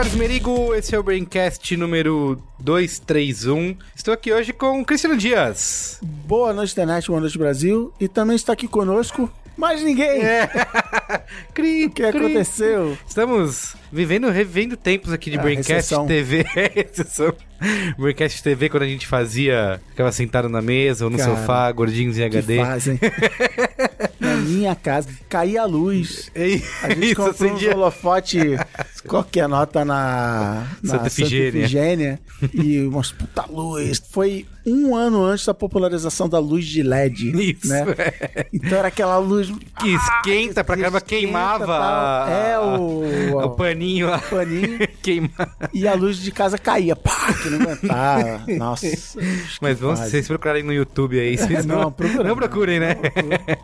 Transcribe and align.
Carlos 0.00 0.16
Merigo, 0.16 0.74
esse 0.74 0.94
é 0.94 0.98
o 0.98 1.02
Braincast 1.02 1.76
número 1.76 2.42
231. 2.58 3.76
Estou 3.94 4.14
aqui 4.14 4.32
hoje 4.32 4.50
com 4.50 4.80
o 4.80 4.84
Cristiano 4.84 5.14
Dias. 5.14 5.98
Boa 6.00 6.54
noite, 6.54 6.72
internet, 6.72 7.06
boa 7.08 7.20
noite, 7.20 7.36
Brasil. 7.36 7.92
E 8.00 8.08
também 8.08 8.34
está 8.34 8.54
aqui 8.54 8.66
conosco 8.66 9.30
mais 9.58 9.82
ninguém. 9.82 10.22
É. 10.22 10.48
Cri, 11.52 11.84
O 11.84 11.90
que 11.90 12.02
aconteceu? 12.02 12.96
Estamos 13.06 13.76
vivendo, 13.92 14.28
revendo 14.30 14.76
tempos 14.76 15.12
aqui 15.12 15.30
de 15.30 15.38
Ah, 15.38 15.42
Braincast 15.42 15.72
recessão. 15.72 16.06
TV. 16.06 16.44
Braincast 17.98 18.42
TV, 18.42 18.68
quando 18.70 18.84
a 18.84 18.86
gente 18.88 19.06
fazia, 19.06 19.80
ficava 19.90 20.10
sentado 20.12 20.48
na 20.48 20.62
mesa 20.62 21.04
ou 21.04 21.10
no 21.10 21.18
Cara, 21.18 21.30
sofá, 21.36 21.70
gordinhos 21.72 22.16
em 22.18 22.24
HD. 22.24 22.56
fazem. 22.58 22.98
Na 24.18 24.36
minha 24.36 24.74
casa, 24.74 25.08
caía 25.28 25.62
a 25.62 25.64
luz. 25.66 26.30
É 26.34 26.44
A 26.82 26.88
gente 26.90 27.06
isso, 27.06 27.16
comprou 27.16 27.30
acendia- 27.50 27.74
holofote, 27.74 28.38
qualquer 29.06 29.48
nota 29.48 29.82
na, 29.84 30.66
na 30.82 30.90
Santa. 30.92 31.06
Efigênia, 31.06 32.18
e 32.52 32.80
umas 32.82 33.12
puta 33.12 33.46
luz. 33.50 34.00
Foi 34.10 34.46
um 34.66 34.94
ano 34.94 35.24
antes 35.24 35.46
da 35.46 35.54
popularização 35.54 36.28
da 36.28 36.38
luz 36.38 36.66
de 36.66 36.82
LED. 36.82 37.30
Isso, 37.50 37.68
Né? 37.68 37.84
é. 37.98 38.46
Então 38.52 38.76
era 38.78 38.88
aquela 38.88 39.16
luz. 39.18 39.50
Que 39.78 39.94
esquenta 39.94 40.62
pra 40.62 40.76
caramba, 40.76 41.00
queimava 41.00 41.66
tal. 41.66 42.28
É 42.28 42.58
o, 42.58 43.36
o 43.38 43.50
paninho 43.50 43.79
lá. 44.06 44.18
paninho. 44.18 44.78
Queimava. 45.02 45.70
E 45.72 45.86
a 45.86 45.94
luz 45.94 46.18
de 46.18 46.30
casa 46.30 46.58
caía. 46.58 46.94
Pá, 46.94 47.32
que 47.42 47.48
não 47.50 47.60
aguentava. 47.60 48.44
Nossa. 48.56 48.86
Mas 49.60 49.78
vamos, 49.78 50.00
vocês 50.00 50.26
procurarem 50.26 50.62
no 50.62 50.72
YouTube 50.72 51.18
aí. 51.18 51.36
Vocês 51.36 51.64
Não, 51.64 51.82
não, 51.82 51.92
procura 51.92 52.22
não 52.22 52.30
não. 52.30 52.36
procurem, 52.36 52.80
né? 52.80 52.96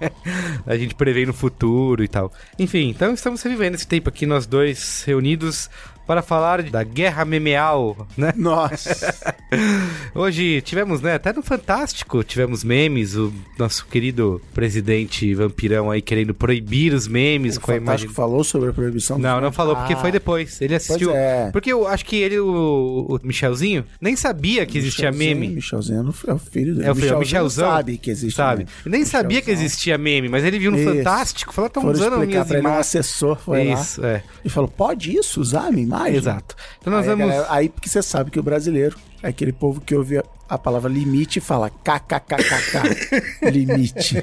a 0.67 0.77
gente 0.77 0.95
prevê 0.95 1.27
no 1.27 1.33
futuro 1.33 2.03
e 2.03 2.09
tal. 2.09 2.33
Enfim, 2.59 2.89
então 2.89 3.13
estamos 3.15 3.43
revivendo 3.43 3.77
esse 3.77 3.87
tempo 3.87 4.09
aqui, 4.09 4.27
nós 4.27 4.47
dois 4.47 5.03
reunidos 5.07 5.69
para 6.07 6.23
falar 6.23 6.63
da 6.63 6.83
guerra 6.83 7.25
memeal, 7.25 8.07
né? 8.17 8.33
Nossa. 8.37 9.35
Hoje 10.15 10.61
tivemos, 10.63 11.01
né, 11.01 11.15
até 11.15 11.33
no 11.33 11.43
Fantástico, 11.43 12.23
tivemos 12.25 12.63
memes, 12.65 13.15
o 13.17 13.33
nosso 13.59 13.87
querido 13.87 14.41
presidente 14.55 15.35
vampirão 15.35 15.91
aí 15.91 16.01
querendo 16.03 16.35
proibir 16.35 16.93
os 16.93 17.07
memes 17.09 17.57
O 17.57 17.61
com 17.61 17.73
a 17.73 17.77
imagem... 17.77 17.87
Fantástico 18.09 18.15
falou 18.15 18.45
sobre 18.45 18.71
a 18.71 18.73
proibição. 18.73 19.19
Não, 19.19 19.41
não 19.41 19.53
falou, 19.53 19.77
porque 19.77 19.95
Ah, 19.95 19.97
foi 19.97 20.11
depois. 20.13 20.61
Ele 20.61 20.75
assistiu. 20.75 21.11
é. 21.15 21.51
Porque 21.51 21.73
eu 21.73 21.87
acho 21.87 22.05
que 22.05 22.17
ele, 22.17 22.39
o, 22.39 23.07
o 23.09 23.21
Michelzinho, 23.27 23.85
nem 24.01 24.17
sabia 24.17 24.67
que 24.67 24.79
existia 24.79 25.11
Michelzinho, 25.11 25.41
meme. 25.41 25.55
Michelzinho 25.55 26.03
não- 26.03 26.15
é 26.27 26.33
o 26.33 26.39
filho 26.39 26.75
dele. 26.75 26.87
É 26.87 26.91
o 26.91 26.95
filho, 26.95 27.07
é 27.07 27.19
Michelzinho 27.19 27.19
Michelzão. 27.21 27.71
sabe 27.71 27.99
que 27.99 28.11
existe. 28.11 28.37
Sabe? 28.37 28.59
meme. 28.59 28.71
Nem 28.87 29.05
sabia 29.05 29.41
que 29.41 29.47
Michelzão. 29.51 29.65
existia 29.67 29.99
meme, 29.99 30.29
mas 30.29 30.45
ele 30.45 30.59
viu 30.59 30.71
no 30.71 30.79
Isso. 30.79 30.95
Fantástico, 30.95 31.53
falou, 31.53 31.71
Foram 31.73 31.91
usando 31.91 32.19
minhas 32.27 32.47
pra 32.47 32.59
ele, 32.59 32.67
um 32.67 32.71
imagens. 32.71 32.87
assessor 32.87 33.39
foi 33.39 33.63
Isso, 33.65 34.01
lá 34.01 34.09
é. 34.09 34.23
e 34.45 34.49
falou, 34.49 34.69
pode 34.69 35.17
isso, 35.17 35.41
usar 35.41 35.67
a 35.67 35.71
minha 35.71 35.83
imagem? 35.85 35.96
Exato. 36.09 36.55
Então 36.81 36.93
nós 36.93 37.03
aí, 37.09 37.09
vamos... 37.17 37.27
galera- 37.27 37.47
aí 37.53 37.69
porque 37.69 37.89
você 37.89 38.03
sabe 38.03 38.31
que 38.31 38.39
o 38.39 38.43
brasileiro 38.43 38.97
é 39.23 39.29
aquele 39.29 39.53
povo 39.53 39.81
que 39.81 39.95
ouve 39.95 40.19
a, 40.49 40.59
palavra 40.59 40.91
limite 40.93 41.39
e 41.39 41.43
fala 41.43 41.69
kkkk, 41.71 43.51
limite. 43.51 44.17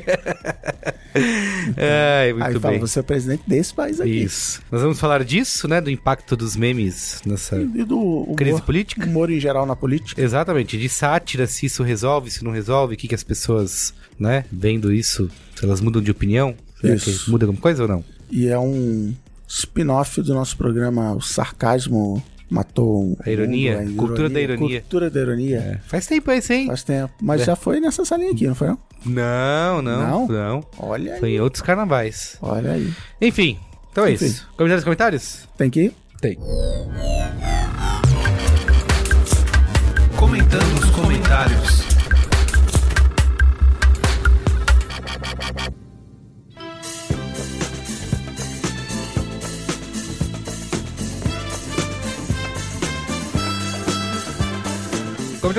É, 1.76 2.32
muito 2.34 2.46
aí 2.46 2.54
fala, 2.60 2.72
bem. 2.72 2.80
você 2.80 3.00
é 3.00 3.02
o 3.02 3.04
presidente 3.06 3.44
desse 3.48 3.74
país 3.74 4.00
aqui. 4.00 4.24
Isso. 4.24 4.62
Nós 4.72 4.82
vamos 4.82 5.00
falar 5.00 5.24
disso, 5.24 5.68
né? 5.68 5.80
Do 5.82 5.90
impacto 5.90 6.36
dos 6.36 6.56
memes 6.56 7.22
nessa 7.26 7.58
E 7.58 7.84
do 7.84 8.00
humor, 8.00 8.36
crise 8.36 8.62
política. 8.62 9.06
humor 9.06 9.30
em 9.32 9.40
geral 9.40 9.66
na 9.66 9.76
política. 9.76 10.22
Exatamente, 10.22 10.78
de 10.78 10.90
sátira, 10.90 11.46
se 11.48 11.66
isso 11.66 11.84
resolve, 11.84 12.32
se 12.32 12.44
não 12.44 12.52
resolve, 12.52 12.96
o 12.96 12.98
que, 12.98 13.08
que 13.08 13.16
as 13.16 13.24
pessoas, 13.24 13.94
né, 14.20 14.46
vendo 14.52 14.92
isso, 14.94 15.30
se 15.56 15.66
elas 15.66 15.82
mudam 15.82 16.02
de 16.02 16.12
opinião. 16.12 16.56
Isso. 16.84 17.32
muda 17.32 17.46
alguma 17.46 17.62
coisa 17.62 17.84
ou 17.84 17.88
não? 17.88 18.04
E 18.30 18.48
é 18.48 18.60
um 18.60 19.14
spin-off 19.62 20.22
do 20.22 20.34
nosso 20.34 20.58
programa 20.58 21.14
O 21.14 21.22
Sarcasmo 21.22 22.22
Matou 22.50 23.18
A 23.26 23.30
ironia, 23.32 23.80
Mundo, 23.82 23.94
a 23.94 23.98
cultura 24.08 24.30
da 24.30 24.40
ironia. 24.42 24.82
Cultura 24.82 25.10
da 25.10 25.20
ironia. 25.22 25.58
É. 25.58 25.78
Faz 25.88 26.06
tempo 26.06 26.30
esse, 26.32 26.54
hein? 26.54 26.68
Faz 26.68 26.84
tempo. 26.84 27.12
Mas 27.22 27.42
É. 27.42 27.46
já 27.46 27.56
foi 27.56 27.80
nessa 27.80 28.06
salinha 28.06 28.32
aqui, 28.32 28.46
não 28.48 28.54
foi 28.54 28.68
não? 28.68 28.78
Não, 29.06 29.82
não, 29.82 30.02
Não? 30.02 30.28
não. 30.28 30.64
Olha 30.78 31.18
Foi 31.18 31.30
aí. 31.30 31.36
em 31.36 31.40
outros 31.40 31.62
carnavais. 31.64 32.38
Olha 32.42 32.74
aí. 32.74 32.94
Enfim, 33.22 33.58
então 33.92 34.06
é 34.06 34.12
Enfim. 34.14 34.26
isso. 34.26 34.48
Comentários, 34.56 34.84
comentários? 34.84 35.48
Tem 35.58 35.70
que 35.70 35.82
ir? 35.86 35.94
Tem. 36.22 36.38
Comentando 40.16 40.80
os 40.80 40.90
comentários. 40.92 41.93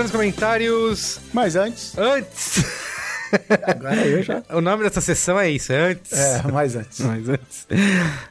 Os 0.03 0.10
comentários. 0.10 1.21
Mas 1.32 1.55
antes. 1.55 1.97
Antes. 1.97 2.65
Agora 3.66 4.06
eu 4.06 4.22
já. 4.22 4.43
o 4.50 4.60
nome 4.60 4.84
dessa 4.84 5.00
sessão 5.00 5.38
é 5.38 5.50
isso, 5.50 5.72
é 5.72 5.91
antes. 5.91 6.12
É, 6.12 6.43
mas 6.53 6.77
antes. 6.77 7.00
Mas 7.00 7.28
antes. 7.28 7.66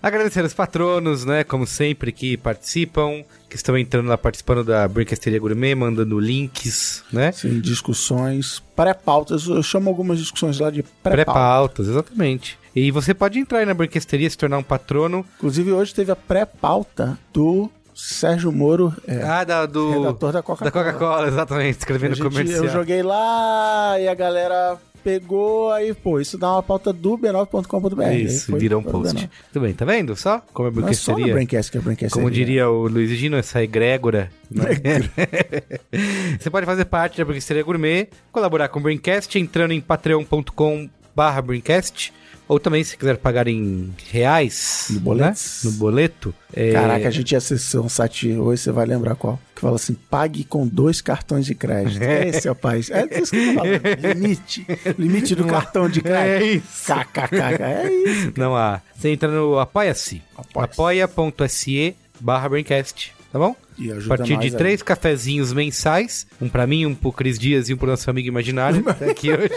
Agradecer 0.02 0.42
aos 0.42 0.54
patronos, 0.54 1.26
né? 1.26 1.44
Como 1.44 1.66
sempre, 1.66 2.12
que 2.12 2.38
participam, 2.38 3.24
que 3.50 3.56
estão 3.56 3.78
entrando 3.78 4.08
lá 4.08 4.18
participando 4.18 4.64
da 4.64 4.88
Brincasteria 4.88 5.40
Gourmet, 5.40 5.76
mandando 5.76 6.20
links, 6.20 7.04
né? 7.12 7.32
Sim, 7.32 7.60
discussões 7.60 8.62
pré-pautas. 8.76 9.46
Eu 9.48 9.64
chamo 9.64 9.90
algumas 9.90 10.20
discussões 10.20 10.60
lá 10.60 10.70
de 10.70 10.84
pré-pauta. 10.84 11.24
Pré-pautas, 11.24 11.88
exatamente. 11.88 12.58
E 12.76 12.90
você 12.92 13.14
pode 13.14 13.40
entrar 13.40 13.60
aí 13.60 13.66
na 13.66 13.74
Brincasteria, 13.74 14.30
se 14.30 14.38
tornar 14.38 14.58
um 14.58 14.64
patrono. 14.64 15.26
Inclusive, 15.38 15.72
hoje 15.72 15.94
teve 15.94 16.12
a 16.12 16.16
pré-pauta 16.16 17.18
do 17.32 17.70
Sérgio 17.96 18.52
Moro, 18.52 18.94
é, 19.08 19.22
Ah, 19.22 19.44
da, 19.44 19.66
do. 19.66 19.92
redator 20.02 20.32
da 20.32 20.42
Coca-Cola. 20.44 20.72
Da 20.72 20.94
Coca-Cola, 20.94 21.28
exatamente, 21.28 21.80
escrevendo 21.80 22.16
gente- 22.16 22.24
comercial. 22.28 22.64
Eu 22.66 22.70
joguei 22.72 23.02
lá 23.04 23.96
e 24.00 24.08
a 24.08 24.14
galera 24.16 24.78
pegou, 25.04 25.70
aí, 25.72 25.94
pô, 25.94 26.18
isso 26.20 26.38
dá 26.38 26.50
uma 26.54 26.64
pauta 26.64 26.94
do 26.94 27.18
b9.com.br. 27.18 28.02
Aí 28.04 28.24
Isso, 28.24 28.56
virou 28.56 28.80
um 28.80 28.84
post. 28.84 29.14
B9. 29.16 29.30
Tudo 29.52 29.64
bem, 29.64 29.74
tá 29.74 29.84
vendo? 29.84 30.16
Só 30.16 30.42
como 30.54 30.70
é 30.70 30.72
é 30.92 30.94
só. 30.94 31.14
Braincast 31.14 31.72
que 31.72 31.78
é. 31.78 32.10
Como 32.10 32.28
né? 32.30 32.34
diria 32.34 32.70
o 32.70 32.88
Luiz 32.88 33.10
Gino, 33.12 33.36
essa 33.36 33.62
egrégora. 33.62 34.30
né? 34.50 34.64
Você 36.40 36.50
pode 36.50 36.66
fazer 36.66 36.86
parte 36.86 37.18
da 37.18 37.26
Brincasteria 37.26 37.64
Gourmet, 37.64 38.08
colaborar 38.32 38.70
com 38.70 38.80
o 38.80 38.82
Braincast 38.84 39.38
entrando 39.38 39.72
em 39.72 39.82
patreon.com 39.82 40.90
barra 41.16 41.42
Braincast, 41.42 42.14
ou 42.48 42.60
também 42.60 42.84
se 42.84 42.98
quiser 42.98 43.18
pagar 43.18 43.48
em 43.48 43.94
reais, 44.12 44.88
No 44.90 44.96
né? 44.96 45.02
boletos. 45.02 45.62
no 45.64 45.72
boleto. 45.72 46.36
é, 46.54 46.72
Caraca, 46.72 47.08
a 47.08 47.12
gente 47.12 47.32
ia 47.32 47.38
acessar 47.38 47.82
um 47.82 47.90
site 47.90 48.32
hoje, 48.34 48.62
você 48.64 48.72
vai 48.72 48.86
lembrar 48.86 49.16
qual. 49.16 49.40
Que 49.56 49.62
fala 49.62 49.76
assim, 49.76 49.94
pague 50.10 50.44
com 50.44 50.68
dois 50.68 51.02
cartões 51.02 51.46
de 51.46 51.56
crédito. 51.56 52.02
Esse 52.02 52.48
é 52.48 52.52
o 52.52 52.56
país. 52.56 52.90
É 52.92 53.08
isso 53.22 53.32
que 53.32 53.38
eu 53.50 53.54
falo. 53.56 53.70
Limite. 54.14 54.68
Limite 54.98 55.36
do 55.36 55.46
cartão 55.46 55.88
de 55.90 56.00
É 56.00 56.04
crédito. 56.04 56.64
isso. 56.66 56.86
KKK. 56.94 57.64
É 57.64 57.92
isso. 57.92 58.34
Não 58.38 58.56
há. 58.56 58.82
Você 58.96 59.10
entra 59.10 59.30
no 59.30 59.58
Apoia-se. 59.60 60.22
Apoia-se. 60.38 60.74
Apoia.se 60.74 61.96
barra 62.20 62.50
Braincast. 62.50 63.14
Tá 63.34 63.40
bom? 63.40 63.56
E 63.80 63.92
A 63.92 63.96
partir 64.08 64.38
de 64.38 64.46
aí. 64.46 64.52
três 64.52 64.84
cafezinhos 64.84 65.52
mensais, 65.52 66.28
um 66.40 66.48
pra 66.48 66.68
mim, 66.68 66.86
um 66.86 66.94
pro 66.94 67.12
Cris 67.12 67.40
Dias 67.40 67.68
e 67.68 67.74
um 67.74 67.78
pro 67.78 67.88
nosso 67.88 68.08
amigo 68.08 68.28
imaginário, 68.28 68.84
tá 68.94 69.06
aqui 69.10 69.32
hoje. 69.34 69.50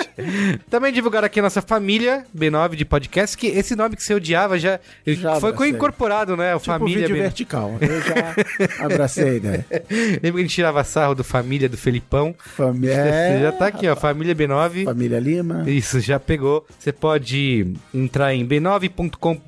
Também 0.70 0.90
divulgar 0.94 1.22
aqui 1.22 1.40
a 1.40 1.42
nossa 1.42 1.60
família 1.60 2.24
B9 2.34 2.74
de 2.74 2.86
podcast, 2.86 3.36
que 3.36 3.48
esse 3.48 3.76
nome 3.76 3.94
que 3.94 4.02
você 4.02 4.14
odiava 4.14 4.58
já, 4.58 4.80
Já 5.06 5.38
foi 5.38 5.50
abracei. 5.50 5.68
incorporado, 5.74 6.34
né? 6.38 6.54
O 6.54 6.58
Tipo 6.58 6.72
família 6.72 7.00
vídeo 7.06 7.16
B9. 7.16 7.20
vertical. 7.20 7.74
Eu 7.78 8.00
já 8.00 8.84
abracei 8.86 9.36
ideia. 9.36 9.66
Lembra 10.22 10.32
que 10.32 10.38
a 10.38 10.42
gente 10.42 10.54
tirava 10.54 10.82
sarro 10.82 11.14
do 11.14 11.22
família 11.22 11.68
do 11.68 11.76
Felipão? 11.76 12.34
Família. 12.38 12.96
já 13.42 13.52
tá 13.52 13.66
aqui, 13.66 13.86
ó, 13.86 13.94
família 13.94 14.34
B9. 14.34 14.84
Família 14.84 15.20
Lima. 15.20 15.64
Isso, 15.70 16.00
já 16.00 16.18
pegou. 16.18 16.66
Você 16.78 16.92
pode 16.94 17.74
entrar 17.92 18.34
em 18.34 18.46
b9.com.br 18.48 19.38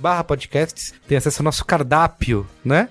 barra 0.00 0.24
podcasts, 0.24 0.92
tem 1.06 1.16
acesso 1.16 1.40
ao 1.40 1.44
nosso 1.44 1.64
cardápio, 1.64 2.44
né? 2.64 2.88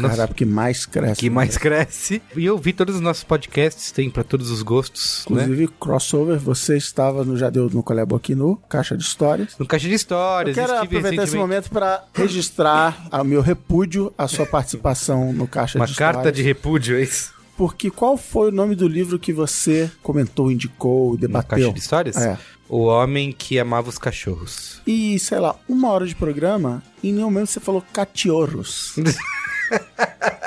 Cara, 0.00 0.28
porque 0.28 0.44
mais 0.44 0.84
cresce. 0.84 1.20
que 1.20 1.30
mais 1.30 1.56
cresce. 1.56 2.20
E 2.36 2.44
eu 2.44 2.58
vi 2.58 2.72
todos 2.72 2.96
os 2.96 3.00
nossos 3.00 3.24
podcasts, 3.24 3.90
tem 3.90 4.10
pra 4.10 4.22
todos 4.22 4.50
os 4.50 4.62
gostos, 4.62 5.24
né? 5.30 5.42
Inclusive, 5.42 5.68
crossover, 5.80 6.38
você 6.38 6.76
estava 6.76 7.24
no 7.24 7.36
Jadeu 7.36 7.70
no 7.70 7.82
Colebo 7.82 8.14
aqui 8.14 8.34
no 8.34 8.56
Caixa 8.68 8.96
de 8.96 9.02
Histórias. 9.02 9.56
No 9.58 9.66
Caixa 9.66 9.86
de 9.86 9.92
Eu 9.92 9.96
Histórias, 9.96 10.54
quero 10.54 10.74
estive 10.74 10.98
aproveitar 10.98 11.24
esse 11.24 11.36
momento 11.36 11.70
para 11.70 12.04
registrar 12.12 13.08
o 13.12 13.24
meu 13.24 13.40
repúdio 13.40 14.12
à 14.18 14.28
sua 14.28 14.44
participação 14.46 15.32
no 15.32 15.46
Caixa 15.46 15.78
Uma 15.78 15.86
de 15.86 15.94
carta 15.94 16.18
Histórias. 16.20 16.36
de 16.36 16.42
repúdio, 16.42 16.96
é 16.96 17.02
isso? 17.02 17.32
Porque 17.56 17.90
qual 17.90 18.16
foi 18.16 18.48
o 18.48 18.52
nome 18.52 18.74
do 18.74 18.88
livro 18.88 19.18
que 19.18 19.32
você 19.32 19.90
comentou, 20.02 20.50
indicou, 20.50 21.16
debateu? 21.16 21.48
Caixa 21.58 21.72
de 21.72 21.78
Histórias? 21.78 22.16
É. 22.16 22.36
O 22.68 22.84
Homem 22.84 23.30
que 23.30 23.58
Amava 23.58 23.88
os 23.88 23.98
Cachorros. 23.98 24.80
E, 24.86 25.18
sei 25.18 25.38
lá, 25.38 25.54
uma 25.68 25.90
hora 25.90 26.06
de 26.06 26.14
programa, 26.14 26.82
em 27.02 27.12
nenhum 27.12 27.26
momento 27.30 27.48
você 27.48 27.60
falou 27.60 27.84
cachorros. 27.92 28.94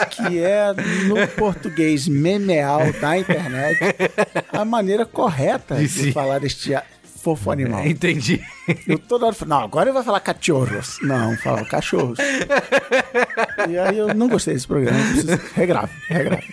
que 0.10 0.40
é, 0.40 0.74
no 1.08 1.28
português 1.36 2.08
memeal 2.08 2.92
da 3.00 3.18
internet, 3.18 3.80
a 4.52 4.66
maneira 4.66 5.06
correta 5.06 5.76
De 5.76 5.88
de, 5.88 6.12
falar 6.12 6.44
este 6.44 6.74
fofo 7.28 7.52
animal. 7.52 7.86
Entendi. 7.86 8.42
Eu 8.88 8.98
toda 9.00 9.26
hora 9.26 9.36
falo, 9.36 9.50
não, 9.50 9.62
agora 9.62 9.90
ele 9.90 9.94
vai 9.94 10.04
falar 10.04 10.20
cachorros. 10.22 10.98
Não, 11.02 11.36
fala 11.38 11.66
cachorros. 11.66 12.18
e 13.70 13.78
aí 13.78 13.98
eu 13.98 14.14
não 14.14 14.28
gostei 14.28 14.54
desse 14.54 14.68
programa, 14.68 14.98
preciso... 14.98 15.40
regrave, 15.54 15.92
regrave. 16.08 16.48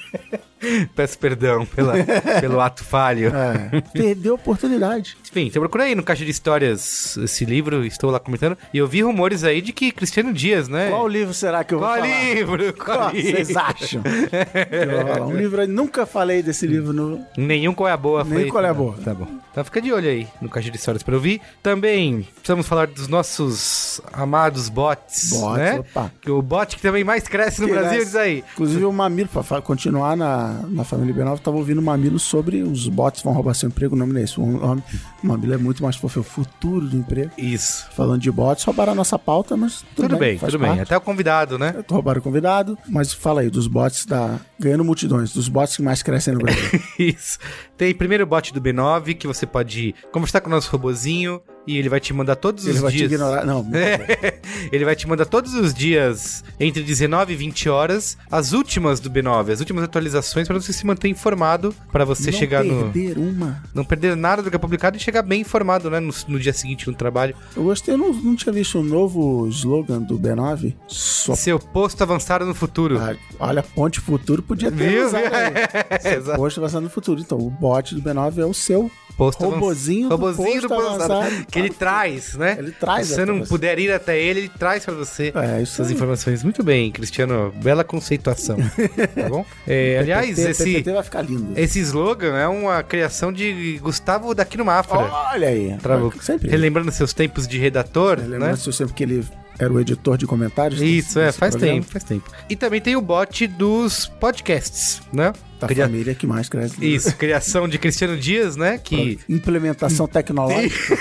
Peço 0.94 1.18
perdão 1.18 1.64
pela, 1.66 1.94
pelo 2.40 2.60
ato 2.60 2.84
falho. 2.84 3.32
É, 3.34 3.80
perdeu 3.92 4.32
a 4.32 4.34
oportunidade. 4.36 5.16
Enfim, 5.30 5.46
então 5.46 5.60
procurei 5.60 5.94
no 5.94 6.02
Caixa 6.02 6.24
de 6.24 6.30
Histórias 6.30 7.16
esse 7.16 7.44
livro, 7.44 7.84
estou 7.84 8.10
lá 8.10 8.20
comentando, 8.20 8.56
e 8.72 8.78
eu 8.78 8.86
vi 8.86 9.02
rumores 9.02 9.42
aí 9.44 9.60
de 9.60 9.72
que 9.72 9.90
Cristiano 9.90 10.32
Dias, 10.32 10.68
né? 10.68 10.90
Qual 10.90 11.08
livro 11.08 11.34
será 11.34 11.64
que 11.64 11.74
eu 11.74 11.78
vou 11.78 11.88
Qual 11.88 11.98
falar? 11.98 12.06
livro? 12.34 12.72
Qual 12.74 12.98
Qual 12.98 13.10
livro? 13.12 13.30
vocês 13.32 13.56
acham? 13.56 14.02
falar? 14.44 15.26
Um 15.26 15.36
livro, 15.36 15.62
eu 15.62 15.68
nunca 15.68 16.06
falei 16.06 16.42
desse 16.42 16.66
livro 16.66 16.92
no... 16.92 17.24
Nenhum 17.36 17.74
qual 17.74 17.88
é 17.88 17.92
a 17.92 17.96
boa 17.96 18.24
Nem 18.24 18.40
foi. 18.40 18.48
qual 18.50 18.64
é 18.64 18.68
a 18.68 18.74
boa. 18.74 18.94
Tá 19.04 19.14
bom. 19.14 19.26
Então 19.50 19.64
fica 19.64 19.80
de 19.80 19.92
olho 19.92 20.08
aí 20.08 20.26
no 20.40 20.48
Caixa 20.48 20.70
de 20.70 20.76
Histórias 20.76 21.02
pra 21.02 21.14
ouvir. 21.14 21.40
Também 21.62 22.26
precisamos 22.34 22.66
falar 22.66 22.86
dos 22.88 23.06
nossos 23.08 24.00
amados 24.12 24.68
bots, 24.68 25.30
Bots, 25.30 25.56
né? 25.58 25.78
opa. 25.80 26.10
Que 26.20 26.30
o 26.30 26.42
bot 26.42 26.74
que 26.76 26.82
também 26.82 27.04
mais 27.04 27.28
cresce 27.28 27.60
no 27.60 27.68
Que 27.68 27.72
Brasil, 27.74 28.00
diz 28.04 28.16
aí. 28.16 28.42
Inclusive 28.54 28.84
o 28.84 28.92
Mamilo, 28.92 29.28
pra 29.28 29.42
fa- 29.42 29.62
continuar 29.62 30.16
na, 30.16 30.53
na 30.68 30.84
família 30.84 31.14
B9, 31.14 31.38
tava 31.40 31.56
ouvindo 31.56 31.78
o 31.78 31.82
Mamilo 31.82 32.18
sobre 32.18 32.62
os 32.62 32.88
bots 32.88 33.22
vão 33.22 33.32
roubar 33.32 33.54
seu 33.54 33.68
emprego. 33.68 33.94
O 33.94 33.98
nome 33.98 34.12
não 34.12 34.20
é 34.20 34.24
esse. 34.24 34.38
O 34.40 34.46
nome- 34.46 34.82
o 35.22 35.26
Mamilo 35.26 35.54
é 35.54 35.56
muito 35.56 35.82
mais 35.82 35.96
fofo, 35.96 36.18
é 36.18 36.20
o 36.20 36.24
futuro 36.24 36.86
do 36.86 36.96
emprego. 36.96 37.30
Isso. 37.38 37.86
Falando 37.92 38.20
de 38.20 38.30
bots, 38.30 38.64
roubaram 38.64 38.92
a 38.92 38.94
nossa 38.94 39.18
pauta, 39.18 39.56
mas 39.56 39.82
tudo, 39.94 40.08
Tudo, 40.08 40.18
bem, 40.18 40.38
tudo 40.38 40.58
bem. 40.58 40.68
parte. 40.68 40.82
Até 40.82 40.96
o 40.96 41.00
convidado, 41.00 41.58
né? 41.58 41.74
Roubaram 41.90 42.20
o 42.20 42.22
convidado, 42.22 42.78
mas 42.88 43.12
fala 43.12 43.40
aí 43.42 43.50
dos 43.50 43.66
bots 43.66 44.06
da. 44.06 44.38
Ganhando 44.58 44.84
multidões, 44.84 45.32
dos 45.32 45.48
bots 45.48 45.76
que 45.76 45.82
mais 45.82 46.02
crescem 46.02 46.34
no 46.34 46.40
Brasil. 46.40 46.80
Isso. 46.98 47.38
Tem 47.76 47.94
primeiro 47.94 48.24
bot 48.26 48.52
do 48.52 48.60
B9, 48.60 49.14
que 49.16 49.26
você 49.26 49.44
pode 49.46 49.94
conversar 50.12 50.40
com 50.40 50.48
o 50.48 50.50
nosso 50.50 50.70
robozinho 50.70 51.40
e 51.66 51.78
ele 51.78 51.88
vai 51.88 52.00
te 52.00 52.12
mandar 52.12 52.36
todos 52.36 52.66
Ele 52.66 52.76
os 52.76 52.80
vai 52.82 52.92
dias. 52.92 53.08
te 53.08 53.14
ignorar. 53.14 53.44
Não, 53.44 53.64
É, 53.74 54.38
ele 54.72 54.84
vai 54.84 54.94
te 54.94 55.06
mandar 55.08 55.24
todos 55.26 55.54
os 55.54 55.72
dias 55.74 56.44
entre 56.60 56.82
19 56.82 57.32
e 57.32 57.36
20 57.36 57.68
horas 57.68 58.16
as 58.30 58.52
últimas 58.52 59.00
do 59.00 59.10
B9, 59.10 59.50
as 59.52 59.60
últimas 59.60 59.84
atualizações 59.84 60.46
para 60.46 60.58
você 60.60 60.72
se 60.72 60.86
manter 60.86 61.08
informado, 61.08 61.74
para 61.90 62.04
você 62.04 62.30
não 62.30 62.38
chegar 62.38 62.64
no 62.64 62.90
perder 62.90 63.18
uma. 63.18 63.62
não 63.74 63.84
perder 63.84 64.16
nada 64.16 64.42
do 64.42 64.50
que 64.50 64.56
é 64.56 64.58
publicado 64.58 64.96
e 64.96 65.00
chegar 65.00 65.22
bem 65.22 65.40
informado, 65.40 65.90
né, 65.90 66.00
no, 66.00 66.12
no 66.28 66.38
dia 66.38 66.52
seguinte 66.52 66.86
no 66.88 66.94
trabalho. 66.94 67.34
Eu 67.56 67.64
gostei, 67.64 67.94
eu 67.94 67.98
não, 67.98 68.12
não 68.12 68.36
tinha 68.36 68.52
visto 68.52 68.78
o 68.78 68.82
novo 68.82 69.46
slogan 69.48 70.00
do 70.00 70.18
B9. 70.18 70.74
Só. 70.86 71.34
Seu 71.34 71.58
posto 71.58 72.02
avançado 72.02 72.44
no 72.44 72.54
futuro. 72.54 72.98
Ah, 72.98 73.14
olha, 73.38 73.62
Ponte 73.62 74.00
Futuro 74.00 74.42
podia 74.42 74.70
ter 74.70 74.90
Viu? 74.90 75.06
usado. 75.06 75.24
É, 75.24 76.14
exato. 76.16 76.38
Posto 76.38 76.60
avançado 76.60 76.82
no 76.84 76.90
futuro. 76.90 77.20
Então, 77.20 77.38
o 77.38 77.50
bot 77.50 77.94
do 77.94 78.02
B9 78.02 78.38
é 78.38 78.44
o 78.44 78.54
seu 78.54 78.90
Posto 79.16 79.44
robozinho, 79.44 80.08
do 80.08 80.16
do 80.16 80.20
posto 80.20 80.42
posto 80.42 80.74
avançado, 80.74 81.12
avançado. 81.12 81.46
Que 81.54 81.58
ele 81.60 81.70
traz, 81.70 82.34
né? 82.34 82.56
Ele 82.58 82.72
traz 82.72 83.06
Se 83.08 83.14
você 83.14 83.24
não 83.24 83.38
você. 83.38 83.48
puder 83.48 83.78
ir 83.78 83.90
até 83.92 84.20
ele, 84.20 84.40
ele 84.40 84.48
traz 84.50 84.84
pra 84.84 84.92
você. 84.92 85.32
É, 85.34 85.62
Essas 85.62 85.86
aí. 85.88 85.94
informações. 85.94 86.42
Muito 86.42 86.62
bem, 86.62 86.90
Cristiano. 86.92 87.50
Bela 87.62 87.82
conceituação. 87.82 88.56
tá 89.14 89.28
bom? 89.28 89.46
É, 89.66 89.98
aliás, 89.98 90.28
PPT, 90.36 90.50
esse, 90.50 90.64
PPT 90.64 90.92
vai 90.92 91.02
ficar 91.02 91.22
lindo. 91.22 91.52
esse 91.58 91.78
slogan 91.80 92.36
é 92.36 92.46
uma 92.48 92.82
criação 92.82 93.32
de 93.32 93.78
Gustavo 93.82 94.34
Daquino 94.34 94.64
Mafra. 94.64 94.98
Olha 94.98 95.48
aí. 95.48 95.76
Travo- 95.80 96.12
Sempre. 96.20 96.50
Relembrando 96.50 96.90
seus 96.92 97.12
tempos 97.12 97.46
de 97.48 97.58
redator, 97.58 98.18
né? 98.20 98.26
Lembra 98.38 98.56
se 98.56 98.72
sempre 98.72 98.92
que 98.94 99.02
ele 99.04 99.24
era 99.58 99.72
o 99.72 99.80
editor 99.80 100.16
de 100.18 100.26
comentários? 100.26 100.82
Isso, 100.82 101.14
desse- 101.14 101.18
é, 101.20 101.26
desse 101.26 101.38
faz 101.38 101.54
programa? 101.54 101.80
tempo, 101.80 101.92
faz 101.92 102.04
tempo. 102.04 102.30
E 102.50 102.56
também 102.56 102.80
tem 102.80 102.96
o 102.96 103.00
bot 103.00 103.46
dos 103.46 104.06
podcasts, 104.20 105.00
né? 105.12 105.32
Da 105.66 105.74
Cria- 105.74 105.86
família 105.86 106.14
que 106.14 106.26
mais 106.26 106.48
cresce. 106.48 106.76
Isso, 106.84 107.14
criação 107.16 107.68
de 107.68 107.78
Cristiano 107.78 108.16
Dias, 108.16 108.56
né? 108.56 108.78
Que 108.82 109.18
Implementação 109.28 110.06
tecnológica. 110.06 110.96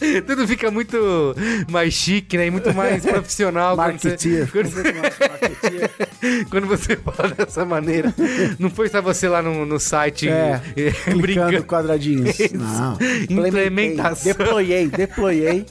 tudo 0.26 0.46
fica 0.48 0.70
muito 0.70 0.96
mais 1.70 1.92
chique, 1.94 2.36
né? 2.36 2.46
E 2.46 2.50
muito 2.50 2.72
mais 2.74 3.04
profissional 3.04 3.76
quando 3.76 3.98
você, 3.98 4.08
Marketeer. 4.08 4.50
quando, 4.50 4.72
Marketeer. 5.30 5.90
quando 6.50 6.66
você 6.66 6.96
fala 6.96 7.28
dessa 7.34 7.64
maneira. 7.64 8.14
Não 8.58 8.70
foi 8.70 8.88
só 8.88 9.00
você 9.02 9.28
lá 9.28 9.42
no, 9.42 9.64
no 9.66 9.78
site 9.78 10.28
É, 10.28 10.60
eh, 10.76 11.14
brincando. 11.14 11.62
quadradinhos. 11.64 12.36
Não. 12.52 12.96
Implementação. 13.28 14.24
Deployei, 14.32 14.88
deployei. 14.88 15.66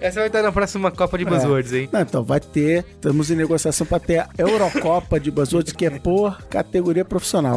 Essa 0.00 0.20
vai 0.20 0.28
estar 0.28 0.42
na 0.42 0.52
próxima 0.52 0.90
Copa 0.90 1.18
de 1.18 1.24
Buzzwords, 1.24 1.72
hein? 1.72 1.88
Não, 1.92 2.00
então, 2.00 2.24
vai 2.24 2.40
ter. 2.40 2.84
Estamos 2.94 3.30
em 3.30 3.36
negociação 3.36 3.86
para 3.86 4.00
ter 4.00 4.18
a 4.18 4.28
Eurocopa 4.36 5.20
de 5.20 5.30
Buzzwords, 5.30 5.72
que 5.72 5.86
é 5.86 5.90
por 5.90 6.42
categoria 6.44 7.04
profissional. 7.04 7.56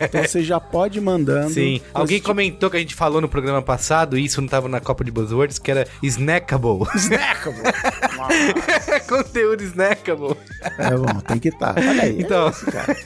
Então 0.00 0.22
você 0.22 0.42
já 0.42 0.58
pode 0.60 0.98
ir 0.98 1.02
mandando. 1.02 1.50
Sim. 1.52 1.80
Alguém 1.92 2.18
tipo- 2.18 2.28
comentou 2.28 2.70
que 2.70 2.76
a 2.76 2.80
gente 2.80 2.94
falou 2.94 3.20
no 3.20 3.28
programa 3.28 3.62
passado, 3.62 4.18
e 4.18 4.24
isso 4.24 4.40
não 4.40 4.48
tava 4.48 4.68
na 4.68 4.80
Copa 4.80 5.04
de 5.04 5.10
Buzzwords, 5.10 5.58
que 5.58 5.70
era 5.70 5.86
snackable. 6.02 6.86
Snackable. 6.94 7.62
Conteúdo 9.08 9.62
snackable. 9.62 10.36
É 10.78 10.96
bom, 10.96 11.20
tem 11.20 11.38
que 11.38 11.48
estar. 11.48 11.74
Olha 11.76 12.02
aí. 12.02 12.20
Então. 12.20 12.46
é 12.46 12.50
isso, 12.50 12.66
cara. 12.66 12.96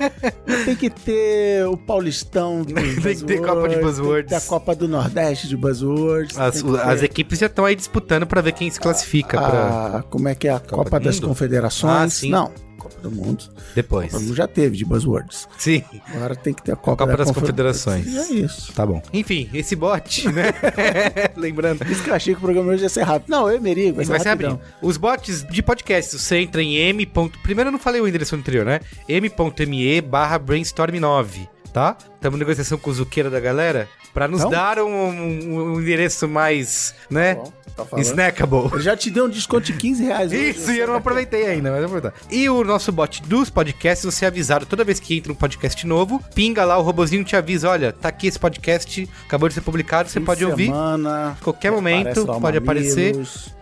Tem 0.64 0.76
que 0.76 0.90
ter 0.90 1.66
o 1.66 1.76
Paulistão 1.76 2.64
Tem 2.64 2.74
que 3.16 3.24
ter 3.24 3.40
Copa 3.40 3.68
de 3.68 3.76
Buzzwords, 3.76 3.96
Buzzwords. 3.96 4.30
Tem 4.30 4.38
que 4.38 4.44
ter 4.44 4.46
a 4.46 4.48
Copa 4.48 4.74
do 4.74 4.88
Nordeste 4.88 5.48
de 5.48 5.56
Buzzwords. 5.56 6.38
As, 6.38 6.64
as 6.64 7.02
equipes 7.02 7.38
já 7.38 7.46
estão 7.46 7.64
aí 7.64 7.74
disputando 7.74 8.26
pra 8.26 8.35
ver 8.42 8.52
quem 8.52 8.70
se 8.70 8.78
classifica 8.80 9.38
pra 9.40 9.96
a, 9.98 10.02
Como 10.02 10.28
é 10.28 10.34
que 10.34 10.48
é? 10.48 10.52
A 10.52 10.60
Copa, 10.60 10.84
Copa 10.84 11.00
das? 11.00 11.18
Confederações. 11.20 11.92
Ah, 12.02 12.08
sim. 12.08 12.30
Não, 12.30 12.50
Copa 12.78 13.00
do 13.00 13.10
Mundo. 13.10 13.44
depois. 13.74 14.06
Copa 14.12 14.18
do 14.22 14.26
Mundo 14.28 14.36
já 14.36 14.46
teve 14.46 14.76
de 14.76 14.84
Buzzwords. 14.84 15.48
Sim. 15.58 15.82
Agora 16.14 16.36
tem 16.36 16.54
que 16.54 16.62
ter 16.62 16.72
a 16.72 16.76
Copa, 16.76 16.98
Copa 17.04 17.10
da 17.12 17.16
das 17.18 17.28
Confe- 17.28 17.40
Confederações. 17.40 18.06
E 18.06 18.18
é 18.18 18.32
isso. 18.44 18.72
Tá 18.72 18.86
bom. 18.86 19.02
Enfim, 19.12 19.48
esse 19.52 19.74
bot, 19.74 20.28
né? 20.30 20.52
Lembrando. 21.36 21.84
Isso 21.90 22.02
que 22.02 22.10
eu 22.10 22.14
achei 22.14 22.34
que 22.34 22.38
o 22.38 22.42
programa 22.42 22.72
hoje 22.72 22.82
ia 22.82 22.88
ser 22.88 23.02
rápido. 23.02 23.28
Não, 23.30 23.50
eu 23.50 23.60
Merigo, 23.60 23.96
vai 23.96 24.04
Vai 24.04 24.20
ser 24.20 24.28
rapidão. 24.28 24.52
rapidinho. 24.52 24.74
Os 24.82 24.96
bots 24.96 25.42
de 25.44 25.62
podcast, 25.62 26.18
você 26.18 26.36
entra 26.38 26.62
em 26.62 26.76
m. 26.76 27.06
Primeiro 27.42 27.68
eu 27.68 27.72
não 27.72 27.78
falei 27.78 28.00
o 28.00 28.06
endereço 28.08 28.34
anterior, 28.36 28.64
né? 28.64 28.80
m.me 29.08 30.00
barra 30.00 30.38
brainstorm9, 30.38 31.48
tá? 31.76 31.94
Estamos 32.14 32.36
em 32.36 32.38
negociação 32.38 32.78
com 32.78 32.88
o 32.88 32.94
Zuqueira 32.94 33.28
da 33.28 33.38
galera 33.38 33.86
pra 34.14 34.26
nos 34.26 34.40
Então? 34.40 34.50
dar 34.50 34.78
um, 34.78 34.88
um- 34.88 35.72
um 35.74 35.80
endereço 35.82 36.26
mais, 36.26 36.94
né? 37.10 37.34
Bom, 37.34 37.52
tá. 37.84 38.00
Snackable. 38.00 38.70
Ele 38.72 38.80
já 38.82 38.96
te 38.96 39.10
deu 39.10 39.26
um 39.26 39.28
desconto 39.28 39.66
de 39.66 39.74
15 39.74 40.02
reais. 40.04 40.32
Isso, 40.32 40.72
e 40.72 40.78
eu 40.78 40.86
não 40.86 40.94
aproveitei 40.94 41.44
ainda, 41.46 41.70
mas 41.70 41.80
eu 41.80 41.84
aproveitar. 41.86 42.14
E 42.30 42.48
o 42.48 42.64
nosso 42.64 42.90
bot 42.90 43.22
dos 43.24 43.50
podcasts, 43.50 44.06
você 44.06 44.24
é 44.24 44.28
avisado 44.28 44.64
toda 44.64 44.84
vez 44.84 44.98
que 44.98 45.18
entra 45.18 45.30
um 45.30 45.34
podcast 45.36 45.86
novo, 45.86 46.18
pinga 46.34 46.64
lá, 46.64 46.78
o 46.78 46.82
robozinho 46.82 47.22
te 47.22 47.36
avisa, 47.36 47.68
olha, 47.68 47.92
tá 47.92 48.08
aqui 48.08 48.26
esse 48.26 48.38
podcast, 48.38 49.06
acabou 49.26 49.46
de 49.46 49.54
ser 49.54 49.60
publicado, 49.60 50.08
você 50.08 50.18
Fim 50.18 50.24
pode 50.24 50.38
de 50.38 50.46
ouvir. 50.46 50.66
Semana, 50.68 51.36
Qualquer 51.42 51.70
momento, 51.72 52.24
pode 52.40 52.56
aparecer. 52.56 53.14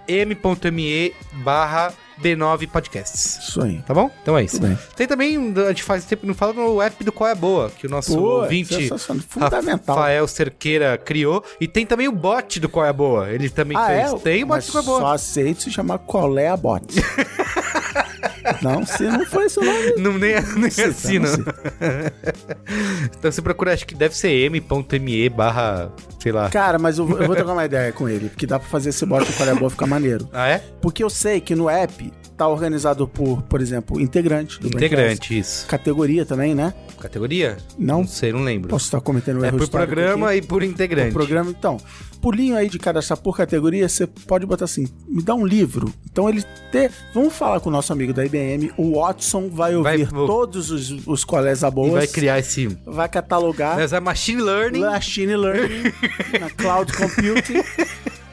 M.me 0.07 1.13
barra 1.43 1.93
B9 2.21 2.69
Podcasts. 2.69 3.39
Isso 3.49 3.63
aí. 3.63 3.83
Tá 3.87 3.93
bom? 3.95 4.11
Então 4.23 4.37
é 4.39 4.45
isso. 4.45 4.61
Tem 4.97 5.07
também, 5.07 5.37
a 5.65 5.69
gente 5.69 5.83
faz 5.83 6.05
tempo 6.05 6.27
não 6.27 6.35
fala 6.35 6.53
no 6.53 6.81
app 6.81 7.03
do 7.05 7.13
Qual 7.13 7.29
é 7.29 7.35
Boa, 7.35 7.71
que 7.71 7.87
o 7.87 7.91
nosso 7.91 8.15
Pô, 8.17 8.41
ouvinte 8.43 8.75
sensacional, 8.75 9.25
fundamental. 9.29 9.97
Rafael 9.97 10.27
Cerqueira 10.29 10.97
criou. 10.99 11.45
E 11.61 11.67
tem 11.69 11.85
também 11.87 12.09
o 12.09 12.13
bot 12.13 12.59
do 12.61 12.69
Qual 12.69 12.85
é 12.87 12.93
Boa. 12.93 13.31
Ele 13.31 13.49
também 13.51 13.77
Ah, 13.77 13.87
fez. 13.87 14.13
é? 14.13 14.19
Tem 14.19 14.43
o 14.45 14.47
bot 14.47 14.57
Mas 14.57 14.67
do 14.67 14.73
Qual 14.73 14.83
é 14.83 14.87
Boa. 14.87 15.01
Só 15.01 15.07
aceito 15.15 15.63
se 15.63 15.71
chamar 15.71 15.99
Colé 15.99 16.49
a 16.49 16.57
Bot. 16.57 16.85
não, 18.63 18.85
se 18.87 19.03
não 19.05 19.25
for 19.27 19.43
esse 19.45 19.59
o 19.59 19.65
nome. 19.65 19.95
Não, 19.99 20.19
nem, 20.19 20.35
nem 20.57 20.71
sei, 20.71 20.85
assim, 20.87 21.19
não 21.19 21.31
então 23.19 23.31
você 23.33 23.41
procura, 23.43 23.73
acho 23.73 23.87
que 23.87 23.95
deve 23.95 24.17
ser 24.17 24.29
m.me 24.51 25.29
barra, 25.29 25.91
sei 26.21 26.33
lá. 26.33 26.49
Cara, 26.51 26.79
mas 26.79 26.99
eu, 26.99 27.07
vou- 27.07 27.19
eu 27.19 27.27
vou 27.27 27.37
trocar 27.37 27.53
uma 27.53 27.65
ideia 27.65 27.93
com 27.93 28.09
ele, 28.09 28.29
porque 28.29 28.47
dá 28.47 28.59
pra 28.59 28.69
fazer 28.69 28.91
esse 28.91 29.05
bot 29.07 29.25
do 29.25 29.33
Colé 29.37 29.51
a 29.53 29.55
Boa 29.55 29.71
ficar 29.71 29.87
maneiro. 29.87 30.29
Ah, 30.33 30.49
é? 30.49 30.63
Porque 30.81 31.03
eu 31.03 31.11
sei 31.11 31.41
que 31.41 31.55
no 31.55 31.69
app 31.69 32.13
tá 32.37 32.49
organizado 32.49 33.07
por, 33.09 33.43
por 33.43 33.61
exemplo, 33.61 34.01
integrante 34.01 34.61
do. 34.61 34.67
Integrante, 34.69 35.39
isso. 35.39 35.67
Categoria 35.67 36.25
também, 36.27 36.55
né? 36.55 36.75
Categoria? 37.01 37.57
Não? 37.79 37.95
Não 38.01 38.07
sei, 38.07 38.33
não 38.33 38.43
lembro. 38.43 38.69
Posso 38.71 38.87
estar 38.87 39.01
cometendo 39.01 39.45
é 39.45 39.49
erro 39.49 39.59
por 39.59 39.69
programa 39.69 40.31
aqui. 40.31 40.39
e 40.39 40.43
por 40.43 40.63
integrante. 40.63 41.11
O 41.11 41.13
programa, 41.13 41.51
então, 41.51 41.77
pulinho 42.21 42.57
aí 42.57 42.69
de 42.69 42.79
cadastrar 42.79 43.19
por 43.19 43.37
categoria, 43.37 43.89
você 43.89 44.07
pode 44.07 44.45
botar 44.47 44.65
assim, 44.65 44.87
me 45.07 45.23
dá 45.23 45.35
um 45.35 45.47
livro. 45.47 45.93
Então 46.11 46.29
ele 46.29 46.43
ter, 46.73 46.91
vamos 47.15 47.33
falar 47.35 47.61
com 47.61 47.69
o 47.69 47.73
nosso 47.73 47.93
amigo 47.93 48.13
da 48.13 48.25
IBM, 48.25 48.73
o 48.77 48.99
Watson 49.01 49.49
vai 49.49 49.75
Vai- 49.77 49.97
ouvir 49.99 50.07
vou- 50.07 50.27
todos 50.27 50.71
os, 50.71 51.07
os 51.07 51.25
colégios 51.25 51.63
E 51.63 51.71
boas, 51.71 51.93
vai 51.93 52.07
criar 52.07 52.39
esse... 52.39 52.67
vai 52.85 53.09
catalogar 53.09 53.77
Vai 53.77 53.85
usar 53.85 54.01
machine 54.01 54.41
learning 54.43 54.81
machine 54.81 55.37
learning 55.37 55.83
na 56.41 56.51
cloud 56.51 56.93
computing 56.93 57.63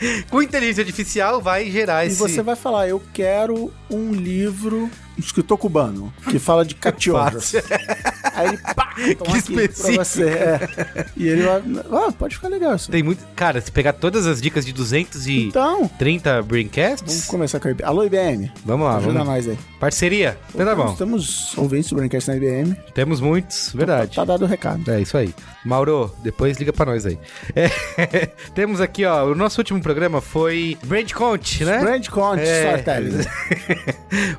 com 0.30 0.42
inteligência 0.42 0.82
artificial, 0.82 1.42
vai 1.42 1.70
gerar 1.70 2.06
e 2.06 2.08
esse... 2.08 2.18
você 2.18 2.42
vai 2.42 2.56
falar, 2.56 2.88
eu 2.88 3.02
quero 3.14 3.72
um 3.90 4.12
livro 4.12 4.90
escritor 5.26 5.58
cubano 5.58 6.14
que 6.30 6.38
fala 6.40 6.64
de 6.66 6.76
cachorros. 6.76 7.54
Aí 8.34 8.48
ele 8.50 8.58
pá, 8.76 8.94
Que 8.96 9.38
específico. 9.38 10.04
você. 10.06 10.24
é. 10.30 11.06
E 11.18 11.28
ele 11.28 11.44
vai, 11.44 11.62
ah, 11.92 12.12
pode 12.12 12.36
ficar 12.36 12.48
legal 12.48 12.76
isso. 12.76 12.90
Tem 12.90 13.04
muito... 13.04 13.24
Cara, 13.36 13.60
se 13.60 13.72
pegar 13.72 13.94
todas 13.94 14.26
as 14.26 14.42
dicas 14.42 14.66
de 14.66 14.72
230 14.72 15.48
Então, 15.50 15.90
vamos 15.90 16.48
Braincasts... 16.48 17.26
começar 17.26 17.60
com 17.60 17.68
a 17.68 17.72
IBM. 17.72 17.86
Alô, 17.88 18.04
IBM. 18.06 18.52
Vamos 18.66 18.86
lá, 18.88 18.98
Ajuda 18.98 19.14
vamos. 19.14 19.28
nós 19.28 19.48
aí. 19.50 19.58
Parceria. 19.80 20.38
Então 20.54 20.66
tá 20.66 20.76
bom. 20.76 20.94
Temos 20.96 21.58
ouvintes 21.58 21.90
do 21.90 21.96
Braincast 21.98 22.30
na 22.30 22.38
IBM. 22.38 22.76
Temos 22.94 23.20
muitos, 23.20 23.72
verdade. 23.74 24.16
Tá 24.16 24.24
dado 24.24 24.44
o 24.46 24.48
recado. 24.48 24.90
É 24.90 25.02
isso 25.02 25.18
aí. 25.18 25.34
Mauro, 25.66 26.14
depois 26.24 26.58
liga 26.58 26.72
pra 26.72 26.86
nós 26.86 27.06
aí. 27.06 27.18
É, 27.56 27.68
temos 28.56 28.80
aqui, 28.80 29.04
ó, 29.06 29.26
o 29.26 29.36
nosso 29.36 29.60
último 29.60 29.82
programa 29.82 30.22
foi 30.22 30.78
Brand 30.84 31.12
Conte, 31.12 31.66
né? 31.66 31.80
Brand 31.80 32.08
Conte 32.08 32.42
É. 32.44 32.66
Storytelling. 32.78 33.26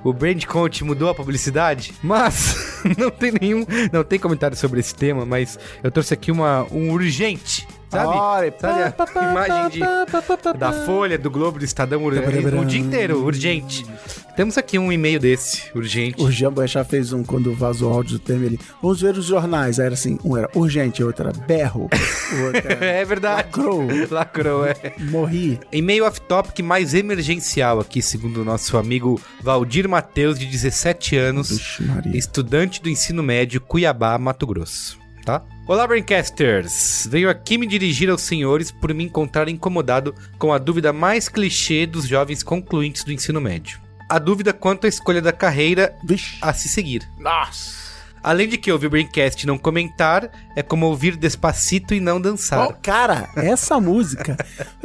o 0.05 0.13
Brand 0.13 0.45
Conte 0.47 0.72
mudou 0.81 1.11
a 1.11 1.15
publicidade, 1.15 1.93
mas 2.03 2.57
não 2.97 3.11
tem 3.11 3.33
nenhum, 3.41 3.67
não 3.93 4.03
tem 4.03 4.19
comentário 4.19 4.57
sobre 4.57 4.81
esse 4.81 4.95
tema, 4.95 5.27
mas 5.27 5.59
eu 5.83 5.91
trouxe 5.91 6.15
aqui 6.15 6.31
uma 6.31 6.67
um 6.71 6.91
urgente, 6.91 7.67
sabe? 7.93 8.07
Olha, 8.17 8.55
Sabe 8.59 9.19
a 9.19 9.31
imagem 9.31 9.71
de- 9.71 10.59
Da. 10.59 10.73
Folha, 10.85 11.19
do 11.19 11.31
Globo, 11.31 11.59
do 11.59 11.65
Estadão, 11.65 12.05
o 12.05 12.65
dia 12.65 12.81
inteiro, 12.81 13.25
urgente. 13.25 13.87
Temos 14.35 14.57
aqui 14.57 14.79
um 14.79 14.91
e-mail 14.91 15.21
desse, 15.21 15.65
urgente. 15.75 16.21
O 16.23 16.31
Jean 16.31 16.51
Boechat 16.51 16.89
fez 16.89 17.13
um 17.13 17.23
quando 17.23 17.55
vazou 17.55 17.91
o 17.91 17.95
áudio 17.95 18.19
do 18.19 18.19
Temer 18.19 18.49
ali. 18.49 18.61
Vamos 18.81 19.01
ver 19.03 19.15
os 19.17 19.27
jornais. 19.27 19.79
Aí 19.79 19.85
era 19.87 19.95
assim, 19.95 20.19
um 20.25 20.37
era 20.37 20.49
urgente, 20.55 21.05
outro 21.05 21.29
era 21.29 21.39
berro, 21.47 21.83
outro 21.83 22.63
era 22.73 22.85
É 22.85 23.05
verdade. 23.05 23.43
lacrou, 23.43 23.87
Lacrou, 24.11 24.67
é. 24.67 24.75
morri. 25.11 25.61
E-mail 25.71 26.07
off-topic 26.07 26.61
mais 26.65 26.95
emergencial 26.95 27.79
aqui, 27.79 28.01
segundo 28.01 28.41
o 28.41 28.45
nosso 28.45 28.79
amigo 28.79 29.21
Valdir 29.43 29.87
Matheus, 29.87 30.39
de 30.39 30.47
17 30.47 31.15
anos, 31.17 31.51
Vixe, 31.51 31.83
estudante 32.15 32.81
do 32.81 32.89
ensino 32.89 33.23
médio, 33.23 33.61
Cuiabá, 33.61 34.17
Mato 34.17 34.47
Grosso. 34.47 35.02
Tá? 35.25 35.43
Olá, 35.69 35.87
Braincasters! 35.87 37.07
Venho 37.09 37.31
aqui 37.31 37.57
me 37.57 37.67
dirigir 37.67 38.11
aos 38.11 38.23
senhores 38.23 38.73
por 38.73 38.93
me 38.93 39.05
encontrar 39.05 39.49
incomodado 39.49 40.15
com 40.37 40.53
a 40.53 40.59
dúvida 40.59 40.93
mais 40.93 41.29
clichê 41.29 41.87
dos 41.87 42.09
jovens 42.09 42.43
concluintes 42.43 43.05
do 43.05 43.13
ensino 43.13 43.41
médio. 43.41 43.81
A 44.09 44.19
dúvida 44.19 44.53
quanto 44.53 44.85
à 44.85 44.89
escolha 44.89 45.23
da 45.23 45.33
carreira 45.33 45.97
Vixe. 46.05 46.39
a 46.43 46.53
se 46.53 46.69
seguir. 46.69 47.09
Nossa. 47.19 47.92
Além 48.23 48.49
de 48.49 48.57
que 48.57 48.71
ouvir 48.71 48.89
Braincast 48.89 49.43
e 49.43 49.47
não 49.47 49.59
comentar 49.59 50.31
é 50.55 50.63
como 50.63 50.87
ouvir 50.87 51.17
Despacito 51.17 51.95
e 51.95 52.01
não 52.01 52.21
dançar. 52.21 52.69
Oh, 52.69 52.75
cara, 52.81 53.29
essa 53.37 53.81
música. 53.81 54.37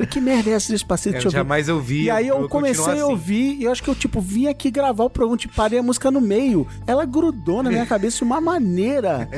Que 0.10 0.20
merda 0.20 0.50
é 0.50 0.54
essa 0.54 0.72
despacito? 0.72 1.18
eu 1.18 1.24
eu 1.24 1.32
jamais 1.32 1.70
ouvi. 1.70 2.04
E 2.04 2.10
aí 2.10 2.28
eu 2.28 2.40
vou 2.40 2.50
comecei 2.50 2.78
continuar 2.78 2.94
a 2.94 3.04
assim. 3.04 3.12
ouvir 3.12 3.56
e 3.60 3.64
eu 3.64 3.72
acho 3.72 3.84
que 3.84 3.90
eu, 3.90 3.96
tipo, 3.96 4.20
vim 4.22 4.48
aqui 4.48 4.72
gravar 4.72 5.04
o 5.04 5.10
programa, 5.10 5.38
tipo, 5.38 5.54
parei 5.54 5.80
a 5.80 5.84
música 5.84 6.10
no 6.10 6.22
meio. 6.22 6.68
Ela 6.86 7.06
grudou 7.06 7.62
na 7.62 7.70
minha 7.70 7.86
cabeça 7.88 8.18
de 8.18 8.24
uma 8.24 8.42
maneira 8.42 9.30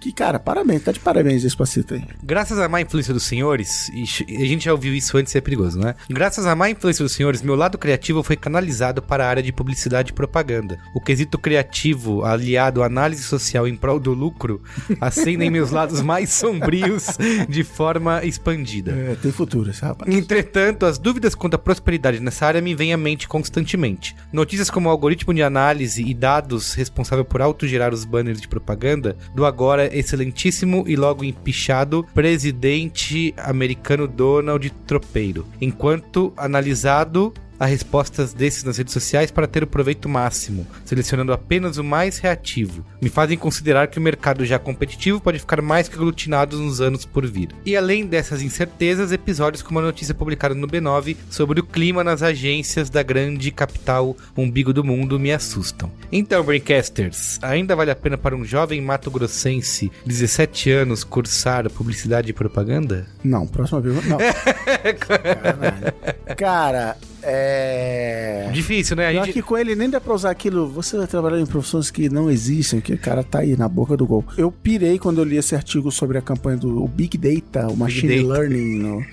que, 0.00 0.12
cara, 0.12 0.38
parabéns, 0.38 0.82
tá 0.82 0.92
de 0.92 1.00
parabéns 1.00 1.42
Despacito 1.42 1.94
aí. 1.94 2.04
Graças 2.22 2.58
à 2.58 2.68
má 2.68 2.80
influência 2.80 3.12
dos 3.12 3.24
senhores, 3.24 3.88
e 3.88 4.02
a 4.36 4.46
gente 4.46 4.64
já 4.66 4.72
ouviu 4.72 4.94
isso 4.94 5.16
antes 5.16 5.34
é 5.34 5.40
perigoso, 5.40 5.78
né? 5.78 5.94
Graças 6.08 6.46
à 6.46 6.54
má 6.54 6.70
influência 6.70 7.02
dos 7.02 7.12
senhores, 7.12 7.42
meu 7.42 7.56
lado 7.56 7.78
criativo 7.78 8.22
foi 8.22 8.36
canalizado 8.36 9.02
para 9.02 9.24
a 9.24 9.28
área 9.28 9.42
de 9.42 9.52
publicidade 9.52 10.10
e 10.10 10.14
propaganda. 10.14 10.78
O 10.94 11.00
quesito 11.00 11.38
criativo, 11.38 12.24
aliado 12.24 12.82
à 12.82 12.86
análise 12.86 13.22
social 13.22 13.47
em 13.56 13.76
prol 13.76 13.98
do 13.98 14.12
lucro, 14.12 14.62
acendem 15.00 15.50
meus 15.50 15.70
lados 15.70 16.02
mais 16.02 16.30
sombrios 16.30 17.06
de 17.48 17.64
forma 17.64 18.24
expandida. 18.24 18.92
É, 18.92 19.16
tem 19.20 19.32
futuro 19.32 19.70
esse 19.70 19.82
rapaz. 19.82 20.12
Entretanto, 20.12 20.86
as 20.86 20.98
dúvidas 20.98 21.34
quanto 21.34 21.54
à 21.54 21.58
prosperidade 21.58 22.20
nessa 22.20 22.46
área 22.46 22.60
me 22.60 22.74
vêm 22.74 22.92
à 22.92 22.96
mente 22.96 23.28
constantemente. 23.28 24.14
Notícias 24.32 24.70
como 24.70 24.88
o 24.88 24.92
algoritmo 24.92 25.32
de 25.32 25.42
análise 25.42 26.02
e 26.02 26.14
dados 26.14 26.74
responsável 26.74 27.24
por 27.24 27.40
autogerar 27.40 27.92
os 27.92 28.04
banners 28.04 28.40
de 28.40 28.48
propaganda 28.48 29.16
do 29.34 29.44
agora 29.44 29.96
excelentíssimo 29.96 30.84
e 30.86 30.96
logo 30.96 31.24
empichado 31.24 32.06
presidente 32.14 33.34
americano 33.36 34.06
Donald 34.06 34.70
Tropeiro. 34.86 35.46
Enquanto 35.60 36.32
analisado 36.36 37.32
a 37.58 37.66
respostas 37.66 38.32
desses 38.32 38.64
nas 38.64 38.78
redes 38.78 38.92
sociais 38.92 39.30
para 39.30 39.46
ter 39.46 39.62
o 39.62 39.66
proveito 39.66 40.08
máximo, 40.08 40.66
selecionando 40.84 41.32
apenas 41.32 41.76
o 41.76 41.84
mais 41.84 42.18
reativo. 42.18 42.84
Me 43.00 43.08
fazem 43.08 43.38
considerar 43.38 43.88
que 43.88 43.98
o 43.98 44.02
mercado 44.02 44.44
já 44.44 44.58
competitivo 44.58 45.20
pode 45.20 45.38
ficar 45.38 45.60
mais 45.60 45.88
que 45.88 45.96
aglutinado 45.96 46.58
nos 46.58 46.80
anos 46.80 47.04
por 47.04 47.26
vir. 47.26 47.50
E 47.64 47.76
além 47.76 48.06
dessas 48.06 48.42
incertezas, 48.42 49.12
episódios 49.12 49.62
como 49.62 49.78
a 49.78 49.82
notícia 49.82 50.14
publicada 50.14 50.54
no 50.54 50.66
B9 50.66 51.16
sobre 51.30 51.60
o 51.60 51.64
clima 51.64 52.04
nas 52.04 52.22
agências 52.22 52.90
da 52.90 53.02
grande 53.02 53.50
capital 53.50 54.16
umbigo 54.36 54.72
do 54.72 54.84
mundo 54.84 55.18
me 55.18 55.32
assustam. 55.32 55.90
Então, 56.10 56.44
Braincasters, 56.44 57.38
ainda 57.42 57.74
vale 57.74 57.90
a 57.90 57.96
pena 57.96 58.16
para 58.16 58.36
um 58.36 58.44
jovem 58.44 58.80
mato-grossense, 58.80 59.90
17 60.06 60.70
anos, 60.70 61.04
cursar 61.04 61.68
publicidade 61.70 62.30
e 62.30 62.32
propaganda? 62.32 63.06
Não, 63.22 63.46
próxima 63.46 63.80
pergunta. 63.80 64.08
Não. 64.08 64.18
Cara, 66.36 66.96
é. 67.22 68.48
Difícil, 68.52 68.96
né? 68.96 69.06
A 69.06 69.12
gente... 69.12 69.32
que 69.32 69.42
com 69.42 69.56
ele 69.56 69.74
nem 69.74 69.88
dá 69.90 70.00
pra 70.00 70.14
usar 70.14 70.30
aquilo. 70.30 70.68
Você 70.68 70.96
vai 70.96 71.06
trabalhar 71.06 71.40
em 71.40 71.46
profissões 71.46 71.90
que 71.90 72.08
não 72.08 72.30
existem, 72.30 72.80
que 72.80 72.92
o 72.94 72.98
cara 72.98 73.22
tá 73.22 73.40
aí 73.40 73.56
na 73.56 73.68
boca 73.68 73.96
do 73.96 74.06
gol. 74.06 74.24
Eu 74.36 74.50
pirei 74.50 74.98
quando 74.98 75.18
eu 75.18 75.24
li 75.24 75.36
esse 75.36 75.54
artigo 75.54 75.90
sobre 75.90 76.18
a 76.18 76.22
campanha 76.22 76.56
do 76.56 76.86
Big 76.88 77.16
Data, 77.18 77.68
o 77.68 77.76
Machine 77.76 78.16
Data. 78.22 78.28
Learning 78.32 78.78
no- 78.78 79.04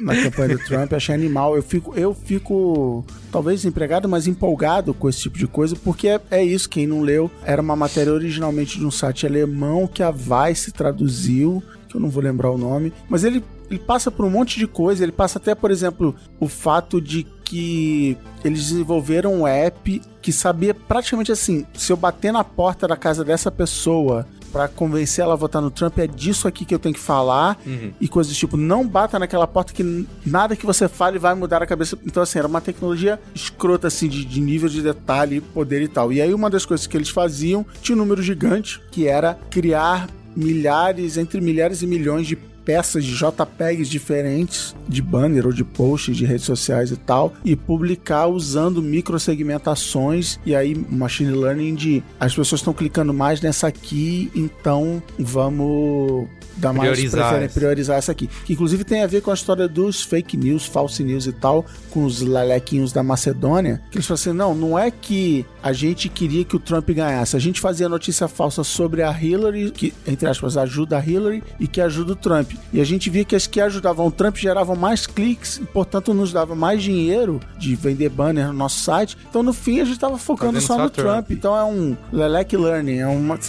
na 0.00 0.14
campanha 0.22 0.56
do 0.56 0.58
Trump. 0.64 0.92
Achei 0.92 1.14
animal. 1.14 1.56
Eu 1.56 1.62
fico, 1.62 1.94
eu 1.96 2.14
fico 2.14 3.04
talvez 3.30 3.64
empregado, 3.64 4.08
mas 4.08 4.26
empolgado 4.26 4.92
com 4.94 5.08
esse 5.08 5.20
tipo 5.20 5.38
de 5.38 5.46
coisa, 5.46 5.76
porque 5.76 6.08
é, 6.08 6.20
é 6.30 6.44
isso. 6.44 6.68
Quem 6.68 6.86
não 6.86 7.00
leu, 7.00 7.30
era 7.44 7.62
uma 7.62 7.76
matéria 7.76 8.12
originalmente 8.12 8.78
de 8.78 8.84
um 8.84 8.90
site 8.90 9.26
alemão 9.26 9.86
que 9.86 10.02
a 10.02 10.10
Vice 10.10 10.72
traduziu, 10.72 11.62
que 11.88 11.96
eu 11.96 12.00
não 12.00 12.10
vou 12.10 12.22
lembrar 12.22 12.50
o 12.50 12.58
nome, 12.58 12.92
mas 13.08 13.24
ele 13.24 13.42
ele 13.70 13.78
passa 13.78 14.10
por 14.10 14.24
um 14.24 14.30
monte 14.30 14.58
de 14.58 14.66
coisa. 14.66 15.02
Ele 15.02 15.12
passa 15.12 15.38
até, 15.38 15.54
por 15.54 15.70
exemplo, 15.70 16.14
o 16.38 16.48
fato 16.48 17.00
de 17.00 17.26
que 17.44 18.16
eles 18.44 18.70
desenvolveram 18.70 19.34
um 19.34 19.46
app 19.46 20.00
que 20.20 20.32
sabia 20.32 20.74
praticamente 20.74 21.30
assim: 21.30 21.66
se 21.74 21.92
eu 21.92 21.96
bater 21.96 22.32
na 22.32 22.42
porta 22.42 22.88
da 22.88 22.96
casa 22.96 23.24
dessa 23.24 23.50
pessoa 23.50 24.26
pra 24.50 24.68
convencer 24.68 25.24
ela 25.24 25.34
a 25.34 25.36
votar 25.36 25.60
no 25.60 25.70
Trump, 25.70 25.98
é 25.98 26.06
disso 26.06 26.46
aqui 26.46 26.64
que 26.64 26.72
eu 26.72 26.78
tenho 26.78 26.94
que 26.94 27.00
falar 27.00 27.58
e 28.00 28.06
coisas 28.06 28.32
do 28.32 28.36
tipo. 28.36 28.56
Não 28.56 28.86
bata 28.86 29.18
naquela 29.18 29.46
porta 29.46 29.72
que 29.72 30.06
nada 30.24 30.54
que 30.54 30.64
você 30.64 30.88
fale 30.88 31.18
vai 31.18 31.34
mudar 31.34 31.62
a 31.62 31.66
cabeça. 31.66 31.98
Então, 32.06 32.22
assim, 32.22 32.38
era 32.38 32.46
uma 32.46 32.60
tecnologia 32.60 33.20
escrota, 33.34 33.88
assim, 33.88 34.08
de, 34.08 34.24
de 34.24 34.40
nível 34.40 34.68
de 34.68 34.80
detalhe, 34.80 35.40
poder 35.40 35.82
e 35.82 35.88
tal. 35.88 36.12
E 36.12 36.22
aí, 36.22 36.32
uma 36.32 36.48
das 36.48 36.64
coisas 36.64 36.86
que 36.86 36.96
eles 36.96 37.08
faziam 37.08 37.66
tinha 37.82 37.96
um 37.96 37.98
número 37.98 38.22
gigante, 38.22 38.80
que 38.92 39.08
era 39.08 39.36
criar 39.50 40.08
milhares, 40.36 41.16
entre 41.16 41.40
milhares 41.40 41.82
e 41.82 41.86
milhões 41.86 42.26
de 42.26 42.36
peças 42.64 43.04
de 43.04 43.14
JPEGs 43.14 43.88
diferentes, 43.88 44.74
de 44.88 45.02
banner 45.02 45.46
ou 45.46 45.52
de 45.52 45.64
post 45.64 46.12
de 46.12 46.24
redes 46.24 46.44
sociais 46.44 46.90
e 46.90 46.96
tal, 46.96 47.34
e 47.44 47.54
publicar 47.54 48.26
usando 48.26 48.82
microsegmentações 48.82 50.38
e 50.44 50.54
aí 50.54 50.74
machine 50.74 51.32
learning 51.32 51.74
de 51.74 52.02
as 52.18 52.34
pessoas 52.34 52.60
estão 52.60 52.72
clicando 52.72 53.12
mais 53.12 53.40
nessa 53.40 53.66
aqui, 53.66 54.30
então 54.34 55.02
vamos 55.18 56.28
dar 56.56 56.72
mais 56.72 56.90
Priorizar 56.90 57.50
priorizar 57.50 57.98
essa 57.98 58.12
aqui. 58.12 58.28
Que 58.44 58.52
inclusive 58.52 58.84
tem 58.84 59.02
a 59.02 59.06
ver 59.06 59.20
com 59.20 59.30
a 59.30 59.34
história 59.34 59.68
dos 59.68 60.02
fake 60.02 60.36
news, 60.36 60.66
false 60.66 61.02
news 61.02 61.26
e 61.26 61.32
tal, 61.32 61.64
com 61.90 62.04
os 62.04 62.20
lelequinhos 62.20 62.92
da 62.92 63.02
Macedônia, 63.02 63.82
que 63.90 63.98
eles 63.98 64.06
falam 64.06 64.14
assim, 64.14 64.32
não, 64.32 64.54
não 64.54 64.78
é 64.78 64.90
que 64.90 65.44
a 65.62 65.72
gente 65.72 66.08
queria 66.08 66.44
que 66.44 66.56
o 66.56 66.60
Trump 66.60 66.88
ganhasse, 66.90 67.36
a 67.36 67.40
gente 67.40 67.60
fazia 67.60 67.88
notícia 67.88 68.28
falsa 68.28 68.62
sobre 68.64 69.02
a 69.02 69.10
Hillary, 69.10 69.70
que, 69.70 69.92
entre 70.06 70.28
aspas, 70.28 70.56
ajuda 70.56 70.98
a 70.98 71.04
Hillary 71.04 71.42
e 71.58 71.66
que 71.66 71.80
ajuda 71.80 72.12
o 72.12 72.16
Trump. 72.16 72.52
E 72.72 72.80
a 72.80 72.84
gente 72.84 73.08
via 73.10 73.24
que 73.24 73.36
as 73.36 73.46
que 73.46 73.60
ajudavam 73.60 74.06
o 74.06 74.10
Trump 74.10 74.36
geravam 74.36 74.76
mais 74.76 75.06
cliques 75.06 75.56
e, 75.56 75.64
portanto, 75.64 76.12
nos 76.12 76.32
dava 76.32 76.54
mais 76.54 76.82
dinheiro 76.82 77.40
de 77.58 77.74
vender 77.74 78.08
banner 78.08 78.48
no 78.48 78.52
nosso 78.52 78.80
site. 78.80 79.16
Então, 79.28 79.42
no 79.42 79.52
fim, 79.52 79.80
a 79.80 79.84
gente 79.84 79.98
tava 79.98 80.18
focando 80.18 80.60
só 80.60 80.76
só 80.76 80.82
no 80.82 80.90
Trump. 80.90 81.06
Trump. 81.06 81.30
Então, 81.30 81.56
é 81.56 81.64
um 81.64 81.96
leleque 82.12 82.56
learning, 82.56 82.98
é 82.98 83.06
uma... 83.06 83.38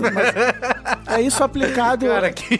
É 1.07 1.21
isso 1.21 1.43
aplicado. 1.43 2.07
Cara, 2.07 2.31
que... 2.31 2.55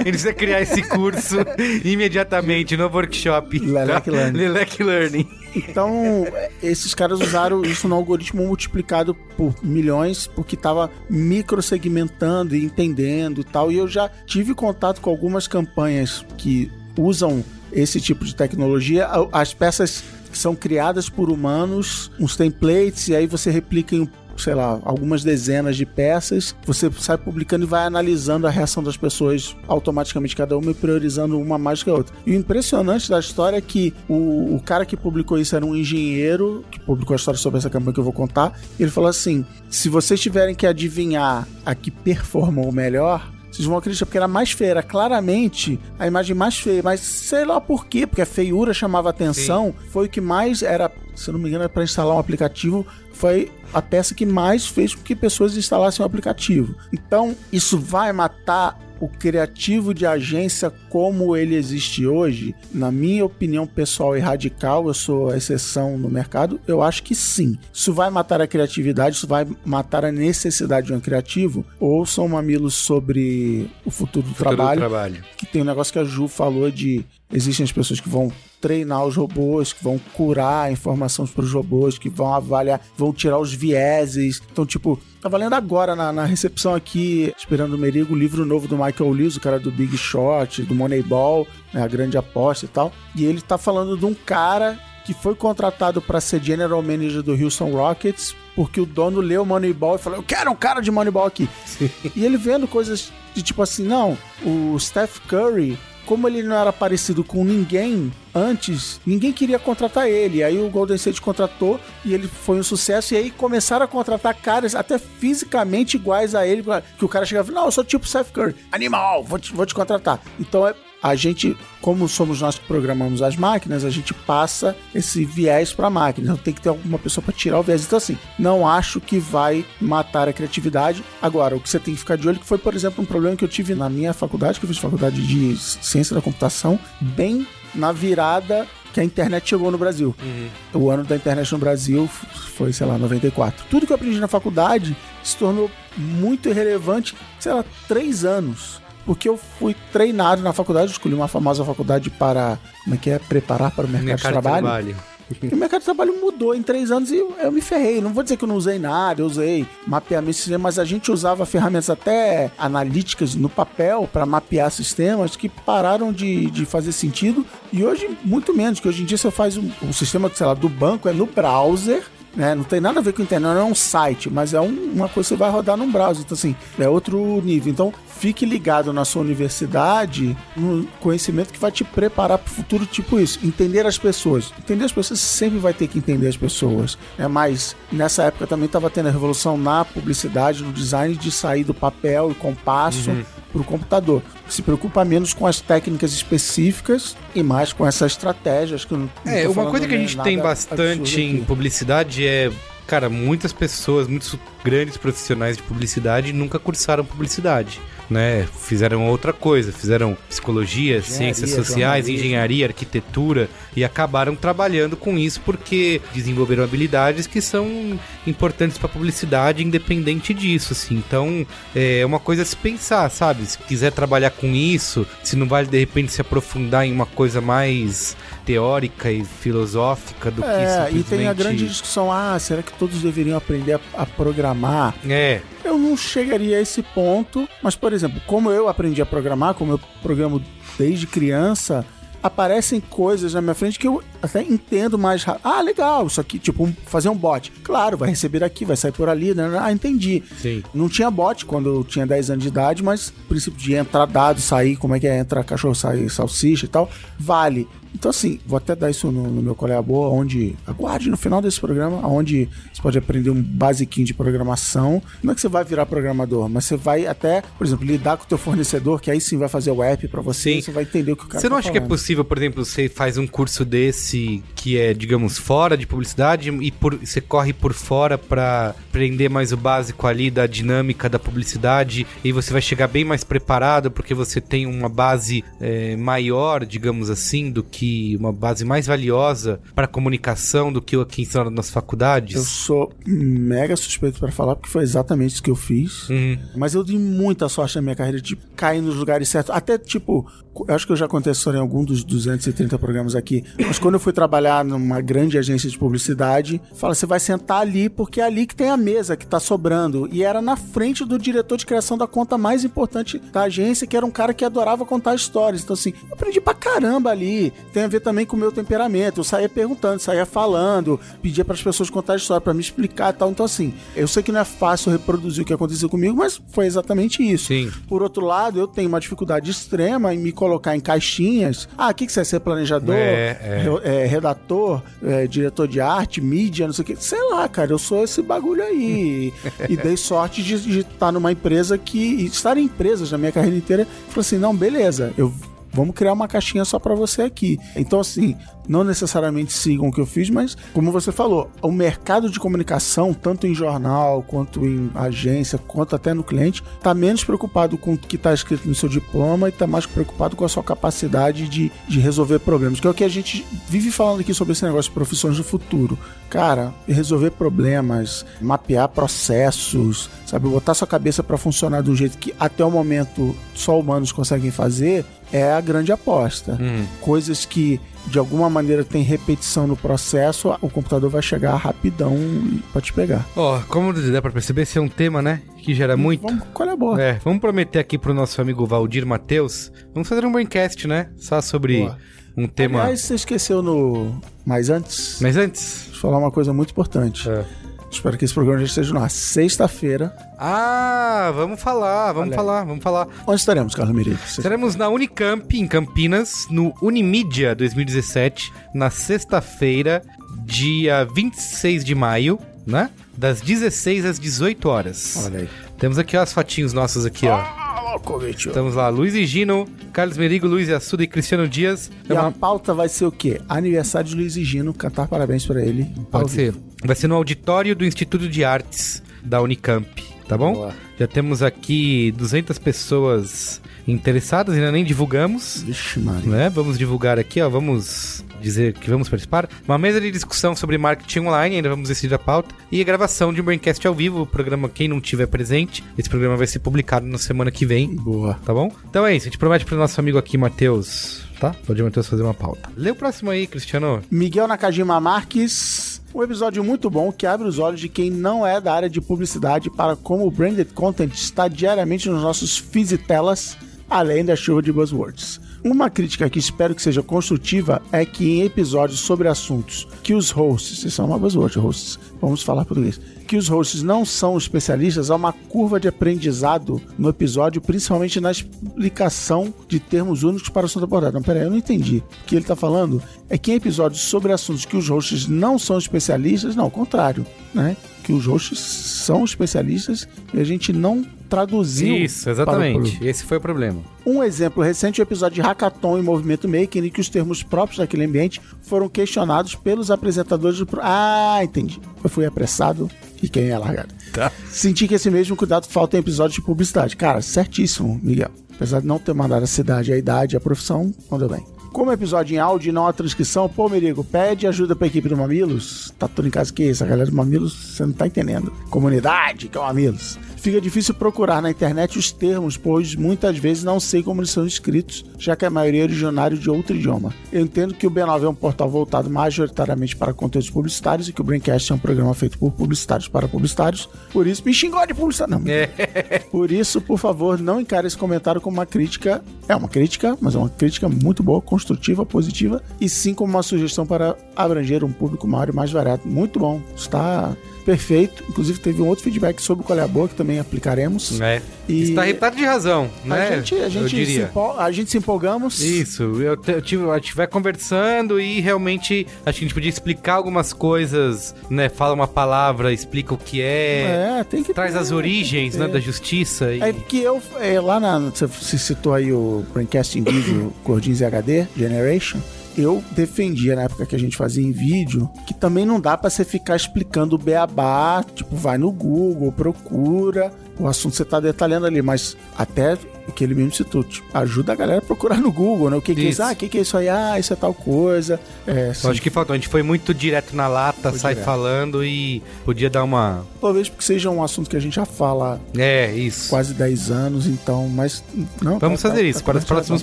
ele 0.00 0.04
precisa 0.04 0.32
criar 0.32 0.62
esse 0.62 0.82
curso 0.82 1.36
imediatamente 1.84 2.76
no 2.76 2.86
workshop. 2.86 3.58
Lelec 3.58 4.10
Learning. 4.10 4.38
Lelec 4.38 4.82
Learning. 4.82 5.28
Então, 5.54 6.24
esses 6.62 6.94
caras 6.94 7.20
usaram 7.20 7.62
isso 7.62 7.88
no 7.88 7.94
algoritmo 7.94 8.46
multiplicado 8.46 9.14
por 9.36 9.54
milhões, 9.62 10.26
porque 10.26 10.54
estava 10.54 10.90
microsegmentando 11.08 12.56
e 12.56 12.64
entendendo 12.64 13.40
e 13.40 13.44
tal. 13.44 13.70
E 13.70 13.76
eu 13.76 13.86
já 13.86 14.08
tive 14.26 14.54
contato 14.54 15.00
com 15.00 15.10
algumas 15.10 15.46
campanhas 15.46 16.24
que 16.38 16.70
usam 16.96 17.44
esse 17.72 18.00
tipo 18.00 18.24
de 18.24 18.34
tecnologia. 18.34 19.08
As 19.32 19.54
peças 19.54 20.02
que 20.30 20.38
são 20.38 20.54
criadas 20.54 21.08
por 21.08 21.30
humanos, 21.30 22.10
uns 22.18 22.36
templates, 22.36 23.08
e 23.08 23.14
aí 23.14 23.26
você 23.26 23.50
replica 23.50 23.94
em 23.94 24.08
sei 24.36 24.54
lá, 24.54 24.80
algumas 24.84 25.22
dezenas 25.22 25.76
de 25.76 25.86
peças, 25.86 26.54
você 26.64 26.90
sai 26.98 27.18
publicando 27.18 27.64
e 27.64 27.68
vai 27.68 27.84
analisando 27.84 28.46
a 28.46 28.50
reação 28.50 28.82
das 28.82 28.96
pessoas 28.96 29.56
automaticamente, 29.68 30.36
cada 30.36 30.56
uma 30.56 30.70
e 30.70 30.74
priorizando 30.74 31.38
uma 31.38 31.58
mais 31.58 31.82
que 31.82 31.90
a 31.90 31.94
outra. 31.94 32.14
E 32.26 32.32
o 32.32 32.34
impressionante 32.34 33.08
da 33.08 33.18
história 33.18 33.56
é 33.56 33.60
que 33.60 33.94
o, 34.08 34.56
o 34.56 34.62
cara 34.64 34.84
que 34.84 34.96
publicou 34.96 35.38
isso 35.38 35.54
era 35.56 35.64
um 35.64 35.74
engenheiro, 35.74 36.64
que 36.70 36.80
publicou 36.80 37.14
a 37.14 37.16
história 37.16 37.38
sobre 37.38 37.58
essa 37.58 37.70
campanha 37.70 37.94
que 37.94 38.00
eu 38.00 38.04
vou 38.04 38.12
contar, 38.12 38.58
ele 38.78 38.90
falou 38.90 39.10
assim: 39.10 39.44
se 39.70 39.88
vocês 39.88 40.20
tiverem 40.20 40.54
que 40.54 40.66
adivinhar 40.66 41.46
a 41.64 41.74
que 41.74 41.90
performou 41.90 42.70
melhor, 42.72 43.30
vocês 43.52 43.66
vão 43.66 43.76
acreditar, 43.76 44.06
porque 44.06 44.16
era 44.16 44.26
mais 44.26 44.52
feia, 44.52 44.70
era 44.70 44.82
claramente 44.82 45.78
a 45.98 46.06
imagem 46.06 46.34
mais 46.34 46.58
feia, 46.58 46.82
mas 46.82 47.00
sei 47.00 47.44
lá 47.44 47.60
por 47.60 47.86
quê, 47.86 48.06
porque 48.06 48.22
a 48.22 48.26
feiura 48.26 48.72
chamava 48.72 49.10
atenção, 49.10 49.74
Sim. 49.78 49.88
foi 49.90 50.06
o 50.06 50.08
que 50.08 50.22
mais 50.22 50.62
era, 50.62 50.90
se 51.14 51.28
eu 51.28 51.34
não 51.34 51.40
me 51.40 51.48
engano, 51.48 51.68
para 51.68 51.84
instalar 51.84 52.16
um 52.16 52.18
aplicativo, 52.18 52.86
foi 53.12 53.50
a 53.72 53.80
peça 53.80 54.14
que 54.14 54.26
mais 54.26 54.66
fez 54.66 54.94
com 54.94 55.02
que 55.02 55.14
pessoas 55.16 55.56
instalassem 55.56 56.02
o 56.02 56.06
aplicativo. 56.06 56.74
Então, 56.92 57.34
isso 57.52 57.78
vai 57.78 58.12
matar 58.12 58.78
o 59.02 59.08
criativo 59.08 59.92
de 59.92 60.06
agência 60.06 60.72
como 60.88 61.36
ele 61.36 61.56
existe 61.56 62.06
hoje, 62.06 62.54
na 62.72 62.92
minha 62.92 63.24
opinião 63.24 63.66
pessoal 63.66 64.16
e 64.16 64.20
radical, 64.20 64.86
eu 64.86 64.94
sou 64.94 65.30
a 65.30 65.36
exceção 65.36 65.98
no 65.98 66.08
mercado, 66.08 66.60
eu 66.68 66.80
acho 66.80 67.02
que 67.02 67.12
sim. 67.12 67.58
Isso 67.72 67.92
vai 67.92 68.10
matar 68.10 68.40
a 68.40 68.46
criatividade, 68.46 69.16
isso 69.16 69.26
vai 69.26 69.44
matar 69.64 70.04
a 70.04 70.12
necessidade 70.12 70.86
de 70.86 70.92
um 70.92 71.00
criativo. 71.00 71.66
Ouçam 71.80 72.28
mamilos 72.28 72.74
sobre 72.74 73.68
o 73.84 73.90
futuro 73.90 74.24
do, 74.24 74.34
futuro 74.34 74.56
trabalho, 74.56 74.80
do 74.80 74.88
trabalho, 74.88 75.24
que 75.36 75.46
tem 75.46 75.62
um 75.62 75.64
negócio 75.64 75.92
que 75.92 75.98
a 75.98 76.04
Ju 76.04 76.28
falou 76.28 76.70
de 76.70 77.04
existem 77.32 77.64
as 77.64 77.72
pessoas 77.72 78.00
que 78.00 78.08
vão 78.08 78.30
treinar 78.60 79.04
os 79.04 79.16
robôs, 79.16 79.72
que 79.72 79.82
vão 79.82 79.98
curar 80.14 80.70
informações 80.70 81.30
para 81.30 81.44
os 81.44 81.52
robôs, 81.52 81.98
que 81.98 82.08
vão 82.08 82.32
avaliar, 82.32 82.80
vão 82.96 83.12
tirar 83.12 83.38
os 83.38 83.52
vieses. 83.52 84.40
Então, 84.52 84.64
tipo, 84.64 85.00
tava 85.20 85.36
lendo 85.36 85.54
agora 85.54 85.96
na, 85.96 86.12
na 86.12 86.24
recepção 86.24 86.74
aqui, 86.74 87.34
esperando 87.36 87.74
o 87.74 87.78
Merigo, 87.78 88.14
o 88.14 88.18
livro 88.18 88.44
novo 88.44 88.68
do 88.68 88.76
Michael 88.76 89.10
Lewis, 89.10 89.36
o 89.36 89.40
cara 89.40 89.58
do 89.58 89.70
Big 89.70 89.96
Shot, 89.96 90.62
do 90.62 90.74
Moneyball, 90.74 91.46
né, 91.72 91.82
a 91.82 91.88
grande 91.88 92.16
aposta 92.16 92.66
e 92.66 92.68
tal. 92.68 92.92
E 93.16 93.24
ele 93.24 93.40
tá 93.40 93.58
falando 93.58 93.96
de 93.96 94.04
um 94.04 94.14
cara 94.14 94.78
que 95.04 95.12
foi 95.12 95.34
contratado 95.34 96.00
para 96.00 96.20
ser 96.20 96.40
general 96.40 96.80
manager 96.80 97.22
do 97.22 97.32
Houston 97.32 97.72
Rockets, 97.72 98.36
porque 98.54 98.80
o 98.80 98.86
dono 98.86 99.20
leu 99.20 99.44
Moneyball 99.44 99.96
e 99.96 99.98
falou: 99.98 100.18
Eu 100.20 100.22
quero 100.22 100.50
um 100.50 100.54
cara 100.54 100.80
de 100.80 100.90
Moneyball 100.90 101.26
aqui. 101.26 101.48
Sim. 101.66 101.90
E 102.14 102.24
ele 102.24 102.36
vendo 102.36 102.68
coisas 102.68 103.12
de 103.34 103.42
tipo 103.42 103.62
assim: 103.62 103.84
não, 103.84 104.16
o 104.44 104.78
Steph 104.78 105.18
Curry 105.26 105.76
como 106.06 106.28
ele 106.28 106.42
não 106.42 106.56
era 106.56 106.72
parecido 106.72 107.22
com 107.24 107.44
ninguém 107.44 108.12
antes, 108.34 109.00
ninguém 109.06 109.32
queria 109.32 109.58
contratar 109.58 110.08
ele. 110.08 110.42
Aí 110.42 110.58
o 110.58 110.70
Golden 110.70 110.96
State 110.96 111.20
contratou 111.20 111.80
e 112.04 112.14
ele 112.14 112.26
foi 112.26 112.58
um 112.58 112.62
sucesso. 112.62 113.14
E 113.14 113.16
aí 113.16 113.30
começaram 113.30 113.84
a 113.84 113.88
contratar 113.88 114.34
caras 114.34 114.74
até 114.74 114.98
fisicamente 114.98 115.96
iguais 115.96 116.34
a 116.34 116.46
ele. 116.46 116.62
Que 116.98 117.04
o 117.04 117.08
cara 117.08 117.26
chegava 117.26 117.50
e 117.50 117.54
Não, 117.54 117.66
eu 117.66 117.72
sou 117.72 117.84
tipo 117.84 118.06
Seth 118.06 118.32
Curry, 118.32 118.54
animal, 118.70 119.22
vou 119.24 119.38
te, 119.38 119.52
vou 119.52 119.66
te 119.66 119.74
contratar. 119.74 120.20
Então 120.38 120.66
é 120.66 120.74
a 121.02 121.14
gente, 121.16 121.56
como 121.80 122.08
somos 122.08 122.40
nós 122.40 122.58
que 122.58 122.66
programamos 122.66 123.22
as 123.22 123.36
máquinas, 123.36 123.84
a 123.84 123.90
gente 123.90 124.14
passa 124.14 124.76
esse 124.94 125.24
viés 125.24 125.72
para 125.72 125.88
a 125.88 125.90
máquina. 125.90 126.26
Então 126.26 126.36
tem 126.36 126.54
que 126.54 126.60
ter 126.60 126.68
alguma 126.68 126.98
pessoa 126.98 127.24
para 127.24 127.34
tirar 127.34 127.58
o 127.58 127.62
viés. 127.62 127.84
Então, 127.84 127.96
assim, 127.96 128.16
não 128.38 128.66
acho 128.66 129.00
que 129.00 129.18
vai 129.18 129.64
matar 129.80 130.28
a 130.28 130.32
criatividade. 130.32 131.02
Agora, 131.20 131.56
o 131.56 131.60
que 131.60 131.68
você 131.68 131.80
tem 131.80 131.94
que 131.94 132.00
ficar 132.00 132.16
de 132.16 132.28
olho, 132.28 132.38
que 132.38 132.46
foi, 132.46 132.58
por 132.58 132.74
exemplo, 132.74 133.02
um 133.02 133.06
problema 133.06 133.36
que 133.36 133.44
eu 133.44 133.48
tive 133.48 133.74
na 133.74 133.90
minha 133.90 134.12
faculdade, 134.12 134.60
que 134.60 134.64
eu 134.64 134.68
fiz 134.68 134.78
faculdade 134.78 135.26
de 135.26 135.56
ciência 135.56 136.14
da 136.14 136.22
computação, 136.22 136.78
bem 137.00 137.46
na 137.74 137.90
virada 137.90 138.66
que 138.92 139.00
a 139.00 139.04
internet 139.04 139.48
chegou 139.48 139.70
no 139.70 139.78
Brasil. 139.78 140.14
Uhum. 140.22 140.82
O 140.82 140.90
ano 140.90 141.02
da 141.02 141.16
internet 141.16 141.50
no 141.50 141.58
Brasil 141.58 142.06
foi, 142.06 142.72
sei 142.72 142.86
lá, 142.86 142.98
94. 142.98 143.64
Tudo 143.70 143.86
que 143.86 143.92
eu 143.92 143.96
aprendi 143.96 144.20
na 144.20 144.28
faculdade 144.28 144.94
se 145.24 145.36
tornou 145.36 145.70
muito 145.96 146.48
irrelevante, 146.48 147.14
sei 147.40 147.52
lá, 147.52 147.64
três 147.88 148.24
anos 148.24 148.81
porque 149.04 149.28
eu 149.28 149.36
fui 149.36 149.74
treinado 149.92 150.42
na 150.42 150.52
faculdade, 150.52 150.92
escolhi 150.92 151.14
uma 151.14 151.28
famosa 151.28 151.64
faculdade 151.64 152.10
para, 152.10 152.58
como 152.84 152.94
é 152.94 152.98
que 152.98 153.10
é, 153.10 153.18
preparar 153.18 153.70
para 153.70 153.86
o 153.86 153.88
mercado, 153.88 154.06
mercado 154.06 154.34
de 154.34 154.40
trabalho. 154.40 154.66
Trabalho. 154.66 154.96
E 155.42 155.54
o 155.54 155.56
mercado 155.56 155.80
de 155.80 155.84
trabalho 155.86 156.20
mudou 156.20 156.54
em 156.54 156.62
três 156.62 156.90
anos 156.90 157.10
e 157.10 157.16
eu 157.16 157.50
me 157.50 157.60
ferrei. 157.60 158.00
Não 158.00 158.12
vou 158.12 158.22
dizer 158.22 158.36
que 158.36 158.44
eu 158.44 158.48
não 158.48 158.56
usei 158.56 158.78
nada, 158.78 159.22
eu 159.22 159.26
usei 159.26 159.66
mapeamento 159.86 160.32
de 160.32 160.36
sistema, 160.36 160.64
mas 160.64 160.78
a 160.78 160.84
gente 160.84 161.10
usava 161.10 161.46
ferramentas 161.46 161.88
até 161.88 162.50
analíticas 162.58 163.34
no 163.34 163.48
papel 163.48 164.08
para 164.12 164.26
mapear 164.26 164.70
sistemas 164.70 165.36
que 165.36 165.48
pararam 165.48 166.12
de, 166.12 166.50
de 166.50 166.66
fazer 166.66 166.92
sentido. 166.92 167.46
E 167.72 167.84
hoje, 167.84 168.16
muito 168.24 168.54
menos, 168.54 168.80
que 168.80 168.88
hoje 168.88 169.02
em 169.02 169.06
dia 169.06 169.16
você 169.16 169.30
faz 169.30 169.56
um, 169.56 169.70
um 169.82 169.92
sistema, 169.92 170.30
sei 170.34 170.46
lá, 170.46 170.54
do 170.54 170.68
banco 170.68 171.08
é 171.08 171.12
no 171.12 171.26
browser 171.26 172.04
né? 172.34 172.54
Não 172.54 172.64
tem 172.64 172.80
nada 172.80 173.00
a 173.00 173.02
ver 173.02 173.12
com 173.12 173.22
internet, 173.22 173.54
não 173.54 173.60
é 173.60 173.64
um 173.64 173.74
site, 173.74 174.30
mas 174.30 174.54
é 174.54 174.60
um, 174.60 174.92
uma 174.94 175.08
coisa 175.08 175.28
que 175.28 175.34
você 175.34 175.36
vai 175.36 175.50
rodar 175.50 175.76
num 175.76 175.90
browser. 175.90 176.24
Então, 176.24 176.34
assim, 176.34 176.56
é 176.78 176.88
outro 176.88 177.40
nível. 177.42 177.70
Então, 177.70 177.92
fique 178.06 178.46
ligado 178.46 178.92
na 178.92 179.04
sua 179.04 179.22
universidade 179.22 180.36
no 180.56 180.86
conhecimento 181.00 181.52
que 181.52 181.58
vai 181.58 181.70
te 181.70 181.84
preparar 181.84 182.38
para 182.38 182.50
o 182.50 182.54
futuro, 182.54 182.86
tipo 182.86 183.20
isso. 183.20 183.38
Entender 183.42 183.86
as 183.86 183.98
pessoas. 183.98 184.52
Entender 184.58 184.84
as 184.84 184.92
pessoas 184.92 185.20
sempre 185.20 185.58
vai 185.58 185.74
ter 185.74 185.88
que 185.88 185.98
entender 185.98 186.28
as 186.28 186.36
pessoas. 186.36 186.96
É 187.18 187.28
Mas 187.28 187.76
nessa 187.90 188.24
época 188.24 188.46
também 188.46 188.66
estava 188.66 188.88
tendo 188.88 189.08
a 189.08 189.12
revolução 189.12 189.58
na 189.58 189.84
publicidade, 189.84 190.62
no 190.62 190.72
design, 190.72 191.14
de 191.14 191.30
sair 191.30 191.64
do 191.64 191.74
papel 191.74 192.30
e 192.30 192.34
compasso. 192.34 193.10
Uhum 193.10 193.41
para 193.52 193.60
o 193.60 193.64
computador. 193.64 194.22
Se 194.48 194.62
preocupa 194.62 195.04
menos 195.04 195.34
com 195.34 195.46
as 195.46 195.60
técnicas 195.60 196.12
específicas 196.12 197.16
e 197.34 197.42
mais 197.42 197.72
com 197.72 197.86
essas 197.86 198.12
estratégias 198.12 198.84
que 198.84 198.92
eu 198.92 198.98
não 198.98 199.10
É, 199.26 199.48
uma 199.48 199.70
coisa 199.70 199.86
que 199.86 199.94
a 199.94 199.98
gente 199.98 200.18
tem 200.22 200.38
bastante 200.38 201.20
em 201.20 201.44
publicidade 201.44 202.26
é 202.26 202.50
cara, 202.86 203.08
muitas 203.08 203.52
pessoas, 203.52 204.06
muitos 204.06 204.36
grandes 204.62 204.96
profissionais 204.96 205.56
de 205.56 205.62
publicidade 205.62 206.32
nunca 206.32 206.58
cursaram 206.58 207.04
publicidade 207.04 207.80
né, 208.08 208.46
fizeram 208.60 209.06
outra 209.06 209.32
coisa, 209.32 209.72
fizeram 209.72 210.16
psicologia, 210.28 210.98
engenharia, 210.98 211.02
ciências 211.02 211.50
sociais, 211.50 212.08
engenharia, 212.08 212.66
arquitetura 212.66 213.48
e 213.74 213.84
acabaram 213.84 214.34
trabalhando 214.34 214.96
com 214.96 215.18
isso 215.18 215.40
porque 215.40 216.00
desenvolveram 216.14 216.64
habilidades 216.64 217.26
que 217.26 217.40
são 217.40 217.98
importantes 218.26 218.78
para 218.78 218.88
publicidade, 218.88 219.64
independente 219.64 220.34
disso, 220.34 220.72
assim. 220.72 220.96
Então, 220.96 221.46
é 221.74 222.04
uma 222.04 222.18
coisa 222.18 222.42
a 222.42 222.44
se 222.44 222.56
pensar, 222.56 223.08
sabe? 223.10 223.44
Se 223.46 223.58
quiser 223.58 223.92
trabalhar 223.92 224.30
com 224.30 224.48
isso, 224.48 225.06
se 225.22 225.36
não 225.36 225.46
vale 225.46 225.68
de 225.68 225.78
repente 225.78 226.12
se 226.12 226.20
aprofundar 226.20 226.86
em 226.86 226.92
uma 226.92 227.06
coisa 227.06 227.40
mais 227.40 228.16
teórica 228.44 229.10
e 229.10 229.24
filosófica 229.24 230.30
do 230.30 230.44
é, 230.44 230.46
que 230.46 230.70
simplesmente... 230.70 230.98
e 230.98 231.04
tem 231.04 231.26
a 231.28 231.32
grande 231.32 231.66
discussão, 231.66 232.12
ah, 232.12 232.38
será 232.38 232.62
que 232.62 232.72
todos 232.72 233.00
deveriam 233.00 233.36
aprender 233.36 233.74
a, 233.74 234.02
a 234.02 234.06
programar? 234.06 234.94
É. 235.08 235.40
Eu 235.64 235.78
não 235.78 235.96
chegaria 235.96 236.58
a 236.58 236.60
esse 236.60 236.82
ponto, 236.82 237.48
mas, 237.62 237.76
por 237.76 237.92
exemplo, 237.92 238.20
como 238.26 238.50
eu 238.50 238.68
aprendi 238.68 239.00
a 239.00 239.06
programar, 239.06 239.54
como 239.54 239.72
eu 239.72 239.80
programo 240.02 240.42
desde 240.78 241.06
criança, 241.06 241.84
aparecem 242.22 242.80
coisas 242.80 243.34
na 243.34 243.42
minha 243.42 243.54
frente 243.54 243.78
que 243.78 243.86
eu 243.86 244.02
até 244.22 244.42
entendo 244.42 244.98
mais 244.98 245.24
rápido. 245.24 245.42
Ah, 245.44 245.60
legal, 245.60 246.06
isso 246.06 246.20
aqui, 246.20 246.38
tipo, 246.38 246.72
fazer 246.86 247.08
um 247.08 247.16
bot. 247.16 247.50
Claro, 247.64 247.96
vai 247.96 248.10
receber 248.10 248.44
aqui, 248.44 248.64
vai 248.64 248.76
sair 248.76 248.92
por 248.92 249.08
ali, 249.08 249.34
né? 249.34 249.50
Ah, 249.60 249.72
entendi. 249.72 250.22
Sim. 250.40 250.62
Não 250.72 250.88
tinha 250.88 251.10
bot 251.10 251.44
quando 251.44 251.68
eu 251.68 251.84
tinha 251.84 252.06
10 252.06 252.30
anos 252.30 252.42
de 252.42 252.48
idade, 252.48 252.82
mas 252.82 253.08
o 253.08 253.28
princípio 253.28 253.58
de 253.58 253.74
entrar 253.74 254.06
dado, 254.06 254.40
sair, 254.40 254.76
como 254.76 254.94
é 254.94 255.00
que 255.00 255.06
é, 255.06 255.18
entra 255.18 255.42
cachorro, 255.42 255.74
sair 255.74 256.08
salsicha 256.08 256.66
e 256.66 256.68
tal, 256.68 256.88
vale. 257.18 257.68
Então, 257.94 258.10
assim, 258.10 258.40
vou 258.46 258.56
até 258.56 258.74
dar 258.74 258.90
isso 258.90 259.10
no, 259.10 259.28
no 259.28 259.42
meu 259.42 259.54
colega 259.54 259.82
boa, 259.82 260.08
onde. 260.08 260.56
Aguarde 260.66 261.10
no 261.10 261.16
final 261.16 261.40
desse 261.40 261.60
programa, 261.60 262.06
onde 262.06 262.48
você 262.72 262.82
pode 262.82 262.98
aprender 262.98 263.30
um 263.30 263.42
basiquinho 263.42 264.06
de 264.06 264.14
programação. 264.14 265.02
Não 265.22 265.32
é 265.32 265.34
que 265.34 265.40
você 265.40 265.48
vai 265.48 265.64
virar 265.64 265.86
programador, 265.86 266.48
mas 266.48 266.64
você 266.64 266.76
vai 266.76 267.06
até, 267.06 267.42
por 267.56 267.66
exemplo, 267.66 267.84
lidar 267.84 268.16
com 268.16 268.24
o 268.24 268.26
teu 268.26 268.38
fornecedor, 268.38 269.00
que 269.00 269.10
aí 269.10 269.20
sim 269.20 269.36
vai 269.36 269.48
fazer 269.48 269.70
o 269.70 269.82
app 269.82 270.08
para 270.08 270.20
você, 270.20 270.54
sim. 270.54 270.62
você 270.62 270.70
vai 270.70 270.84
entender 270.84 271.12
o 271.12 271.16
que 271.16 271.24
o 271.24 271.28
cara 271.28 271.40
Você 271.40 271.48
não 271.48 271.56
tá 271.56 271.58
acha 271.60 271.68
falando. 271.68 271.80
que 271.80 271.86
é 271.86 271.88
possível, 271.88 272.24
por 272.24 272.38
exemplo, 272.38 272.64
você 272.64 272.88
faz 272.88 273.18
um 273.18 273.26
curso 273.26 273.64
desse 273.64 274.42
que 274.54 274.78
é, 274.78 274.94
digamos, 274.94 275.38
fora 275.38 275.76
de 275.76 275.86
publicidade 275.86 276.50
e 276.50 276.70
por, 276.70 276.96
você 276.96 277.20
corre 277.20 277.52
por 277.52 277.72
fora 277.72 278.16
para 278.16 278.74
aprender 278.88 279.28
mais 279.28 279.52
o 279.52 279.56
básico 279.56 280.06
ali 280.06 280.30
da 280.30 280.46
dinâmica 280.46 281.08
da 281.08 281.18
publicidade 281.18 282.06
e 282.24 282.32
você 282.32 282.52
vai 282.52 282.62
chegar 282.62 282.88
bem 282.88 283.04
mais 283.04 283.24
preparado 283.24 283.90
porque 283.90 284.14
você 284.14 284.40
tem 284.40 284.66
uma 284.66 284.88
base 284.88 285.44
é, 285.60 285.96
maior, 285.96 286.64
digamos 286.64 287.10
assim, 287.10 287.50
do 287.50 287.62
que 287.62 287.81
que 287.82 288.16
uma 288.16 288.32
base 288.32 288.64
mais 288.64 288.86
valiosa 288.86 289.58
para 289.74 289.88
comunicação 289.88 290.72
do 290.72 290.80
que 290.80 290.96
o 290.96 291.04
que 291.04 291.22
ensinado 291.22 291.50
nas 291.50 291.68
faculdades? 291.68 292.36
Eu 292.36 292.44
sou 292.44 292.92
mega 293.04 293.74
suspeito 293.74 294.20
para 294.20 294.30
falar, 294.30 294.54
porque 294.54 294.70
foi 294.70 294.84
exatamente 294.84 295.32
isso 295.32 295.42
que 295.42 295.50
eu 295.50 295.56
fiz. 295.56 296.08
Uhum. 296.08 296.38
Mas 296.54 296.74
eu 296.74 296.84
dei 296.84 296.96
muita 296.96 297.48
sorte 297.48 297.74
na 297.74 297.82
minha 297.82 297.96
carreira 297.96 298.20
de 298.20 298.36
cair 298.54 298.80
nos 298.80 298.94
lugares 298.94 299.28
certos. 299.28 299.52
Até, 299.52 299.78
tipo, 299.78 300.30
acho 300.68 300.86
que 300.86 300.92
eu 300.92 300.96
já 300.96 301.08
contei 301.08 301.30
essa 301.30 301.38
história 301.38 301.58
em 301.58 301.60
algum 301.60 301.84
dos 301.84 302.04
230 302.04 302.78
programas 302.78 303.14
aqui. 303.14 303.44
Mas 303.58 303.78
quando 303.78 303.94
eu 303.94 304.00
fui 304.00 304.12
trabalhar 304.12 304.64
numa 304.64 305.00
grande 305.00 305.38
agência 305.38 305.68
de 305.68 305.78
publicidade, 305.78 306.60
fala, 306.74 306.94
você 306.94 307.06
vai 307.06 307.20
sentar 307.20 307.60
ali, 307.60 307.88
porque 307.88 308.20
é 308.20 308.24
ali 308.24 308.46
que 308.46 308.54
tem 308.54 308.68
a 308.68 308.76
mesa 308.76 309.16
que 309.16 309.26
tá 309.26 309.40
sobrando. 309.40 310.08
E 310.12 310.22
era 310.22 310.42
na 310.42 310.56
frente 310.56 311.04
do 311.04 311.18
diretor 311.18 311.56
de 311.56 311.66
criação 311.66 311.96
da 311.96 312.06
conta 312.06 312.36
mais 312.36 312.64
importante 312.64 313.18
da 313.32 313.42
agência, 313.42 313.86
que 313.86 313.96
era 313.96 314.04
um 314.04 314.10
cara 314.10 314.34
que 314.34 314.44
adorava 314.44 314.84
contar 314.84 315.14
histórias. 315.14 315.62
Então, 315.62 315.74
assim, 315.74 315.92
eu 316.08 316.14
aprendi 316.14 316.40
pra 316.40 316.54
caramba 316.54 317.10
ali. 317.10 317.52
Tem 317.72 317.84
a 317.84 317.88
ver 317.88 318.00
também 318.00 318.26
com 318.26 318.36
o 318.36 318.38
meu 318.38 318.52
temperamento. 318.52 319.20
Eu 319.20 319.24
saía 319.24 319.48
perguntando, 319.48 320.00
saía 320.00 320.26
falando, 320.26 321.00
pedia 321.20 321.44
para 321.44 321.54
as 321.54 321.62
pessoas 321.62 321.90
contar 321.90 322.16
história, 322.16 322.40
para 322.40 322.54
me 322.54 322.60
explicar 322.60 323.14
e 323.14 323.16
tal. 323.16 323.30
Então, 323.30 323.46
assim, 323.46 323.74
eu 323.96 324.08
sei 324.08 324.22
que 324.22 324.32
não 324.32 324.40
é 324.40 324.44
fácil 324.44 324.92
reproduzir 324.92 325.42
o 325.42 325.46
que 325.46 325.52
aconteceu 325.52 325.88
comigo, 325.88 326.16
mas 326.16 326.40
foi 326.48 326.66
exatamente 326.66 327.22
isso. 327.22 327.46
Sim. 327.46 327.70
Por 327.88 328.02
outro 328.02 328.24
lado, 328.24 328.58
eu 328.58 328.66
tenho 328.66 328.88
uma 328.88 329.00
dificuldade 329.00 329.50
extrema 329.50 330.14
em 330.14 330.18
me 330.18 330.32
colocar 330.42 330.74
em 330.76 330.80
caixinhas. 330.80 331.68
Ah, 331.78 331.90
o 331.90 331.94
que, 331.94 332.04
que 332.04 332.12
você 332.12 332.22
é? 332.22 332.24
Ser 332.24 332.40
planejador, 332.40 332.96
É, 332.96 333.38
é. 333.84 334.02
é, 334.02 334.06
redator, 334.06 334.82
é, 335.04 335.24
diretor 335.28 335.68
de 335.68 335.80
arte, 335.80 336.20
mídia, 336.20 336.66
não 336.66 336.74
sei 336.74 336.82
o 336.82 336.86
que. 336.86 336.96
Sei 336.96 337.22
lá, 337.30 337.48
cara, 337.48 337.70
eu 337.70 337.78
sou 337.78 338.02
esse 338.02 338.20
bagulho 338.20 338.60
aí. 338.60 339.32
e 339.70 339.76
dei 339.76 339.96
sorte 339.96 340.42
de 340.42 340.80
estar 340.80 341.12
numa 341.12 341.30
empresa 341.30 341.78
que. 341.78 342.24
estar 342.24 342.56
em 342.56 342.64
empresas 342.64 343.12
na 343.12 343.18
minha 343.18 343.30
carreira 343.30 343.56
inteira. 343.56 343.86
Falei 344.08 344.20
assim: 344.20 344.38
não, 344.38 344.52
beleza, 344.52 345.12
eu. 345.16 345.32
Vamos 345.72 345.94
criar 345.94 346.12
uma 346.12 346.28
caixinha 346.28 346.64
só 346.64 346.78
pra 346.78 346.94
você 346.94 347.22
aqui. 347.22 347.58
Então, 347.74 348.00
assim, 348.00 348.36
não 348.68 348.84
necessariamente 348.84 349.52
sigam 349.52 349.88
o 349.88 349.92
que 349.92 350.00
eu 350.00 350.06
fiz, 350.06 350.30
mas, 350.30 350.56
como 350.72 350.92
você 350.92 351.10
falou, 351.10 351.50
o 351.60 351.72
mercado 351.72 352.30
de 352.30 352.38
comunicação, 352.38 353.14
tanto 353.14 353.46
em 353.46 353.54
jornal, 353.54 354.22
quanto 354.22 354.64
em 354.64 354.90
agência, 354.94 355.58
quanto 355.58 355.96
até 355.96 356.14
no 356.14 356.22
cliente, 356.22 356.62
tá 356.82 356.94
menos 356.94 357.24
preocupado 357.24 357.76
com 357.78 357.94
o 357.94 357.98
que 357.98 358.18
tá 358.18 358.32
escrito 358.32 358.68
no 358.68 358.74
seu 358.74 358.88
diploma 358.88 359.48
e 359.48 359.52
tá 359.52 359.66
mais 359.66 359.86
preocupado 359.86 360.36
com 360.36 360.44
a 360.44 360.48
sua 360.48 360.62
capacidade 360.62 361.48
de, 361.48 361.72
de 361.88 362.00
resolver 362.00 362.38
problemas. 362.40 362.78
Que 362.78 362.86
é 362.86 362.90
o 362.90 362.94
que 362.94 363.04
a 363.04 363.08
gente 363.08 363.44
vive 363.68 363.90
falando 363.90 364.20
aqui 364.20 364.34
sobre 364.34 364.52
esse 364.52 364.64
negócio 364.64 364.90
de 364.90 364.94
profissões 364.94 365.36
do 365.36 365.44
futuro. 365.44 365.98
Cara, 366.28 366.72
resolver 366.86 367.30
problemas, 367.30 368.24
mapear 368.40 368.88
processos, 368.88 370.08
sabe, 370.26 370.48
botar 370.48 370.74
sua 370.74 370.86
cabeça 370.86 371.22
pra 371.22 371.36
funcionar 371.36 371.82
um 371.88 371.94
jeito 371.94 372.16
que 372.18 372.34
até 372.38 372.64
o 372.64 372.70
momento 372.70 373.34
só 373.54 373.78
humanos 373.78 374.12
conseguem 374.12 374.50
fazer, 374.50 375.04
é 375.32 375.52
a 375.52 375.60
grande 375.60 375.90
aposta. 375.92 376.58
Hum. 376.60 376.84
Coisas 377.00 377.44
que 377.44 377.80
de 378.06 378.18
alguma 378.18 378.50
maneira 378.50 378.84
tem 378.84 379.02
repetição 379.02 379.66
no 379.66 379.76
processo, 379.76 380.56
o 380.60 380.68
computador 380.68 381.08
vai 381.08 381.22
chegar 381.22 381.54
rapidão 381.56 382.14
e 382.16 382.60
pode 382.72 382.86
te 382.86 382.92
pegar. 382.92 383.26
Ó, 383.36 383.60
como 383.68 383.92
dá 383.92 384.20
pra 384.20 384.30
perceber, 384.30 384.62
esse 384.62 384.76
é 384.78 384.80
um 384.80 384.88
tema, 384.88 385.22
né? 385.22 385.40
Que 385.58 385.74
gera 385.74 385.96
muito. 385.96 386.22
Vamos, 386.22 386.44
qual 386.52 386.68
é 386.68 386.72
a 386.72 386.76
boa? 386.76 387.00
É, 387.00 387.20
vamos 387.24 387.40
prometer 387.40 387.78
aqui 387.78 387.96
pro 387.96 388.12
nosso 388.12 388.40
amigo 388.40 388.66
Valdir 388.66 389.06
Matheus. 389.06 389.72
Vamos 389.94 390.08
fazer 390.08 390.24
um 390.26 390.32
braincast, 390.32 390.86
né? 390.88 391.10
Só 391.16 391.40
sobre 391.40 391.78
Boa. 391.78 391.98
um 392.36 392.48
tema. 392.48 392.82
Aliás, 392.82 393.00
você 393.02 393.14
esqueceu 393.14 393.62
no. 393.62 394.20
Mas 394.44 394.68
antes, 394.68 395.18
Mas 395.20 395.36
antes. 395.36 395.82
deixa 395.84 395.96
eu 395.96 396.00
falar 396.00 396.18
uma 396.18 396.32
coisa 396.32 396.52
muito 396.52 396.70
importante. 396.70 397.30
É. 397.30 397.44
Espero 397.92 398.16
que 398.16 398.24
esse 398.24 398.32
programa 398.32 398.58
já 398.58 398.64
esteja 398.64 398.94
na 398.94 399.08
sexta-feira. 399.08 400.16
Ah, 400.38 401.30
vamos 401.34 401.60
falar, 401.60 402.12
vamos 402.12 402.28
Olha 402.28 402.36
falar, 402.36 402.64
vamos 402.64 402.82
falar. 402.82 403.06
Onde 403.26 403.38
estaremos, 403.38 403.74
Carlos 403.74 403.94
Miri? 403.94 404.18
Estaremos 404.26 404.74
na 404.74 404.88
Unicamp, 404.88 405.54
em 405.56 405.68
Campinas, 405.68 406.46
no 406.50 406.74
Unimídia 406.80 407.54
2017, 407.54 408.50
na 408.74 408.88
sexta-feira, 408.88 410.02
dia 410.44 411.04
26 411.14 411.84
de 411.84 411.94
maio, 411.94 412.38
né? 412.66 412.90
Das 413.16 413.42
16 413.42 414.06
às 414.06 414.18
18 414.18 414.68
horas. 414.68 415.22
Olha 415.26 415.40
aí. 415.40 415.48
Temos 415.82 415.98
aqui 415.98 416.16
ó, 416.16 416.22
as 416.22 416.32
fotinhos 416.32 416.72
nossas 416.72 417.04
aqui, 417.04 417.26
ó. 417.26 417.34
Ah. 417.34 417.98
Estamos 418.36 418.76
lá, 418.76 418.88
Luiz 418.88 419.14
e 419.14 419.26
Gino, 419.26 419.68
Carlos 419.92 420.16
Merigo, 420.16 420.46
Luiz 420.46 420.68
e 420.68 420.72
Assuda 420.72 421.02
e 421.02 421.08
Cristiano 421.08 421.48
Dias. 421.48 421.90
E 422.08 422.12
a 422.12 422.22
uma- 422.22 422.30
pauta 422.30 422.72
vai 422.72 422.88
ser 422.88 423.04
o 423.04 423.10
quê? 423.10 423.40
Aniversário 423.48 424.08
de 424.08 424.14
Luiz 424.14 424.36
e 424.36 424.44
Gino, 424.44 424.72
cantar 424.72 425.08
parabéns 425.08 425.44
pra 425.44 425.60
ele. 425.60 425.90
Pode 426.08 426.30
ser. 426.30 426.54
Vai 426.84 426.94
ser 426.94 427.08
no 427.08 427.16
auditório 427.16 427.74
do 427.74 427.84
Instituto 427.84 428.28
de 428.28 428.44
Artes 428.44 429.02
da 429.24 429.42
Unicamp, 429.42 429.88
tá 430.28 430.38
bom? 430.38 430.52
Boa. 430.54 430.72
Já 431.00 431.08
temos 431.08 431.42
aqui 431.42 432.12
200 432.16 432.60
pessoas 432.60 433.60
interessadas, 433.86 434.54
ainda 434.54 434.70
nem 434.72 434.84
divulgamos, 434.84 435.62
Vixe, 435.66 435.98
Maria. 435.98 436.28
né? 436.30 436.50
Vamos 436.50 436.78
divulgar 436.78 437.18
aqui, 437.18 437.40
ó, 437.40 437.48
vamos 437.48 438.24
dizer 438.40 438.74
que 438.74 438.90
vamos 438.90 439.08
participar. 439.08 439.48
Uma 439.66 439.78
mesa 439.78 440.00
de 440.00 440.10
discussão 440.10 440.54
sobre 440.56 440.76
marketing 440.78 441.20
online, 441.20 441.56
ainda 441.56 441.68
vamos 441.68 441.88
decidir 441.88 442.14
a 442.14 442.18
pauta. 442.18 442.54
E 442.70 442.80
a 442.80 442.84
gravação 442.84 443.32
de 443.32 443.40
um 443.40 443.44
Braincast 443.44 443.86
ao 443.86 443.94
vivo, 443.94 444.22
o 444.22 444.26
programa 444.26 444.68
quem 444.68 444.88
não 444.88 445.00
tiver 445.00 445.26
presente. 445.26 445.84
Esse 445.96 446.08
programa 446.08 446.36
vai 446.36 446.46
ser 446.46 446.58
publicado 446.58 447.06
na 447.06 447.18
semana 447.18 447.50
que 447.50 447.64
vem, 447.66 447.94
Boa. 447.94 448.38
tá 448.44 448.52
bom? 448.52 448.72
Então 448.88 449.06
é 449.06 449.14
isso, 449.14 449.26
a 449.26 449.30
gente 449.30 449.38
promete 449.38 449.64
pro 449.64 449.76
nosso 449.76 449.98
amigo 450.00 450.18
aqui, 450.18 450.36
Matheus, 450.36 451.22
tá? 451.40 451.54
Pode 451.66 451.80
o 451.80 451.84
Matheus 451.84 452.08
fazer 452.08 452.22
uma 452.22 452.34
pauta. 452.34 452.68
Lê 452.76 452.90
o 452.90 452.94
próximo 452.96 453.30
aí, 453.30 453.46
Cristiano. 453.46 454.02
Miguel 454.10 454.48
Nakajima 454.48 455.00
Marques. 455.00 456.00
Um 456.14 456.22
episódio 456.22 456.62
muito 456.62 456.90
bom 456.90 457.10
que 457.10 457.26
abre 457.26 457.48
os 457.48 457.58
olhos 457.58 457.80
de 457.80 457.88
quem 457.88 458.10
não 458.10 458.46
é 458.46 458.60
da 458.60 458.74
área 458.74 458.90
de 458.90 459.00
publicidade 459.00 459.70
para 459.70 459.96
como 459.96 460.26
o 460.26 460.30
branded 460.30 460.68
content 460.74 461.14
está 461.14 461.48
diariamente 461.48 462.10
nos 462.10 462.20
nossos 462.22 462.58
feeds 462.58 462.92
e 462.92 462.98
telas, 462.98 463.56
além 463.92 464.24
da 464.24 464.34
chuva 464.34 464.62
de 464.62 464.72
buzzwords. 464.72 465.38
Uma 465.62 465.90
crítica 465.90 466.28
que 466.28 466.38
espero 466.38 466.74
que 466.74 466.82
seja 466.82 467.02
construtiva 467.02 467.80
é 467.92 468.04
que 468.04 468.24
em 468.24 468.42
episódios 468.42 468.98
sobre 469.00 469.28
assuntos 469.28 469.86
que 470.02 470.14
os 470.14 470.30
hosts, 470.30 470.82
isso 470.82 471.00
é 471.00 471.04
uma 471.04 471.18
buzzword, 471.18 471.58
hosts, 471.58 471.98
vamos 472.20 472.42
falar 472.42 472.64
português, 472.64 472.98
que 473.28 473.36
os 473.36 473.48
hosts 473.48 473.82
não 473.82 474.04
são 474.04 474.36
especialistas, 474.36 475.10
há 475.10 475.14
uma 475.14 475.32
curva 475.32 475.78
de 475.78 475.88
aprendizado 475.88 476.80
no 476.98 477.10
episódio, 477.10 477.60
principalmente 477.60 478.18
na 478.18 478.30
explicação 478.30 479.52
de 479.68 479.78
termos 479.78 480.22
únicos 480.22 480.48
para 480.48 480.62
o 480.62 480.64
assunto 480.64 480.84
abordado. 480.84 481.14
Não, 481.14 481.22
peraí, 481.22 481.42
eu 481.42 481.50
não 481.50 481.58
entendi. 481.58 481.98
O 481.98 482.24
que 482.26 482.34
ele 482.34 482.42
está 482.42 482.56
falando 482.56 483.00
é 483.28 483.36
que 483.36 483.52
em 483.52 483.56
episódios 483.56 484.00
sobre 484.00 484.32
assuntos 484.32 484.64
que 484.64 484.76
os 484.76 484.88
hosts 484.88 485.28
não 485.28 485.58
são 485.58 485.76
especialistas, 485.78 486.56
não, 486.56 486.64
ao 486.64 486.70
contrário, 486.70 487.26
né? 487.54 487.76
Que 488.02 488.12
os 488.12 488.26
hosts 488.26 488.58
são 488.58 489.24
especialistas 489.24 490.08
e 490.34 490.40
a 490.40 490.44
gente 490.44 490.72
não 490.72 491.06
traduziu. 491.36 491.96
Isso, 491.96 492.24
para 492.24 492.30
o 492.30 492.34
exatamente. 492.34 492.98
Esse 493.06 493.24
foi 493.24 493.38
o 493.38 493.40
problema. 493.40 493.80
um 494.04 494.22
exemplo 494.22 494.62
recente 494.62 495.00
é 495.00 495.02
o 495.02 495.06
episódio 495.06 495.36
de 495.36 495.40
Hackathon 495.40 495.98
e 495.98 496.02
Movimento 496.02 496.46
Maker, 496.48 496.84
em 496.84 496.90
que 496.90 497.00
os 497.00 497.08
termos 497.08 497.42
próprios 497.42 497.78
daquele 497.78 498.04
ambiente 498.04 498.40
foram 498.62 498.88
questionados 498.88 499.54
pelos 499.54 499.90
apresentadores 499.90 500.58
do. 500.58 500.66
pro- 500.66 500.80
Ah, 500.82 501.40
entendi. 501.42 501.80
Eu 502.04 502.10
fui 502.10 502.26
apressado 502.26 502.90
e 503.22 503.28
quem 503.28 503.48
é 503.48 503.56
largado. 503.58 503.94
Tá. 504.12 504.30
Senti 504.50 504.86
que 504.86 504.94
esse 504.94 505.10
mesmo 505.10 505.34
cuidado 505.36 505.66
falta 505.66 505.96
em 505.96 506.00
episódios 506.00 506.34
de 506.34 506.42
publicidade. 506.42 506.96
Cara, 506.96 507.22
certíssimo, 507.22 507.98
Miguel. 508.02 508.30
Apesar 508.54 508.80
de 508.80 508.86
não 508.86 508.98
ter 508.98 509.14
mandado 509.14 509.42
a 509.42 509.46
cidade, 509.46 509.92
a 509.92 509.96
idade, 509.96 510.36
a 510.36 510.40
profissão, 510.40 510.92
mandou 511.10 511.28
bem. 511.28 511.44
Como 511.72 511.90
episódio 511.90 512.34
em 512.34 512.38
áudio 512.38 512.68
e 512.68 512.72
não 512.72 512.86
a 512.86 512.92
transcrição, 512.92 513.48
pô, 513.48 513.66
Merigo, 513.66 514.04
pede 514.04 514.46
ajuda 514.46 514.76
pra 514.76 514.86
equipe 514.86 515.08
do 515.08 515.16
Mamilos. 515.16 515.90
Tá 515.98 516.06
tudo 516.06 516.28
em 516.28 516.30
casa 516.30 516.52
que 516.52 516.62
isso? 516.64 516.84
A 516.84 516.86
galera 516.86 517.08
do 517.10 517.16
Mamilos, 517.16 517.54
você 517.54 517.86
não 517.86 517.94
tá 517.94 518.06
entendendo. 518.06 518.52
Comunidade, 518.68 519.48
que 519.48 519.56
é 519.56 519.60
o 519.60 519.64
Mamilos. 519.64 520.18
Fica 520.42 520.60
difícil 520.60 520.92
procurar 520.94 521.40
na 521.40 521.52
internet 521.52 521.96
os 521.96 522.10
termos, 522.10 522.56
pois 522.56 522.96
muitas 522.96 523.38
vezes 523.38 523.62
não 523.62 523.78
sei 523.78 524.02
como 524.02 524.20
eles 524.20 524.32
são 524.32 524.44
escritos, 524.44 525.04
já 525.16 525.36
que 525.36 525.44
a 525.44 525.50
maioria 525.50 525.82
é 525.82 525.84
originário 525.84 526.36
de 526.36 526.50
outro 526.50 526.74
idioma. 526.74 527.14
Eu 527.32 527.42
entendo 527.42 527.74
que 527.74 527.86
o 527.86 527.90
B9 527.90 528.24
é 528.24 528.28
um 528.28 528.34
portal 528.34 528.68
voltado 528.68 529.08
majoritariamente 529.08 529.94
para 529.94 530.12
conteúdos 530.12 530.50
publicitários 530.50 531.08
e 531.08 531.12
que 531.12 531.20
o 531.20 531.24
Braincast 531.24 531.70
é 531.70 531.76
um 531.76 531.78
programa 531.78 532.12
feito 532.12 532.40
por 532.40 532.50
publicitários 532.50 533.06
para 533.06 533.28
publicitários. 533.28 533.88
Por 534.12 534.26
isso, 534.26 534.42
me 534.44 534.52
xingou 534.52 534.84
de 534.84 534.92
publicidade. 534.92 535.30
Não, 535.30 535.40
por 536.32 536.50
isso, 536.50 536.80
por 536.80 536.98
favor, 536.98 537.38
não 537.38 537.60
encare 537.60 537.86
esse 537.86 537.96
comentário 537.96 538.40
como 538.40 538.56
uma 538.56 538.66
crítica. 538.66 539.22
É 539.48 539.54
uma 539.54 539.68
crítica, 539.68 540.18
mas 540.20 540.34
é 540.34 540.38
uma 540.38 540.48
crítica 540.48 540.88
muito 540.88 541.22
boa, 541.22 541.40
construtiva, 541.40 542.04
positiva, 542.04 542.60
e 542.80 542.88
sim 542.88 543.14
como 543.14 543.32
uma 543.32 543.44
sugestão 543.44 543.86
para 543.86 544.16
abranger 544.34 544.82
um 544.82 544.92
público 544.92 545.24
maior 545.24 545.50
e 545.50 545.52
mais 545.52 545.70
variado. 545.70 546.02
Muito 546.04 546.40
bom. 546.40 546.60
Está 546.74 547.36
perfeito. 547.64 548.24
Inclusive, 548.28 548.58
teve 548.60 548.82
um 548.82 548.88
outro 548.88 549.04
feedback 549.04 549.40
sobre 549.40 549.64
qual 549.64 549.78
é 549.78 549.82
a 549.82 549.88
boa 549.88 550.08
que 550.08 550.14
também 550.14 550.38
aplicaremos. 550.38 551.20
É. 551.20 551.40
E- 551.68 551.90
Está 551.90 552.02
retado 552.02 552.36
de 552.36 552.44
razão, 552.44 552.90
né? 553.04 553.28
A 553.28 553.36
gente, 553.36 553.54
a 553.54 553.58
eu 553.58 553.70
gente, 553.70 553.90
se 553.90 553.96
diria. 553.96 554.24
empol- 554.24 554.58
a 554.58 554.70
gente 554.72 554.90
se 554.90 554.98
empolgamos. 554.98 555.60
Isso, 555.60 556.02
eu, 556.20 556.36
te- 556.36 556.50
eu 556.52 556.60
tive, 556.62 556.90
a 556.90 556.94
gente 556.96 557.14
vai 557.14 557.26
conversando 557.26 558.20
e 558.20 558.40
realmente 558.40 559.06
acho 559.24 559.38
que 559.38 559.44
a 559.44 559.48
gente 559.48 559.54
podia 559.54 559.68
explicar 559.68 560.14
algumas 560.14 560.52
coisas, 560.52 561.34
né? 561.48 561.68
Fala 561.68 561.94
uma 561.94 562.08
palavra, 562.08 562.72
explica 562.72 563.14
o 563.14 563.18
que 563.18 563.40
é, 563.40 564.18
É, 564.20 564.24
tem 564.24 564.42
que 564.42 564.52
traz 564.52 564.72
ter, 564.72 564.78
as 564.78 564.90
origens, 564.90 565.54
né, 565.56 565.68
da 565.68 565.78
justiça. 565.80 566.52
E... 566.52 566.60
É 566.60 566.72
porque 566.72 566.96
eu, 566.98 567.22
é, 567.40 567.60
lá 567.60 567.78
na. 567.78 567.98
Você 567.98 568.58
citou 568.58 568.94
aí 568.94 569.12
o 569.12 569.44
Braincast 569.52 569.98
em 569.98 570.02
vídeo 570.02 570.52
Gordinhos 570.64 571.00
HD 571.02 571.46
Generation. 571.56 572.18
Eu 572.56 572.82
defendia 572.92 573.56
na 573.56 573.62
época 573.62 573.86
que 573.86 573.96
a 573.96 573.98
gente 573.98 574.16
fazia 574.16 574.44
em 574.44 574.52
vídeo 574.52 575.10
que 575.26 575.34
também 575.34 575.64
não 575.64 575.80
dá 575.80 575.96
pra 575.96 576.10
você 576.10 576.24
ficar 576.24 576.56
explicando 576.56 577.16
o 577.16 577.18
beabá, 577.18 578.04
tipo, 578.14 578.36
vai 578.36 578.58
no 578.58 578.70
Google, 578.70 579.32
procura 579.32 580.32
o 580.58 580.66
assunto 580.68 580.94
você 580.96 581.04
tá 581.04 581.18
detalhando 581.20 581.66
ali, 581.66 581.80
mas 581.82 582.16
até 582.36 582.76
que 583.16 583.24
ele 583.24 583.34
mesmo 583.34 583.52
citou, 583.52 583.82
tipo, 583.82 584.06
ajuda 584.16 584.52
a 584.52 584.54
galera 584.54 584.78
a 584.78 584.82
procurar 584.82 585.16
no 585.20 585.32
Google, 585.32 585.68
né? 585.70 585.76
O 585.76 585.82
que, 585.82 585.92
que 585.92 586.00
é 586.06 586.10
isso? 586.10 586.22
Ah, 586.22 586.30
o 586.32 586.36
que, 586.36 586.48
que 586.48 586.58
é 586.58 586.60
isso 586.60 586.76
aí? 586.76 586.88
Ah, 586.88 587.18
isso 587.18 587.32
é 587.32 587.36
tal 587.36 587.52
coisa. 587.52 588.20
É, 588.46 588.68
Eu 588.68 588.74
sim. 588.74 588.88
acho 588.90 589.02
que 589.02 589.10
faltou. 589.10 589.34
A 589.34 589.36
gente 589.36 589.48
foi 589.48 589.60
muito 589.62 589.92
direto 589.92 590.36
na 590.36 590.46
lata, 590.46 590.90
Foi 590.90 590.98
sai 591.00 591.14
direto. 591.14 591.24
falando 591.26 591.84
e 591.84 592.22
podia 592.44 592.70
dar 592.70 592.84
uma. 592.84 593.26
Talvez 593.40 593.68
porque 593.68 593.84
seja 593.84 594.08
um 594.08 594.22
assunto 594.22 594.48
que 594.48 594.56
a 594.56 594.60
gente 594.60 594.76
já 594.76 594.86
fala 594.86 595.40
É, 595.58 595.92
isso. 595.92 596.28
quase 596.30 596.54
10 596.54 596.90
anos, 596.92 597.26
então, 597.26 597.68
mas 597.68 598.04
não. 598.40 598.60
Vamos 598.60 598.80
tá- 598.80 598.88
fazer 598.88 599.02
tá- 599.02 599.08
isso 599.08 599.18
tá 599.18 599.24
para 599.24 599.38
os 599.38 599.44
próximos 599.44 599.82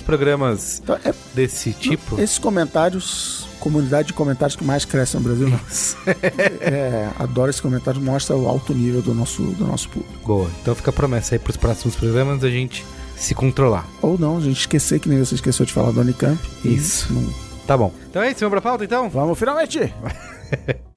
programas 0.00 0.80
Então, 0.82 0.96
é, 1.04 1.12
desse 1.34 1.72
tipo. 1.72 2.18
esses 2.18 2.38
comentários, 2.38 3.46
comunidade 3.60 4.08
de 4.08 4.14
comentários 4.14 4.56
que 4.56 4.64
mais 4.64 4.84
cresce 4.84 5.16
no 5.16 5.22
Brasil, 5.22 5.48
é, 6.60 7.08
adoro 7.18 7.50
esse 7.50 7.62
comentário, 7.62 8.00
mostra 8.00 8.36
o 8.36 8.48
alto 8.48 8.74
nível 8.74 9.02
do 9.02 9.14
nosso, 9.14 9.42
do 9.42 9.64
nosso 9.66 9.88
público. 9.88 10.26
Boa. 10.26 10.50
Então 10.60 10.74
fica 10.74 10.90
a 10.90 10.92
promessa 10.92 11.34
aí 11.34 11.38
para 11.38 11.50
os 11.50 11.56
próximos 11.56 11.94
programas 11.96 12.42
a 12.42 12.50
gente 12.50 12.84
se 13.16 13.34
controlar. 13.34 13.86
Ou 14.02 14.18
não, 14.18 14.38
a 14.38 14.40
gente 14.40 14.60
esquecer 14.60 14.98
que 14.98 15.08
nem 15.08 15.18
você 15.22 15.34
esqueceu 15.34 15.64
de 15.66 15.72
falar 15.72 15.92
do 15.92 16.00
Unicamp. 16.00 16.38
Isso. 16.64 17.12
não- 17.12 17.50
Tá 17.66 17.76
bom. 17.76 17.92
Então 18.10 18.20
é 18.20 18.30
isso, 18.32 18.40
vamos 18.40 18.50
pra 18.52 18.60
pauta 18.62 18.84
então? 18.84 19.08
Vamos 19.08 19.38
finalmente! 19.38 19.78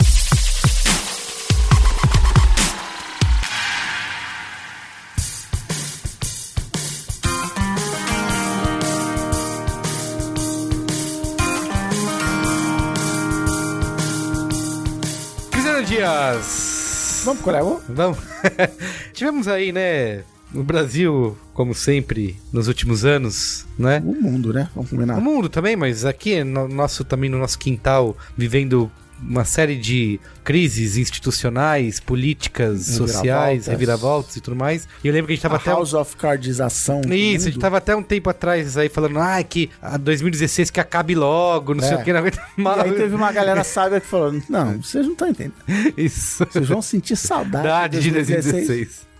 Dias. 16.03 17.21
Vamos 17.23 17.41
pro 17.41 17.53
Coreia? 17.53 17.79
Vamos. 17.87 18.17
Tivemos 19.13 19.47
aí, 19.47 19.71
né, 19.71 20.23
no 20.53 20.61
Brasil, 20.61 21.37
como 21.53 21.73
sempre, 21.73 22.37
nos 22.51 22.67
últimos 22.67 23.05
anos, 23.05 23.65
né? 23.79 24.03
O 24.05 24.13
mundo, 24.13 24.51
né? 24.51 24.69
Vamos 24.75 24.89
combinar. 24.89 25.15
No 25.15 25.21
mundo 25.21 25.47
também, 25.47 25.77
mas 25.77 26.03
aqui 26.03 26.43
no 26.43 26.67
nosso 26.67 27.05
também 27.05 27.29
no 27.29 27.37
nosso 27.37 27.57
quintal, 27.57 28.17
vivendo 28.35 28.91
uma 29.27 29.45
série 29.45 29.75
de 29.75 30.19
crises 30.43 30.97
institucionais, 30.97 31.99
políticas, 31.99 32.85
sociais, 32.87 33.67
Reviravoltas. 33.67 34.35
e 34.35 34.41
tudo 34.41 34.55
mais. 34.55 34.87
E 35.03 35.07
eu 35.07 35.13
lembro 35.13 35.27
que 35.27 35.33
a 35.33 35.35
gente 35.35 35.43
tava 35.43 35.55
A 35.55 35.57
até 35.57 35.71
House 35.71 35.93
of 35.93 36.15
Cardização. 36.17 37.01
Isso, 37.09 37.47
a 37.47 37.51
gente 37.51 37.59
tava 37.59 37.77
até 37.77 37.95
um 37.95 38.03
tempo 38.03 38.29
atrás 38.29 38.77
aí 38.77 38.89
falando, 38.89 39.19
ah, 39.19 39.41
que 39.43 39.69
a 39.81 39.97
2016 39.97 40.69
que 40.69 40.79
acabe 40.79 41.15
logo, 41.15 41.73
não 41.73 41.81
sei 41.81 41.93
É. 41.93 41.95
o 41.95 42.03
que, 42.03 42.11
não 42.11 42.19
aguenta 42.19 42.41
E 42.57 42.67
aí 42.67 42.91
teve 42.93 43.15
uma 43.15 43.31
galera 43.31 43.63
sábia 43.65 43.99
que 44.01 44.07
falou: 44.07 44.33
Não, 44.49 44.81
vocês 44.81 45.05
não 45.05 45.13
estão 45.13 45.27
entendendo. 45.29 45.53
Isso. 45.97 46.45
Vocês 46.45 46.67
vão 46.67 46.81
sentir 46.81 47.15
saudade 47.15 47.99
de 47.99 48.11
2016. 48.11 49.12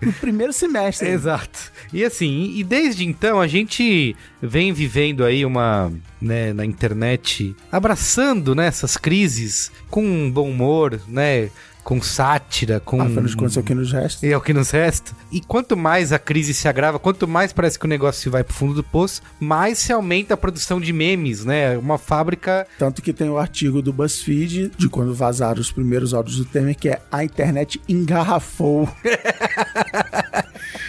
No 0.00 0.12
primeiro 0.14 0.52
semestre. 0.52 1.08
Exato. 1.08 1.72
E 1.92 2.04
assim, 2.04 2.52
e 2.56 2.64
desde 2.64 3.04
então 3.04 3.40
a 3.40 3.46
gente 3.46 4.16
vem 4.40 4.72
vivendo 4.72 5.24
aí 5.24 5.44
uma, 5.44 5.92
né, 6.20 6.52
na 6.52 6.64
internet, 6.64 7.54
abraçando 7.70 8.54
né, 8.54 8.66
essas 8.66 8.96
crises 8.96 9.70
com 9.88 10.04
um 10.04 10.30
bom 10.30 10.50
humor, 10.50 11.00
né, 11.08 11.50
com 11.86 12.02
sátira, 12.02 12.80
com... 12.80 13.00
Afinal 13.00 13.26
de 13.26 13.36
contas, 13.36 13.56
é 13.56 13.60
o 13.60 13.62
que 13.62 13.72
nos 13.72 13.92
resta. 13.92 14.26
É 14.26 14.36
o 14.36 14.40
que 14.40 14.52
nos 14.52 14.72
resta. 14.72 15.12
E 15.30 15.40
quanto 15.40 15.76
mais 15.76 16.12
a 16.12 16.18
crise 16.18 16.52
se 16.52 16.66
agrava, 16.66 16.98
quanto 16.98 17.28
mais 17.28 17.52
parece 17.52 17.78
que 17.78 17.84
o 17.84 17.88
negócio 17.88 18.28
vai 18.28 18.42
pro 18.42 18.52
fundo 18.52 18.74
do 18.74 18.82
poço, 18.82 19.22
mais 19.38 19.78
se 19.78 19.92
aumenta 19.92 20.34
a 20.34 20.36
produção 20.36 20.80
de 20.80 20.92
memes, 20.92 21.44
né? 21.44 21.78
Uma 21.78 21.96
fábrica. 21.96 22.66
Tanto 22.76 23.00
que 23.00 23.12
tem 23.12 23.30
o 23.30 23.38
artigo 23.38 23.80
do 23.80 23.92
BuzzFeed 23.92 24.72
de 24.76 24.88
quando 24.88 25.14
vazaram 25.14 25.60
os 25.60 25.70
primeiros 25.70 26.12
áudios 26.12 26.38
do 26.38 26.44
Temer, 26.44 26.76
que 26.76 26.88
é 26.88 27.00
a 27.12 27.22
internet 27.22 27.80
engarrafou. 27.88 28.88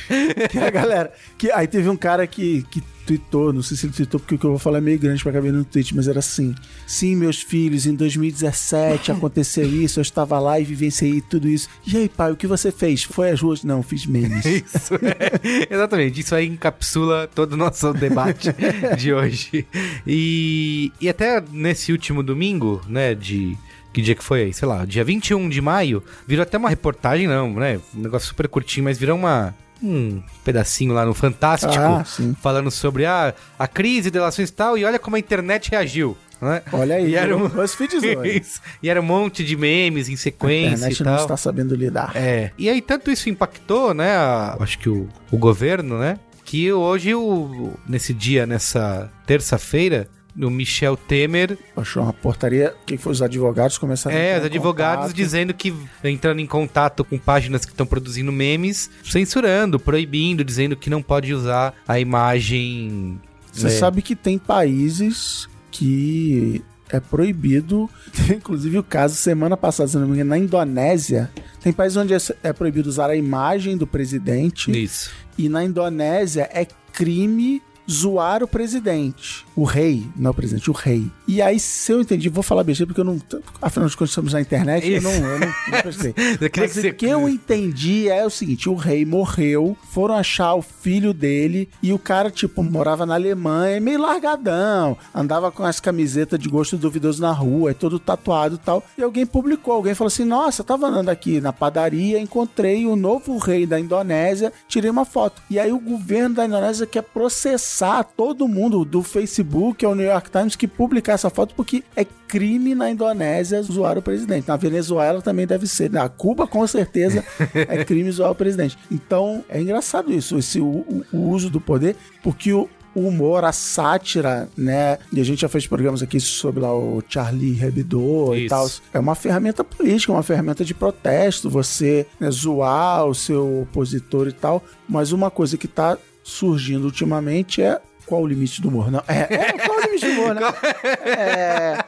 que 0.49 0.57
a 0.57 0.69
galera. 0.69 1.11
Que, 1.37 1.51
aí 1.51 1.67
teve 1.67 1.89
um 1.89 1.97
cara 1.97 2.25
que, 2.25 2.63
que 2.71 2.81
tweetou, 3.07 3.53
não 3.53 3.63
sei 3.63 3.77
se 3.77 3.85
ele 3.85 3.93
tweetou, 3.93 4.19
porque 4.19 4.35
o 4.35 4.37
que 4.37 4.45
eu 4.45 4.51
vou 4.51 4.59
falar 4.59 4.79
é 4.79 4.81
meio 4.81 4.99
grande 4.99 5.23
pra 5.23 5.31
caber 5.31 5.53
no 5.53 5.63
tweet, 5.63 5.95
mas 5.95 6.07
era 6.07 6.19
assim: 6.19 6.53
Sim, 6.85 7.15
meus 7.15 7.41
filhos, 7.41 7.85
em 7.85 7.95
2017 7.95 9.11
aconteceu 9.11 9.65
isso, 9.81 9.99
eu 9.99 10.01
estava 10.01 10.39
lá 10.39 10.59
e 10.59 10.63
vivenciei 10.63 11.21
tudo 11.21 11.47
isso. 11.47 11.69
E 11.85 11.95
aí, 11.95 12.09
pai, 12.09 12.31
o 12.31 12.35
que 12.35 12.45
você 12.45 12.71
fez? 12.71 13.03
Foi 13.03 13.31
às 13.31 13.39
ruas? 13.39 13.63
Não, 13.63 13.81
fiz 13.81 14.05
memes. 14.05 14.45
Isso, 14.45 14.95
é. 14.95 15.67
Exatamente. 15.73 16.19
Isso 16.19 16.35
aí 16.35 16.47
encapsula 16.47 17.29
todo 17.33 17.53
o 17.53 17.57
nosso 17.57 17.93
debate 17.93 18.49
de 18.97 19.13
hoje. 19.13 19.65
E, 20.05 20.91
e 20.99 21.07
até 21.07 21.41
nesse 21.51 21.91
último 21.91 22.21
domingo, 22.21 22.81
né, 22.87 23.15
de. 23.15 23.57
Que 23.93 24.01
dia 24.01 24.13
que 24.13 24.23
foi 24.23 24.43
aí? 24.43 24.53
Sei 24.53 24.67
lá, 24.67 24.85
dia 24.85 25.03
21 25.03 25.49
de 25.49 25.59
maio, 25.59 26.03
virou 26.27 26.43
até 26.43 26.57
uma 26.57 26.69
reportagem, 26.69 27.25
não, 27.25 27.53
né? 27.53 27.79
Um 27.95 28.01
negócio 28.01 28.27
super 28.27 28.47
curtinho, 28.47 28.83
mas 28.83 28.97
virou 28.97 29.17
uma. 29.17 29.55
Um 29.81 30.21
pedacinho 30.43 30.93
lá 30.93 31.05
no 31.05 31.13
Fantástico. 31.13 31.73
Ah, 31.73 32.03
falando 32.41 32.71
sobre 32.71 33.05
ah, 33.05 33.33
a 33.57 33.67
crise 33.67 34.09
de 34.09 34.17
relações 34.17 34.49
e 34.49 34.53
tal, 34.53 34.77
e 34.77 34.83
olha 34.85 34.97
como 34.99 35.15
a 35.15 35.19
internet 35.19 35.69
reagiu. 35.71 36.17
Né? 36.41 36.61
Olha 36.71 36.95
aí, 36.95 37.11
e 37.11 37.15
era 37.15 37.35
um... 37.35 37.47
E 38.81 38.89
era 38.89 39.01
um 39.01 39.05
monte 39.05 39.43
de 39.43 39.55
memes 39.55 40.07
em 40.09 40.13
A 40.13 40.17
sequência 40.17 40.73
internet 40.75 40.99
e 40.99 41.03
não 41.03 41.15
está 41.15 41.37
sabendo 41.37 41.75
lidar. 41.75 42.11
É. 42.15 42.51
E 42.57 42.69
aí, 42.69 42.81
tanto 42.81 43.09
isso 43.11 43.29
impactou, 43.29 43.93
né? 43.93 44.15
a- 44.15 44.55
acho 44.59 44.77
que 44.77 44.89
o, 44.89 45.07
o 45.31 45.37
governo, 45.37 45.97
né? 45.99 46.19
Que 46.45 46.71
hoje, 46.71 47.13
o, 47.13 47.73
nesse 47.87 48.13
dia, 48.13 48.45
nessa 48.45 49.11
terça-feira, 49.25 50.07
o 50.39 50.49
Michel 50.49 50.95
Temer 50.95 51.57
Achou 51.75 52.03
uma 52.03 52.13
portaria 52.13 52.73
que 52.85 52.97
foi 52.97 53.11
os 53.11 53.21
advogados 53.21 53.77
começaram 53.77 54.15
a 54.15 54.19
é, 54.19 54.39
os 54.39 54.45
advogados 54.45 55.05
contato. 55.05 55.15
dizendo 55.15 55.53
que 55.53 55.73
entrando 56.03 56.39
em 56.39 56.45
contato 56.45 57.03
com 57.03 57.17
páginas 57.17 57.65
que 57.65 57.71
estão 57.71 57.85
produzindo 57.85 58.31
memes, 58.31 58.89
censurando, 59.03 59.79
proibindo, 59.79 60.43
dizendo 60.43 60.75
que 60.75 60.89
não 60.89 61.01
pode 61.01 61.33
usar 61.33 61.73
a 61.87 61.99
imagem. 61.99 63.19
Você 63.51 63.65
né? 63.65 63.69
sabe 63.71 64.01
que 64.01 64.15
tem 64.15 64.37
países 64.37 65.47
que 65.71 66.61
é 66.89 66.99
proibido. 66.99 67.89
Tem, 68.15 68.37
inclusive 68.37 68.77
o 68.77 68.83
caso 68.83 69.15
semana 69.15 69.57
passada, 69.57 69.89
se 69.89 69.97
não 69.97 70.07
me 70.07 70.13
engano, 70.13 70.29
na 70.29 70.37
Indonésia. 70.37 71.31
Tem 71.61 71.73
países 71.73 71.97
onde 71.97 72.13
é, 72.13 72.17
é 72.43 72.53
proibido 72.53 72.89
usar 72.89 73.09
a 73.09 73.15
imagem 73.15 73.77
do 73.77 73.87
presidente. 73.87 74.71
Isso. 74.71 75.11
E 75.37 75.49
na 75.49 75.63
Indonésia 75.63 76.49
é 76.51 76.65
crime 76.93 77.61
zoar 77.89 78.43
o 78.43 78.47
presidente. 78.47 79.45
O 79.55 79.63
rei, 79.63 80.05
não 80.15 80.27
é 80.27 80.31
o 80.31 80.33
presidente, 80.33 80.69
o 80.69 80.73
rei. 80.73 81.09
E 81.27 81.41
aí, 81.41 81.59
se 81.59 81.91
eu 81.91 82.01
entendi, 82.01 82.29
vou 82.29 82.43
falar 82.43 82.63
besteira, 82.63 82.87
porque 82.87 83.01
eu 83.01 83.05
não. 83.05 83.19
Afinal 83.61 83.87
de 83.87 83.95
contas, 83.95 84.09
estamos 84.09 84.33
na 84.33 84.41
internet, 84.41 84.87
eu 84.87 84.97
Isso. 84.97 85.07
não, 85.07 85.11
eu 85.13 85.39
não, 85.39 85.47
não 85.47 85.81
prestei. 85.81 86.13
Eu 86.39 86.51
Mas 86.57 86.73
que 86.73 86.87
o 86.87 86.93
que 86.93 87.05
eu 87.05 87.29
entendi 87.29 88.09
é 88.09 88.25
o 88.25 88.29
seguinte: 88.29 88.69
o 88.69 88.75
rei 88.75 89.05
morreu, 89.05 89.77
foram 89.89 90.15
achar 90.15 90.53
o 90.53 90.61
filho 90.61 91.13
dele 91.13 91.69
e 91.81 91.93
o 91.93 91.99
cara, 91.99 92.29
tipo, 92.29 92.63
morava 92.63 93.05
na 93.05 93.15
Alemanha, 93.15 93.79
meio 93.79 94.01
largadão, 94.01 94.97
andava 95.13 95.51
com 95.51 95.63
as 95.63 95.79
camisetas 95.79 96.39
de 96.39 96.49
gosto 96.49 96.77
duvidoso 96.77 97.21
na 97.21 97.31
rua, 97.31 97.71
é 97.71 97.73
todo 97.73 97.99
tatuado 97.99 98.55
e 98.55 98.59
tal. 98.59 98.83
E 98.97 99.03
alguém 99.03 99.25
publicou, 99.25 99.73
alguém 99.73 99.95
falou 99.95 100.07
assim: 100.07 100.25
Nossa, 100.25 100.63
tava 100.63 100.87
andando 100.87 101.09
aqui 101.09 101.41
na 101.41 101.53
padaria, 101.53 102.19
encontrei 102.19 102.85
o 102.85 102.95
novo 102.95 103.37
rei 103.37 103.65
da 103.65 103.79
Indonésia, 103.79 104.53
tirei 104.67 104.89
uma 104.89 105.05
foto. 105.05 105.41
E 105.49 105.59
aí 105.59 105.71
o 105.71 105.79
governo 105.79 106.35
da 106.35 106.45
Indonésia 106.45 106.85
quer 106.85 107.03
processar 107.03 107.76
todo 108.15 108.47
mundo 108.47 108.83
do 108.85 109.03
Facebook 109.03 109.85
ao 109.85 109.93
New 109.95 110.05
York 110.05 110.29
Times 110.31 110.55
que 110.55 110.67
publicar 110.67 111.13
essa 111.13 111.29
foto 111.29 111.53
porque 111.55 111.83
é 111.95 112.05
crime 112.27 112.73
na 112.75 112.89
Indonésia 112.89 113.61
zoar 113.61 113.97
o 113.97 114.01
presidente. 114.01 114.47
Na 114.47 114.57
Venezuela 114.57 115.21
também 115.21 115.45
deve 115.47 115.67
ser. 115.67 115.89
Na 115.91 116.07
Cuba, 116.09 116.47
com 116.47 116.65
certeza, 116.67 117.23
é 117.53 117.83
crime 117.85 118.11
zoar 118.11 118.31
o 118.31 118.35
presidente. 118.35 118.77
Então, 118.91 119.43
é 119.49 119.61
engraçado 119.61 120.11
isso, 120.11 120.37
esse, 120.37 120.59
o, 120.59 120.85
o- 121.13 121.29
uso 121.29 121.49
do 121.49 121.61
poder, 121.61 121.95
porque 122.23 122.51
o, 122.51 122.67
o 122.95 123.01
humor, 123.01 123.43
a 123.45 123.51
sátira, 123.51 124.49
né? 124.57 124.97
E 125.13 125.21
a 125.21 125.23
gente 125.23 125.41
já 125.41 125.47
fez 125.49 125.67
programas 125.67 126.01
aqui 126.01 126.19
sobre 126.19 126.61
lá 126.61 126.73
o 126.75 127.01
Charlie 127.07 127.61
Hebdo 127.63 128.35
e 128.35 128.45
Isso. 128.45 128.49
tal. 128.49 128.67
É 128.93 128.99
uma 128.99 129.13
ferramenta 129.13 129.63
política, 129.63 130.11
uma 130.11 130.23
ferramenta 130.23 130.65
de 130.65 130.73
protesto, 130.73 131.49
você 131.49 132.07
né, 132.19 132.29
zoar 132.31 133.05
o 133.05 133.13
seu 133.13 133.61
opositor 133.61 134.27
e 134.27 134.31
tal. 134.33 134.63
Mas 134.89 135.11
uma 135.11 135.29
coisa 135.29 135.57
que 135.57 135.67
tá 135.67 135.97
surgindo 136.27 136.83
ultimamente 136.85 137.61
é 137.61 137.79
qual 138.05 138.21
o 138.21 138.27
limite 138.27 138.61
do 138.61 138.67
humor? 138.69 138.91
Não, 138.91 139.01
é, 139.07 139.33
é 139.33 139.53
qual 139.65 139.77
o 139.79 139.81
limite 139.81 140.05
do 140.05 140.11
humor, 140.21 140.35
né? 140.35 140.41
É, 141.05 141.83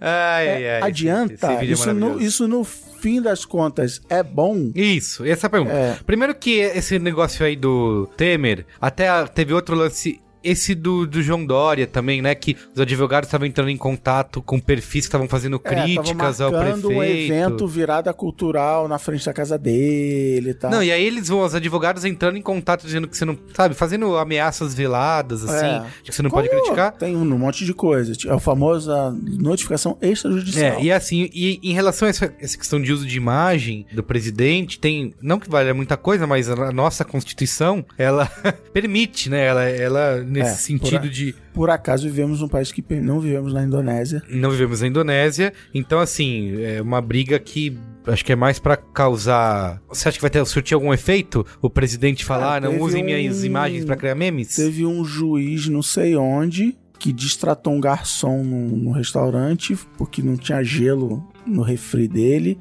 Ai, 0.00 0.46
é, 0.46 0.70
ai, 0.70 0.78
esse- 0.78 0.86
adianta, 0.88 1.34
esse 1.34 1.46
vídeo 1.60 1.70
é 1.70 1.72
isso, 1.72 1.86
no, 1.94 2.00
maravilhoso. 2.00 2.26
isso 2.26 2.48
no 2.48 2.64
fim 2.64 3.20
das 3.22 3.44
contas 3.44 4.00
é 4.08 4.22
bom. 4.22 4.70
Isso, 4.74 5.24
essa 5.24 5.46
é 5.46 5.48
a 5.48 5.50
pergunta. 5.50 5.72
É. 5.74 5.96
Primeiro 6.06 6.34
que 6.34 6.58
esse 6.58 6.98
negócio 6.98 7.44
aí 7.46 7.54
do 7.56 8.06
Temer, 8.16 8.66
até 8.80 9.24
teve 9.26 9.52
outro 9.54 9.76
lance 9.76 10.20
esse 10.42 10.74
do, 10.74 11.06
do 11.06 11.22
João 11.22 11.44
Dória 11.44 11.86
também, 11.86 12.20
né? 12.22 12.34
Que 12.34 12.56
os 12.74 12.80
advogados 12.80 13.28
estavam 13.28 13.46
entrando 13.46 13.70
em 13.70 13.76
contato 13.76 14.42
com 14.42 14.58
perfis 14.58 15.02
que 15.02 15.08
estavam 15.08 15.28
fazendo 15.28 15.58
críticas 15.58 16.40
é, 16.40 16.44
ao 16.44 16.50
prefeito. 16.50 16.88
um 16.88 17.02
evento 17.02 17.66
virada 17.66 18.12
cultural 18.12 18.88
na 18.88 18.98
frente 18.98 19.24
da 19.24 19.32
casa 19.32 19.58
dele 19.58 20.50
e 20.50 20.54
tal. 20.54 20.70
Não, 20.70 20.82
e 20.82 20.90
aí 20.90 21.04
eles 21.04 21.28
vão, 21.28 21.40
os 21.42 21.54
advogados 21.54 22.04
entrando 22.04 22.36
em 22.36 22.42
contato 22.42 22.84
dizendo 22.84 23.08
que 23.08 23.16
você 23.16 23.24
não, 23.24 23.38
sabe, 23.54 23.74
fazendo 23.74 24.16
ameaças 24.16 24.74
veladas, 24.74 25.44
assim, 25.44 25.66
É. 25.66 25.84
de 26.02 26.10
que 26.10 26.14
você 26.16 26.22
não 26.22 26.30
Como 26.30 26.42
pode 26.42 26.54
criticar. 26.54 26.92
Tem 26.92 27.16
um 27.16 27.24
monte 27.38 27.64
de 27.64 27.74
coisa. 27.74 28.12
É 28.26 28.34
o 28.34 28.40
famoso 28.40 28.90
a 28.92 29.10
notificação 29.10 29.96
extrajudicial. 30.00 30.78
É, 30.78 30.82
e 30.82 30.92
assim, 30.92 31.28
e 31.32 31.60
em 31.62 31.72
relação 31.72 32.06
a 32.06 32.10
essa, 32.10 32.34
essa 32.40 32.56
questão 32.56 32.80
de 32.80 32.92
uso 32.92 33.06
de 33.06 33.16
imagem 33.16 33.86
do 33.92 34.02
presidente, 34.02 34.78
tem, 34.78 35.14
não 35.20 35.38
que 35.38 35.48
valha 35.48 35.74
muita 35.74 35.96
coisa, 35.96 36.26
mas 36.26 36.48
a 36.48 36.72
nossa 36.72 37.04
Constituição, 37.04 37.84
ela 37.96 38.26
permite, 38.72 39.28
né, 39.30 39.44
ela, 39.46 39.64
ela 39.64 40.22
nesse 40.32 40.50
É, 40.50 40.54
sentido 40.54 41.00
por 41.00 41.06
a- 41.06 41.10
de 41.10 41.34
Por 41.54 41.70
acaso 41.70 42.04
vivemos 42.04 42.40
num 42.40 42.48
país 42.48 42.72
que 42.72 42.82
não 43.00 43.20
vivemos 43.20 43.52
na 43.52 43.62
Indonésia. 43.62 44.22
não 44.30 44.50
vivemos 44.50 44.80
na 44.80 44.86
Indonésia, 44.88 45.52
então 45.74 46.00
assim, 46.00 46.60
é 46.62 46.80
uma 46.82 47.00
briga 47.00 47.38
que 47.38 47.76
acho 48.06 48.24
que 48.24 48.32
é 48.32 48.36
mais 48.36 48.58
pra 48.58 48.76
causar, 48.76 49.80
você 49.88 50.08
acha 50.08 50.16
que 50.18 50.22
vai 50.22 50.30
ter 50.30 50.44
surtir 50.46 50.74
algum 50.74 50.92
efeito? 50.92 51.46
O 51.60 51.70
presidente 51.70 52.24
falar, 52.24 52.56
Ah, 52.56 52.60
não 52.60 52.80
usem 52.80 53.02
um- 53.02 53.06
minhas 53.06 53.44
imagens 53.44 53.84
pra 53.84 53.94
criar 53.94 54.14
memes? 54.14 54.56
Teve 54.56 54.84
um 54.86 55.04
juiz, 55.04 55.68
não 55.68 55.82
sei 55.82 56.16
onde, 56.16 56.76
que 56.98 57.12
distratou 57.12 57.72
um 57.72 57.80
garçom 57.80 58.42
no, 58.42 58.76
no 58.76 58.90
restaurante 58.92 59.76
porque 59.98 60.22
não 60.22 60.36
tinha 60.36 60.62
gelo 60.64 61.22
no 61.46 61.62
refri 61.62 62.08
dele. 62.08 62.58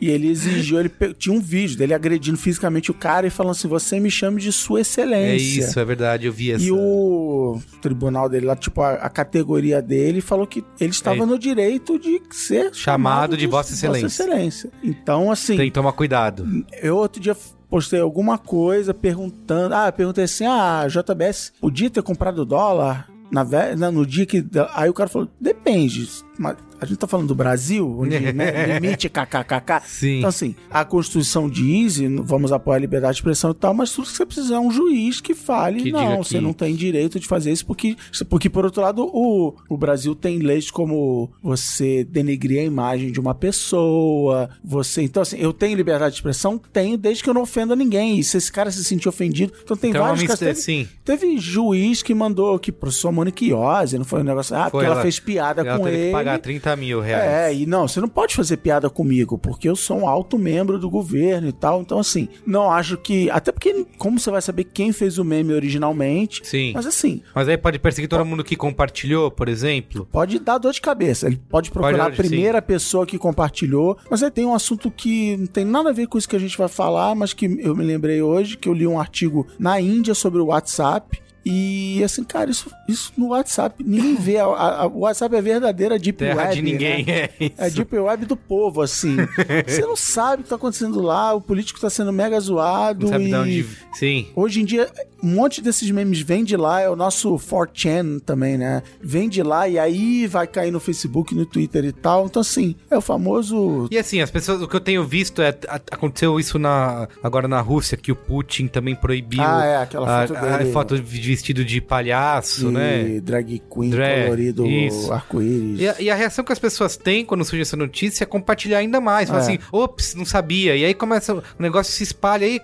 E 0.00 0.08
ele 0.10 0.28
exigiu, 0.28 0.80
ele 0.80 0.90
tinha 1.18 1.34
um 1.34 1.40
vídeo 1.40 1.76
dele 1.78 1.94
agredindo 1.94 2.36
fisicamente 2.36 2.90
o 2.90 2.94
cara 2.94 3.26
e 3.26 3.30
falando 3.30 3.52
assim: 3.52 3.68
Você 3.68 4.00
me 4.00 4.10
chame 4.10 4.40
de 4.40 4.50
Sua 4.52 4.78
É 4.78 4.82
Excelência. 4.82 5.60
isso, 5.60 5.78
é 5.80 5.84
verdade, 5.84 6.26
eu 6.26 6.32
vi 6.32 6.52
essa. 6.52 6.64
E 6.64 6.70
o 6.72 7.60
tribunal 7.80 8.28
dele 8.28 8.46
lá, 8.46 8.56
tipo, 8.56 8.80
a, 8.82 8.94
a 8.94 9.08
categoria 9.08 9.80
dele 9.80 10.20
falou 10.20 10.46
que 10.46 10.64
ele 10.80 10.90
estava 10.90 11.22
É. 11.22 11.26
no 11.26 11.38
direito 11.38 11.98
de 11.98 12.20
ser 12.30 12.74
Chamado 12.74 13.36
de 13.36 13.46
Vossa 13.46 13.72
Excelência. 13.72 14.06
Excelência. 14.06 14.70
Então, 14.82 15.30
assim, 15.30 15.56
Tem 15.56 15.68
que 15.68 15.74
tomar 15.74 15.92
cuidado. 15.92 16.46
eu 16.82 16.96
outro 16.96 17.20
dia 17.20 17.36
postei 17.68 18.00
alguma 18.00 18.36
coisa 18.38 18.92
perguntando. 18.92 19.74
Ah, 19.74 19.88
eu 19.88 19.92
perguntei 19.92 20.24
assim: 20.24 20.44
ah, 20.44 20.80
a 20.80 20.88
JBS 20.88 21.52
podia 21.60 21.88
ter 21.90 22.02
comprado 22.02 22.44
dólar 22.44 23.08
na- 23.30 23.90
no 23.92 24.04
dia 24.04 24.26
que. 24.26 24.44
Aí 24.74 24.90
o 24.90 24.94
cara 24.94 25.08
falou: 25.08 25.28
depende. 25.40 26.08
Mas 26.40 26.56
a 26.80 26.86
gente 26.86 26.96
tá 26.96 27.06
falando 27.06 27.28
do 27.28 27.34
Brasil, 27.34 27.98
onde 28.00 28.18
né, 28.32 28.78
limite 28.80 29.10
kkkk. 29.10 29.82
Sim. 29.84 30.16
Então, 30.18 30.30
assim, 30.30 30.54
a 30.70 30.82
Constituição 30.86 31.50
diz, 31.50 31.98
vamos 32.22 32.50
apoiar 32.50 32.78
a 32.78 32.80
liberdade 32.80 33.16
de 33.16 33.18
expressão 33.20 33.50
e 33.50 33.54
tal, 33.54 33.74
mas 33.74 33.92
tudo 33.92 34.06
que 34.08 34.16
você 34.16 34.24
precisa 34.24 34.54
é 34.54 34.58
um 34.58 34.70
juiz 34.70 35.20
que 35.20 35.34
fale, 35.34 35.82
Que 35.82 35.92
não, 35.92 36.22
que- 36.22 36.28
você 36.28 36.40
não 36.40 36.54
tem 36.54 36.74
direito 36.74 37.20
de 37.20 37.26
fazer 37.28 37.52
isso, 37.52 37.66
porque, 37.66 37.94
porque 38.30 38.48
por 38.48 38.64
outro 38.64 38.80
lado, 38.80 39.04
o, 39.12 39.54
o 39.68 39.76
Brasil 39.76 40.14
tem 40.14 40.38
leis 40.38 40.70
como 40.70 41.30
você 41.42 42.04
denegrir 42.04 42.60
a 42.60 42.64
imagem 42.64 43.12
de 43.12 43.20
uma 43.20 43.34
pessoa, 43.34 44.48
você... 44.64 45.02
Então, 45.02 45.22
assim, 45.22 45.36
eu 45.38 45.52
tenho 45.52 45.76
liberdade 45.76 46.12
de 46.12 46.18
expressão? 46.18 46.58
Tenho, 46.72 46.96
desde 46.96 47.22
que 47.22 47.28
eu 47.28 47.34
não 47.34 47.42
ofenda 47.42 47.76
ninguém, 47.76 48.18
e 48.18 48.24
se 48.24 48.38
esse 48.38 48.50
cara 48.50 48.70
se 48.70 48.82
sentir 48.82 49.08
ofendido... 49.10 49.52
Então, 49.62 49.76
tem 49.76 49.90
Então, 49.90 50.02
é 50.02 50.06
vários 50.08 50.22
casos... 50.24 50.38
Teve, 50.38 50.54
sim. 50.60 50.88
teve 51.04 51.36
juiz 51.36 52.02
que 52.02 52.14
mandou, 52.14 52.58
que 52.58 52.72
processou 52.72 53.10
a 53.10 53.12
Monique 53.12 53.48
Iose, 53.50 53.98
não 53.98 54.04
foi 54.06 54.20
um 54.20 54.24
negócio... 54.24 54.56
Ah, 54.56 54.70
porque 54.70 54.86
ela, 54.86 55.02
fez 55.02 55.20
piada 55.20 55.60
ela 55.60 55.78
com 55.78 55.86
ele... 55.86 56.10
pagar 56.30 56.38
30 56.38 56.76
mil 56.76 57.00
reais. 57.00 57.30
É, 57.30 57.54
e 57.54 57.66
não, 57.66 57.86
você 57.86 58.00
não 58.00 58.08
pode 58.08 58.34
fazer 58.34 58.56
piada 58.58 58.88
comigo, 58.88 59.38
porque 59.38 59.68
eu 59.68 59.76
sou 59.76 60.00
um 60.00 60.08
alto 60.08 60.38
membro 60.38 60.78
do 60.78 60.88
governo 60.90 61.48
e 61.48 61.52
tal. 61.52 61.80
Então, 61.80 61.98
assim, 61.98 62.28
não 62.46 62.70
acho 62.70 62.96
que. 62.96 63.30
Até 63.30 63.52
porque, 63.52 63.86
como 63.98 64.18
você 64.18 64.30
vai 64.30 64.42
saber 64.42 64.64
quem 64.64 64.92
fez 64.92 65.18
o 65.18 65.24
meme 65.24 65.52
originalmente? 65.52 66.40
Sim. 66.44 66.72
Mas 66.74 66.86
assim, 66.86 67.22
Mas 67.34 67.48
aí 67.48 67.56
pode 67.56 67.78
perseguir 67.78 68.08
todo 68.08 68.24
mundo 68.24 68.44
que 68.44 68.56
compartilhou, 68.56 69.30
por 69.30 69.48
exemplo. 69.48 70.06
pode 70.10 70.38
dar 70.38 70.58
dor 70.58 70.72
de 70.72 70.80
cabeça. 70.80 71.26
Ele 71.26 71.40
pode 71.48 71.70
procurar 71.70 72.04
Pode, 72.04 72.14
a 72.14 72.16
primeira 72.16 72.62
pessoa 72.62 73.06
que 73.06 73.18
compartilhou. 73.18 73.96
Mas 74.10 74.22
aí 74.22 74.30
tem 74.30 74.44
um 74.44 74.54
assunto 74.54 74.90
que 74.90 75.36
não 75.36 75.46
tem 75.46 75.64
nada 75.64 75.90
a 75.90 75.92
ver 75.92 76.06
com 76.06 76.18
isso 76.18 76.28
que 76.28 76.36
a 76.36 76.40
gente 76.40 76.56
vai 76.56 76.68
falar, 76.68 77.14
mas 77.14 77.32
que 77.32 77.46
eu 77.60 77.74
me 77.74 77.84
lembrei 77.84 78.22
hoje, 78.22 78.56
que 78.56 78.68
eu 78.68 78.72
li 78.72 78.86
um 78.86 78.98
artigo 78.98 79.46
na 79.58 79.80
Índia 79.80 80.14
sobre 80.14 80.40
o 80.40 80.46
WhatsApp. 80.46 81.20
E 81.44 82.02
assim, 82.04 82.22
cara, 82.22 82.50
isso, 82.50 82.70
isso 82.88 83.12
no 83.16 83.28
WhatsApp, 83.28 83.82
ninguém 83.82 84.14
vê. 84.16 84.36
A- 84.38 84.44
a- 84.44 84.86
o 84.86 85.00
WhatsApp 85.00 85.34
é 85.34 85.38
a 85.38 85.42
verdadeira 85.42 85.98
Deep 85.98 86.18
Terra 86.18 86.42
Web. 86.42 86.54
de 86.54 86.62
ninguém, 86.62 87.04
né? 87.04 87.12
é 87.12 87.30
isso. 87.40 87.54
É 87.56 87.64
a 87.64 87.68
Deep 87.68 87.98
Web 87.98 88.26
do 88.26 88.36
povo, 88.36 88.82
assim. 88.82 89.16
Você 89.66 89.80
não 89.80 89.96
sabe 89.96 90.40
o 90.40 90.44
que 90.44 90.50
tá 90.50 90.56
acontecendo 90.56 91.00
lá, 91.00 91.32
o 91.34 91.40
político 91.40 91.80
tá 91.80 91.88
sendo 91.88 92.12
mega 92.12 92.38
zoado. 92.38 93.06
Não 93.06 93.12
sabe 93.12 93.24
e... 93.24 93.28
de 93.28 93.34
onde... 93.34 93.66
Sim. 93.94 94.28
Hoje 94.36 94.60
em 94.60 94.64
dia, 94.64 94.90
um 95.22 95.34
monte 95.34 95.60
desses 95.60 95.90
memes 95.90 96.20
vem 96.20 96.44
de 96.44 96.56
lá, 96.56 96.80
é 96.80 96.88
o 96.88 96.96
nosso 96.96 97.38
4chan 97.38 98.20
também, 98.20 98.56
né? 98.56 98.82
Vem 99.00 99.28
de 99.28 99.42
lá 99.42 99.68
e 99.68 99.78
aí 99.78 100.26
vai 100.26 100.46
cair 100.46 100.70
no 100.70 100.80
Facebook, 100.80 101.34
no 101.34 101.44
Twitter 101.46 101.84
e 101.84 101.92
tal. 101.92 102.26
Então, 102.26 102.40
assim, 102.40 102.74
é 102.90 102.96
o 102.96 103.00
famoso. 103.00 103.88
E 103.90 103.98
assim, 103.98 104.20
as 104.20 104.30
pessoas, 104.30 104.62
o 104.62 104.68
que 104.68 104.76
eu 104.76 104.80
tenho 104.80 105.04
visto 105.04 105.42
é. 105.42 105.50
a- 105.68 105.80
aconteceu 105.90 106.38
isso 106.40 106.58
na, 106.58 107.08
agora 107.22 107.46
na 107.48 107.60
Rússia, 107.60 107.96
que 107.96 108.12
o 108.12 108.16
Putin 108.16 108.66
também 108.66 108.94
proibiu 108.94 109.42
Ah, 109.42 109.64
é, 109.64 109.76
aquela 109.76 110.22
a, 110.24 110.26
foto 110.28 110.36
a 110.38 110.56
dele. 110.58 110.72
foto 110.72 110.96
de 111.00 111.02
vestido 111.02 111.64
de 111.64 111.80
palhaço, 111.80 112.66
de 112.66 112.72
né? 112.72 113.20
drag 113.20 113.62
queen 113.72 113.90
Drag, 113.90 114.22
colorido, 114.24 114.64
arco-íris. 115.12 115.80
E 115.80 115.88
a, 115.88 115.96
e 116.00 116.10
a 116.10 116.14
reação 116.14 116.44
que 116.44 116.52
as 116.52 116.58
pessoas 116.58 116.96
têm 116.96 117.24
quando 117.24 117.44
surge 117.44 117.62
essa 117.62 117.76
notícia 117.76 118.24
é 118.24 118.26
compartilhar 118.26 118.78
ainda 118.78 119.00
mais. 119.00 119.30
É. 119.30 119.36
assim, 119.36 119.58
ops, 119.72 120.14
não 120.14 120.24
sabia. 120.24 120.76
E 120.76 120.84
aí 120.84 120.94
começa, 120.94 121.34
o 121.34 121.42
negócio 121.58 121.92
se 121.92 122.02
espalha. 122.02 122.46
E 122.46 122.52
aí, 122.52 122.60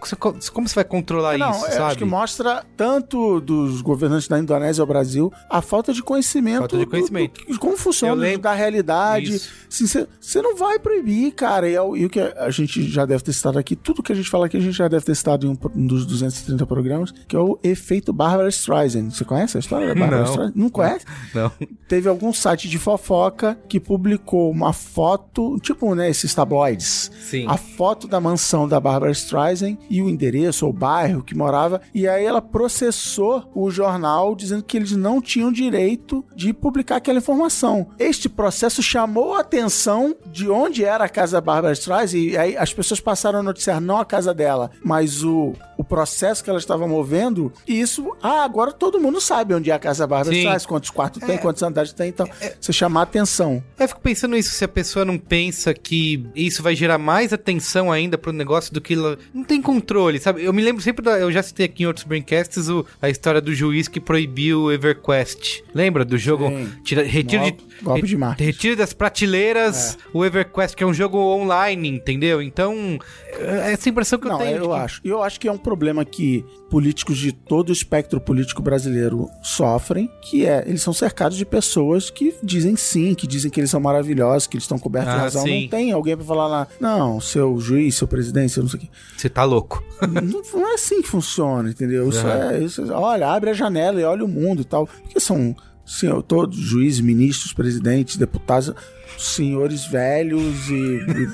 como 0.52 0.68
você 0.68 0.74
vai 0.74 0.84
controlar 0.84 1.36
Não, 1.38 1.50
isso, 1.50 1.66
eu 1.66 1.72
sabe? 1.72 1.82
acho 1.84 1.98
que 1.98 2.04
mostra 2.04 2.45
tanto 2.76 3.40
dos 3.40 3.80
governantes 3.80 4.28
da 4.28 4.38
Indonésia 4.38 4.82
ao 4.82 4.86
Brasil 4.86 5.32
a 5.50 5.60
falta 5.62 5.92
de 5.92 6.02
conhecimento, 6.02 6.58
Falta 6.60 6.76
de 6.78 6.84
do- 6.84 6.90
conhecimento. 6.90 7.44
do- 7.44 7.52
de 7.52 7.58
como 7.58 7.76
funciona, 7.76 8.38
da 8.38 8.52
realidade. 8.52 9.40
Você 9.68 10.42
não 10.42 10.56
vai 10.56 10.78
proibir, 10.78 11.32
cara. 11.32 11.68
E, 11.68 11.74
é 11.74 11.82
o- 11.82 11.96
e 11.96 12.04
o 12.04 12.10
que 12.10 12.20
a 12.20 12.50
gente 12.50 12.82
já 12.88 13.04
deve 13.04 13.22
ter 13.22 13.32
citado 13.32 13.58
aqui, 13.58 13.74
tudo 13.76 14.02
que 14.02 14.12
a 14.12 14.14
gente 14.14 14.28
fala 14.30 14.46
aqui, 14.46 14.56
a 14.56 14.60
gente 14.60 14.76
já 14.76 14.88
deve 14.88 15.04
ter 15.04 15.14
citado 15.14 15.46
em 15.46 15.50
um, 15.50 15.56
um 15.74 15.86
dos 15.86 16.06
230 16.06 16.66
programas, 16.66 17.12
que 17.28 17.36
é 17.36 17.38
o 17.38 17.58
efeito 17.62 18.12
Barbara 18.12 18.48
Streisand. 18.48 19.10
Você 19.10 19.24
conhece 19.24 19.56
a 19.56 19.60
história 19.60 19.88
da 19.88 19.94
Barbara 19.94 20.22
Não. 20.22 20.30
Streisand? 20.30 20.52
Não 20.56 20.68
conhece? 20.70 21.04
Não. 21.34 21.50
Teve 21.88 22.08
algum 22.08 22.32
site 22.32 22.68
de 22.68 22.78
fofoca 22.78 23.58
que 23.68 23.78
publicou 23.80 24.50
uma 24.50 24.72
foto, 24.72 25.58
tipo, 25.60 25.94
né, 25.94 26.08
esses 26.10 26.34
tabloides. 26.34 27.10
Sim. 27.28 27.46
A 27.48 27.56
foto 27.56 28.08
da 28.08 28.20
mansão 28.20 28.66
da 28.68 28.80
Barbara 28.80 29.12
Streisand 29.12 29.76
e 29.90 30.00
o 30.02 30.08
endereço 30.08 30.66
ou 30.66 30.72
bairro 30.72 31.22
que 31.22 31.34
morava. 31.34 31.80
E 31.94 32.06
aí 32.08 32.24
ela 32.24 32.35
processou 32.40 33.50
o 33.54 33.70
jornal 33.70 34.34
dizendo 34.34 34.62
que 34.62 34.76
eles 34.76 34.92
não 34.92 35.20
tinham 35.20 35.52
direito 35.52 36.24
de 36.34 36.52
publicar 36.52 36.96
aquela 36.96 37.18
informação. 37.18 37.88
Este 37.98 38.28
processo 38.28 38.82
chamou 38.82 39.34
a 39.34 39.40
atenção 39.40 40.14
de 40.26 40.48
onde 40.48 40.84
era 40.84 41.04
a 41.04 41.08
casa 41.08 41.36
da 41.36 41.40
Barbara 41.40 41.72
Streisand 41.72 42.18
e 42.18 42.36
aí 42.36 42.56
as 42.56 42.72
pessoas 42.72 43.00
passaram 43.00 43.40
a 43.40 43.42
noticiar 43.42 43.80
não 43.80 43.98
a 43.98 44.04
casa 44.04 44.32
dela, 44.32 44.70
mas 44.84 45.22
o, 45.24 45.52
o 45.76 45.84
processo 45.84 46.42
que 46.42 46.50
ela 46.50 46.58
estava 46.58 46.86
movendo. 46.86 47.52
E 47.66 47.80
isso, 47.80 48.16
ah, 48.22 48.44
agora 48.44 48.72
todo 48.72 48.98
mundo 48.98 49.20
sabe 49.20 49.54
onde 49.54 49.70
é 49.70 49.74
a 49.74 49.78
casa 49.78 50.06
Sim. 50.24 50.32
Streisand, 50.32 50.66
quantos 50.66 50.90
quartos 50.90 51.22
tem, 51.22 51.36
quantos 51.38 51.62
andares 51.62 51.92
tem, 51.92 52.08
então 52.08 52.28
você 52.60 52.72
chamar 52.72 53.00
a 53.00 53.02
atenção. 53.04 53.62
Eu 53.78 53.88
fico 53.88 54.00
pensando 54.00 54.36
isso, 54.36 54.50
se 54.50 54.64
a 54.64 54.68
pessoa 54.68 55.04
não 55.04 55.18
pensa 55.18 55.72
que 55.74 56.24
isso 56.34 56.62
vai 56.62 56.74
gerar 56.74 56.98
mais 56.98 57.32
atenção 57.32 57.90
ainda 57.92 58.16
pro 58.16 58.32
negócio 58.32 58.72
do 58.72 58.80
que 58.80 58.94
ela 58.94 59.18
não 59.34 59.44
tem 59.44 59.60
controle, 59.60 60.18
sabe? 60.18 60.42
Eu 60.44 60.52
me 60.52 60.62
lembro 60.62 60.82
sempre 60.82 61.04
da, 61.04 61.18
eu 61.18 61.30
já 61.30 61.42
citei 61.42 61.66
aqui 61.66 61.82
em 61.82 61.86
outros 61.86 62.04
braincasts 62.06 62.68
o, 62.68 62.84
a 63.00 63.08
história 63.08 63.40
do 63.40 63.54
juiz 63.54 63.88
que 63.88 64.00
proibiu 64.00 64.62
o 64.62 64.72
EverQuest. 64.72 65.62
Lembra 65.74 66.04
do 66.04 66.16
jogo? 66.18 66.50
Tira, 66.84 67.02
retiro 67.02 67.42
Golpe- 67.42 67.64
de 67.78 67.84
golpe 67.84 68.06
de 68.06 68.16
marketing. 68.16 68.50
retiro 68.50 68.76
das 68.76 68.92
prateleiras 68.92 69.98
o 70.12 70.24
EverQuest, 70.24 70.74
que 70.76 70.82
é 70.82 70.86
um 70.86 70.94
jogo 70.94 71.18
online, 71.18 71.88
entendeu? 71.88 72.40
Então, 72.40 72.98
é 73.40 73.72
essa 73.72 73.88
impressão 73.88 74.18
que 74.18 74.26
eu 74.26 74.30
Não, 74.32 74.38
tenho. 74.38 74.58
de 74.58 74.64
eu 74.64 74.70
que- 74.70 74.76
acho. 74.76 75.00
Eu 75.04 75.22
acho 75.22 75.38
que 75.40 75.48
é 75.48 75.52
um 75.52 75.58
problema 75.58 76.04
que 76.04 76.44
políticos 76.70 77.16
de 77.18 77.32
todo 77.32 77.68
o 77.68 77.72
espectro 77.72 78.20
político 78.20 78.60
brasileiro 78.62 79.28
sofrem, 79.42 80.10
que 80.22 80.44
é, 80.44 80.64
eles 80.66 80.82
são 80.82 80.92
cercados 80.92 81.36
de 81.36 81.44
pessoas 81.46 82.10
que 82.10 82.34
dizem 82.42 82.74
sim, 82.76 83.14
que 83.14 83.26
dizem 83.26 83.50
que 83.50 83.60
eles 83.60 83.70
são 83.70 83.80
maravilhosos, 83.80 84.46
que 84.46 84.56
eles 84.56 84.64
estão 84.64 84.78
cobertos 84.78 85.12
de 85.12 85.18
Ah, 85.18 85.22
razão. 85.22 85.42
sim. 85.44 85.62
Não 85.62 85.68
tem 85.68 85.92
alguém 85.92 86.16
pra 86.16 86.24
falar 86.26 86.46
lá, 86.48 86.68
não, 86.80 87.20
seu 87.20 87.58
juiz, 87.60 87.94
seu 87.96 88.08
presidente, 88.08 88.52
seu 88.52 88.62
não 88.62 88.70
sei 88.70 88.78
o 88.80 88.82
quê. 88.82 88.88
Você 89.16 89.28
tá 89.28 89.44
louco. 89.44 89.82
não, 90.02 90.42
não 90.60 90.70
é 90.70 90.74
assim 90.74 91.00
que 91.02 91.08
funciona, 91.08 91.70
entendeu? 91.70 92.08
Isso 92.08 92.26
é, 92.26 92.58
isso 92.62 92.82
é- 92.82 92.94
olha, 92.94 93.28
abre 93.28 93.50
a 93.50 93.54
janela 93.54 94.00
e 94.00 94.04
olha 94.04 94.24
o 94.24 94.28
mundo 94.28 94.62
e 94.62 94.64
tal. 94.64 94.86
Porque 94.86 95.20
são, 95.20 95.54
sim, 95.84 96.08
todos 96.26 96.56
juízes, 96.56 97.00
ministros, 97.00 97.52
presidentes, 97.52 98.16
deputados, 98.16 98.72
senhores 99.18 99.86
velhos 99.86 100.68
e, 100.68 100.74
e, 100.74 101.26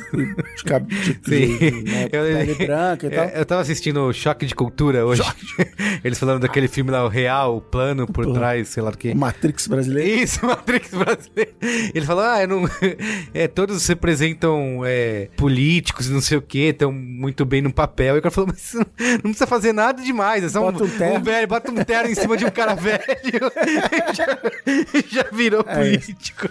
de, 0.57 0.65
cab- 0.65 0.87
de, 0.89 1.15
de, 1.21 1.71
né, 1.83 2.09
Eu- 2.13 2.25
pele 2.25 2.55
branca 2.67 3.07
e 3.07 3.11
tal. 3.11 3.25
Eu 3.29 3.45
tava 3.47 3.61
assistindo 3.63 4.01
o 4.07 4.13
Choque 4.13 4.47
de 4.47 4.55
Cultura 4.55 5.05
hoje. 5.07 5.23
Eles 6.05 6.19
falando 6.19 6.41
daquele 6.41 6.69
filme 6.69 6.91
lá, 6.91 7.05
o 7.05 7.09
Real, 7.09 7.57
o 7.57 7.61
plano 7.61 8.07
por 8.07 8.25
Plano. 8.25 8.35
trás, 8.35 8.69
sei 8.69 8.83
lá 8.83 8.91
do 8.91 8.99
que. 8.99 9.11
O 9.11 9.17
Matrix 9.17 9.67
brasileiro. 9.67 10.23
Isso, 10.23 10.45
Matrix 10.47 10.91
brasileiro. 10.91 11.53
Ele 11.95 12.05
falou, 12.07 12.25
ah, 12.25 12.43
eu 12.43 12.49
não... 12.49 12.65
é, 13.35 13.49
todos 13.49 13.87
representam 13.87 14.83
é, 14.85 15.29
políticos 15.37 16.09
e 16.09 16.13
não 16.13 16.21
sei 16.21 16.39
o 16.39 16.43
que, 16.43 16.59
estão 16.69 16.93
muito 16.93 17.45
bem 17.45 17.63
no 17.63 17.73
papel. 17.73 18.17
E 18.17 18.19
o 18.19 18.23
cara 18.23 18.33
falou, 18.35 18.51
mas 18.53 18.73
não 18.75 18.83
não 19.15 19.21
precisa 19.31 19.47
fazer 19.47 19.73
nada 19.73 20.03
demais, 20.03 20.43
é 20.45 20.49
só 20.49 20.61
Bota 20.61 20.85
um 20.85 20.89
terno. 20.89 21.25
velho, 21.25 21.47
bota 21.49 21.71
um 21.71 21.85
terno 21.85 22.11
em 22.11 22.15
cima 22.15 22.37
de 22.37 22.45
um 22.45 22.51
cara 22.51 22.75
velho. 22.75 23.03
já, 24.13 24.27
já 25.09 25.27
virou 25.33 25.65
É 25.67 25.75
político. 25.77 26.49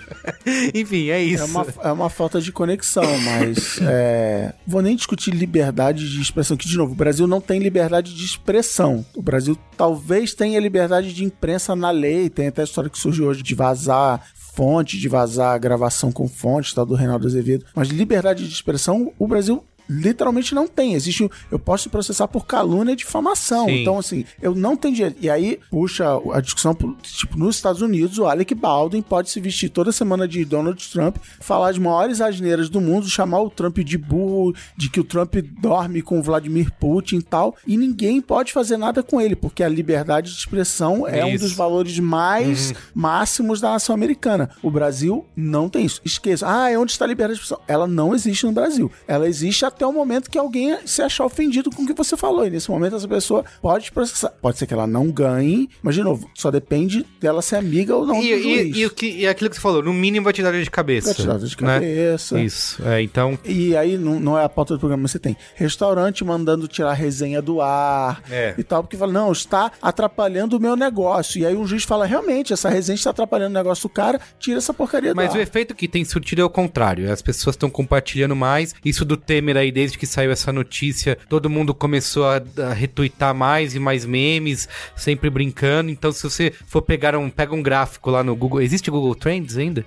Enfim, 0.74 1.10
é 1.10 1.21
isso. 1.24 1.44
É 1.44 1.46
uma, 1.46 1.68
é 1.84 1.92
uma 1.92 2.10
falta 2.10 2.42
de 2.42 2.52
conexão, 2.52 3.04
mas 3.20 3.80
é, 3.84 4.54
vou 4.66 4.82
nem 4.82 4.96
discutir 4.96 5.32
liberdade 5.32 6.10
de 6.10 6.22
expressão, 6.22 6.58
que 6.58 6.68
de 6.68 6.78
novo, 6.78 6.94
o 6.94 6.96
Brasil 6.96 7.28
não 7.28 7.42
tem 7.42 7.60
liberdade 7.60 8.14
de 8.14 8.26
expressão. 8.26 9.06
O 9.16 9.22
Brasil 9.22 9.58
talvez 9.78 10.34
tenha 10.34 10.60
liberdade 10.60 11.14
de 11.14 11.24
imprensa 11.24 11.76
na 11.76 11.92
lei, 11.92 12.30
tem 12.30 12.48
até 12.48 12.62
a 12.62 12.66
história 12.66 12.90
que 12.90 12.98
surgiu 12.98 13.26
hoje 13.26 13.44
de 13.44 13.56
vazar 13.56 14.22
fonte, 14.54 15.00
de 15.00 15.08
vazar 15.08 15.60
gravação 15.60 16.12
com 16.12 16.28
fonte, 16.28 16.76
tal, 16.76 16.86
do 16.86 16.96
Reinaldo 16.96 17.28
Azevedo. 17.28 17.66
Mas 17.76 17.88
liberdade 17.88 18.48
de 18.48 18.54
expressão, 18.54 19.14
o 19.18 19.28
Brasil 19.28 19.64
literalmente 19.92 20.56
não 20.56 20.68
tem. 20.68 20.94
Existe, 20.94 21.24
um- 21.24 21.30
eu 21.52 21.60
posso 21.60 21.90
processar 21.90 22.28
por 22.28 22.46
calúnia 22.46 22.94
e 22.94 22.96
difamação. 22.96 23.66
Sim. 23.66 23.82
Então, 23.82 23.98
assim, 24.00 24.26
eu 24.42 24.56
não 24.56 24.76
tenho 24.76 24.94
dinheiro. 24.96 25.16
E 25.20 25.30
aí 25.30 25.60
puxa 25.70 26.06
a 26.34 26.40
discussão, 26.42 26.74
tipo, 27.02 27.38
nos 27.38 27.56
Estados 27.58 27.82
Unidos, 27.82 28.18
o 28.18 28.26
Alec 28.26 28.54
Baldwin 28.56 29.02
pode 29.02 29.30
se 29.30 29.40
vestir 29.40 29.70
toda 29.70 29.92
semana 29.92 30.28
de 30.28 30.44
Donald 30.46 30.82
Trump, 30.92 31.18
falar 31.40 31.70
as 31.70 31.78
maiores 31.78 32.22
asneiras 32.22 32.70
do 32.70 32.80
mundo, 32.80 33.10
chamar 33.10 33.42
o 33.42 33.50
Trump 33.50 33.80
de 33.80 33.98
burro, 33.98 34.54
de 34.78 34.90
que 34.90 35.00
o 35.00 35.04
Trump 35.04 35.36
dorme 35.60 36.02
com 36.02 36.20
o 36.20 36.24
Vladimir 36.24 36.72
Putin 36.80 37.18
e 37.18 37.22
tal, 37.24 37.56
e 37.68 37.78
ninguém 37.78 38.22
pode 38.22 38.54
fazer 38.54 38.78
nada 38.78 39.04
com 39.04 39.20
ele, 39.20 39.36
porque 39.36 39.64
a 39.64 39.70
liberdade 39.70 40.32
de 40.32 40.38
expressão 40.38 41.08
é 41.08 41.24
um 41.26 41.30
Isso. 41.36 41.44
dos 41.46 41.54
valores 41.54 42.00
mais 42.00 42.74
máximos 42.94 43.60
da 43.60 43.72
nação 43.72 43.94
americana. 43.96 44.50
O 44.62 44.70
Brasil 44.72 45.26
não 45.36 45.68
tem 45.70 45.86
isso. 45.86 46.02
Esqueça. 46.06 46.46
Ah, 46.48 46.70
é 46.70 46.78
onde 46.78 46.92
está 46.92 47.06
a 47.06 47.08
liberdade 47.08 47.40
de 47.40 47.44
expressão? 47.44 47.64
Ela 47.68 47.88
não 47.88 48.14
existe 48.14 48.46
no 48.46 48.52
Brasil. 48.52 48.92
Ela 49.08 49.28
existe 49.28 49.66
até 49.66 49.81
o 49.88 49.94
momento 49.94 50.30
que 50.30 50.38
alguém 50.38 50.78
se 50.86 51.02
achar 51.02 51.26
ofendido 51.26 51.70
com 51.70 51.84
o 51.84 51.86
que 51.88 51.94
você 51.94 52.16
falou. 52.18 52.46
E 52.46 52.50
nesse 52.50 52.70
momento 52.70 52.96
essa 52.96 53.08
pessoa 53.08 53.44
pode 53.62 53.92
processar. 53.92 54.30
Pode 54.42 54.58
ser 54.58 54.66
que 54.68 54.74
ela 54.74 54.88
não 54.88 55.10
ganhe, 55.12 55.70
mas 55.82 55.96
de 55.96 56.04
novo, 56.04 56.30
só 56.34 56.50
depende 56.52 57.06
dela 57.20 57.42
ser 57.42 57.56
amiga 57.58 57.96
ou 57.96 58.06
não 58.06 58.22
E, 58.22 58.32
e, 58.34 58.80
e 58.80 58.86
o 58.86 58.90
que, 58.90 59.08
e 59.08 59.28
aquilo 59.28 59.50
que 59.50 59.56
você 59.56 59.62
falou, 59.62 59.84
no 59.84 59.94
mínimo 59.94 60.24
vai 60.24 60.34
te 60.34 60.42
dar 60.42 60.52
dor 60.52 60.62
de 60.62 60.70
cabeça. 60.72 61.08
Vai 61.08 61.16
te 61.16 61.28
dar 61.28 61.38
dor 61.38 61.48
de 61.48 61.64
né? 61.64 61.74
cabeça. 61.74 62.40
Isso, 62.40 62.82
é, 62.88 63.02
então... 63.02 63.38
E 63.46 63.76
aí 63.76 63.98
não, 63.98 64.20
não 64.20 64.38
é 64.38 64.44
a 64.44 64.50
pauta 64.50 64.74
do 64.74 64.80
programa, 64.80 65.04
mas 65.04 65.12
você 65.12 65.20
tem 65.20 65.36
restaurante 65.56 66.24
mandando 66.24 66.68
tirar 66.68 66.94
resenha 66.94 67.42
do 67.42 67.62
ar 67.62 68.22
É. 68.30 68.54
e 68.58 68.64
tal, 68.64 68.84
porque 68.84 68.98
fala, 68.98 69.12
não, 69.12 69.32
está 69.32 69.72
atrapalhando 69.82 70.58
o 70.58 70.60
meu 70.60 70.76
negócio. 70.76 71.40
E 71.40 71.46
aí 71.46 71.56
um 71.56 71.66
juiz 71.66 71.84
fala, 71.84 72.06
realmente, 72.06 72.54
essa 72.54 72.70
resenha 72.70 72.96
está 72.96 73.10
atrapalhando 73.12 73.52
o 73.52 73.58
negócio 73.58 73.84
do 73.88 73.90
cara, 73.90 74.20
tira 74.40 74.58
essa 74.58 74.74
porcaria 74.74 75.14
Mas 75.14 75.30
do 75.30 75.36
o 75.36 75.38
ar. 75.38 75.44
efeito 75.44 75.76
que 75.76 75.88
tem 75.88 76.04
surtido 76.04 76.42
é 76.42 76.46
o 76.46 76.50
contrário. 76.50 77.12
As 77.12 77.22
pessoas 77.22 77.56
estão 77.56 77.70
compartilhando 77.70 78.36
mais. 78.36 78.74
Isso 78.84 79.06
do 79.06 79.16
Temer 79.18 79.58
aí, 79.58 79.71
desde 79.72 79.98
que 79.98 80.06
saiu 80.06 80.32
essa 80.32 80.52
notícia, 80.52 81.18
todo 81.30 81.50
mundo 81.50 81.74
começou 81.74 82.26
a, 82.26 82.42
a 82.70 82.74
retweetar 82.74 83.34
mais 83.34 83.76
e 83.76 83.80
mais 83.80 84.06
memes, 84.06 84.68
sempre 84.96 85.30
brincando. 85.30 85.90
Então, 85.90 86.12
se 86.12 86.24
você 86.24 86.54
for 86.68 86.82
pegar 86.82 87.16
um, 87.16 87.30
pega 87.30 87.56
um 87.56 87.62
gráfico 87.62 88.10
lá 88.10 88.24
no 88.24 88.36
Google, 88.36 88.62
existe 88.62 88.92
Google 88.92 89.16
Trends 89.16 89.58
ainda? 89.58 89.86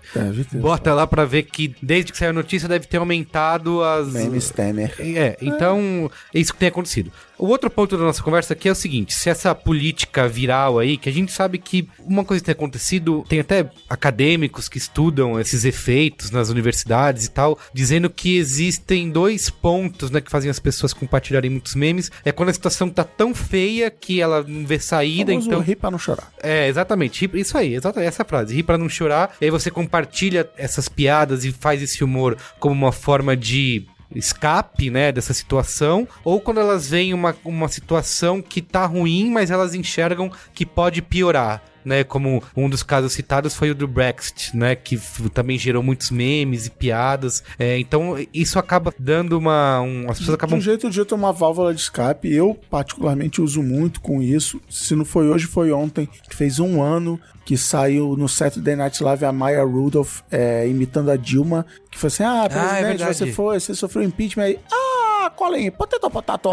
Ter. 0.51 0.59
Bota 0.59 0.95
lá 0.95 1.07
pra 1.07 1.24
ver 1.24 1.45
que 1.45 1.74
desde 1.82 2.12
que 2.12 2.18
saiu 2.18 2.30
a 2.30 2.32
notícia 2.32 2.68
deve 2.68 2.87
ter 2.87 2.97
aumentado 2.97 3.82
as 3.82 4.12
Memes 4.12 4.51
Temer. 4.51 4.95
é, 4.99 5.37
então 5.41 6.11
é 6.35 6.39
isso 6.39 6.53
que 6.53 6.59
tem 6.59 6.68
acontecido. 6.68 7.12
O 7.39 7.47
outro 7.47 7.68
ponto 7.70 7.97
da 7.97 8.05
nossa 8.05 8.22
conversa 8.22 8.53
aqui 8.53 8.68
é 8.68 8.72
o 8.72 8.76
seguinte: 8.76 9.14
se 9.14 9.28
essa 9.28 9.55
política 9.55 10.28
viral 10.28 10.78
aí, 10.78 10.97
que 10.97 11.09
a 11.09 11.12
gente 11.12 11.32
sabe 11.32 11.59
que 11.59 11.89
uma 12.01 12.24
coisa 12.24 12.41
que 12.41 12.47
tem 12.47 12.53
acontecido, 12.53 13.24
tem 13.28 13.41
até 13.41 13.68
acadêmicos 13.89 14.68
que 14.68 14.78
estudam 14.78 15.39
esses 15.41 15.64
efeitos 15.64 16.30
nas 16.30 16.49
universidades 16.49 17.26
e 17.26 17.30
tal, 17.30 17.59
dizendo 17.72 18.09
que 18.09 18.37
existem 18.37 19.11
dois 19.11 19.51
pontos, 19.51 20.11
né, 20.11 20.20
que 20.20 20.30
fazem 20.30 20.51
as 20.51 20.59
pessoas 20.59 20.93
compartilharem 20.93 21.51
muitos 21.51 21.74
memes. 21.74 22.11
É 22.24 22.32
quando 22.32 22.51
a 22.51 22.55
situação 22.55 22.89
tá 22.89 23.05
tão 23.05 23.35
feia 23.35 23.91
que 23.91 24.20
ela 24.20 24.43
não 24.47 24.66
vê 24.66 24.78
saída, 24.78 25.32
Famoso 25.32 25.49
então. 25.49 25.61
rir 25.61 25.76
pra 25.76 25.91
não 25.91 25.99
chorar. 25.99 26.32
É, 26.43 26.68
exatamente. 26.68 27.28
Isso 27.35 27.59
aí, 27.59 27.74
exatamente 27.74 28.09
essa 28.09 28.24
frase. 28.24 28.55
Rir 28.55 28.62
pra 28.62 28.78
não 28.78 28.89
chorar. 28.89 29.35
E 29.41 29.45
aí 29.45 29.51
você 29.51 29.70
compartilha 29.70 30.49
essas 30.57 30.89
piadas 30.89 31.45
e 31.45 31.53
faz 31.53 31.82
esse 31.82 32.05
humor 32.05 32.37
como 32.59 32.74
uma 32.74 32.93
forma 32.93 33.37
de 33.37 33.87
escape, 34.14 34.90
né, 34.90 35.12
dessa 35.12 35.34
situação, 35.34 36.06
ou 36.22 36.40
quando 36.40 36.60
elas 36.60 36.88
veem 36.90 37.14
uma, 37.14 37.36
uma 37.44 37.68
situação 37.68 38.40
que 38.40 38.62
tá 38.62 38.86
ruim, 38.86 39.30
mas 39.30 39.50
elas 39.50 39.74
enxergam 39.74 40.30
que 40.52 40.64
pode 40.64 41.02
piorar. 41.02 41.62
Né, 41.85 42.03
como 42.03 42.43
um 42.57 42.68
dos 42.68 42.82
casos 42.82 43.12
citados 43.12 43.55
foi 43.55 43.70
o 43.70 43.74
do 43.74 43.87
Brexit, 43.87 44.57
né, 44.57 44.74
que 44.74 44.99
também 45.35 45.59
gerou 45.59 45.82
muitos 45.82 46.11
memes 46.11 46.66
e 46.66 46.70
piadas. 46.70 47.43
É, 47.59 47.78
então 47.78 48.16
isso 48.32 48.59
acaba 48.59 48.93
dando 48.99 49.39
uma, 49.39 49.80
um, 49.80 50.11
as 50.11 50.18
pessoas 50.18 50.28
De 50.28 50.35
acabam 50.35 50.59
um 50.59 50.62
jeito 50.62 50.85
ou 50.85 50.91
de 50.91 51.01
outro, 51.01 51.14
é 51.14 51.18
uma 51.18 51.32
válvula 51.32 51.74
de 51.74 51.80
escape. 51.80 52.32
Eu, 52.32 52.59
particularmente, 52.70 53.43
uso 53.43 53.62
muito 53.62 54.01
com 54.01 54.22
isso. 54.22 54.61
Se 54.68 54.95
não 54.95 55.05
foi 55.05 55.28
hoje, 55.28 55.47
foi 55.47 55.72
ontem, 55.72 56.09
que 56.28 56.35
fez 56.35 56.59
um 56.59 56.82
ano 56.82 57.20
que 57.45 57.57
saiu 57.57 58.16
no 58.16 58.28
Saturday 58.28 58.74
Night 58.74 59.03
Live 59.03 59.24
a 59.24 59.32
Maya 59.32 59.62
Rudolph 59.62 60.20
é, 60.30 60.66
imitando 60.66 61.11
a 61.11 61.16
Dilma, 61.16 61.66
que 61.91 61.99
foi 61.99 62.09
assim, 62.09 62.22
ah, 62.22 62.49
presidente, 62.49 62.99
verdade. 62.99 63.16
você 63.16 63.32
foi, 63.32 63.61
você 63.61 63.74
sofreu 63.74 64.03
impeachment 64.03 64.45
aí. 64.45 64.59
Ah, 64.72 64.93
Colin, 65.31 65.70
potato, 65.70 66.11
potato. 66.11 66.51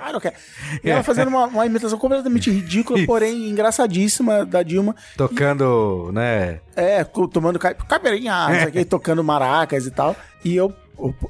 Ah, 0.00 0.12
não 0.12 0.20
quer. 0.20 0.34
E 0.82 0.90
ela 0.90 1.02
fazendo 1.02 1.28
uma, 1.28 1.46
uma 1.46 1.66
imitação 1.66 1.98
completamente 1.98 2.50
ridícula, 2.50 2.98
porém 3.06 3.48
engraçadíssima 3.48 4.44
da 4.44 4.62
Dilma. 4.62 4.94
tocando, 5.16 6.10
né, 6.12 6.60
É, 6.76 7.04
tomando 7.04 7.58
cai- 7.58 7.74
caipirinha, 7.74 8.70
que, 8.72 8.84
tocando 8.86 9.22
maracas 9.22 9.86
e 9.86 9.90
tal. 9.90 10.16
E 10.44 10.54
eu, 10.54 10.72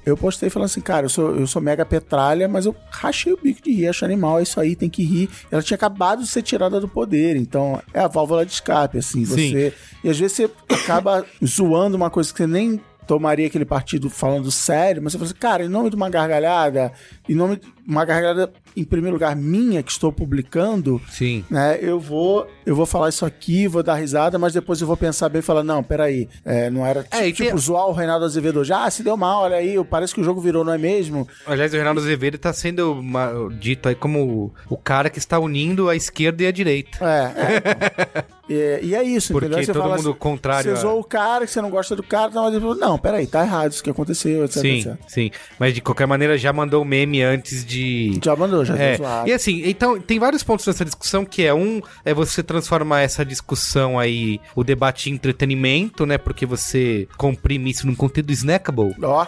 eu, 0.05 0.16
postei 0.16 0.51
falando 0.51 0.66
assim, 0.66 0.80
cara, 0.80 1.07
eu 1.07 1.11
sou, 1.11 1.34
eu 1.36 1.47
sou 1.47 1.61
mega 1.62 1.84
petralha, 1.84 2.49
mas 2.49 2.66
eu 2.66 2.74
rachei 2.91 3.32
o 3.32 3.39
bico 3.41 3.62
de 3.62 3.72
rir, 3.72 3.89
acho 3.89 4.05
animal, 4.05 4.39
é 4.39 4.43
isso 4.43 4.61
aí, 4.61 4.76
tem 4.76 4.89
que 4.89 5.03
rir. 5.03 5.30
Ela 5.51 5.62
tinha 5.62 5.76
acabado 5.76 6.22
de 6.22 6.28
ser 6.28 6.43
tirada 6.43 6.80
do 6.80 6.89
poder, 6.89 7.36
então 7.36 7.80
é 7.93 8.01
a 8.01 8.09
válvula 8.09 8.45
de 8.45 8.53
escape, 8.53 8.99
assim, 8.99 9.24
Sim. 9.24 9.51
você... 9.53 9.74
E 10.05 10.09
às 10.09 10.18
vezes 10.18 10.36
você 10.36 10.51
acaba 10.72 11.24
zoando 11.45 11.97
uma 11.97 12.09
coisa 12.11 12.30
que 12.30 12.39
você 12.39 12.47
nem 12.47 12.80
tomaria 13.09 13.46
aquele 13.46 13.64
partido 13.64 14.11
falando 14.11 14.52
sério, 14.52 15.02
mas 15.02 15.12
você 15.12 15.18
fala 15.18 15.30
assim, 15.30 15.40
cara, 15.40 15.64
em 15.64 15.68
nome 15.68 15.88
de 15.88 15.96
uma 15.96 16.11
gargalhada, 16.11 16.92
em 17.26 17.34
nome 17.34 17.56
de 17.56 17.66
uma 17.89 18.05
gargalhada, 18.05 18.53
em 18.76 18.84
primeiro 18.84 19.14
lugar, 19.14 19.34
minha, 19.34 19.82
que 19.82 19.91
estou 19.91 20.12
publicando, 20.12 21.01
sim. 21.11 21.43
né, 21.51 21.78
eu 21.80 21.99
vou 21.99 22.47
eu 22.66 22.76
vou 22.76 22.84
falar 22.84 23.09
isso 23.09 23.24
aqui, 23.24 23.66
vou 23.66 23.82
dar 23.82 23.95
risada, 23.95 24.39
mas 24.39 24.53
depois 24.53 24.78
eu 24.80 24.86
vou 24.86 24.97
pensar 24.97 25.30
bem 25.30 25.39
e 25.39 25.43
falar, 25.43 25.64
não, 25.64 25.82
peraí, 25.82 26.28
é, 26.45 26.68
não 26.68 26.84
era 26.84 27.07
É, 27.11 27.32
tipo, 27.32 27.49
tem- 27.49 27.57
zoar 27.57 27.86
o 27.86 27.93
Reinaldo 27.93 28.26
Azevedo 28.26 28.62
já, 28.62 28.84
ah, 28.84 28.91
se 28.91 29.03
deu 29.03 29.16
mal, 29.16 29.45
olha 29.45 29.57
aí, 29.57 29.82
parece 29.84 30.14
que 30.14 30.20
o 30.20 30.24
jogo 30.24 30.39
virou, 30.39 30.62
não 30.64 30.72
é 30.74 30.78
mesmo? 30.78 31.26
Aliás, 31.47 31.72
o 31.72 31.76
Reinaldo 31.76 32.01
Azevedo 32.01 32.34
está 32.34 32.53
sendo 32.53 32.93
uma- 32.93 33.32
dito 33.59 33.89
aí 33.89 33.95
como 33.95 34.53
o, 34.68 34.74
o 34.74 34.76
cara 34.76 35.09
que 35.09 35.18
está 35.18 35.39
unindo 35.39 35.89
a 35.89 35.97
esquerda 35.97 36.43
e 36.43 36.47
a 36.47 36.53
direita. 36.53 36.99
É, 37.01 37.32
é. 37.41 38.24
e, 38.82 38.86
e 38.89 38.95
é 38.95 39.03
isso, 39.03 39.32
Porque 39.32 39.47
entendeu? 39.47 39.64
Você 39.64 39.72
todo 39.72 39.82
fala 39.82 39.97
mundo 39.97 40.11
assim, 40.11 40.18
contrário 40.18 40.76
Você 40.76 40.82
zoa 40.82 40.93
o 40.95 41.05
cara, 41.05 41.47
que 41.47 41.51
você 41.53 41.62
não 41.62 41.70
gosta 41.70 41.97
do 41.97 42.03
cara, 42.03 42.30
tá, 42.30 42.43
mas 42.43 42.53
não, 42.78 42.99
peraí, 42.99 43.26
tá 43.26 43.43
errado 43.43 43.72
isso 43.72 43.82
que 43.82 43.89
aconteceu, 43.91 44.45
etc, 44.45 44.61
Sim, 44.61 44.78
etc. 44.78 44.97
sim. 45.09 45.30
Mas 45.59 45.72
de 45.74 45.80
qualquer 45.80 46.07
maneira 46.07 46.36
já 46.36 46.53
mandou 46.53 46.82
o 46.82 46.84
meme 46.84 47.22
antes 47.22 47.64
de. 47.64 47.77
Já 48.22 48.36
mandou, 48.36 48.64
já 48.64 48.76
É, 48.76 48.98
e 49.26 49.32
assim, 49.32 49.62
então 49.64 50.00
tem 50.00 50.18
vários 50.18 50.42
pontos 50.42 50.66
nessa 50.66 50.84
discussão 50.84 51.24
que 51.24 51.44
é 51.44 51.54
um 51.54 51.80
é 52.04 52.14
você 52.14 52.42
transformar 52.42 53.00
essa 53.00 53.24
discussão 53.24 53.98
aí, 53.98 54.40
o 54.54 54.64
debate 54.64 55.10
em 55.10 55.14
entretenimento, 55.14 56.06
né? 56.06 56.18
Porque 56.18 56.46
você 56.46 57.08
comprime 57.16 57.70
isso 57.70 57.86
num 57.86 57.94
conteúdo 57.94 58.30
snackable, 58.32 58.94
Ó, 59.02 59.26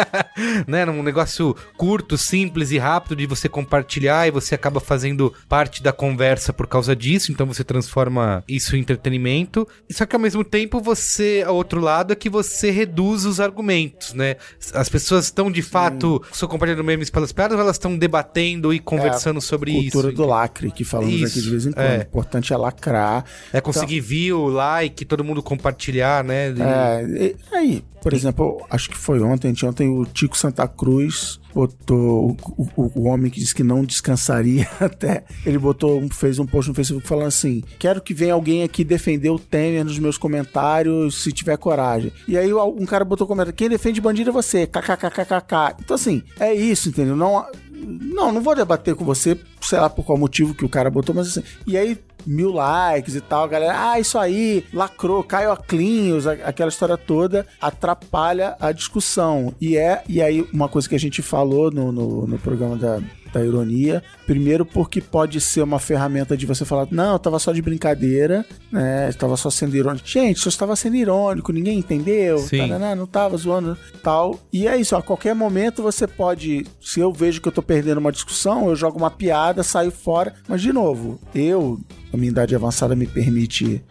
né? 0.66 0.84
Num 0.84 1.02
negócio 1.02 1.54
curto, 1.76 2.16
simples 2.16 2.70
e 2.70 2.78
rápido 2.78 3.16
de 3.16 3.26
você 3.26 3.48
compartilhar 3.48 4.26
e 4.26 4.30
você 4.30 4.54
acaba 4.54 4.80
fazendo 4.80 5.32
parte 5.48 5.82
da 5.82 5.92
conversa 5.92 6.52
por 6.52 6.66
causa 6.66 6.94
disso, 6.94 7.32
então 7.32 7.46
você 7.46 7.64
transforma 7.64 8.44
isso 8.48 8.76
em 8.76 8.80
entretenimento. 8.80 9.66
Só 9.90 10.06
que 10.06 10.16
ao 10.16 10.20
mesmo 10.20 10.44
tempo 10.44 10.80
você, 10.80 11.44
ao 11.46 11.54
outro 11.54 11.80
lado, 11.80 12.12
é 12.12 12.16
que 12.16 12.28
você 12.28 12.70
reduz 12.70 13.24
os 13.24 13.40
argumentos, 13.40 14.12
né? 14.12 14.36
As 14.72 14.88
pessoas 14.88 15.26
estão 15.26 15.50
de 15.50 15.62
fato 15.62 16.22
só 16.32 16.46
compartilhando 16.46 16.84
memes 16.84 17.10
pelas 17.10 17.32
piadas 17.32 17.58
ou 17.58 17.64
elas 17.74 17.76
estão 17.76 17.96
debatendo 17.98 18.72
e 18.72 18.78
conversando 18.78 19.40
sobre 19.40 19.72
cultura 19.72 20.08
isso? 20.08 20.16
do 20.16 20.24
lacre, 20.26 20.70
que 20.70 20.84
falamos 20.84 21.14
Isso, 21.14 21.26
aqui 21.26 21.42
de 21.42 21.50
vez 21.50 21.66
em 21.66 21.72
quando. 21.72 21.84
é. 21.86 21.98
O 21.98 22.02
importante 22.02 22.52
é 22.52 22.56
lacrar. 22.56 23.24
É 23.52 23.60
conseguir 23.60 24.00
view, 24.00 24.46
like, 24.48 25.04
todo 25.04 25.24
mundo 25.24 25.42
compartilhar, 25.42 26.22
né? 26.24 26.50
E- 26.50 26.62
É, 26.62 27.02
e- 27.26 27.36
aí, 27.56 27.84
por 28.02 28.12
exemplo, 28.12 28.64
acho 28.70 28.88
que 28.90 28.96
foi 28.96 29.20
ontem, 29.20 29.52
ontem 29.64 29.88
o 29.88 30.04
Tico 30.04 30.36
Santa 30.36 30.66
Cruz 30.68 31.40
botou 31.54 32.36
o, 32.58 32.68
o, 32.76 32.92
o 33.00 33.02
homem 33.08 33.30
que 33.30 33.38
disse 33.40 33.54
que 33.54 33.62
não 33.62 33.84
descansaria 33.84 34.68
até. 34.80 35.24
Ele 35.46 35.58
botou, 35.58 36.06
fez 36.10 36.38
um 36.38 36.46
post 36.46 36.68
no 36.68 36.74
Facebook 36.74 37.06
falando 37.06 37.28
assim: 37.28 37.62
quero 37.78 38.00
que 38.02 38.12
venha 38.12 38.34
alguém 38.34 38.62
aqui 38.62 38.84
defender 38.84 39.30
o 39.30 39.38
Temer 39.38 39.84
nos 39.84 39.98
meus 39.98 40.18
comentários, 40.18 41.22
se 41.22 41.32
tiver 41.32 41.56
coragem. 41.56 42.12
E 42.28 42.36
aí 42.36 42.52
um 42.52 42.84
cara 42.86 43.04
botou 43.04 43.26
comentário: 43.26 43.54
quem 43.56 43.68
defende 43.68 44.00
bandido 44.00 44.30
é 44.30 44.32
você, 44.32 44.66
kkkkkk. 44.66 45.76
Então 45.80 45.94
assim, 45.94 46.22
é 46.38 46.52
isso, 46.52 46.88
entendeu? 46.88 47.16
Não, 47.16 47.46
não, 47.84 48.32
não 48.32 48.42
vou 48.42 48.54
debater 48.54 48.94
com 48.94 49.04
você, 49.04 49.38
sei 49.60 49.78
lá 49.78 49.88
por 49.88 50.04
qual 50.04 50.18
motivo 50.18 50.54
que 50.54 50.64
o 50.64 50.68
cara 50.68 50.90
botou, 50.90 51.14
mas 51.14 51.28
assim. 51.28 51.42
E 51.66 51.76
aí 51.76 51.98
mil 52.26 52.52
likes 52.52 53.14
e 53.14 53.20
tal, 53.20 53.48
galera, 53.48 53.90
ah, 53.90 54.00
isso 54.00 54.18
aí, 54.18 54.64
lacrou, 54.72 55.22
caiu 55.22 55.52
a 55.52 55.56
cleans, 55.56 56.26
aquela 56.26 56.70
história 56.70 56.96
toda, 56.96 57.46
atrapalha 57.60 58.56
a 58.58 58.72
discussão. 58.72 59.54
E 59.60 59.76
é, 59.76 60.02
e 60.08 60.22
aí, 60.22 60.46
uma 60.52 60.68
coisa 60.68 60.88
que 60.88 60.94
a 60.94 61.00
gente 61.00 61.22
falou 61.22 61.70
no, 61.70 61.92
no, 61.92 62.26
no 62.26 62.38
programa 62.38 62.76
da, 62.76 63.00
da 63.34 63.44
ironia. 63.44 64.02
Primeiro, 64.26 64.64
porque 64.64 65.00
pode 65.00 65.40
ser 65.40 65.62
uma 65.62 65.78
ferramenta 65.78 66.36
de 66.36 66.46
você 66.46 66.64
falar, 66.64 66.86
não, 66.90 67.14
eu 67.14 67.18
tava 67.18 67.38
só 67.38 67.52
de 67.52 67.60
brincadeira, 67.60 68.44
né? 68.70 69.08
Estava 69.08 69.36
só 69.36 69.50
sendo 69.50 69.76
irônico. 69.76 70.06
Gente, 70.06 70.40
só 70.40 70.48
estava 70.48 70.76
sendo 70.76 70.96
irônico, 70.96 71.52
ninguém 71.52 71.78
entendeu. 71.78 72.46
Taraná, 72.48 72.94
não 72.94 73.06
tava 73.06 73.36
zoando 73.36 73.76
tal. 74.02 74.38
E 74.52 74.66
é 74.66 74.76
isso, 74.76 74.96
a 74.96 75.02
qualquer 75.02 75.34
momento 75.34 75.82
você 75.82 76.06
pode, 76.06 76.66
se 76.80 77.00
eu 77.00 77.12
vejo 77.12 77.40
que 77.40 77.48
eu 77.48 77.52
tô 77.52 77.62
perdendo 77.62 77.98
uma 77.98 78.12
discussão, 78.12 78.68
eu 78.68 78.76
jogo 78.76 78.98
uma 78.98 79.10
piada, 79.10 79.62
saio 79.62 79.90
fora. 79.90 80.34
Mas, 80.48 80.62
de 80.62 80.72
novo, 80.72 81.18
eu, 81.34 81.80
a 82.14 82.16
minha 82.16 82.30
idade 82.30 82.54
avançada 82.54 82.94
me 82.94 83.06
permite 83.06 83.82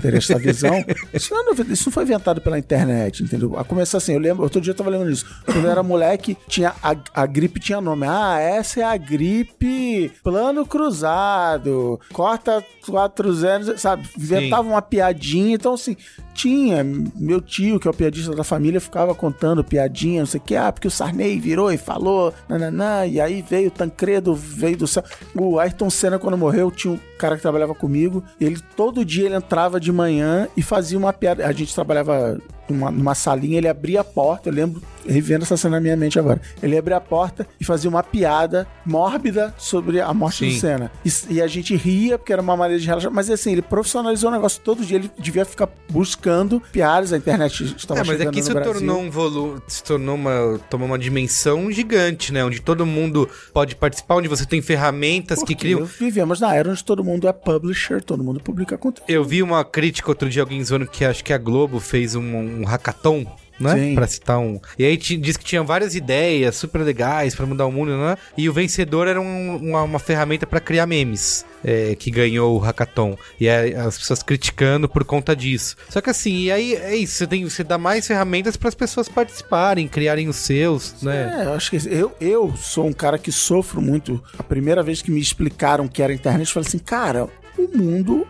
ter 0.00 0.14
essa 0.14 0.38
visão. 0.38 0.84
Isso 1.14 1.32
não, 1.32 1.52
é 1.52 1.72
isso 1.72 1.88
não 1.88 1.92
foi 1.92 2.02
inventado 2.02 2.40
pela 2.40 2.58
internet, 2.58 3.22
entendeu? 3.22 3.58
A 3.58 3.64
começar 3.64 3.98
assim, 3.98 4.12
eu 4.12 4.18
lembro, 4.18 4.42
outro 4.42 4.60
dia 4.60 4.72
eu 4.72 4.76
tava 4.76 4.90
lembrando 4.90 5.10
disso. 5.12 5.26
Quando 5.44 5.64
eu 5.64 5.70
era 5.70 5.82
moleque, 5.82 6.36
tinha 6.46 6.74
a, 6.82 6.94
a 7.14 7.26
gripe 7.26 7.60
tinha 7.60 7.80
nome. 7.80 8.06
Ah, 8.06 8.38
essa 8.38 8.80
é 8.80 8.82
a 8.84 8.96
gripe 8.96 10.12
plano 10.22 10.66
cruzado. 10.66 12.00
Corta 12.12 12.64
quatro 12.86 13.32
zeros, 13.32 13.80
sabe? 13.80 14.08
Inventava 14.16 14.68
uma 14.68 14.82
piadinha. 14.82 15.54
Então, 15.54 15.74
assim, 15.74 15.96
tinha. 16.34 16.84
Meu 16.84 17.40
tio, 17.40 17.78
que 17.78 17.86
é 17.86 17.90
o 17.90 17.94
piadista 17.94 18.34
da 18.34 18.44
família, 18.44 18.80
ficava 18.80 19.14
contando 19.14 19.64
piadinha, 19.64 20.20
não 20.20 20.26
sei 20.26 20.40
o 20.40 20.42
que. 20.42 20.56
Ah, 20.56 20.72
porque 20.72 20.88
o 20.88 20.90
Sarney 20.90 21.38
virou 21.38 21.72
e 21.72 21.76
falou, 21.76 22.32
nananã, 22.48 23.06
e 23.06 23.20
aí 23.20 23.42
veio 23.42 23.68
o 23.68 23.72
Tancredo, 23.72 24.34
veio 24.34 24.76
do 24.76 24.86
céu. 24.86 25.04
O 25.34 25.58
Ayrton 25.58 25.90
Senna, 25.90 26.18
quando 26.18 26.38
morreu, 26.38 26.70
tinha 26.70 26.94
um 26.94 26.98
cara 27.18 27.36
que 27.36 27.42
trabalhava 27.42 27.74
comigo. 27.74 28.22
Ele, 28.40 28.58
todo 28.76 29.04
dia, 29.04 29.26
ele 29.26 29.34
entrava 29.34 29.78
de 29.78 29.92
manhã 29.92 30.48
e 30.56 30.62
fazia 30.62 30.98
uma 30.98 31.12
piada. 31.12 31.46
A 31.46 31.52
gente 31.52 31.74
trabalhava 31.74 32.40
numa, 32.68 32.90
numa 32.90 33.14
salinha, 33.14 33.58
ele 33.58 33.68
abria 33.68 34.00
a 34.00 34.04
porta, 34.04 34.48
eu 34.48 34.52
lembro, 34.52 34.82
revendo 35.06 35.44
essa 35.44 35.56
cena 35.56 35.76
na 35.76 35.80
minha 35.80 35.96
mente 35.96 36.18
agora. 36.18 36.40
Ele 36.62 36.76
abria 36.76 36.96
a 36.96 37.00
porta 37.00 37.46
e 37.60 37.64
fazia 37.64 37.88
uma 37.88 38.02
piada 38.02 38.66
mórbida 38.84 39.54
sobre 39.56 40.00
a 40.00 40.12
morte 40.12 40.38
Sim. 40.38 40.48
do 40.48 40.60
Senna. 40.60 40.92
E, 41.04 41.10
e 41.30 41.42
a 41.42 41.46
gente 41.46 41.74
ria, 41.76 42.18
porque 42.18 42.32
era 42.32 42.42
uma 42.42 42.56
maneira 42.56 42.80
de 42.80 42.86
relaxar, 42.86 43.10
mas 43.10 43.30
assim, 43.30 43.52
ele 43.52 43.62
profissionalizou 43.62 44.30
o 44.30 44.32
negócio 44.32 44.60
todo 44.62 44.84
dia, 44.84 44.98
ele 44.98 45.10
devia 45.18 45.44
ficar 45.44 45.68
buscando 45.90 46.62
piadas, 46.72 47.12
a 47.12 47.16
internet 47.16 47.74
estava 47.76 48.00
É, 48.00 48.04
mas 48.04 48.16
chegando 48.16 48.28
aqui 48.28 48.40
isso 48.40 48.48
no 48.50 48.54
Brasil. 48.54 48.74
tornou 48.74 49.00
um 49.00 49.10
volume, 49.10 49.60
se 49.66 49.82
tornou 49.82 50.14
uma, 50.14 50.60
tomou 50.68 50.86
uma 50.86 50.98
dimensão 50.98 51.70
gigante, 51.70 52.32
né? 52.32 52.44
Onde 52.44 52.60
todo 52.60 52.84
mundo 52.84 53.28
pode 53.52 53.74
participar, 53.76 54.16
onde 54.16 54.28
você 54.28 54.44
tem 54.44 54.60
ferramentas 54.60 55.38
que 55.38 55.54
Porque 55.54 55.54
criam. 55.56 55.84
Vivemos 55.84 56.40
na 56.40 56.54
era 56.54 56.70
onde 56.70 56.84
todo 56.84 57.02
mundo 57.02 57.26
é 57.28 57.32
publisher, 57.32 58.02
todo 58.02 58.22
mundo 58.22 58.40
publica 58.40 58.76
conteúdo. 58.76 59.08
Eu 59.08 59.24
vi 59.24 59.42
uma 59.42 59.64
crítica 59.64 60.10
outro 60.10 60.28
dia, 60.28 60.42
alguém 60.42 60.62
zoando 60.62 60.86
que 60.86 61.04
acho 61.04 61.24
que 61.24 61.32
a 61.32 61.38
Globo 61.38 61.80
fez 61.80 62.14
um, 62.14 62.22
um 62.22 62.57
hackathon. 62.64 63.24
Né? 63.60 63.74
Sim. 63.74 63.94
Pra 63.96 64.06
citar 64.06 64.38
um. 64.38 64.60
E 64.78 64.84
aí 64.84 64.96
diz 64.96 65.36
que 65.36 65.44
tinha 65.44 65.64
várias 65.64 65.96
ideias 65.96 66.54
super 66.54 66.78
legais 66.80 67.34
pra 67.34 67.44
mudar 67.44 67.66
o 67.66 67.72
mundo, 67.72 67.90
né? 67.98 68.16
E 68.36 68.48
o 68.48 68.52
vencedor 68.52 69.08
era 69.08 69.20
um- 69.20 69.56
uma, 69.56 69.82
uma 69.82 69.98
ferramenta 69.98 70.46
pra 70.46 70.60
criar 70.60 70.86
memes. 70.86 71.44
é, 71.64 71.96
que 71.96 72.08
ganhou 72.08 72.54
o 72.54 72.58
hackathon. 72.60 73.16
E 73.40 73.48
aí 73.48 73.74
as 73.74 73.98
pessoas 73.98 74.22
criticando 74.22 74.88
por 74.88 75.02
conta 75.04 75.34
disso. 75.34 75.74
Só 75.88 76.00
que 76.00 76.08
assim, 76.08 76.42
e 76.42 76.52
aí 76.52 76.74
é 76.76 76.94
isso. 76.94 77.14
Você, 77.16 77.26
tem, 77.26 77.42
você 77.42 77.64
dá 77.64 77.76
mais 77.76 78.06
ferramentas 78.06 78.56
para 78.56 78.68
as 78.68 78.76
pessoas 78.76 79.08
participarem, 79.08 79.88
criarem 79.88 80.28
os 80.28 80.36
seus, 80.36 81.02
né? 81.02 81.40
É, 81.40 81.44
eu 81.46 81.54
acho 81.54 81.68
que 81.72 81.78
eu, 81.88 82.12
eu 82.20 82.54
sou 82.56 82.86
um 82.86 82.92
cara 82.92 83.18
que 83.18 83.32
sofro 83.32 83.82
muito. 83.82 84.22
A 84.38 84.42
primeira 84.44 84.84
vez 84.84 85.02
que 85.02 85.10
me 85.10 85.18
explicaram 85.20 85.88
que 85.88 86.00
era 86.00 86.12
internet, 86.14 86.46
eu 86.46 86.54
falei 86.54 86.68
assim, 86.68 86.78
cara, 86.78 87.26
o 87.58 87.76
mundo. 87.76 88.24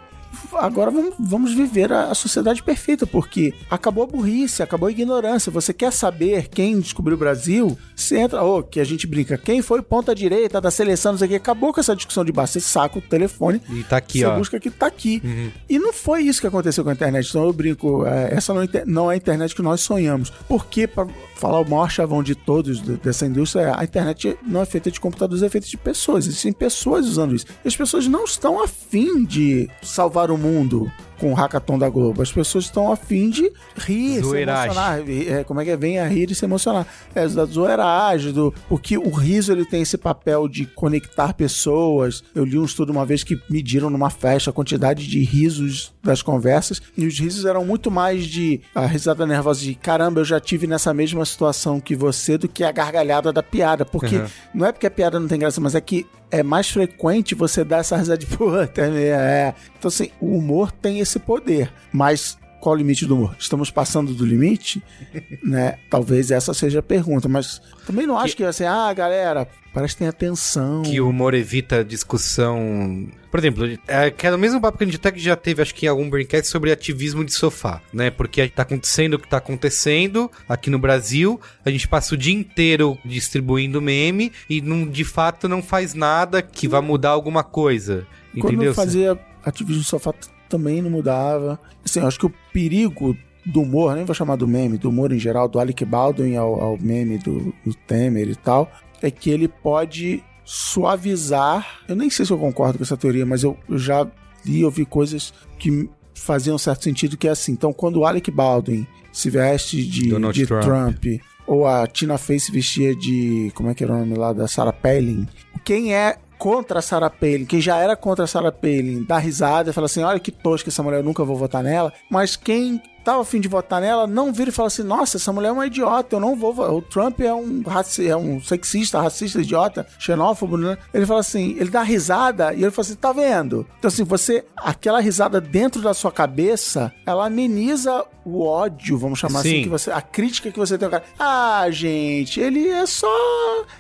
Agora 0.52 0.90
vamos, 0.90 1.14
vamos 1.18 1.52
viver 1.54 1.92
a, 1.92 2.04
a 2.10 2.14
sociedade 2.14 2.62
perfeita, 2.62 3.06
porque 3.06 3.52
acabou 3.70 4.04
a 4.04 4.06
burrice, 4.06 4.62
acabou 4.62 4.88
a 4.88 4.90
ignorância. 4.90 5.52
Você 5.52 5.72
quer 5.72 5.92
saber 5.92 6.48
quem 6.48 6.78
descobriu 6.80 7.16
o 7.16 7.18
Brasil? 7.18 7.76
Você 7.94 8.18
entra, 8.18 8.42
ô, 8.42 8.62
que 8.62 8.80
a 8.80 8.84
gente 8.84 9.06
brinca, 9.06 9.36
quem 9.36 9.62
foi 9.62 9.82
ponta 9.82 10.14
direita 10.14 10.60
da 10.60 10.70
seleção, 10.70 11.12
não 11.12 11.18
sei 11.18 11.26
o 11.26 11.30
que, 11.30 11.36
acabou 11.36 11.72
com 11.72 11.80
essa 11.80 11.94
discussão 11.94 12.24
de 12.24 12.32
base. 12.32 12.52
Você 12.52 12.60
saca 12.60 12.98
o 12.98 13.02
telefone, 13.02 13.60
E 13.70 13.82
tá 13.84 13.96
aqui, 13.98 14.20
você 14.20 14.26
ó. 14.26 14.36
busca 14.36 14.58
que 14.60 14.70
tá 14.70 14.86
aqui. 14.86 15.22
E 15.68 15.78
não 15.78 15.92
foi 15.92 16.22
isso 16.22 16.40
que 16.40 16.46
aconteceu 16.46 16.82
com 16.84 16.90
a 16.90 16.92
internet. 16.92 17.28
Então 17.28 17.44
eu 17.44 17.52
brinco, 17.52 18.06
é, 18.06 18.34
essa 18.34 18.52
não, 18.54 18.62
é 18.62 18.68
não 18.86 19.10
é 19.10 19.14
a 19.14 19.16
internet 19.16 19.54
que 19.54 19.62
nós 19.62 19.80
sonhamos. 19.80 20.30
Porque, 20.48 20.86
para 20.86 21.06
falar 21.38 21.60
o 21.60 21.68
maior 21.70 21.88
chavão 21.90 22.22
de 22.22 22.34
todos 22.34 22.82
de- 22.82 22.96
dessa 22.96 23.24
indústria, 23.26 23.74
a 23.78 23.84
internet 23.84 24.36
não 24.46 24.60
é 24.60 24.66
feita 24.66 24.90
de 24.90 25.00
computadores, 25.00 25.42
é 25.42 25.48
feita 25.48 25.66
de 25.66 25.76
pessoas. 25.76 26.26
Existem 26.26 26.52
pessoas 26.52 27.06
usando 27.06 27.34
isso. 27.34 27.46
E 27.64 27.68
as 27.68 27.76
pessoas 27.76 28.06
não 28.08 28.24
estão 28.24 28.62
afim 28.62 29.24
de 29.24 29.68
salvar 29.82 30.30
o 30.30 30.36
mundo 30.36 30.90
com 31.18 31.30
o 31.32 31.34
hackathon 31.34 31.78
da 31.78 31.88
Globo. 31.88 32.22
As 32.22 32.32
pessoas 32.32 32.64
estão 32.64 32.90
afim 32.92 33.28
de 33.30 33.50
rir, 33.76 34.16
se 34.16 34.20
Zoeiragem. 34.22 34.64
emocionar. 34.72 35.02
É, 35.40 35.44
como 35.44 35.60
é 35.60 35.64
que 35.64 35.70
é? 35.70 35.76
Venha 35.76 36.06
rir 36.08 36.30
e 36.30 36.34
se 36.34 36.44
emocionar. 36.44 36.86
É 37.14 37.26
da 37.28 37.44
zoeiragem, 37.44 38.32
do, 38.32 38.54
porque 38.68 38.96
o 38.96 39.10
riso 39.10 39.52
ele 39.52 39.64
tem 39.64 39.82
esse 39.82 39.98
papel 39.98 40.48
de 40.48 40.64
conectar 40.66 41.34
pessoas. 41.34 42.22
Eu 42.34 42.44
li 42.44 42.58
um 42.58 42.64
estudo 42.64 42.90
uma 42.90 43.04
vez 43.04 43.22
que 43.24 43.40
mediram 43.50 43.90
numa 43.90 44.10
festa 44.10 44.50
a 44.50 44.52
quantidade 44.52 45.06
de 45.06 45.22
risos 45.24 45.92
das 46.02 46.22
conversas 46.22 46.80
e 46.96 47.06
os 47.06 47.18
risos 47.18 47.44
eram 47.44 47.64
muito 47.64 47.90
mais 47.90 48.24
de 48.26 48.60
a 48.74 48.86
risada 48.86 49.26
nervosa 49.26 49.60
de 49.60 49.74
caramba, 49.74 50.20
eu 50.20 50.24
já 50.24 50.40
tive 50.40 50.66
nessa 50.66 50.94
mesma 50.94 51.24
situação 51.24 51.80
que 51.80 51.94
você 51.94 52.38
do 52.38 52.48
que 52.48 52.64
a 52.64 52.72
gargalhada 52.72 53.32
da 53.32 53.42
piada, 53.42 53.84
porque 53.84 54.16
Uhum. 54.16 54.26
não 54.54 54.66
é 54.66 54.72
porque 54.72 54.86
a 54.86 54.90
piada 54.90 55.18
não 55.20 55.28
tem 55.28 55.38
graça, 55.38 55.60
mas 55.60 55.74
é 55.74 55.80
que 55.80 56.06
é 56.30 56.42
mais 56.42 56.70
frequente 56.70 57.34
você 57.34 57.64
dar 57.64 57.78
essa 57.78 57.96
risada 57.96 58.18
de 58.18 58.26
puta, 58.26 58.82
é, 58.82 59.08
é. 59.08 59.54
Então 59.78 59.88
assim, 59.88 60.10
o 60.20 60.36
humor 60.36 60.70
tem 60.70 61.00
esse 61.00 61.18
poder, 61.18 61.72
mas 61.92 62.38
qual 62.60 62.74
o 62.74 62.78
limite 62.78 63.06
do 63.06 63.14
humor? 63.14 63.36
Estamos 63.38 63.70
passando 63.70 64.12
do 64.12 64.26
limite? 64.26 64.82
né? 65.42 65.78
Talvez 65.88 66.30
essa 66.30 66.52
seja 66.52 66.80
a 66.80 66.82
pergunta, 66.82 67.28
mas 67.28 67.62
também 67.86 68.06
não 68.06 68.18
acho 68.18 68.36
que, 68.36 68.44
assim, 68.44 68.64
ah, 68.64 68.92
galera, 68.92 69.48
prestem 69.78 70.08
atenção. 70.08 70.82
Que 70.82 71.00
o 71.00 71.08
humor 71.08 71.34
evita 71.34 71.84
discussão. 71.84 73.06
Por 73.30 73.38
exemplo, 73.38 73.78
é, 73.86 74.10
que 74.10 74.26
é 74.26 74.34
o 74.34 74.38
mesmo 74.38 74.60
papo 74.60 74.76
que 74.76 74.84
a 74.84 74.86
gente 74.86 74.96
até 74.96 75.12
que 75.12 75.20
já 75.20 75.36
teve, 75.36 75.62
acho 75.62 75.72
que 75.74 75.86
em 75.86 75.88
algum 75.88 76.10
Braincast, 76.10 76.48
sobre 76.48 76.72
ativismo 76.72 77.24
de 77.24 77.32
sofá, 77.32 77.80
né? 77.92 78.10
Porque 78.10 78.48
tá 78.48 78.62
acontecendo 78.62 79.14
o 79.14 79.18
que 79.18 79.28
tá 79.28 79.36
acontecendo 79.36 80.28
aqui 80.48 80.68
no 80.68 80.78
Brasil, 80.80 81.40
a 81.64 81.70
gente 81.70 81.86
passa 81.86 82.14
o 82.14 82.18
dia 82.18 82.34
inteiro 82.34 82.98
distribuindo 83.04 83.80
meme 83.80 84.32
e 84.50 84.60
não, 84.60 84.84
de 84.84 85.04
fato 85.04 85.48
não 85.48 85.62
faz 85.62 85.94
nada 85.94 86.42
que 86.42 86.66
vá 86.66 86.82
mudar 86.82 87.10
alguma 87.10 87.44
coisa. 87.44 88.06
Quando 88.32 88.54
Entendeu? 88.54 88.70
eu 88.70 88.74
fazia 88.74 89.18
ativismo 89.44 89.78
no 89.78 89.84
sofá 89.84 90.12
também 90.48 90.82
não 90.82 90.90
mudava. 90.90 91.60
Assim, 91.84 92.00
eu 92.00 92.06
acho 92.06 92.18
que 92.18 92.26
o 92.26 92.34
perigo 92.52 93.16
do 93.44 93.62
humor, 93.62 93.94
nem 93.94 94.04
vou 94.04 94.14
chamar 94.14 94.36
do 94.36 94.46
meme, 94.46 94.76
do 94.76 94.88
humor 94.90 95.12
em 95.12 95.18
geral, 95.18 95.48
do 95.48 95.58
Alec 95.58 95.84
Baldwin 95.84 96.36
ao, 96.36 96.60
ao 96.60 96.78
meme 96.78 97.18
do, 97.18 97.54
do 97.64 97.74
Temer 97.86 98.28
e 98.28 98.36
tal, 98.36 98.70
é 99.02 99.10
que 99.10 99.30
ele 99.30 99.48
pode 99.48 100.22
suavizar. 100.44 101.80
Eu 101.86 101.96
nem 101.96 102.08
sei 102.08 102.24
se 102.24 102.32
eu 102.32 102.38
concordo 102.38 102.78
com 102.78 102.84
essa 102.84 102.96
teoria, 102.96 103.26
mas 103.26 103.42
eu, 103.42 103.56
eu 103.68 103.78
já 103.78 104.06
li, 104.44 104.64
ouvi 104.64 104.84
coisas 104.84 105.32
que 105.58 105.88
faziam 106.14 106.58
certo 106.58 106.84
sentido, 106.84 107.16
que 107.16 107.28
é 107.28 107.30
assim. 107.30 107.52
Então, 107.52 107.72
quando 107.72 108.00
o 108.00 108.06
Alec 108.06 108.30
Baldwin 108.30 108.86
se 109.12 109.30
veste 109.30 109.84
de, 109.84 110.10
de 110.32 110.46
Trump. 110.46 110.62
Trump. 110.62 111.04
ou 111.46 111.66
a 111.66 111.86
Tina 111.86 112.18
Fey 112.18 112.38
se 112.38 112.52
vestia 112.52 112.94
de. 112.94 113.50
Como 113.54 113.70
é 113.70 113.74
que 113.74 113.82
era 113.82 113.92
o 113.92 113.98
nome 113.98 114.14
lá? 114.14 114.32
Da 114.32 114.46
Sarah 114.46 114.72
Palin. 114.72 115.26
Quem 115.64 115.94
é 115.94 116.16
contra 116.38 116.78
a 116.78 116.82
Sarah 116.82 117.10
Palin, 117.10 117.44
quem 117.44 117.60
já 117.60 117.78
era 117.78 117.96
contra 117.96 118.24
a 118.24 118.28
Sarah 118.28 118.52
Palin, 118.52 119.04
dá 119.04 119.18
risada 119.18 119.70
e 119.70 119.72
fala 119.72 119.86
assim: 119.86 120.02
olha 120.02 120.20
que 120.20 120.30
tosca 120.30 120.70
essa 120.70 120.82
mulher, 120.82 120.98
eu 120.98 121.04
nunca 121.04 121.24
vou 121.24 121.36
votar 121.36 121.62
nela. 121.62 121.92
Mas 122.10 122.36
quem 122.36 122.80
tava 123.08 123.22
afim 123.22 123.40
de 123.40 123.48
votar 123.48 123.80
nela, 123.80 124.06
não 124.06 124.32
vira 124.32 124.50
e 124.50 124.52
fala 124.52 124.66
assim: 124.66 124.82
nossa, 124.82 125.16
essa 125.16 125.32
mulher 125.32 125.48
é 125.48 125.52
uma 125.52 125.66
idiota, 125.66 126.16
eu 126.16 126.20
não 126.20 126.36
vou. 126.36 126.52
vo- 126.52 126.64
O 126.76 126.82
Trump 126.82 127.20
é 127.20 127.32
um, 127.32 127.62
raci 127.66 128.06
é 128.06 128.16
um 128.16 128.40
sexista, 128.40 129.00
racista, 129.00 129.40
idiota, 129.40 129.86
xenófobo, 129.98 130.56
né? 130.56 130.76
Ele 130.92 131.06
fala 131.06 131.20
assim: 131.20 131.56
ele 131.58 131.70
dá 131.70 131.82
risada 131.82 132.52
e 132.54 132.62
ele 132.62 132.70
fala 132.70 132.86
assim: 132.86 132.94
tá 132.96 133.12
vendo? 133.12 133.66
Então, 133.78 133.88
assim, 133.88 134.04
você, 134.04 134.44
aquela 134.56 135.00
risada 135.00 135.40
dentro 135.40 135.80
da 135.80 135.94
sua 135.94 136.12
cabeça, 136.12 136.92
ela 137.06 137.26
ameniza 137.26 138.04
o 138.24 138.44
ódio, 138.44 138.98
vamos 138.98 139.18
chamar 139.18 139.40
Sim. 139.40 139.48
assim, 139.52 139.62
que 139.62 139.68
você, 139.70 139.90
a 139.90 140.02
crítica 140.02 140.50
que 140.50 140.58
você 140.58 140.76
tem 140.76 140.84
ao 140.84 140.90
cara. 140.90 141.04
Ah, 141.18 141.66
gente, 141.70 142.38
ele 142.40 142.68
é 142.68 142.84
só 142.84 143.08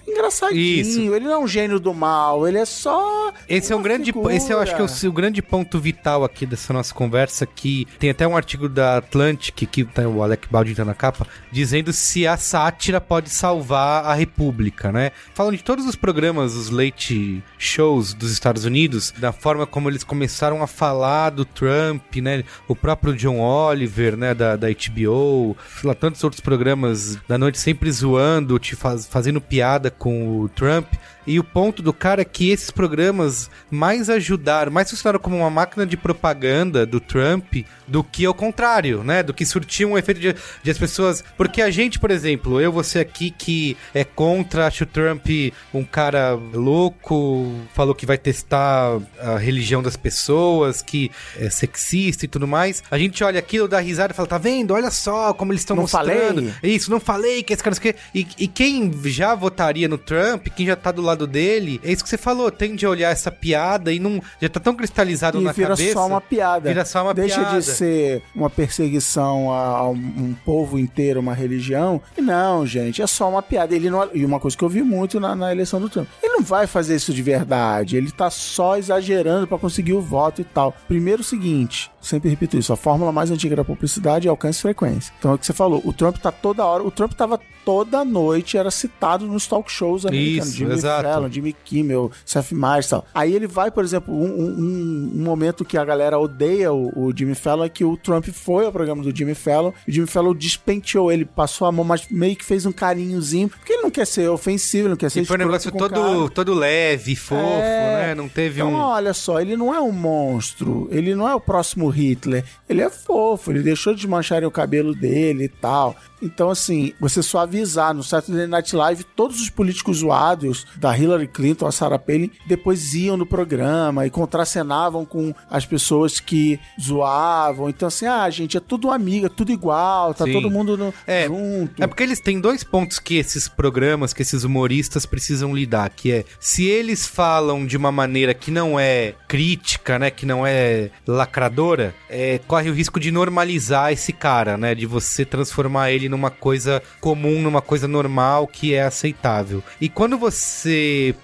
engraçadinho, 0.06 0.80
Isso. 0.80 1.14
ele 1.14 1.26
não 1.26 1.32
é 1.32 1.38
um 1.38 1.46
gênio 1.46 1.78
do 1.78 1.92
mal, 1.92 2.46
ele 2.48 2.58
é 2.58 2.64
só. 2.64 3.32
Esse 3.48 3.72
é 3.72 3.76
um 3.76 3.82
grande, 3.82 4.06
figura. 4.06 4.34
esse 4.34 4.50
eu 4.50 4.58
acho 4.58 4.74
que 4.74 4.80
é 4.80 4.84
o, 4.84 5.10
o 5.10 5.12
grande 5.12 5.42
ponto 5.42 5.78
vital 5.78 6.24
aqui 6.24 6.46
dessa 6.46 6.72
nossa 6.72 6.94
conversa, 6.94 7.44
que 7.46 7.86
tem 7.98 8.10
até 8.10 8.26
um 8.26 8.36
artigo 8.36 8.68
da 8.68 9.00
Atlantic, 9.18 9.66
que 9.66 9.84
tá, 9.84 10.02
o 10.08 10.22
Alec 10.22 10.48
Baldwin 10.50 10.74
tá 10.74 10.84
na 10.84 10.94
capa, 10.94 11.26
dizendo 11.50 11.92
se 11.92 12.26
a 12.26 12.36
sátira 12.36 13.00
pode 13.00 13.30
salvar 13.30 14.04
a 14.04 14.14
república, 14.14 14.92
né? 14.92 15.10
Falando 15.34 15.56
de 15.56 15.64
todos 15.64 15.86
os 15.86 15.96
programas, 15.96 16.54
os 16.54 16.70
late 16.70 17.42
shows 17.58 18.14
dos 18.14 18.30
Estados 18.30 18.64
Unidos, 18.64 19.12
da 19.18 19.32
forma 19.32 19.66
como 19.66 19.88
eles 19.90 20.04
começaram 20.04 20.62
a 20.62 20.66
falar 20.66 21.30
do 21.30 21.44
Trump, 21.44 22.16
né? 22.16 22.44
O 22.68 22.76
próprio 22.76 23.14
John 23.14 23.40
Oliver, 23.40 24.16
né, 24.16 24.34
da, 24.34 24.56
da 24.56 24.68
HBO, 24.68 25.56
lá, 25.82 25.94
tantos 25.94 26.22
outros 26.22 26.40
programas 26.40 27.16
da 27.28 27.36
noite 27.36 27.58
sempre 27.58 27.90
zoando, 27.90 28.58
te 28.58 28.76
faz, 28.76 29.06
fazendo 29.06 29.40
piada 29.40 29.90
com 29.90 30.40
o 30.40 30.48
Trump. 30.48 30.86
E 31.28 31.38
o 31.38 31.44
ponto 31.44 31.82
do 31.82 31.92
cara 31.92 32.22
é 32.22 32.24
que 32.24 32.50
esses 32.50 32.70
programas 32.70 33.50
mais 33.70 34.08
ajudaram, 34.08 34.72
mais 34.72 34.88
funcionaram 34.88 35.20
como 35.20 35.36
uma 35.36 35.50
máquina 35.50 35.84
de 35.84 35.94
propaganda 35.94 36.86
do 36.86 36.98
Trump 36.98 37.56
do 37.86 38.02
que 38.02 38.24
ao 38.24 38.32
contrário, 38.32 39.04
né? 39.04 39.22
Do 39.22 39.34
que 39.34 39.44
surtiam 39.44 39.92
um 39.92 39.98
efeito 39.98 40.22
de, 40.22 40.34
de 40.62 40.70
as 40.70 40.78
pessoas. 40.78 41.22
Porque 41.36 41.60
a 41.60 41.70
gente, 41.70 41.98
por 41.98 42.10
exemplo, 42.10 42.58
eu, 42.58 42.72
você 42.72 43.00
aqui 43.00 43.30
que 43.30 43.76
é 43.92 44.04
contra, 44.04 44.66
acho 44.66 44.84
o 44.84 44.86
Trump 44.86 45.26
um 45.74 45.84
cara 45.84 46.32
louco, 46.32 47.54
falou 47.74 47.94
que 47.94 48.06
vai 48.06 48.16
testar 48.16 48.98
a 49.20 49.36
religião 49.36 49.82
das 49.82 49.98
pessoas, 49.98 50.80
que 50.80 51.10
é 51.36 51.50
sexista 51.50 52.24
e 52.24 52.28
tudo 52.28 52.48
mais. 52.48 52.82
A 52.90 52.96
gente 52.96 53.22
olha 53.22 53.38
aquilo, 53.38 53.68
dá 53.68 53.80
risada 53.80 54.14
e 54.14 54.16
fala: 54.16 54.28
tá 54.28 54.38
vendo? 54.38 54.72
Olha 54.72 54.90
só 54.90 55.34
como 55.34 55.52
eles 55.52 55.60
estão 55.60 55.76
mostrando. 55.76 56.50
falei? 56.50 56.54
Isso, 56.62 56.90
não 56.90 56.98
falei 56.98 57.42
que 57.42 57.52
esse 57.52 57.62
cara. 57.62 57.76
E, 58.14 58.26
e 58.38 58.48
quem 58.48 58.90
já 59.04 59.34
votaria 59.34 59.88
no 59.88 59.98
Trump, 59.98 60.48
quem 60.56 60.64
já 60.64 60.74
tá 60.74 60.90
do 60.90 61.02
lado 61.02 61.17
dele, 61.26 61.80
é 61.82 61.92
isso 61.92 62.02
que 62.02 62.08
você 62.08 62.18
falou, 62.18 62.50
tende 62.50 62.84
a 62.86 62.90
olhar 62.90 63.10
essa 63.10 63.30
piada 63.30 63.92
e 63.92 63.98
não. 63.98 64.20
Já 64.40 64.48
tá 64.48 64.60
tão 64.60 64.74
cristalizado 64.74 65.40
E 65.40 65.44
na 65.44 65.52
vira 65.52 65.68
cabeça. 65.70 65.92
só 65.92 66.06
uma 66.06 66.20
piada. 66.20 66.68
Vira 66.68 66.84
só 66.84 67.02
uma 67.02 67.14
Deixa 67.14 67.40
piada. 67.40 67.58
de 67.58 67.64
ser 67.64 68.22
uma 68.34 68.50
perseguição 68.50 69.52
a, 69.52 69.78
a 69.78 69.88
um, 69.90 70.34
povo 70.44 70.78
inteiro, 70.78 71.20
uma 71.20 71.34
religião. 71.34 72.00
E 72.16 72.20
não, 72.20 72.66
gente, 72.66 73.02
é 73.02 73.06
só 73.06 73.28
uma 73.28 73.42
piada. 73.42 73.74
Ele 73.74 73.90
não, 73.90 74.08
e 74.14 74.24
uma 74.24 74.40
coisa 74.40 74.56
que 74.56 74.64
eu 74.64 74.68
vi 74.68 74.82
muito 74.82 75.18
na, 75.20 75.34
na 75.34 75.50
eleição 75.52 75.80
do 75.80 75.88
Trump. 75.88 76.08
Ele 76.22 76.34
não 76.34 76.42
vai 76.42 76.66
fazer 76.66 76.96
isso 76.96 77.12
de 77.12 77.22
verdade. 77.22 77.96
Ele 77.96 78.10
tá 78.10 78.30
só 78.30 78.76
exagerando 78.76 79.46
pra 79.46 79.58
conseguir 79.58 79.92
o 79.94 80.00
voto 80.00 80.40
e 80.40 80.44
tal. 80.44 80.74
Primeiro 80.86 81.22
o 81.22 81.24
seguinte, 81.24 81.90
sempre 82.00 82.30
repito 82.30 82.56
isso, 82.56 82.72
a 82.72 82.76
fórmula 82.76 83.12
mais 83.12 83.30
antiga 83.30 83.56
da 83.56 83.64
publicidade 83.64 84.26
é 84.26 84.30
alcance 84.30 84.58
e 84.58 84.62
frequência. 84.62 85.12
Então 85.18 85.32
é 85.32 85.34
o 85.34 85.38
que 85.38 85.46
você 85.46 85.52
falou, 85.52 85.82
o 85.84 85.92
Trump 85.92 86.16
tá 86.16 86.30
toda 86.30 86.64
hora, 86.64 86.82
o 86.82 86.90
Trump 86.90 87.12
tava 87.12 87.40
toda 87.64 88.04
noite, 88.04 88.56
era 88.56 88.70
citado 88.70 89.26
nos 89.26 89.46
talk 89.46 89.70
shows 89.70 90.06
americanos. 90.06 90.48
Isso, 90.48 90.56
Jimmy 90.56 90.72
exato. 90.72 91.02
Fallon, 91.14 91.30
Jimmy 91.30 91.56
Kimmel, 91.64 92.10
Seth 92.24 92.52
Meyers 92.52 92.86
e 92.86 92.90
tal. 92.90 93.06
Aí 93.14 93.34
ele 93.34 93.46
vai, 93.46 93.70
por 93.70 93.84
exemplo, 93.84 94.14
um, 94.14 94.24
um- 94.26 95.12
um 95.14 95.22
momento 95.22 95.64
que 95.64 95.76
a 95.78 95.84
galera 95.84 96.18
odeia 96.18 96.72
o, 96.72 97.06
o 97.08 97.12
Jimmy 97.16 97.34
Fallon 97.34 97.64
é 97.64 97.68
que 97.68 97.84
o 97.84 97.96
Trump 97.96 98.26
foi 98.28 98.66
ao 98.66 98.72
programa 98.72 99.02
do 99.02 99.14
Jimmy 99.16 99.34
Fallon 99.34 99.72
e 99.86 99.90
o 99.90 99.94
Jimmy 99.94 100.06
Fallon 100.06 100.34
despenteou 100.34 101.10
ele, 101.12 101.24
passou 101.24 101.66
a 101.66 101.72
mão, 101.72 101.84
mas 101.84 102.06
meio 102.10 102.36
que 102.36 102.44
fez 102.44 102.66
um 102.66 102.72
carinhozinho, 102.72 103.48
porque 103.48 103.72
ele 103.72 103.82
não 103.82 103.90
quer 103.90 104.06
ser 104.06 104.28
ofensivo, 104.28 104.84
ele 104.84 104.90
não 104.90 104.96
quer 104.96 105.10
ser 105.10 105.20
E 105.22 105.24
foi 105.24 105.36
um 105.36 105.40
negócio 105.40 105.72
cara. 105.72 105.88
todo, 105.88 106.30
todo 106.30 106.54
leve, 106.54 107.14
fofo, 107.16 107.40
É. 107.40 108.08
né? 108.08 108.14
Não 108.14 108.28
teve 108.28 108.60
Então, 108.60 108.72
um. 108.72 108.76
olha 108.76 109.14
só, 109.14 109.40
ele 109.40 109.56
não 109.56 109.74
é 109.74 109.80
um 109.80 109.92
monstro, 109.92 110.88
ele 110.90 111.14
não 111.14 111.28
é 111.28 111.34
o 111.34 111.40
próximo 111.40 111.88
Hitler, 111.88 112.44
ele 112.68 112.82
é 112.82 112.90
fofo, 112.90 113.50
ele 113.50 113.62
deixou 113.62 113.94
de 113.94 114.06
mancharem 114.06 114.46
o 114.46 114.50
cabelo 114.50 114.94
dele 114.94 115.44
e 115.44 115.48
tal. 115.48 115.96
Então, 116.20 116.50
assim, 116.50 116.92
você 117.00 117.22
suavizar 117.22 117.94
no 117.94 118.02
Saturday 118.02 118.46
Night 118.48 118.74
Live, 118.74 119.04
todos 119.04 119.40
os 119.40 119.50
políticos 119.50 119.98
zoados, 119.98 120.66
da 120.76 120.90
Hillary 120.98 121.28
Clinton 121.28 121.66
a 121.66 121.72
Sarah 121.72 121.98
Palin, 121.98 122.30
depois 122.46 122.94
iam 122.94 123.16
no 123.16 123.26
programa 123.26 124.06
e 124.06 124.10
contracenavam 124.10 125.04
com 125.04 125.34
as 125.50 125.64
pessoas 125.64 126.20
que 126.20 126.58
zoavam. 126.80 127.68
Então, 127.68 127.88
assim, 127.88 128.06
ah, 128.06 128.28
gente, 128.30 128.56
é 128.56 128.60
tudo 128.60 128.90
amiga, 128.90 129.26
é 129.26 129.30
tudo 129.30 129.52
igual, 129.52 130.14
tá 130.14 130.24
Sim. 130.24 130.32
todo 130.32 130.50
mundo 130.50 130.76
no- 130.76 130.94
É, 131.06 131.26
junto. 131.26 131.82
É 131.82 131.86
porque 131.86 132.02
eles 132.02 132.20
têm 132.20 132.40
dois 132.40 132.64
pontos 132.64 132.98
que 132.98 133.16
esses 133.16 133.48
programas, 133.48 134.12
que 134.12 134.22
esses 134.22 134.44
humoristas 134.44 135.06
precisam 135.06 135.54
lidar, 135.54 135.90
que 135.90 136.12
é 136.12 136.24
se 136.40 136.64
eles 136.66 137.06
falam 137.06 137.66
de 137.66 137.76
uma 137.76 137.92
maneira 137.92 138.34
que 138.34 138.50
não 138.50 138.78
é 138.78 139.14
crítica, 139.26 139.98
né, 139.98 140.10
que 140.10 140.26
não 140.26 140.46
é 140.46 140.90
lacradora, 141.06 141.94
é, 142.08 142.40
corre 142.46 142.70
o 142.70 142.74
risco 142.74 142.98
de 142.98 143.10
normalizar 143.10 143.92
esse 143.92 144.12
cara, 144.12 144.56
né, 144.56 144.74
de 144.74 144.86
você 144.86 145.24
transformar 145.24 145.90
ele 145.90 146.08
numa 146.08 146.30
coisa 146.30 146.82
comum, 147.00 147.40
numa 147.42 147.60
coisa 147.62 147.86
normal 147.86 148.46
que 148.46 148.74
é 148.74 148.82
aceitável. 148.82 149.62
E 149.80 149.88
quando 149.88 150.16
você 150.18 150.77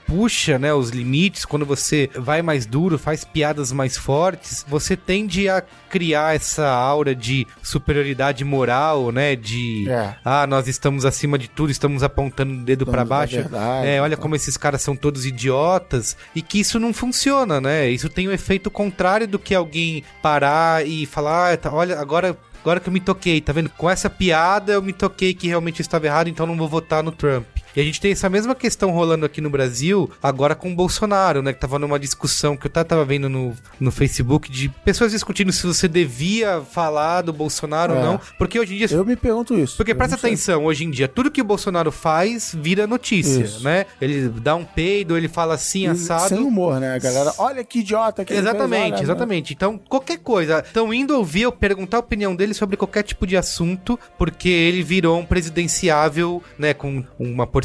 puxa, 0.07 0.59
né, 0.59 0.73
os 0.73 0.91
limites, 0.91 1.45
quando 1.45 1.65
você 1.67 2.11
vai 2.15 2.43
mais 2.43 2.67
duro, 2.67 2.99
faz 2.99 3.25
piadas 3.25 3.73
mais 3.73 3.97
fortes, 3.97 4.65
você 4.69 4.97
tende 4.97 5.49
a 5.49 5.63
criar 5.89 6.35
essa 6.35 6.69
aura 6.69 7.15
de 7.15 7.47
superioridade 7.63 8.45
moral, 8.45 9.11
né, 9.13 9.37
de 9.37 9.89
É. 9.89 10.15
ah, 10.25 10.47
nós 10.47 10.69
estamos 10.69 11.05
acima 11.05 11.39
de 11.39 11.49
tudo, 11.49 11.71
estamos 11.71 12.03
apontando 12.03 12.55
o 12.55 12.65
dedo 12.65 12.85
da 12.85 13.05
baixo. 13.05 13.37
verdade, 13.37 13.89
é, 13.89 14.01
olha 14.01 14.15
então. 14.15 14.23
como 14.23 14.37
esses 14.37 14.57
caras 14.57 14.83
são 14.83 14.97
todos 14.97 15.27
idiotas 15.27 16.17
e 16.35 16.43
que 16.43 16.61
isso 16.61 16.79
não 16.79 16.93
funciona, 16.93 17.61
né? 17.61 17.89
Isso 17.89 18.09
tem 18.09 18.29
o 18.29 18.33
efeito 18.33 18.71
contrário 18.71 19.27
do 19.27 19.39
que 19.39 19.55
alguém 19.55 20.03
parar 20.23 20.87
e 20.87 21.07
falar, 21.07 21.53
ah, 21.53 21.57
tá, 21.57 21.73
olha, 21.73 21.99
agora 21.99 22.37
Agora 22.65 22.81
que 22.81 22.89
eu 22.89 22.93
me 22.95 23.01
toquei, 23.01 23.43
tá 23.43 23.53
vendo? 23.53 23.69
Com 23.69 23.91
essa 23.91 24.09
piada 24.09 24.73
eu 24.73 24.81
me 24.81 24.95
toquei 24.95 25.35
que 25.35 25.47
realmente 25.47 25.81
eu 25.81 25.83
estava 25.83 26.07
errado, 26.07 26.29
então 26.29 26.47
não 26.47 26.57
vou 26.57 26.67
votar 26.67 27.03
no 27.03 27.13
Trump. 27.13 27.45
E 27.77 27.81
a 27.81 27.85
gente 27.85 28.01
tem 28.01 28.13
essa 28.13 28.29
mesma 28.29 28.55
questão 28.55 28.91
rolando 28.91 29.27
aqui 29.27 29.41
no 29.41 29.51
Brasil, 29.51 30.11
agora 30.23 30.55
com 30.55 30.73
o 30.73 30.75
Bolsonaro, 30.75 31.43
né? 31.43 31.53
Que 31.53 31.59
tava 31.61 31.79
numa 31.79 31.99
discussão 31.99 32.57
que 32.57 32.67
eu 32.67 32.71
tava 32.71 33.05
vendo 33.05 33.29
no, 33.29 33.53
no 33.81 33.91
Facebook 33.91 34.51
de 34.51 34.69
pessoas 34.85 35.13
discutindo 35.13 35.53
se 35.53 35.67
você 35.67 35.89
devia 35.89 36.61
falar 36.61 37.23
do 37.23 37.33
Bolsonaro 37.33 37.95
ou 37.95 37.99
É. 37.99 38.03
não. 38.03 38.21
Porque 38.39 38.59
hoje 38.61 38.75
em 38.75 38.79
dia 38.79 38.87
Eu 38.91 39.05
me 39.05 39.17
pergunto 39.17 39.59
isso. 39.59 39.77
porque 39.77 39.95
presta 39.95 40.17
atenção, 40.17 40.65
hoje 40.67 40.85
em 40.85 40.91
dia, 40.91 41.09
tudo 41.09 41.31
que 41.31 41.41
o 41.41 41.45
Bolsonaro 41.45 41.91
faz 41.91 42.55
vira 42.59 42.87
notícia, 42.87 43.43
Isso. 43.43 43.65
né? 43.65 43.87
Ele 44.01 44.29
dá 44.29 44.55
um 44.55 44.65
peido, 44.65 45.17
ele 45.17 45.29
fala 45.29 45.55
assim, 45.55 45.87
assado. 45.87 46.29
Sem 46.29 46.39
humor, 46.45 46.79
né? 46.79 46.99
Galera, 47.01 47.33
olha 47.39 47.65
que 47.65 47.81
idiota 47.81 48.25
que 48.25 48.33
ele 48.33 48.41
fez, 48.43 48.49
Exatamente, 48.55 48.95
olha, 48.95 49.03
exatamente. 49.03 49.53
Então, 49.53 49.79
qualquer 49.89 50.19
coisa. 50.19 50.61
Estão 50.61 50.93
indo 50.95 51.17
ouvir 51.17 51.43
eu 51.43 51.53
perguntar 51.53 51.97
a 51.97 52.01
opinião 52.01 52.37
dele 52.37 52.55
sobre 52.55 52.77
qualquer 52.77 53.03
tipo 53.03 53.27
de 53.27 53.37
assunto, 53.37 53.99
porque 54.17 54.49
ele 54.49 54.83
virou 54.83 55.19
um 55.19 55.25
presidenciável, 55.25 56.43
né, 56.59 56.73
com 56.75 57.05
uma 57.19 57.47
porcentagem 57.47 57.64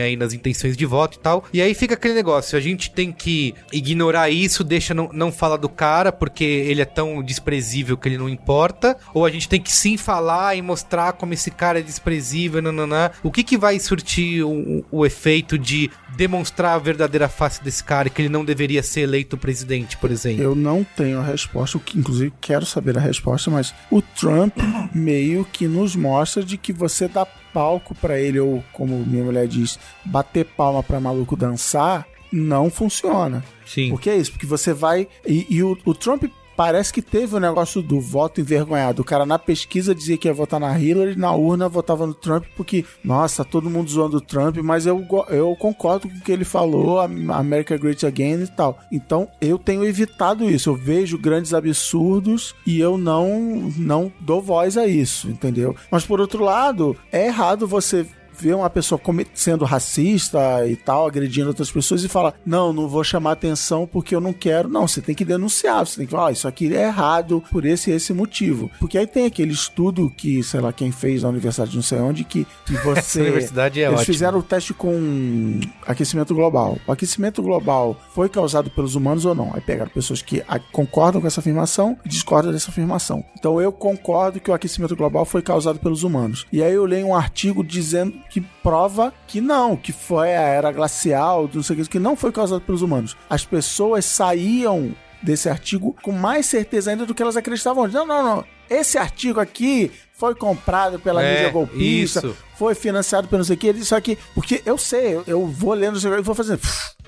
aí 0.00 0.16
nas 0.16 0.32
intenções 0.32 0.76
de 0.76 0.86
voto 0.86 1.16
e 1.16 1.20
tal. 1.20 1.44
E 1.52 1.60
aí 1.60 1.74
fica 1.74 1.94
aquele 1.94 2.14
negócio, 2.14 2.56
a 2.56 2.60
gente 2.60 2.90
tem 2.90 3.12
que 3.12 3.54
ignorar 3.72 4.30
isso, 4.30 4.62
deixa 4.62 4.94
não, 4.94 5.10
não 5.12 5.32
falar 5.32 5.56
do 5.56 5.68
cara, 5.68 6.12
porque 6.12 6.44
ele 6.44 6.80
é 6.80 6.84
tão 6.84 7.22
desprezível 7.22 7.96
que 7.96 8.08
ele 8.08 8.18
não 8.18 8.28
importa, 8.28 8.96
ou 9.12 9.24
a 9.24 9.30
gente 9.30 9.48
tem 9.48 9.60
que 9.60 9.72
sim 9.72 9.96
falar 9.96 10.56
e 10.56 10.62
mostrar 10.62 11.12
como 11.12 11.34
esse 11.34 11.50
cara 11.50 11.78
é 11.78 11.82
desprezível, 11.82 12.62
nananã. 12.62 13.10
O 13.22 13.30
que 13.30 13.42
que 13.42 13.56
vai 13.56 13.78
surtir 13.78 14.44
o, 14.44 14.84
o 14.90 15.06
efeito 15.06 15.58
de 15.58 15.90
demonstrar 16.16 16.74
a 16.74 16.78
verdadeira 16.78 17.28
face 17.28 17.62
desse 17.62 17.82
cara 17.82 18.08
e 18.08 18.10
que 18.10 18.22
ele 18.22 18.28
não 18.28 18.44
deveria 18.44 18.82
ser 18.82 19.00
eleito 19.00 19.36
presidente, 19.36 19.96
por 19.96 20.10
exemplo? 20.10 20.42
Eu 20.42 20.54
não 20.54 20.84
tenho 20.96 21.18
a 21.18 21.22
resposta, 21.22 21.80
inclusive 21.94 22.32
quero 22.40 22.64
saber 22.64 22.96
a 22.96 23.00
resposta, 23.00 23.50
mas 23.50 23.74
o 23.90 24.00
Trump 24.00 24.56
meio 24.94 25.44
que 25.44 25.66
nos 25.66 25.96
mostra 25.96 26.42
de 26.42 26.56
que 26.56 26.72
você 26.72 27.08
dá 27.08 27.26
palco 27.54 27.94
pra 27.94 28.18
ele, 28.18 28.40
ou 28.40 28.62
como 28.72 28.98
minha 29.06 29.22
mulher 29.24 29.46
diz, 29.46 29.78
bater 30.04 30.44
palma 30.44 30.82
pra 30.82 31.00
maluco 31.00 31.36
dançar, 31.36 32.06
não 32.32 32.68
funciona. 32.68 33.44
Sim. 33.64 33.90
Por 33.90 34.00
que 34.00 34.10
é 34.10 34.16
isso? 34.16 34.32
Porque 34.32 34.44
você 34.44 34.72
vai. 34.74 35.06
E, 35.24 35.46
e 35.48 35.62
o, 35.62 35.78
o 35.84 35.94
Trump 35.94 36.24
parece 36.56 36.92
que 36.92 37.02
teve 37.02 37.36
o 37.36 37.40
negócio 37.40 37.82
do 37.82 38.00
voto 38.00 38.40
envergonhado. 38.40 39.02
O 39.02 39.04
cara 39.04 39.26
na 39.26 39.38
pesquisa 39.38 39.94
dizia 39.94 40.16
que 40.16 40.28
ia 40.28 40.34
votar 40.34 40.60
na 40.60 40.78
Hillary, 40.78 41.16
na 41.16 41.32
urna 41.32 41.68
votava 41.68 42.06
no 42.06 42.14
Trump, 42.14 42.44
porque, 42.56 42.84
nossa, 43.02 43.44
todo 43.44 43.70
mundo 43.70 43.90
zoando 43.90 44.18
o 44.18 44.20
Trump, 44.20 44.56
mas 44.58 44.86
eu, 44.86 45.04
eu 45.28 45.54
concordo 45.56 46.08
com 46.08 46.16
o 46.16 46.20
que 46.20 46.32
ele 46.32 46.44
falou, 46.44 47.00
America 47.00 47.76
Great 47.76 48.04
Again 48.04 48.42
e 48.42 48.46
tal. 48.46 48.78
Então 48.90 49.28
eu 49.40 49.58
tenho 49.58 49.84
evitado 49.84 50.48
isso. 50.48 50.70
Eu 50.70 50.74
vejo 50.74 51.18
grandes 51.18 51.54
absurdos 51.54 52.54
e 52.66 52.80
eu 52.80 52.96
não, 52.96 53.72
não 53.76 54.12
dou 54.20 54.40
voz 54.40 54.76
a 54.76 54.86
isso, 54.86 55.28
entendeu? 55.28 55.74
Mas 55.90 56.04
por 56.04 56.20
outro 56.20 56.42
lado, 56.42 56.96
é 57.12 57.26
errado 57.26 57.66
você 57.66 58.06
ver 58.38 58.54
uma 58.54 58.70
pessoa 58.70 59.00
sendo 59.34 59.64
racista 59.64 60.66
e 60.66 60.76
tal, 60.76 61.06
agredindo 61.06 61.48
outras 61.48 61.70
pessoas 61.70 62.04
e 62.04 62.08
falar: 62.08 62.34
Não, 62.44 62.72
não 62.72 62.88
vou 62.88 63.04
chamar 63.04 63.32
atenção 63.32 63.86
porque 63.86 64.14
eu 64.14 64.20
não 64.20 64.32
quero. 64.32 64.68
Não, 64.68 64.86
você 64.86 65.00
tem 65.00 65.14
que 65.14 65.24
denunciar, 65.24 65.86
você 65.86 65.96
tem 65.98 66.06
que 66.06 66.10
falar: 66.12 66.24
"Ó, 66.24 66.30
Isso 66.30 66.48
aqui 66.48 66.74
é 66.74 66.84
errado 66.86 67.42
por 67.50 67.64
esse 67.64 67.90
e 67.90 67.94
esse 67.94 68.12
motivo. 68.12 68.70
Porque 68.78 68.98
aí 68.98 69.06
tem 69.06 69.26
aquele 69.26 69.52
estudo 69.52 70.10
que, 70.16 70.42
sei 70.42 70.60
lá, 70.60 70.72
quem 70.72 70.90
fez 70.90 71.22
na 71.22 71.28
universidade 71.28 71.70
de 71.70 71.76
não 71.76 71.82
sei 71.82 71.98
onde, 71.98 72.24
que, 72.24 72.46
que 72.66 72.72
você. 72.84 72.98
Essa 72.98 73.20
universidade 73.20 73.80
é 73.80 73.84
Eles 73.84 74.00
ótima. 74.00 74.04
fizeram 74.06 74.38
o 74.38 74.42
teste 74.42 74.74
com 74.74 75.60
aquecimento 75.86 76.34
global. 76.34 76.78
O 76.86 76.92
aquecimento 76.92 77.42
global 77.42 77.96
foi 78.14 78.28
causado 78.28 78.70
pelos 78.70 78.94
humanos 78.94 79.24
ou 79.24 79.34
não? 79.34 79.50
Aí 79.54 79.60
pegaram 79.60 79.90
pessoas 79.90 80.22
que 80.22 80.42
concordam 80.72 81.20
com 81.20 81.26
essa 81.26 81.40
afirmação 81.40 81.96
e 82.04 82.08
discordam 82.08 82.52
dessa 82.52 82.70
afirmação. 82.70 83.24
Então 83.38 83.60
eu 83.60 83.72
concordo 83.72 84.40
que 84.40 84.50
o 84.50 84.54
aquecimento 84.54 84.96
global 84.96 85.24
foi 85.24 85.42
causado 85.42 85.78
pelos 85.78 86.02
humanos. 86.02 86.46
E 86.52 86.62
aí 86.62 86.72
eu 86.72 86.84
leio 86.84 87.06
um 87.06 87.14
artigo 87.14 87.62
dizendo 87.64 88.14
que 88.34 88.40
prova 88.40 89.14
que 89.28 89.40
não, 89.40 89.76
que 89.76 89.92
foi 89.92 90.34
a 90.34 90.40
era 90.40 90.72
glacial, 90.72 91.48
não 91.54 91.62
sei 91.62 91.76
o 91.76 91.78
que, 91.84 91.88
que 91.88 91.98
não 92.00 92.16
foi 92.16 92.32
causado 92.32 92.62
pelos 92.62 92.82
humanos. 92.82 93.16
As 93.30 93.44
pessoas 93.44 94.04
saíam 94.04 94.92
desse 95.22 95.48
artigo 95.48 95.94
com 96.02 96.10
mais 96.10 96.46
certeza 96.46 96.90
ainda 96.90 97.06
do 97.06 97.14
que 97.14 97.22
elas 97.22 97.36
acreditavam. 97.36 97.86
Não, 97.86 98.04
não, 98.04 98.24
não. 98.24 98.44
Esse 98.68 98.98
artigo 98.98 99.40
aqui 99.40 99.90
foi 100.12 100.34
comprado 100.34 100.98
pela 100.98 101.22
É, 101.22 101.34
mídia 101.34 101.50
golpista, 101.50 102.20
isso. 102.20 102.36
foi 102.56 102.74
financiado 102.74 103.26
pelo 103.28 103.38
não 103.40 103.44
sei 103.44 103.56
o 103.56 103.58
que, 103.58 103.72
disse 103.72 103.94
aqui, 103.94 104.16
porque 104.34 104.62
eu 104.64 104.78
sei, 104.78 105.14
eu, 105.16 105.24
eu 105.26 105.46
vou 105.46 105.74
lendo 105.74 105.98
e 105.98 106.22
vou 106.22 106.34
fazendo. 106.34 106.60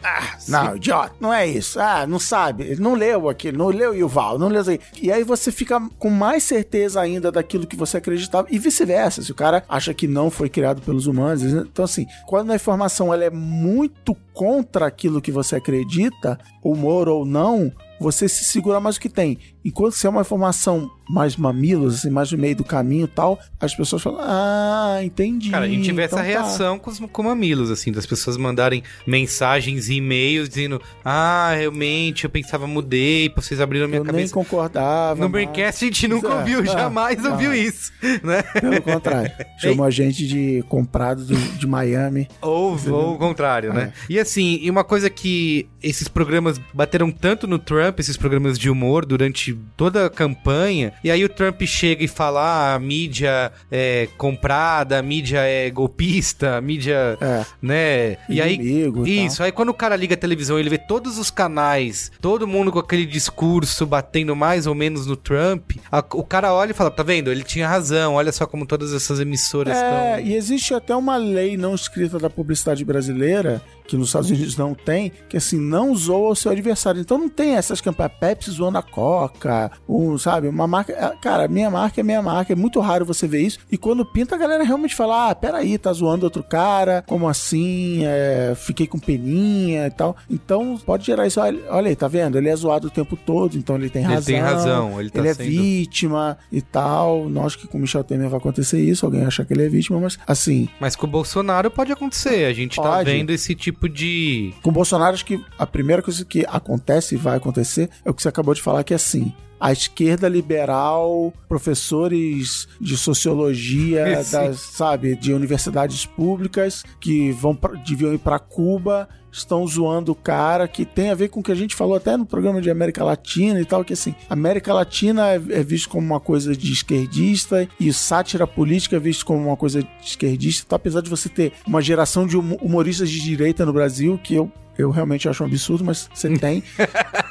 Ah, 0.02 0.36
não, 0.48 0.76
idiota, 0.76 1.14
não 1.18 1.32
é 1.32 1.46
isso. 1.46 1.80
Ah, 1.80 2.06
não 2.06 2.18
sabe, 2.18 2.64
ele 2.64 2.80
não 2.80 2.94
leu 2.94 3.28
aquilo, 3.28 3.56
não 3.58 3.68
leu 3.68 3.94
Yuval, 3.94 4.38
não 4.38 4.48
leu 4.48 4.60
isso 4.60 4.70
aí. 4.70 4.80
E 5.00 5.10
aí 5.10 5.24
você 5.24 5.50
fica 5.50 5.80
com 5.98 6.10
mais 6.10 6.42
certeza 6.42 7.00
ainda 7.00 7.32
daquilo 7.32 7.66
que 7.66 7.76
você 7.76 7.96
acreditava 7.96 8.46
e 8.50 8.58
vice-versa. 8.58 9.22
Se 9.22 9.32
o 9.32 9.34
cara 9.34 9.64
acha 9.68 9.94
que 9.94 10.06
não 10.06 10.30
foi 10.30 10.48
criado 10.48 10.82
pelos 10.82 11.06
humanos, 11.06 11.42
então 11.42 11.84
assim, 11.84 12.06
quando 12.26 12.50
a 12.52 12.56
informação 12.56 13.12
ela 13.12 13.24
é 13.24 13.30
muito 13.30 14.14
contra 14.34 14.86
aquilo 14.86 15.22
que 15.22 15.32
você 15.32 15.56
acredita, 15.56 16.38
humor 16.62 17.08
ou 17.08 17.24
não, 17.24 17.72
você 17.98 18.28
se 18.28 18.44
segura 18.44 18.78
mais 18.78 18.96
do 18.96 19.00
que 19.00 19.08
tem. 19.08 19.38
Enquanto 19.66 19.94
se 19.94 20.06
é 20.06 20.10
uma 20.10 20.20
informação 20.20 20.90
mais 21.08 21.36
mamilos, 21.36 21.96
assim, 21.96 22.10
mais 22.10 22.32
no 22.32 22.38
meio 22.38 22.56
do 22.56 22.64
caminho 22.64 23.04
e 23.04 23.08
tal, 23.08 23.38
as 23.60 23.74
pessoas 23.74 24.02
falam, 24.02 24.18
ah, 24.22 24.98
entendi. 25.04 25.50
Cara, 25.50 25.64
a 25.64 25.68
gente 25.68 25.92
vê 25.92 26.04
então 26.04 26.04
essa 26.04 26.16
tá." 26.16 26.22
reação 26.22 26.78
com, 26.78 26.90
os, 26.90 26.98
com 26.98 27.22
mamilos, 27.22 27.70
assim, 27.70 27.92
das 27.92 28.04
pessoas 28.06 28.36
mandarem 28.36 28.82
mensagens 29.06 29.88
e 29.88 29.94
e-mails 29.96 30.48
dizendo: 30.48 30.80
Ah, 31.04 31.54
realmente, 31.56 32.24
eu 32.24 32.30
pensava, 32.30 32.66
mudei, 32.66 33.28
vocês 33.34 33.60
abriram 33.60 33.86
minha 33.88 33.98
Eu 34.00 34.04
nem 34.04 34.12
cabeça. 34.12 34.34
concordava. 34.34 35.20
No 35.20 35.28
Braincast 35.28 35.84
a 35.84 35.86
gente 35.88 36.08
nunca 36.08 36.28
É, 36.28 36.34
ouviu, 36.38 36.60
é, 36.60 36.66
jamais 36.66 37.22
não. 37.22 37.32
ouviu 37.32 37.54
isso, 37.54 37.92
né? 38.22 38.42
Pelo 38.60 38.82
contrário. 38.82 39.30
Chamou 39.58 39.84
a 39.86 39.90
gente 39.90 40.26
de 40.26 40.62
comprado 40.68 41.24
do- 41.24 41.36
de 41.56 41.66
Miami. 41.66 42.28
Ou, 42.42 42.76
ou 42.90 43.14
o 43.14 43.18
contrário, 43.18 43.72
né? 43.72 43.92
E 44.08 44.18
assim, 44.18 44.58
e 44.60 44.70
uma 44.70 44.84
coisa 44.84 45.08
que 45.08 45.68
esses 45.82 46.08
programas 46.08 46.60
bateram 46.74 47.10
tanto 47.10 47.46
no 47.46 47.58
Trump, 47.58 47.98
esses 48.00 48.16
programas 48.16 48.58
de 48.58 48.68
humor, 48.68 49.06
durante 49.06 49.55
toda 49.76 50.06
a 50.06 50.10
campanha, 50.10 50.92
e 51.02 51.10
aí 51.10 51.24
o 51.24 51.28
Trump 51.28 51.60
chega 51.62 52.04
e 52.04 52.08
fala: 52.08 52.40
ah, 52.40 52.74
a 52.74 52.78
mídia 52.78 53.52
é 53.70 54.08
comprada, 54.16 54.98
a 54.98 55.02
mídia 55.02 55.38
é 55.40 55.70
golpista, 55.70 56.56
a 56.56 56.60
mídia, 56.60 57.16
É. 57.20 57.44
né? 57.62 58.16
E 58.28 58.40
aí. 58.40 58.54
Inimigo 58.54 59.06
e 59.06 59.26
Isso, 59.26 59.42
aí 59.42 59.52
quando 59.52 59.70
o 59.70 59.74
cara 59.74 59.96
liga 59.96 60.14
a 60.14 60.18
televisão, 60.18 60.58
ele 60.58 60.70
vê 60.70 60.78
todos 60.78 61.18
os 61.18 61.30
canais, 61.30 62.10
todo 62.20 62.46
mundo 62.46 62.70
com 62.72 62.78
aquele 62.78 63.06
discurso 63.06 63.86
batendo 63.86 64.34
mais 64.36 64.66
ou 64.66 64.74
menos 64.74 65.06
no 65.06 65.16
Trump, 65.16 65.72
a- 65.90 66.04
o 66.14 66.22
cara 66.24 66.52
olha 66.52 66.70
e 66.70 66.74
fala: 66.74 66.90
tá 66.90 67.02
vendo? 67.02 67.30
Ele 67.30 67.42
tinha 67.42 67.68
razão, 67.68 68.14
olha 68.14 68.32
só 68.32 68.46
como 68.46 68.66
todas 68.66 68.92
essas 68.92 69.20
emissoras 69.20 69.76
É, 69.76 69.80
estão. 70.16 70.26
e 70.26 70.34
existe 70.36 70.74
até 70.74 70.94
uma 70.94 71.16
lei 71.16 71.56
não 71.56 71.74
escrita 71.74 72.18
da 72.18 72.28
publicidade 72.30 72.84
brasileira, 72.84 73.62
que 73.86 73.96
nos 73.96 74.08
Estados 74.08 74.30
Unidos 74.30 74.56
não 74.56 74.74
tem, 74.74 75.12
que 75.28 75.36
assim, 75.36 75.58
não 75.60 75.94
zoa 75.94 76.30
o 76.30 76.36
seu 76.36 76.52
adversário. 76.52 77.00
Então 77.00 77.18
não 77.18 77.28
tem 77.28 77.54
essas 77.56 77.80
campanhas 77.80 78.12
Pepsi 78.20 78.50
zoando 78.50 78.78
a 78.78 78.82
Coca, 78.82 79.70
um, 79.88 80.16
sabe, 80.18 80.48
uma 80.48 80.66
marca. 80.66 80.92
é, 80.92 81.16
Cara, 81.20 81.48
minha 81.48 81.70
marca 81.70 82.00
é 82.00 82.04
minha 82.04 82.20
marca, 82.22 82.52
é 82.52 82.56
muito 82.56 82.78
raro 82.80 83.04
você 83.04 83.26
ver 83.26 83.40
isso. 83.42 83.58
E 83.70 83.76
quando 83.78 84.04
pinta, 84.04 84.34
a 84.34 84.38
galera 84.38 84.64
realmente 84.64 84.94
fala: 84.94 85.30
ah, 85.30 85.34
peraí, 85.34 85.76
tá 85.78 85.92
zoando 85.92 86.24
outro 86.24 86.42
cara, 86.42 87.02
como 87.06 87.28
assim? 87.28 88.00
É, 88.04 88.54
fiquei 88.56 88.86
com 88.86 88.98
peninha 88.98 89.86
e 89.86 89.90
tal. 89.90 90.16
Então 90.30 90.78
pode 90.84 91.04
gerar 91.06 91.26
isso. 91.26 91.40
Olha, 91.40 91.58
olha 91.68 91.88
aí, 91.88 91.96
tá 91.96 92.08
vendo? 92.08 92.36
Ele 92.38 92.48
é 92.48 92.56
zoado 92.56 92.88
o 92.88 92.90
tempo 92.90 93.16
todo, 93.16 93.56
então 93.56 93.76
ele 93.76 93.88
tem 93.90 94.04
Ele 94.04 94.14
razão. 94.14 94.26
tem 94.34 94.40
razão, 94.42 95.00
ele 95.00 95.10
tá 95.10 95.26
é 95.26 95.34
sendo- 95.34 95.48
vítima 95.48 96.38
e 96.52 96.60
tal. 96.62 97.28
Não 97.28 97.44
acho 97.46 97.58
que 97.58 97.66
com 97.66 97.78
o 97.78 97.80
Michel 97.80 98.04
Temer 98.04 98.28
vai 98.28 98.38
acontecer 98.38 98.80
isso, 98.80 99.04
alguém 99.06 99.24
achar 99.24 99.44
que 99.44 99.52
ele 99.52 99.64
é 99.64 99.68
vítima, 99.68 99.98
mas 100.00 100.18
assim, 100.26 100.68
Mas 100.80 100.94
com 100.96 101.06
o 101.06 101.10
Bolsonaro 101.10 101.70
pode 101.70 101.92
acontecer. 101.92 102.44
A 102.46 102.52
gente 102.52 102.76
tá 102.76 102.82
Pode. 102.82 103.10
vendo 103.10 103.30
esse 103.30 103.54
tipo 103.54 103.75
de. 103.82 104.52
com 104.62 104.72
Bolsonaro, 104.72 105.14
acho 105.14 105.24
que 105.24 105.42
a 105.58 105.66
primeira 105.66 106.02
coisa 106.02 106.24
que 106.24 106.44
acontece 106.48 107.14
e 107.14 107.18
vai 107.18 107.36
acontecer 107.36 107.90
é 108.04 108.10
o 108.10 108.14
que 108.14 108.22
você 108.22 108.28
acabou 108.28 108.54
de 108.54 108.62
falar, 108.62 108.84
que 108.84 108.92
é 108.92 108.96
assim. 108.96 109.32
A 109.58 109.72
esquerda 109.72 110.28
liberal, 110.28 111.32
professores 111.48 112.68
de 112.80 112.96
sociologia, 112.96 114.22
das, 114.30 114.60
sabe, 114.60 115.16
de 115.16 115.32
universidades 115.32 116.04
públicas 116.04 116.84
que 117.00 117.32
vão 117.32 117.54
pra, 117.54 117.72
deviam 117.72 118.12
ir 118.12 118.18
para 118.18 118.38
Cuba, 118.38 119.08
estão 119.30 119.66
zoando 119.66 120.12
o 120.12 120.14
cara, 120.14 120.66
que 120.66 120.84
tem 120.84 121.10
a 121.10 121.14
ver 121.14 121.28
com 121.28 121.40
o 121.40 121.42
que 121.42 121.52
a 121.52 121.56
gente 121.56 121.74
falou 121.74 121.94
até 121.96 122.16
no 122.16 122.24
programa 122.24 122.60
de 122.60 122.70
América 122.70 123.04
Latina 123.04 123.60
e 123.60 123.64
tal, 123.64 123.84
que 123.84 123.92
assim, 123.92 124.14
América 124.30 124.72
Latina 124.72 125.28
é, 125.28 125.34
é 125.34 125.62
visto 125.62 125.88
como 125.88 126.06
uma 126.06 126.20
coisa 126.20 126.56
de 126.56 126.72
esquerdista 126.72 127.68
e 127.78 127.92
sátira 127.92 128.46
política 128.46 128.96
é 128.96 129.00
visto 129.00 129.26
como 129.26 129.46
uma 129.46 129.56
coisa 129.56 129.82
de 129.82 129.88
esquerdista, 130.02 130.64
então, 130.66 130.76
apesar 130.76 131.00
de 131.02 131.10
você 131.10 131.28
ter 131.28 131.52
uma 131.66 131.82
geração 131.82 132.26
de 132.26 132.36
hum- 132.36 132.56
humoristas 132.62 133.10
de 133.10 133.20
direita 133.20 133.66
no 133.66 133.72
Brasil, 133.72 134.18
que 134.22 134.34
eu 134.34 134.50
eu 134.78 134.90
realmente 134.90 135.28
acho 135.28 135.42
um 135.42 135.46
absurdo, 135.46 135.84
mas 135.84 136.08
você 136.12 136.28
tem. 136.38 136.62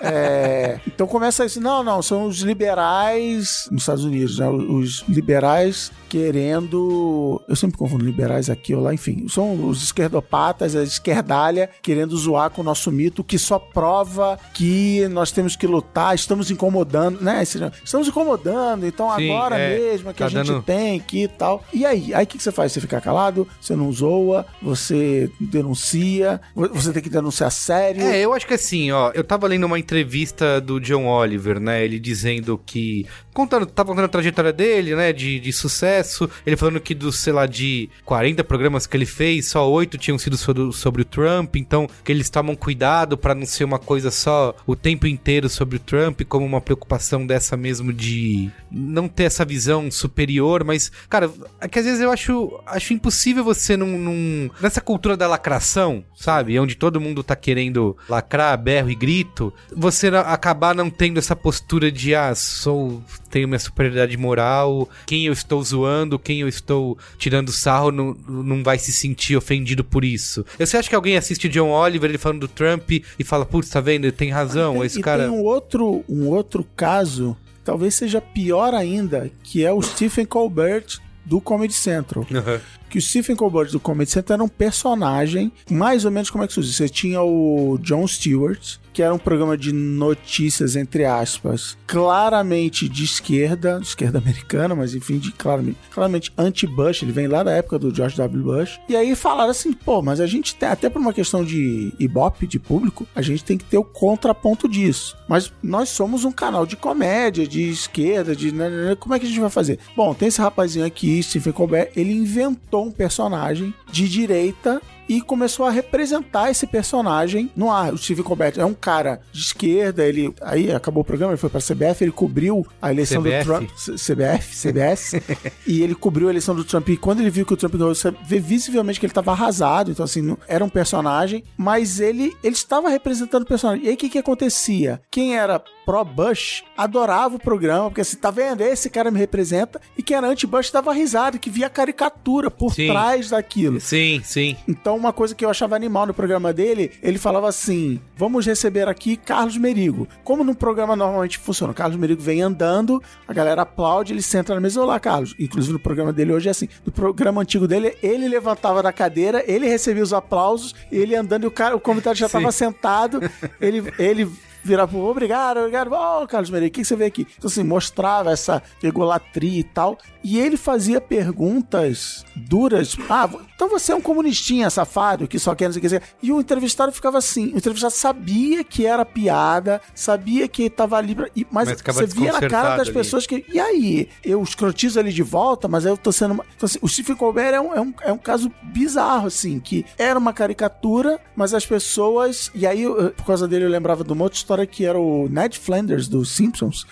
É, 0.02 0.80
então 0.88 1.08
começa 1.08 1.46
isso. 1.46 1.60
Não, 1.62 1.84
não, 1.84 2.02
são 2.02 2.26
os 2.26 2.40
liberais 2.40 3.68
nos 3.72 3.84
Estados 3.84 4.04
Unidos, 4.04 4.40
né? 4.40 4.48
Os 4.50 5.04
liberais 5.08 5.92
querendo. 6.10 7.42
Eu 7.48 7.56
sempre 7.56 7.78
confundo 7.78 8.06
liberais 8.06 8.50
aqui 8.50 8.74
ou 8.74 8.82
lá, 8.82 8.94
enfim. 8.94 9.28
São 9.28 9.68
os 9.68 9.84
esquerdopatas, 9.84 10.76
a 10.76 10.84
esquerdalha, 10.84 11.70
querendo 11.82 12.16
zoar 12.18 12.50
com 12.50 12.62
o 12.62 12.64
nosso 12.64 12.92
mito, 12.92 13.24
que 13.24 13.38
só 13.38 13.58
prova 13.60 14.40
que 14.54 15.08
nós 15.10 15.32
temos 15.32 15.56
que 15.56 15.68
lutar, 15.68 16.14
estamos 16.16 16.50
incomodando, 16.52 17.22
né? 17.22 17.44
Estamos 17.44 18.08
incomodando, 18.08 18.86
então 18.86 19.14
Sim, 19.16 19.30
agora 19.32 19.58
é, 19.58 19.78
mesmo 19.80 20.10
é 20.10 20.14
que 20.14 20.20
tá 20.20 20.26
a 20.26 20.30
gente 20.30 20.48
dando- 20.48 20.62
tem 20.64 21.00
aqui 21.00 21.24
e 21.24 21.28
tal. 21.28 21.64
E 21.74 21.86
aí? 21.86 22.14
Aí 22.14 22.24
o 22.24 22.28
que, 22.28 22.38
que 22.38 22.44
você 22.44 22.52
faz? 22.52 22.72
Você 22.72 22.82
fica 22.82 23.02
calado, 23.02 23.48
você 23.60 23.76
não 23.76 23.92
zoa, 23.92 24.46
você 24.62 25.30
denuncia, 25.40 26.40
vo- 26.56 26.70
você 26.74 26.92
tem 26.94 27.02
que 27.02 27.10
denunciar 27.10 27.35
sério. 27.50 28.02
É, 28.02 28.20
eu 28.22 28.34
acho 28.34 28.48
que 28.48 28.54
assim, 28.54 28.92
ó, 28.92 29.12
eu 29.14 29.24
tava 29.24 29.48
lendo 29.48 29.66
uma 29.66 29.80
entrevista 29.80 30.60
do 30.62 30.80
John 30.80 31.06
Oliver, 31.06 31.60
né? 31.60 31.84
Ele 31.84 32.00
dizendo 32.00 32.60
que. 32.66 33.06
Contando, 33.36 33.66
tava 33.66 33.90
contando 33.90 34.06
a 34.06 34.08
trajetória 34.08 34.54
dele, 34.54 34.96
né? 34.96 35.12
De, 35.12 35.42
de 35.42 35.52
sucesso. 35.52 36.30
Ele 36.46 36.56
falando 36.56 36.80
que 36.80 36.96
dos, 36.96 37.18
sei 37.20 37.34
lá, 37.34 37.46
de 37.46 37.90
40 38.06 38.46
programas 38.46 38.88
que 38.88 38.96
ele 38.96 39.06
fez, 39.06 39.50
só 39.50 39.70
oito 39.70 39.98
tinham 39.98 40.18
sido 40.18 40.38
sobre, 40.38 40.72
sobre 40.72 41.02
o 41.02 41.06
Trump. 41.06 41.58
Então, 41.58 41.86
que 42.02 42.14
eles 42.14 42.30
tomam 42.30 42.56
cuidado 42.56 43.18
pra 43.18 43.36
não 43.36 43.46
ser 43.46 43.66
uma 43.66 43.78
coisa 43.78 44.10
só 44.10 44.56
o 44.66 44.74
tempo 44.74 45.06
inteiro 45.06 45.50
sobre 45.50 45.76
o 45.76 45.80
Trump, 45.80 46.22
como 46.22 46.46
uma 46.46 46.62
preocupação 46.62 47.28
dessa 47.28 47.58
mesmo 47.58 47.92
de 47.92 48.50
não 48.72 49.10
ter 49.10 49.24
essa 49.26 49.44
visão 49.44 49.92
superior. 49.92 50.64
Mas, 50.64 50.90
cara, 51.10 51.30
é 51.60 51.68
que 51.68 51.78
às 51.78 51.84
vezes 51.84 52.00
eu 52.00 52.12
acho, 52.12 52.58
acho 52.66 52.94
impossível 52.94 53.44
você 53.44 53.76
num, 53.76 53.98
num- 54.00 54.50
nessa 54.62 54.80
cultura 54.80 55.18
da 55.18 55.28
lacração, 55.28 56.06
sabe? 56.16 56.58
Onde 56.58 56.76
todo 56.76 57.02
mundo 57.02 57.22
tá 57.22 57.36
querendo 57.36 57.98
lacrar, 58.08 58.58
berro 58.58 58.90
e 58.90 58.96
grito, 58.96 59.54
você 59.76 60.08
acabar 60.08 60.74
não 60.74 60.90
tendo 60.90 61.18
essa 61.20 61.36
postura 61.36 61.92
de, 61.92 62.16
ah, 62.16 62.34
sou, 62.34 63.04
tenho 63.36 63.50
minha 63.50 63.60
superioridade 63.60 64.16
moral, 64.16 64.88
quem 65.06 65.26
eu 65.26 65.34
estou 65.34 65.62
zoando, 65.62 66.18
quem 66.18 66.40
eu 66.40 66.48
estou 66.48 66.98
tirando 67.18 67.52
sarro 67.52 67.92
não, 67.92 68.14
não 68.30 68.64
vai 68.64 68.80
se 68.80 68.94
sentir 68.94 69.36
ofendido 69.36 69.84
por 69.84 70.06
isso. 70.06 70.46
Você 70.58 70.78
acha 70.78 70.88
que 70.88 70.96
alguém 70.96 71.18
assiste 71.18 71.50
John 71.50 71.70
Oliver, 71.70 72.10
ele 72.10 72.18
falando 72.18 72.40
do 72.40 72.48
Trump 72.48 72.90
e 72.92 73.24
fala, 73.26 73.46
putz, 73.46 73.70
tá 73.70 73.82
vendo? 73.82 74.06
Ele 74.06 74.14
tem 74.14 74.30
razão, 74.30 74.76
Tem- 74.76 74.84
esse 74.86 75.00
e 75.00 75.04
cara... 75.04 75.24
tem 75.24 75.34
um 75.34 75.44
outro, 75.44 76.06
um 76.08 76.28
outro 76.30 76.66
caso, 76.78 77.36
talvez 77.62 77.94
seja 77.96 78.22
pior 78.22 78.74
ainda, 78.74 79.30
que 79.44 79.66
é 79.66 79.74
o 79.74 79.82
Stephen 79.82 80.26
Colbert 80.26 80.86
do 81.26 81.42
Comedy 81.42 81.74
Central. 81.74 82.26
Aham. 82.34 82.62
Que 82.90 82.98
o 82.98 83.02
Stephen 83.02 83.36
Colbert 83.36 83.72
do 83.72 83.80
Comedy 83.80 84.12
Central 84.12 84.36
era 84.36 84.44
um 84.44 84.48
personagem, 84.48 85.52
mais 85.70 86.06
ou 86.06 86.12
menos 86.12 86.30
como 86.30 86.44
é 86.44 86.48
que 86.48 86.54
surgiu. 86.54 86.74
Você 86.74 86.90
tinha 86.90 87.22
o 87.22 87.78
Jon 87.82 88.08
Stewart, 88.08 88.78
que 88.96 89.04
era 89.04 89.14
um 89.14 89.18
programa 89.18 89.58
de 89.58 89.74
notícias, 89.74 90.78
entre 90.78 91.04
aspas, 91.04 91.78
claramente 91.86 92.88
de 92.88 93.04
esquerda, 93.04 93.78
de 93.80 93.88
esquerda 93.88 94.20
americana, 94.20 94.74
mas 94.74 94.96
enfim, 94.96 95.18
de 95.18 95.34
claramente, 95.34 95.78
claramente 95.92 96.32
anti-Bush, 96.38 97.04
ele 97.04 97.12
vem 97.12 97.28
lá 97.28 97.44
da 97.44 97.52
época 97.52 97.78
do 97.78 97.94
George 97.94 98.16
W. 98.16 98.44
Bush. 98.44 98.80
E 98.88 98.96
aí 98.96 99.14
falaram 99.14 99.52
assim, 99.52 99.74
pô, 99.74 100.02
mas 100.02 100.22
a 100.22 100.26
gente 100.26 100.56
tem, 100.56 100.70
até 100.70 100.90
por 100.90 101.02
uma 101.02 101.12
questão 101.12 101.44
de 101.44 101.94
ibope, 102.00 102.48
de 102.48 102.58
público, 102.58 103.06
a 103.14 103.22
gente 103.22 103.44
tem 103.44 103.58
que 103.58 103.66
ter 103.66 103.78
o 103.78 103.84
contraponto 103.84 104.70
disso. 104.70 105.18
Mas 105.28 105.52
nós 105.62 105.90
somos 105.90 106.24
um 106.24 106.32
canal 106.32 106.66
de 106.66 106.78
comédia, 106.78 107.46
de 107.46 107.70
esquerda, 107.70 108.34
de... 108.34 108.54
né, 108.54 108.70
né, 108.70 108.90
né, 108.90 108.96
Como 108.96 109.14
é 109.14 109.20
que 109.20 109.26
a 109.26 109.30
gente 109.30 109.42
vai 109.42 109.50
fazer? 109.50 109.78
Bom, 109.96 110.14
tem 110.14 110.30
esse 110.30 110.40
rapazinho 110.40 110.86
aqui, 110.86 111.22
Stephen 111.22 111.52
Colbert, 111.52 111.92
ele 111.98 112.14
inventou 112.14 112.75
um 112.84 112.92
personagem 112.92 113.74
de 113.92 114.08
direita 114.10 114.82
e 115.08 115.22
começou 115.22 115.68
a 115.68 115.70
representar 115.70 116.50
esse 116.50 116.66
personagem 116.66 117.52
no 117.56 117.72
ar. 117.72 117.94
O 117.94 117.98
Steve 117.98 118.24
Colbert 118.24 118.56
é 118.58 118.66
um 118.66 118.74
cara 118.74 119.22
de 119.32 119.40
esquerda, 119.40 120.04
ele 120.04 120.34
aí 120.42 120.72
acabou 120.72 121.02
o 121.02 121.06
programa, 121.06 121.32
ele 121.34 121.38
foi 121.38 121.50
para 121.50 121.62
CBF, 121.62 122.04
ele 122.04 122.12
cobriu 122.12 122.66
a 122.82 122.92
eleição 122.92 123.22
CBF? 123.22 123.38
do 123.38 123.46
Trump, 123.46 123.70
CBF, 123.70 124.56
CBS, 124.56 125.14
e 125.68 125.84
ele 125.84 125.94
cobriu 125.94 126.28
a 126.28 126.32
eleição 126.32 126.56
do 126.56 126.64
Trump. 126.64 126.90
E 126.90 126.98
quando 126.98 127.20
ele 127.20 127.30
viu 127.30 127.46
que 127.46 127.54
o 127.54 127.58
Trump 127.58 127.74
ganhou, 127.76 127.94
você 127.94 128.12
vê 128.26 128.40
visivelmente 128.40 129.00
que 129.00 129.06
ele 129.06 129.12
estava 129.12 129.32
arrasado. 129.32 129.92
Então 129.92 130.04
assim, 130.04 130.22
não- 130.24 130.40
era 130.48 130.66
um 130.66 130.70
personagem, 130.70 131.44
mas 131.56 132.00
ele 132.00 132.36
ele 132.44 132.56
estava 132.56 132.90
representando 132.90 133.44
o 133.44 133.48
personagem. 133.48 133.86
E 133.86 133.90
aí 133.90 133.94
o 133.94 133.98
que 133.98 134.10
que 134.10 134.18
acontecia? 134.18 135.02
Quem 135.12 135.38
era 135.38 135.64
pró-Bush 135.86 136.64
adorava 136.76 137.36
o 137.36 137.40
programa, 137.40 137.90
porque 137.90 138.02
assim, 138.02 138.18
tá 138.18 138.32
vendo? 138.32 138.62
Esse 138.62 138.90
cara 138.90 139.12
me 139.12 139.20
representa. 139.20 139.80
E 139.98 140.04
quem 140.04 140.18
era 140.18 140.28
anti-Bush 140.28 140.72
dava 140.72 140.94
risada, 140.94 141.38
que 141.38 141.50
via 141.50 141.70
caricatura 141.70 142.50
por 142.50 142.74
Sim. 142.74 142.88
trás 142.88 143.30
daquilo. 143.30 143.80
Sim, 143.80 144.22
sim. 144.24 144.58
Então, 144.68 144.96
uma 144.96 145.14
coisa 145.14 145.36
que 145.36 145.46
eu 145.46 145.50
achava 145.50 145.76
animal 145.76 146.06
no 146.06 146.14
programa 146.14 146.52
dele, 146.52 146.92
ele 147.02 147.18
falava 147.18 147.48
assim: 147.48 148.00
vamos 148.18 148.46
receber 148.46 148.88
aqui 148.88 149.16
Carlos 149.16 149.58
Merigo. 149.58 150.08
Como 150.24 150.44
no 150.44 150.56
programa 150.56 150.96
normalmente 150.96 151.38
funciona, 151.38 151.72
o 151.72 151.76
Carlos 151.76 151.98
Merigo 151.98 152.22
vem 152.22 152.42
andando, 152.42 153.02
a 153.28 153.34
galera 153.34 153.62
aplaude, 153.62 154.14
ele 154.14 154.22
senta 154.22 154.54
na 154.54 154.62
mesa, 154.62 154.82
olá, 154.82 155.00
Carlos. 155.00 155.36
Inclusive 155.40 155.74
no 155.74 155.80
programa 155.80 156.12
dele 156.12 156.34
hoje 156.34 156.48
é 156.48 156.52
assim: 156.52 156.68
no 156.86 156.92
programa 156.92 157.42
antigo 157.42 157.68
dele, 157.68 157.96
ele 158.02 158.28
levantava 158.28 158.82
da 158.82 158.92
cadeira, 158.92 159.44
ele 159.48 159.68
recebia 159.68 160.04
os 160.04 160.14
aplausos, 160.14 160.74
ele 160.92 161.16
andando 161.16 161.44
e 161.44 161.48
o, 161.48 161.52
cara, 161.52 161.76
o 161.76 161.80
convidado 161.80 162.18
já 162.18 162.26
estava 162.26 162.52
sentado, 162.52 163.20
ele. 163.62 163.84
ele 164.00 164.30
Virava 164.66 164.92
pro 164.92 165.02
obrigado, 165.02 165.58
obrigado. 165.60 165.94
Ô, 165.94 166.26
Carlos 166.26 166.50
Merigo, 166.50 166.70
o 166.70 166.74
que 166.74 166.84
você 166.84 166.96
vê 166.96 167.06
aqui? 167.06 167.28
Então, 167.38 167.48
assim, 167.48 167.64
mostrava 167.64 168.32
essa 168.32 168.64
egolatria 168.82 169.60
e 169.60 169.64
tal. 169.64 169.96
E 170.24 170.40
ele 170.40 170.58
fazia 170.58 171.00
perguntas 171.00 172.25
duras. 172.36 172.96
Ah, 173.10 173.30
então 173.56 173.70
você 173.70 173.92
é 173.92 173.96
um 173.96 174.02
comunistinha 174.02 174.70
safado 174.70 175.28
que 175.28 175.40
só 175.40 175.56
quer 175.56 175.66
não 175.66 175.74
sei 175.74 175.80
o 175.80 175.82
que. 175.82 175.88
dizer. 175.88 176.02
E 176.22 176.32
o 176.32 176.40
entrevistado 176.40 176.92
ficava 176.92 177.18
assim. 177.18 177.54
O 177.54 177.58
entrevistado 177.58 177.94
sabia 177.94 178.64
que 178.64 178.86
era 178.86 179.06
piada, 179.06 179.82
sabia 179.94 180.48
que 180.48 180.70
tava 180.70 180.98
ali. 180.98 181.16
Pra, 181.16 181.28
e- 181.36 181.46
mas 181.52 181.70
Mas 181.70 181.82
você 181.82 182.06
via 182.08 182.32
na 182.34 182.42
cara 182.48 182.78
das 182.78 182.88
ali. 182.88 182.94
pessoas 182.94 183.26
que. 183.26 183.46
E 183.52 183.60
aí? 183.60 184.10
Eu 184.24 184.42
escrotizo 184.44 185.00
ele 185.00 185.12
de 185.12 185.24
volta, 185.24 185.68
mas 185.68 185.86
aí 185.86 185.92
eu 185.92 185.98
tô 185.98 186.12
sendo. 186.12 186.34
Então, 186.34 186.66
assim, 186.68 186.80
o 186.82 186.88
Stephen 186.88 187.16
Colbert 187.16 187.54
é 187.54 187.62
um, 187.62 187.74
é, 187.74 187.82
um, 187.82 187.94
é 188.02 188.12
um 188.12 188.18
caso 188.18 188.52
bizarro, 188.64 189.28
assim, 189.28 189.60
que 189.60 189.86
era 189.98 190.18
uma 190.20 190.34
caricatura, 190.34 191.20
mas 191.36 191.54
as 191.54 191.66
pessoas. 191.66 192.52
E 192.54 192.66
aí, 192.68 192.84
eu- 192.84 193.12
por 193.12 193.26
causa 193.26 193.48
dele, 193.48 193.66
eu 193.66 193.70
lembrava 193.70 194.04
de 194.04 194.12
uma 194.12 194.24
outra 194.24 194.38
história 194.38 194.66
que 194.66 194.86
era 194.86 195.00
o 195.00 195.28
Ned 195.30 195.58
Flanders, 195.60 196.08
dos 196.08 196.30
Simpsons, 196.32 196.86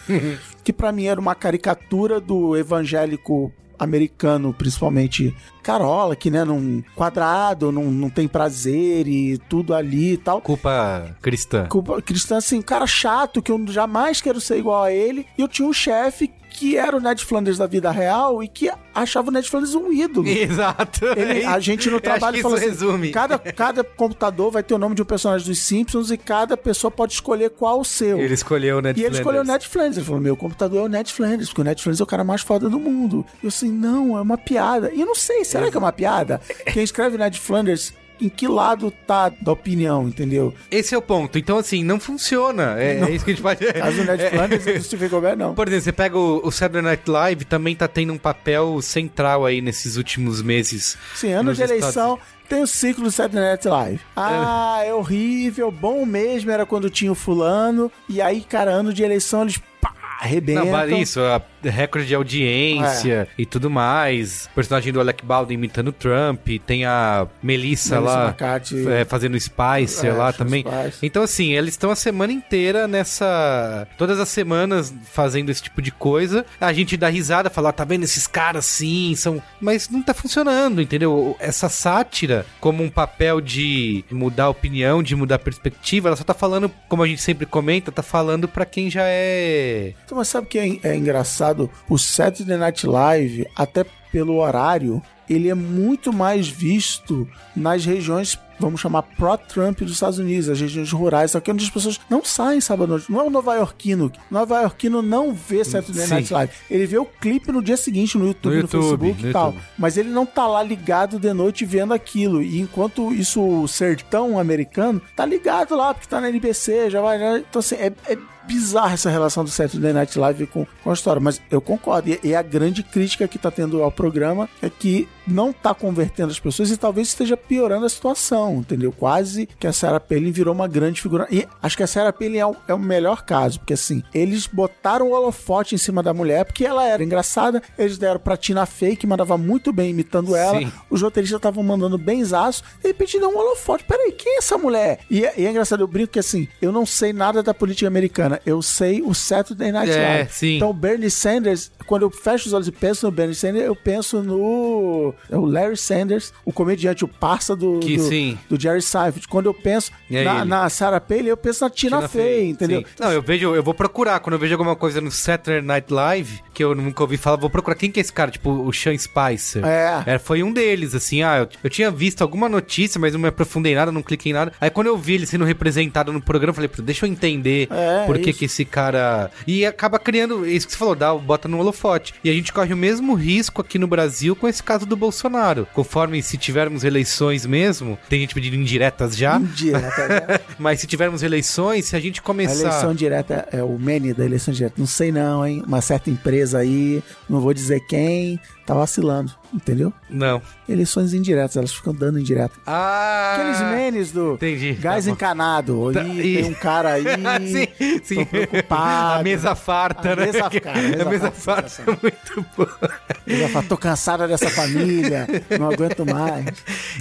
que 0.63 0.71
pra 0.71 0.91
mim 0.91 1.05
era 1.05 1.19
uma 1.19 1.35
caricatura 1.35 2.19
do 2.21 2.55
evangélico 2.55 3.51
americano, 3.79 4.53
principalmente 4.53 5.35
Carola, 5.61 6.15
que 6.15 6.29
né, 6.29 6.43
num 6.43 6.83
quadrado, 6.95 7.71
não, 7.71 7.85
não 7.85 8.09
tem 8.09 8.27
prazer 8.27 9.07
e 9.07 9.37
tudo 9.49 9.73
ali 9.73 10.13
e 10.13 10.17
tal. 10.17 10.41
Culpa 10.41 11.15
cristã. 11.21 11.65
Culpa- 11.67 12.01
Cristã, 12.01 12.37
assim, 12.37 12.59
um 12.59 12.61
cara 12.61 12.85
chato, 12.87 13.41
que 13.41 13.51
eu 13.51 13.65
jamais 13.67 14.19
quero 14.21 14.41
ser 14.41 14.57
igual 14.57 14.83
a 14.83 14.91
ele. 14.91 15.25
E 15.37 15.41
eu 15.41 15.47
tinha 15.47 15.67
um 15.67 15.73
chefe 15.73 16.31
que 16.53 16.77
era 16.77 16.95
o 16.95 16.99
Ned 16.99 17.23
Flanders 17.25 17.57
da 17.57 17.67
vida 17.67 17.91
real 17.91 18.43
e 18.43 18.47
que 18.47 18.71
achava 18.93 19.29
o 19.29 19.31
Ned 19.31 19.49
Flanders 19.49 19.75
um 19.75 19.91
ídolo. 19.91 20.27
Exato. 20.29 21.05
Ele- 21.17 21.43
a 21.43 21.59
gente 21.59 21.89
no 21.89 21.99
trabalho 21.99 22.41
falou 22.41 22.57
assim: 22.57 22.67
resume. 22.67 23.11
cada, 23.11 23.37
cada 23.53 23.83
computador 23.83 24.51
vai 24.51 24.63
ter 24.63 24.73
o 24.73 24.77
nome 24.77 24.95
de 24.95 25.01
um 25.01 25.05
personagem 25.05 25.47
dos 25.47 25.59
Simpsons 25.59 26.11
e 26.11 26.17
cada 26.17 26.55
pessoa 26.55 26.91
pode 26.91 27.13
escolher 27.13 27.49
qual 27.49 27.79
o 27.79 27.85
seu. 27.85 28.19
Ele 28.19 28.33
escolheu 28.33 28.77
o 28.77 28.81
Ned 28.81 28.99
E 28.99 29.03
ele 29.03 29.15
escolheu 29.15 29.41
o. 29.41 29.45
Ned 29.45 29.67
Flanders. 29.67 29.97
Ele 29.97 30.05
falou: 30.05 30.21
Meu 30.21 30.37
computador 30.37 30.79
é 30.79 30.83
o 30.83 30.87
Ned 30.87 31.11
Flanders, 31.11 31.49
porque 31.49 31.61
o 31.61 31.63
Ned 31.63 31.81
Flanders 31.81 31.99
é 31.99 32.03
o 32.03 32.07
cara 32.07 32.23
mais 32.23 32.41
foda 32.41 32.69
do 32.69 32.79
mundo. 32.79 33.25
Eu 33.41 33.49
assim, 33.49 33.71
não, 33.71 34.17
é 34.17 34.21
uma 34.21 34.37
piada. 34.37 34.91
E 34.93 35.01
eu 35.01 35.05
não 35.05 35.15
sei, 35.15 35.43
será 35.43 35.69
que 35.69 35.77
é 35.77 35.79
uma 35.79 35.91
piada? 35.91 36.39
Quem 36.71 36.83
escreve 36.83 37.17
Ned 37.17 37.39
Flanders, 37.39 37.93
em 38.19 38.29
que 38.29 38.47
lado 38.47 38.91
tá 39.05 39.29
da 39.29 39.51
opinião, 39.51 40.07
entendeu? 40.07 40.53
Esse 40.71 40.95
é 40.95 40.97
o 40.97 41.01
ponto. 41.01 41.37
Então, 41.37 41.57
assim, 41.57 41.83
não 41.83 41.99
funciona. 41.99 42.75
É, 42.77 42.99
é 42.99 43.11
isso 43.11 43.25
que 43.25 43.31
a 43.31 43.33
gente 43.33 43.43
pode... 43.43 43.65
Caso 43.73 43.97
do 43.97 44.03
Ned 44.05 44.29
Flanders 44.29 44.67
e 44.67 44.73
do 44.73 44.83
Stephen 44.83 45.09
Colbert, 45.09 45.37
não. 45.37 45.53
Por 45.53 45.67
exemplo, 45.67 45.83
você 45.83 45.91
pega 45.91 46.17
o, 46.17 46.47
o 46.47 46.51
Saturday 46.51 46.81
Night 46.81 47.09
Live, 47.09 47.45
também 47.45 47.75
tá 47.75 47.87
tendo 47.87 48.13
um 48.13 48.17
papel 48.17 48.81
central 48.81 49.45
aí 49.45 49.61
nesses 49.61 49.97
últimos 49.97 50.41
meses. 50.41 50.97
Sim, 51.15 51.31
ano 51.31 51.53
de 51.53 51.61
Estados 51.61 51.81
eleição. 51.81 52.19
Tem 52.47 52.61
o 52.61 52.67
ciclo 52.67 53.05
do 53.05 53.11
Saturday 53.11 53.49
Night 53.49 53.67
Live. 53.67 53.99
Ah, 54.15 54.81
é 54.85 54.93
horrível. 54.93 55.71
Bom 55.71 56.05
mesmo 56.05 56.51
era 56.51 56.65
quando 56.65 56.89
tinha 56.89 57.11
o 57.11 57.15
fulano. 57.15 57.91
E 58.07 58.21
aí, 58.21 58.41
cara, 58.41 58.71
ano 58.71 58.93
de 58.93 59.01
eleição, 59.01 59.43
eles 59.43 59.59
pá, 59.81 59.93
arrebentam. 60.19 60.65
Não, 60.65 60.97
isso, 60.97 61.19
a 61.19 61.41
recorde 61.63 62.07
de 62.07 62.15
audiência 62.15 63.27
e 63.37 63.45
tudo 63.45 63.69
mais. 63.69 64.45
O 64.51 64.55
personagem 64.55 64.91
do 64.93 64.99
Alec 64.99 65.25
Baldwin 65.25 65.55
imitando 65.55 65.89
o 65.89 65.91
Trump, 65.93 66.47
tem 66.65 66.85
a 66.85 67.27
Melissa, 67.41 67.95
Melissa 67.95 67.99
lá 67.99 68.25
McCarthy. 68.29 68.87
é, 68.87 69.05
fazendo 69.05 69.39
Spicer 69.39 70.09
É, 70.09 70.13
lá 70.13 70.33
também. 70.33 70.61
Spicer. 70.63 70.93
Então, 71.03 71.23
assim, 71.23 71.53
eles 71.53 71.73
estão 71.73 71.91
a 71.91 71.95
semana 71.95 72.31
inteira 72.33 72.87
nessa. 72.87 73.87
Todas 73.97 74.19
as 74.19 74.29
semanas 74.29 74.93
fazendo 75.11 75.49
esse 75.49 75.61
tipo 75.63 75.81
de 75.81 75.91
coisa. 75.91 76.45
A 76.59 76.73
gente 76.73 76.97
dá 76.97 77.09
risada, 77.09 77.49
fala, 77.49 77.69
"Ah, 77.69 77.73
tá 77.73 77.83
vendo 77.83 78.03
esses 78.03 78.27
caras 78.27 78.65
sim, 78.65 79.13
são. 79.15 79.41
Mas 79.61 79.89
não 79.89 80.01
tá 80.01 80.13
funcionando, 80.13 80.81
entendeu? 80.81 81.35
Essa 81.39 81.69
sátira, 81.69 82.45
como 82.59 82.83
um 82.83 82.89
papel 82.89 83.39
de 83.41 84.03
mudar 84.11 84.45
a 84.45 84.49
opinião, 84.49 85.03
de 85.03 85.15
mudar 85.15 85.35
a 85.35 85.39
perspectiva, 85.39 86.09
ela 86.09 86.15
só 86.15 86.23
tá 86.23 86.33
falando, 86.33 86.71
como 86.87 87.03
a 87.03 87.07
gente 87.07 87.21
sempre 87.21 87.45
comenta, 87.45 87.91
tá 87.91 88.01
falando 88.03 88.47
pra 88.47 88.65
quem 88.65 88.89
já 88.89 89.03
é. 89.05 89.93
Então, 90.05 90.17
mas 90.17 90.27
sabe 90.27 90.47
o 90.47 90.49
que 90.49 90.57
é, 90.59 90.79
é 90.83 90.95
engraçado? 90.95 91.52
O 91.89 91.97
Saturday 91.97 92.57
Night 92.57 92.85
Live, 92.87 93.47
até 93.55 93.85
pelo 94.11 94.37
horário, 94.37 95.01
ele 95.27 95.49
é 95.49 95.55
muito 95.55 96.13
mais 96.13 96.47
visto 96.47 97.27
nas 97.55 97.83
regiões, 97.83 98.37
vamos 98.59 98.79
chamar 98.79 99.01
pró-Trump 99.01 99.79
dos 99.81 99.93
Estados 99.93 100.19
Unidos, 100.19 100.49
as 100.49 100.61
regiões 100.61 100.91
rurais, 100.91 101.31
só 101.31 101.39
que 101.39 101.49
é 101.49 101.53
onde 101.53 101.63
as 101.63 101.69
pessoas 101.71 101.99
não 102.09 102.23
saem 102.23 102.61
sábado 102.61 102.83
à 102.93 102.97
noite. 102.97 103.11
Não 103.11 103.21
é 103.21 103.23
o 103.23 103.29
nova-iorquino. 103.31 104.11
O 104.29 104.33
nova-iorquino 104.33 105.01
não 105.01 105.33
vê 105.33 105.63
Saturday. 105.63 106.05
Night 106.07 106.31
Live. 106.31 106.53
Ele 106.69 106.85
vê 106.85 106.97
o 106.99 107.05
clipe 107.05 107.51
no 107.51 107.63
dia 107.63 107.75
seguinte 107.75 108.17
no 108.17 108.27
YouTube, 108.27 108.51
No 108.51 108.57
no, 108.57 108.61
YouTube, 108.61 108.79
Facebook 109.07 109.23
no 109.23 109.29
e 109.29 109.33
tal. 109.33 109.45
YouTube. 109.47 109.65
Mas 109.79 109.97
ele 109.97 110.09
não 110.09 110.25
tá 110.27 110.45
lá 110.45 110.61
ligado 110.61 111.17
de 111.17 111.33
noite 111.33 111.65
vendo 111.65 111.93
aquilo. 111.93 112.43
E 112.43 112.59
enquanto 112.59 113.11
isso, 113.11 113.41
o 113.41 113.67
sertão 113.67 114.37
americano 114.37 115.01
tá 115.15 115.25
ligado 115.25 115.75
lá, 115.75 115.91
porque 115.91 116.07
tá 116.07 116.21
na 116.21 116.29
NBC, 116.29 116.91
já 116.91 117.01
vai. 117.01 117.17
né? 117.17 117.43
Então, 117.49 117.59
assim, 117.61 117.75
é, 117.75 117.91
é 118.07 118.17
bizarra 118.47 118.93
essa 118.93 119.09
relação 119.09 119.43
do 119.43 119.49
Saturday 119.49 119.93
Night 119.93 120.17
Live 120.17 120.47
com, 120.47 120.65
com 120.83 120.89
a 120.89 120.93
história. 120.93 121.19
Mas 121.19 121.41
eu 121.49 121.61
concordo. 121.61 122.09
E, 122.09 122.19
e 122.23 122.35
a 122.35 122.41
grande 122.41 122.83
crítica 122.83 123.27
que 123.27 123.37
tá 123.37 123.49
tendo 123.51 123.81
ao 123.83 123.91
programa 123.91 124.49
é 124.61 124.69
que 124.69 125.07
não 125.25 125.53
tá 125.53 125.73
convertendo 125.73 126.31
as 126.31 126.39
pessoas 126.39 126.69
e 126.69 126.75
talvez 126.77 127.07
esteja 127.07 127.37
piorando 127.37 127.85
a 127.85 127.89
situação, 127.89 128.55
entendeu? 128.57 128.91
Quase 128.91 129.47
que 129.57 129.65
a 129.65 129.71
Sarah 129.71 129.99
Palin 129.99 130.31
virou 130.31 130.53
uma 130.53 130.67
grande 130.67 131.01
figura. 131.01 131.25
E 131.31 131.47
acho 131.61 131.77
que 131.77 131.83
a 131.83 131.87
Sarah 131.87 132.11
Palin 132.11 132.37
é 132.37 132.45
o, 132.45 132.55
é 132.67 132.73
o 132.73 132.79
melhor 132.79 133.23
caso, 133.23 133.59
porque 133.59 133.73
assim, 133.73 134.03
eles 134.13 134.45
botaram 134.47 135.07
o 135.07 135.11
holofote 135.13 135.75
em 135.75 135.77
cima 135.77 136.03
da 136.03 136.13
mulher 136.13 136.43
porque 136.45 136.65
ela 136.65 136.85
era 136.85 137.01
engraçada, 137.03 137.61
eles 137.77 137.97
deram 137.97 138.19
pra 138.19 138.35
Tina 138.35 138.65
Fey, 138.65 138.97
que 138.97 139.07
mandava 139.07 139.37
muito 139.37 139.71
bem 139.71 139.91
imitando 139.91 140.35
ela, 140.35 140.59
Sim. 140.59 140.71
os 140.89 141.01
roteiristas 141.01 141.37
estavam 141.39 141.63
mandando 141.63 141.97
benzaço, 141.97 142.61
de 142.81 142.87
repente 142.89 143.17
deu 143.17 143.29
um 143.29 143.37
holofote. 143.37 143.85
Peraí, 143.85 144.11
quem 144.11 144.35
é 144.35 144.37
essa 144.39 144.57
mulher? 144.57 144.99
E, 145.09 145.25
é- 145.25 145.33
e 145.37 145.45
é 145.45 145.49
engraçado, 145.49 145.79
eu 145.81 145.87
brinco 145.87 146.11
que 146.11 146.19
assim, 146.19 146.49
eu 146.61 146.71
não 146.73 146.85
sei 146.85 147.13
nada 147.13 147.41
da 147.41 147.53
política 147.53 147.87
americana, 147.87 148.32
eu 148.45 148.61
sei 148.61 149.01
o 149.01 149.13
Saturday 149.13 149.71
Night 149.71 149.91
É, 149.91 150.07
Live. 150.07 150.33
sim. 150.33 150.55
Então, 150.57 150.73
Bernie 150.73 151.09
Sanders, 151.09 151.71
quando 151.85 152.03
eu 152.03 152.09
fecho 152.11 152.47
os 152.47 152.53
olhos 152.53 152.67
e 152.67 152.71
penso 152.71 153.05
no 153.05 153.11
Bernie 153.11 153.35
Sanders, 153.35 153.65
eu 153.65 153.75
penso 153.75 154.21
no 154.23 155.13
é 155.29 155.37
o 155.37 155.45
Larry 155.45 155.77
Sanders, 155.77 156.33
o 156.45 156.51
comediante, 156.53 157.03
o 157.03 157.07
parça 157.07 157.55
do, 157.55 157.79
Que 157.79 157.97
do, 157.97 158.37
do 158.55 158.61
Jerry 158.61 158.81
Seinfeld. 158.81 159.27
Quando 159.27 159.47
eu 159.47 159.53
penso 159.53 159.91
É 160.11 160.23
na, 160.23 160.45
na 160.45 160.69
Sarah 160.69 160.99
Palin, 161.01 161.27
eu 161.27 161.37
penso 161.37 161.63
na 161.63 161.69
Tina, 161.69 161.97
Tina 161.97 162.09
Fey, 162.09 162.49
entendeu? 162.49 162.79
sim. 162.81 162.85
Não, 162.99 163.11
eu 163.11 163.21
vejo, 163.21 163.55
eu 163.55 163.63
vou 163.63 163.73
procurar. 163.73 164.19
Quando 164.19 164.33
eu 164.33 164.39
vejo 164.39 164.53
alguma 164.53 164.75
coisa 164.75 164.99
no 165.01 165.11
Saturday 165.11 165.61
Night 165.61 165.91
Live, 165.93 166.41
que 166.53 166.63
eu 166.63 166.73
nunca 166.75 167.03
ouvi 167.03 167.17
falar, 167.17 167.37
vou 167.37 167.49
procurar. 167.49 167.75
Quem 167.75 167.91
que 167.91 167.99
é 167.99 168.01
esse 168.01 168.13
cara? 168.13 168.31
Tipo, 168.31 168.49
o 168.51 168.71
Sean 168.73 168.97
Spicer. 168.97 169.63
É. 169.65 170.17
foi 170.19 170.43
um 170.43 170.51
deles, 170.53 170.95
assim. 170.95 171.23
Ah, 171.23 171.39
eu, 171.39 171.49
eu 171.63 171.69
tinha 171.69 171.89
visto 171.91 172.21
alguma 172.21 172.47
notícia, 172.49 172.99
mas 172.99 173.13
não 173.13 173.19
me 173.19 173.27
aprofundei 173.27 173.73
em 173.73 173.75
nada, 173.75 173.91
não 173.91 174.01
cliquei 174.01 174.31
em 174.31 174.33
nada. 174.33 174.51
Aí 174.59 174.69
quando 174.69 174.87
eu 174.87 174.97
vi 174.97 175.15
ele 175.15 175.25
sendo 175.25 175.43
representado 175.45 176.11
no 176.13 176.21
programa, 176.21 176.51
eu 176.51 176.55
falei, 176.55 176.67
"Pô, 176.69 176.81
deixa 176.81 177.05
eu 177.05 177.11
entender 177.11 177.67
É, 177.71 178.05
por 178.05 178.15
que 178.23 178.33
que 178.33 178.45
esse 178.45 178.65
cara... 178.65 179.29
E 179.45 179.65
acaba 179.65 179.99
criando, 179.99 180.45
isso 180.45 180.67
que 180.67 180.73
você 180.73 180.79
falou, 180.79 180.95
dá, 180.95 181.13
bota 181.13 181.47
no 181.47 181.59
holofote. 181.59 182.13
E 182.23 182.29
a 182.29 182.33
gente 182.33 182.51
corre 182.51 182.73
o 182.73 182.77
mesmo 182.77 183.13
risco 183.13 183.61
aqui 183.61 183.77
no 183.77 183.87
Brasil 183.87 184.35
com 184.35 184.47
esse 184.47 184.61
caso 184.61 184.85
do 184.85 184.95
Bolsonaro. 184.95 185.67
Conforme 185.73 186.21
se 186.21 186.37
tivermos 186.37 186.83
eleições 186.83 187.45
mesmo, 187.45 187.97
tem 188.09 188.21
gente 188.21 188.33
pedindo 188.33 188.55
indiretas 188.55 189.15
já, 189.15 189.37
Indireta, 189.37 190.07
né? 190.07 190.39
mas 190.59 190.79
se 190.79 190.87
tivermos 190.87 191.23
eleições, 191.23 191.85
se 191.85 191.95
a 191.95 191.99
gente 191.99 192.19
A 192.19 192.23
começar... 192.23 192.61
eleição 192.61 192.93
direta 192.93 193.47
é 193.51 193.63
o 193.63 193.77
Manny 193.77 194.13
da 194.13 194.25
eleição 194.25 194.53
direta. 194.53 194.75
Não 194.77 194.87
sei 194.87 195.11
não, 195.11 195.45
hein? 195.45 195.63
Uma 195.65 195.81
certa 195.81 196.09
empresa 196.09 196.59
aí, 196.59 197.03
não 197.29 197.39
vou 197.39 197.53
dizer 197.53 197.79
quem, 197.87 198.39
tá 198.65 198.73
vacilando, 198.73 199.31
entendeu? 199.53 199.93
Não. 200.09 200.41
Eleições 200.67 201.13
indiretas, 201.13 201.57
elas 201.57 201.73
ficam 201.73 201.93
dando 201.93 202.19
indireta. 202.19 202.53
Ah! 202.65 203.35
Aqueles 203.37 203.61
menes 203.75 204.11
do 204.11 204.33
Entendi. 204.35 204.73
gás 204.73 205.05
Tá 205.05 205.11
encanado. 205.11 205.91
Tá, 205.93 206.03
e- 206.03 206.35
tem 206.41 206.45
um 206.45 206.53
cara 206.53 206.93
aí. 206.93 207.03
sim, 207.47 207.99
sim. 208.03 208.15
tô 208.15 208.25
preocupado. 208.25 209.19
A 209.19 209.23
mesa 209.23 209.55
farta, 209.55 210.13
A 210.13 210.15
né? 210.15 210.25
mesa- 210.25 210.49
cara, 210.49 210.79
a 210.79 210.81
mesa 210.81 211.03
a 211.03 211.09
mesa 211.09 211.31
farta, 211.31 211.69
farta 211.69 211.91
é 211.91 211.97
muito 212.01 212.45
boa. 212.55 212.79
Já 213.27 213.49
falo, 213.49 213.67
tô 213.67 213.77
cansada 213.77 214.27
dessa 214.27 214.49
família, 214.49 215.27
não 215.59 215.69
aguento 215.69 216.05
mais. 216.05 216.45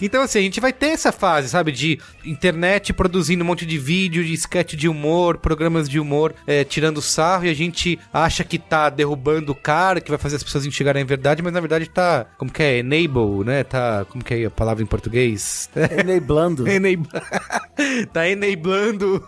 Então, 0.01 0.23
assim, 0.23 0.39
a 0.39 0.43
gente 0.43 0.61
vai 0.61 0.73
ter 0.73 0.87
essa 0.89 1.13
fase, 1.13 1.49
sabe? 1.49 1.73
De 1.73 1.99
internet 2.25 2.93
produzindo 2.93 3.43
um 3.45 3.47
monte 3.47 3.65
de 3.67 3.79
vídeo, 3.79 4.25
de 4.25 4.33
sketch 4.35 4.75
de 4.75 4.89
humor, 4.89 5.39
programas 5.39 5.89
de 5.89 5.99
humor, 6.01 6.35
é, 6.47 6.65
tirando 6.65 7.01
sarro, 7.03 7.47
e 7.47 7.51
a 7.51 7.55
gente 7.55 7.99
acha 8.13 8.45
que 8.45 8.59
tá 8.59 8.89
derrubando 8.91 9.53
o 9.53 9.55
cara, 9.55 10.01
que 10.01 10.11
vai 10.11 10.19
fazer 10.19 10.37
as 10.37 10.43
pessoas 10.43 10.67
enxergarem 10.67 11.03
a 11.03 11.07
verdade, 11.07 11.43
mas 11.43 11.53
na 11.53 11.61
verdade 11.61 11.89
tá 11.89 12.27
como 12.43 12.51
que 12.51 12.61
é? 12.61 12.79
Enable, 12.79 13.45
né? 13.45 13.63
Tá, 13.63 14.05
como 14.05 14.25
que 14.25 14.35
é 14.35 14.47
a 14.47 14.51
palavra 14.51 14.83
em 14.83 14.87
português? 14.87 15.71
Enablando. 15.97 16.67
Enable. 16.67 17.09
tá 18.13 18.29
enablando. 18.29 19.25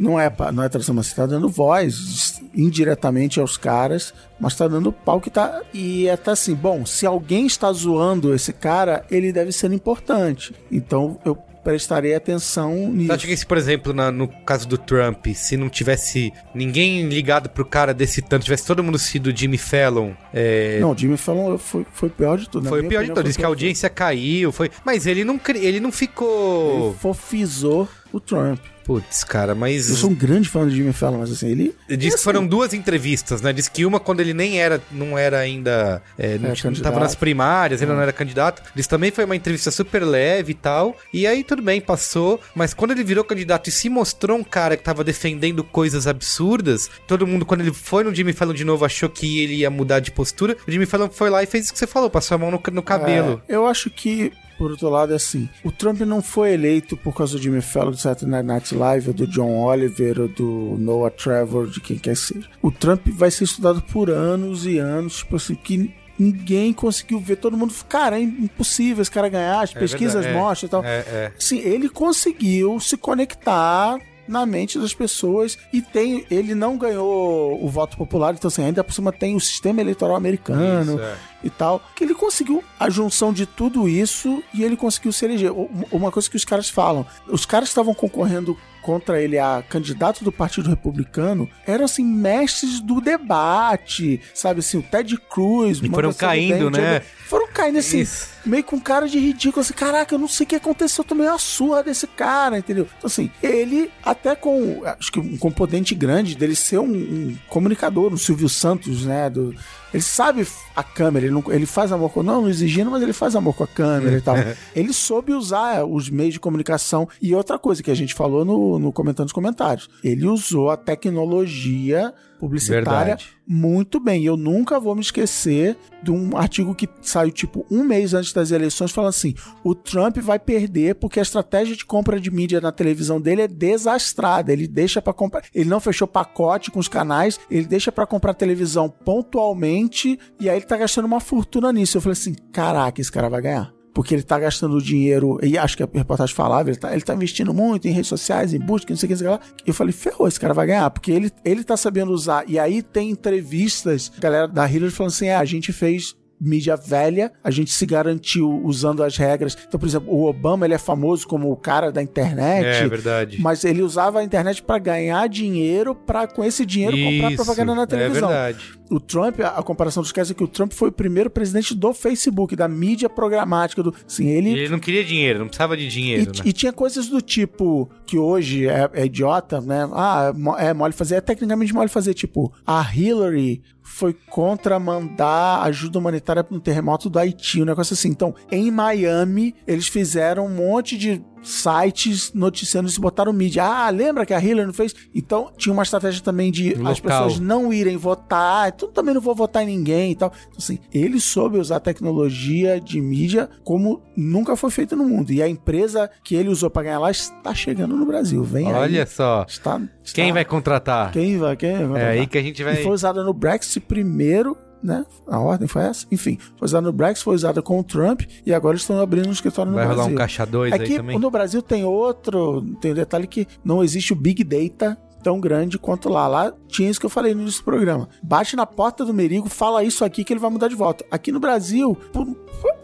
Não 0.00 0.18
é, 0.18 0.34
não 0.50 0.62
é 0.62 0.68
tradução, 0.70 0.94
mas 0.94 1.08
você 1.08 1.16
tá 1.16 1.26
dando 1.26 1.46
voz 1.50 2.40
indiretamente 2.54 3.38
aos 3.38 3.58
caras, 3.58 4.14
mas 4.40 4.56
tá 4.56 4.66
dando 4.66 4.90
pau 4.90 5.20
que 5.20 5.28
tá. 5.28 5.60
E 5.74 6.08
é 6.08 6.16
tá 6.16 6.32
assim, 6.32 6.54
bom, 6.54 6.86
se 6.86 7.04
alguém 7.04 7.44
está 7.44 7.70
zoando 7.70 8.34
esse 8.34 8.54
cara, 8.54 9.04
ele 9.10 9.30
deve 9.30 9.52
ser 9.52 9.70
importante. 9.70 10.54
Então 10.72 11.18
eu 11.22 11.36
prestarei 11.66 12.14
atenção 12.14 12.72
nisso. 12.92 13.08
Você 13.08 13.12
acha 13.12 13.26
que 13.26 13.36
se, 13.36 13.44
por 13.44 13.56
exemplo, 13.56 13.92
na- 13.92 14.12
no 14.12 14.28
caso 14.28 14.68
do 14.68 14.78
Trump, 14.78 15.26
se 15.34 15.56
não 15.56 15.68
tivesse 15.68 16.32
ninguém 16.54 17.08
ligado 17.08 17.48
pro 17.50 17.64
cara 17.64 17.92
desse 17.92 18.22
tanto, 18.22 18.44
tivesse 18.44 18.64
todo 18.64 18.84
mundo 18.84 18.98
sido 18.98 19.36
Jimmy 19.36 19.58
Fallon, 19.58 20.12
é, 20.32 20.78
Não, 20.80 20.96
Jimmy 20.96 21.16
Fallon 21.16 21.58
foi, 21.58 21.84
foi 21.92 22.08
o 22.08 22.12
pior 22.12 22.38
de 22.38 22.48
tudo. 22.48 22.68
Foi 22.68 22.84
pior 22.84 23.04
de 23.04 23.12
foi 23.12 23.22
Diz 23.24 23.36
que 23.36 23.44
a 23.44 23.48
audiência 23.48 23.90
caiu, 23.90 24.52
foi... 24.52 24.70
Mas 24.84 25.06
ele 25.06 25.24
não, 25.24 25.40
ele 25.56 25.80
não 25.80 25.90
ficou... 25.90 26.90
Ele 26.90 26.94
fofizou 27.00 27.88
o 28.12 28.20
Trump. 28.20 28.60
Putz, 28.86 29.24
cara, 29.24 29.52
mas... 29.52 29.90
Eu 29.90 29.96
sou 29.96 30.10
um 30.10 30.14
grande 30.14 30.48
fã 30.48 30.64
do 30.64 30.70
Jimmy 30.70 30.92
Fallon, 30.92 31.18
mas 31.18 31.32
assim, 31.32 31.48
ele. 31.48 31.74
Diz 31.88 32.14
que 32.14 32.22
foram 32.22 32.46
duas 32.46 32.72
entrevistas, 32.72 33.42
né? 33.42 33.52
Diz 33.52 33.68
que 33.68 33.84
uma 33.84 33.98
quando 33.98 34.20
ele 34.20 34.32
nem 34.32 34.60
era, 34.60 34.80
não 34.92 35.18
era 35.18 35.40
ainda, 35.40 36.00
é, 36.16 36.38
não, 36.38 36.50
É, 36.50 36.54
não 36.64 36.72
tava 36.74 37.00
nas 37.00 37.16
primárias, 37.16 37.82
ele 37.82 37.92
não 37.92 38.00
era 38.00 38.12
candidato. 38.12 38.62
Diz 38.76 38.86
também 38.86 39.10
foi 39.10 39.24
uma 39.24 39.34
entrevista 39.34 39.72
super 39.72 40.04
leve 40.04 40.52
e 40.52 40.54
tal. 40.54 40.96
E 41.12 41.26
aí 41.26 41.42
tudo 41.42 41.62
bem, 41.62 41.80
passou. 41.80 42.40
Mas 42.54 42.72
quando 42.72 42.92
ele 42.92 43.02
virou 43.02 43.24
candidato 43.24 43.68
e 43.68 43.72
se 43.72 43.88
mostrou 43.88 44.38
um 44.38 44.44
cara 44.44 44.76
que 44.76 44.84
tava 44.84 45.02
defendendo 45.02 45.64
coisas 45.64 46.06
absurdas, 46.06 46.88
todo 47.08 47.26
mundo, 47.26 47.44
quando 47.44 47.62
ele 47.62 47.72
foi 47.72 48.04
no 48.04 48.14
Jimmy 48.14 48.32
Fallon 48.32 48.54
de 48.54 48.64
novo, 48.64 48.84
achou 48.84 49.08
que 49.08 49.40
ele 49.40 49.56
ia 49.56 49.70
mudar 49.70 49.98
de 49.98 50.12
postura. 50.12 50.56
O 50.64 50.70
Jimmy 50.70 50.86
Fallon 50.86 51.10
foi 51.10 51.28
lá 51.28 51.42
e 51.42 51.46
fez 51.46 51.64
isso 51.64 51.72
que 51.72 51.78
você 51.80 51.88
falou, 51.88 52.08
passou 52.08 52.36
a 52.36 52.38
mão 52.38 52.52
no, 52.52 52.62
no 52.72 52.82
cabelo. 52.82 53.42
É, 53.48 53.56
eu 53.56 53.66
acho 53.66 53.90
que, 53.90 54.32
por 54.56 54.70
outro 54.70 54.88
lado, 54.88 55.12
é 55.12 55.16
assim: 55.16 55.48
o 55.64 55.70
Trump 55.70 56.00
não 56.00 56.22
foi 56.22 56.52
eleito 56.52 56.96
por 56.96 57.14
causa 57.14 57.36
do 57.36 57.42
Jimmy 57.42 57.60
Fallon, 57.60 57.90
do 57.90 57.96
Saturday 57.96 58.42
Night 58.42 58.74
Live, 58.74 59.08
ou 59.08 59.14
do 59.14 59.26
John 59.26 59.58
Oliver, 59.64 60.20
ou 60.20 60.28
do 60.28 60.76
Noah 60.78 61.10
Trevor, 61.10 61.68
de 61.68 61.80
quem 61.80 61.98
quer 61.98 62.14
que 62.14 62.20
seja. 62.20 62.48
O 62.62 62.70
Trump 62.70 63.06
vai 63.08 63.30
ser 63.30 63.44
estudado 63.44 63.82
por 63.82 64.10
anos 64.10 64.66
e 64.66 64.78
anos, 64.78 65.18
tipo 65.18 65.36
assim, 65.36 65.54
que. 65.54 65.94
Ninguém 66.18 66.72
conseguiu 66.72 67.20
ver, 67.20 67.36
todo 67.36 67.58
mundo, 67.58 67.74
cara, 67.86 68.18
é 68.18 68.22
impossível 68.22 69.02
esse 69.02 69.10
cara 69.10 69.28
ganhar, 69.28 69.60
as 69.60 69.76
É 69.76 69.78
pesquisas 69.78 70.24
verdade, 70.24 70.34
é. 70.34 70.40
mostram 70.40 70.66
e 70.66 70.70
tal. 70.70 70.82
É, 70.82 70.98
é. 71.00 71.32
Sim, 71.38 71.58
ele 71.58 71.90
conseguiu 71.90 72.80
se 72.80 72.96
conectar 72.96 73.98
na 74.28 74.44
mente 74.46 74.78
das 74.78 74.94
pessoas 74.94 75.58
e 75.72 75.80
tem 75.80 76.26
ele 76.30 76.54
não 76.54 76.76
ganhou 76.76 77.62
o 77.62 77.68
voto 77.68 77.96
popular, 77.96 78.34
então 78.34 78.48
assim, 78.48 78.64
ainda 78.64 78.82
por 78.82 78.92
cima 78.92 79.12
tem 79.12 79.36
o 79.36 79.40
sistema 79.40 79.80
eleitoral 79.80 80.16
americano 80.16 80.94
Isso, 80.94 81.00
é. 81.00 81.16
e 81.44 81.50
tal, 81.50 81.82
que 81.94 82.04
ele 82.04 82.14
conseguiu 82.14 82.62
a 82.78 82.88
junção 82.90 83.32
de 83.32 83.46
tudo 83.46 83.88
isso 83.88 84.42
e 84.52 84.62
ele 84.62 84.76
conseguiu 84.76 85.12
se 85.12 85.24
eleger. 85.24 85.52
Uma 85.90 86.10
coisa 86.10 86.28
que 86.28 86.36
os 86.36 86.44
caras 86.44 86.68
falam, 86.68 87.06
os 87.28 87.46
caras 87.46 87.68
estavam 87.68 87.94
concorrendo 87.94 88.56
contra 88.82 89.20
ele 89.20 89.36
a 89.36 89.64
candidato 89.68 90.22
do 90.22 90.30
Partido 90.30 90.70
Republicano 90.70 91.50
eram 91.66 91.84
assim 91.84 92.04
mestres 92.04 92.78
do 92.78 93.00
debate, 93.00 94.20
sabe 94.32 94.60
assim, 94.60 94.78
o 94.78 94.82
Ted 94.82 95.16
Cruz, 95.28 95.80
E 95.82 95.88
foram 95.88 96.12
caindo, 96.12 96.70
né? 96.70 97.00
Foram 97.00 97.48
caindo 97.48 97.78
assim, 97.78 98.00
Isso. 98.00 98.35
Meio 98.46 98.64
com 98.64 98.80
cara 98.80 99.08
de 99.08 99.18
ridículo, 99.18 99.60
assim, 99.60 99.74
caraca, 99.74 100.14
eu 100.14 100.18
não 100.18 100.28
sei 100.28 100.44
o 100.44 100.48
que 100.48 100.56
aconteceu, 100.56 101.02
eu 101.02 101.08
tomei 101.08 101.26
uma 101.26 101.38
surra 101.38 101.82
desse 101.82 102.06
cara, 102.06 102.58
entendeu? 102.58 102.86
Então, 102.98 103.06
assim, 103.08 103.30
ele, 103.42 103.90
até 104.04 104.34
com, 104.34 104.82
acho 104.98 105.10
que 105.12 105.20
um 105.20 105.36
componente 105.36 105.94
grande 105.94 106.34
dele 106.36 106.54
ser 106.54 106.78
um, 106.78 106.84
um 106.90 107.36
comunicador, 107.48 108.12
um 108.12 108.16
Silvio 108.16 108.48
Santos, 108.48 109.04
né, 109.04 109.28
do, 109.28 109.54
ele 109.92 110.02
sabe 110.02 110.46
a 110.74 110.82
câmera, 110.82 111.26
ele, 111.26 111.34
não- 111.34 111.44
ele 111.52 111.66
faz 111.66 111.90
amor 111.92 112.10
com, 112.12 112.22
não, 112.22 112.42
não 112.42 112.48
exigindo, 112.48 112.90
mas 112.90 113.02
ele 113.02 113.12
faz 113.12 113.34
amor 113.34 113.54
com 113.54 113.64
a 113.64 113.68
câmera 113.68 114.16
e 114.18 114.20
tal. 114.20 114.36
Ele 114.74 114.92
soube 114.92 115.32
usar 115.32 115.84
os 115.84 116.10
meios 116.10 116.34
de 116.34 116.40
comunicação. 116.40 117.08
E 117.22 117.34
outra 117.34 117.58
coisa 117.58 117.82
que 117.82 117.90
a 117.90 117.94
gente 117.94 118.12
falou 118.12 118.44
no, 118.44 118.78
no 118.78 118.92
comentando 118.92 119.24
nos 119.26 119.32
comentários, 119.32 119.88
ele 120.04 120.26
usou 120.26 120.70
a 120.70 120.76
tecnologia 120.76 122.12
publicitária 122.38 123.16
Verdade. 123.16 123.28
muito 123.46 123.98
bem. 124.00 124.24
Eu 124.24 124.36
nunca 124.36 124.78
vou 124.78 124.94
me 124.94 125.00
esquecer 125.00 125.76
de 126.02 126.10
um 126.10 126.36
artigo 126.36 126.74
que 126.74 126.88
saiu 127.02 127.30
tipo 127.30 127.66
um 127.70 127.82
mês 127.84 128.14
antes 128.14 128.32
das 128.32 128.50
eleições, 128.50 128.90
falando 128.90 129.10
assim: 129.10 129.34
o 129.64 129.74
Trump 129.74 130.18
vai 130.18 130.38
perder 130.38 130.96
porque 130.96 131.18
a 131.18 131.22
estratégia 131.22 131.76
de 131.76 131.84
compra 131.84 132.20
de 132.20 132.30
mídia 132.30 132.60
na 132.60 132.72
televisão 132.72 133.20
dele 133.20 133.42
é 133.42 133.48
desastrada. 133.48 134.52
Ele 134.52 134.66
deixa 134.66 135.02
para 135.02 135.12
comprar, 135.12 135.42
ele 135.54 135.68
não 135.68 135.80
fechou 135.80 136.06
pacote 136.06 136.70
com 136.70 136.78
os 136.78 136.88
canais, 136.88 137.38
ele 137.50 137.66
deixa 137.66 137.90
para 137.90 138.06
comprar 138.06 138.34
televisão 138.34 138.88
pontualmente 138.88 140.18
e 140.40 140.48
aí 140.48 140.56
ele 140.56 140.66
tá 140.66 140.76
gastando 140.76 141.06
uma 141.06 141.20
fortuna 141.20 141.72
nisso. 141.72 141.96
Eu 141.96 142.00
falei 142.00 142.12
assim: 142.12 142.34
caraca, 142.52 143.00
esse 143.00 143.12
cara 143.12 143.28
vai 143.28 143.42
ganhar. 143.42 143.75
Porque 143.96 144.14
ele 144.14 144.22
tá 144.22 144.38
gastando 144.38 144.78
dinheiro, 144.78 145.38
e 145.42 145.56
acho 145.56 145.74
que 145.74 145.82
a 145.82 145.88
reportagem 145.90 146.34
falava, 146.34 146.68
ele 146.68 146.76
tá, 146.76 146.92
ele 146.92 147.00
tá 147.00 147.14
investindo 147.14 147.54
muito 147.54 147.88
em 147.88 147.92
redes 147.92 148.08
sociais, 148.08 148.52
em 148.52 148.58
busca, 148.58 148.92
não 148.92 148.98
sei 148.98 149.06
o 149.06 149.08
que, 149.08 149.14
não 149.14 149.18
sei 149.18 149.26
o 149.26 149.38
que 149.38 149.46
lá. 149.46 149.52
Eu 149.66 149.72
falei, 149.72 149.90
ferrou, 149.90 150.28
esse 150.28 150.38
cara 150.38 150.52
vai 150.52 150.66
ganhar, 150.66 150.90
porque 150.90 151.10
ele, 151.10 151.32
ele 151.42 151.64
tá 151.64 151.78
sabendo 151.78 152.12
usar. 152.12 152.44
E 152.46 152.58
aí 152.58 152.82
tem 152.82 153.08
entrevistas, 153.08 154.12
galera 154.18 154.46
da 154.46 154.70
Hillary 154.70 154.92
falando 154.92 155.12
assim: 155.12 155.28
é, 155.28 155.36
a 155.36 155.46
gente 155.46 155.72
fez 155.72 156.14
mídia 156.40 156.76
velha, 156.76 157.32
a 157.42 157.50
gente 157.50 157.72
se 157.72 157.86
garantiu 157.86 158.60
usando 158.64 159.02
as 159.02 159.16
regras. 159.16 159.56
Então, 159.66 159.80
por 159.80 159.86
exemplo, 159.86 160.12
o 160.12 160.26
Obama 160.26 160.66
ele 160.66 160.74
é 160.74 160.78
famoso 160.78 161.26
como 161.26 161.50
o 161.50 161.56
cara 161.56 161.90
da 161.90 162.02
internet. 162.02 162.84
É 162.84 162.88
verdade. 162.88 163.40
Mas 163.40 163.64
ele 163.64 163.82
usava 163.82 164.20
a 164.20 164.24
internet 164.24 164.62
para 164.62 164.78
ganhar 164.78 165.28
dinheiro, 165.28 165.94
para 165.94 166.26
com 166.26 166.44
esse 166.44 166.66
dinheiro 166.66 166.96
comprar 166.96 167.32
Isso, 167.32 167.44
propaganda 167.44 167.74
na 167.74 167.86
televisão. 167.86 168.30
É 168.30 168.44
verdade. 168.44 168.76
O 168.88 169.00
Trump, 169.00 169.40
a, 169.40 169.48
a 169.48 169.62
comparação 169.62 170.02
dos 170.02 170.12
caras 170.12 170.30
é 170.30 170.34
que 170.34 170.44
o 170.44 170.48
Trump 170.48 170.72
foi 170.72 170.90
o 170.90 170.92
primeiro 170.92 171.28
presidente 171.28 171.74
do 171.74 171.92
Facebook, 171.92 172.54
da 172.54 172.68
mídia 172.68 173.08
programática 173.08 173.82
do, 173.82 173.92
assim, 174.06 174.28
ele 174.28 174.50
ele 174.50 174.68
não 174.68 174.78
queria 174.78 175.04
dinheiro, 175.04 175.40
não 175.40 175.48
precisava 175.48 175.76
de 175.76 175.88
dinheiro, 175.88 176.22
e, 176.22 176.26
né? 176.26 176.42
e 176.44 176.52
tinha 176.52 176.72
coisas 176.72 177.08
do 177.08 177.20
tipo 177.20 177.90
que 178.06 178.16
hoje 178.16 178.68
é, 178.68 178.88
é 178.92 179.06
idiota, 179.06 179.60
né? 179.60 179.88
Ah, 179.92 180.32
é 180.60 180.66
é 180.66 180.74
mole 180.74 180.92
fazer, 180.92 181.16
é 181.16 181.20
tecnicamente 181.20 181.72
mole 181.72 181.88
fazer. 181.88 182.14
Tipo, 182.14 182.52
a 182.66 182.82
Hillary 182.94 183.62
foi 183.86 184.12
contra 184.12 184.80
mandar 184.80 185.62
ajuda 185.62 185.98
humanitária 186.00 186.44
no 186.50 186.60
terremoto 186.60 187.08
do 187.08 187.20
Haiti, 187.20 187.62
um 187.62 187.64
negócio 187.64 187.94
assim. 187.94 188.08
Então, 188.08 188.34
em 188.50 188.68
Miami, 188.68 189.54
eles 189.64 189.86
fizeram 189.86 190.46
um 190.46 190.54
monte 190.54 190.98
de 190.98 191.24
sites 191.46 192.32
noticiando 192.34 192.88
isso, 192.88 193.00
botaram 193.00 193.32
mídia. 193.32 193.64
Ah, 193.64 193.88
lembra 193.90 194.26
que 194.26 194.34
a 194.34 194.40
Hillary 194.42 194.66
não 194.66 194.74
fez? 194.74 194.94
Então, 195.14 195.50
tinha 195.56 195.72
uma 195.72 195.82
estratégia 195.84 196.20
também 196.22 196.50
de 196.50 196.72
as 196.72 196.78
Local. 196.78 197.00
pessoas 197.02 197.38
não 197.38 197.72
irem 197.72 197.96
votar. 197.96 198.68
Então, 198.68 198.90
também 198.90 199.14
não 199.14 199.20
vou 199.20 199.34
votar 199.34 199.62
em 199.62 199.66
ninguém 199.66 200.12
e 200.12 200.16
tal. 200.16 200.32
Então, 200.48 200.56
assim, 200.58 200.78
ele 200.92 201.20
soube 201.20 201.58
usar 201.58 201.76
a 201.76 201.80
tecnologia 201.80 202.80
de 202.80 203.00
mídia 203.00 203.48
como 203.64 204.02
nunca 204.16 204.56
foi 204.56 204.70
feito 204.70 204.96
no 204.96 205.04
mundo. 205.04 205.30
E 205.32 205.40
a 205.42 205.48
empresa 205.48 206.10
que 206.24 206.34
ele 206.34 206.48
usou 206.48 206.68
para 206.68 206.82
ganhar 206.82 206.98
lá 206.98 207.10
está 207.10 207.54
chegando 207.54 207.96
no 207.96 208.04
Brasil. 208.06 208.42
Vem 208.42 208.72
Olha 208.72 209.02
aí. 209.02 209.06
só. 209.06 209.44
Está, 209.48 209.80
está- 210.02 210.14
Quem 210.14 210.32
vai 210.32 210.44
contratar? 210.44 211.12
Quem 211.12 211.38
vai? 211.38 211.56
Quem 211.56 211.86
vai? 211.86 212.02
É 212.02 212.08
aí 212.08 212.26
que 212.26 212.38
a 212.38 212.42
gente 212.42 212.62
vai. 212.64 212.74
E 212.80 212.82
foi 212.82 212.92
usada 212.92 213.22
no 213.22 213.32
Brexit 213.32 213.80
primeiro, 213.80 214.56
né? 214.86 215.04
A 215.26 215.38
ordem 215.38 215.66
foi 215.68 215.82
essa? 215.82 216.06
Enfim, 216.10 216.38
foi 216.56 216.66
usada 216.66 216.86
no 216.86 216.92
Brexit, 216.92 217.24
foi 217.24 217.34
usada 217.34 217.60
com 217.60 217.78
o 217.80 217.84
Trump 217.84 218.22
e 218.44 218.54
agora 218.54 218.74
eles 218.74 218.82
estão 218.82 218.98
abrindo 219.00 219.28
um 219.28 219.32
escritório 219.32 219.70
no 219.70 219.76
Vai 219.76 219.84
rolar 219.84 219.96
Brasil. 219.96 220.14
um 220.14 220.16
caixa 220.16 220.46
2 220.46 220.72
É 220.72 220.74
aí 220.76 220.86
que 220.86 220.96
também? 220.96 221.18
no 221.18 221.30
Brasil 221.30 221.60
tem 221.60 221.84
outro, 221.84 222.62
tem 222.80 222.92
um 222.92 222.94
detalhe 222.94 223.26
que 223.26 223.46
não 223.64 223.82
existe 223.82 224.12
o 224.12 224.16
Big 224.16 224.42
Data 224.44 224.96
tão 225.22 225.40
grande 225.40 225.76
quanto 225.76 226.08
lá. 226.08 226.28
Lá 226.28 226.52
tinha 226.68 226.88
isso 226.88 227.00
que 227.00 227.06
eu 227.06 227.10
falei 227.10 227.34
no 227.34 227.42
início 227.42 227.60
do 227.60 227.64
programa. 227.64 228.08
Bate 228.22 228.54
na 228.54 228.64
porta 228.64 229.04
do 229.04 229.12
Merigo, 229.12 229.48
fala 229.48 229.82
isso 229.82 230.04
aqui 230.04 230.22
que 230.22 230.32
ele 230.32 230.38
vai 230.38 230.50
mudar 230.50 230.68
de 230.68 230.76
volta. 230.76 231.04
Aqui 231.10 231.32
no 231.32 231.40
Brasil, 231.40 231.98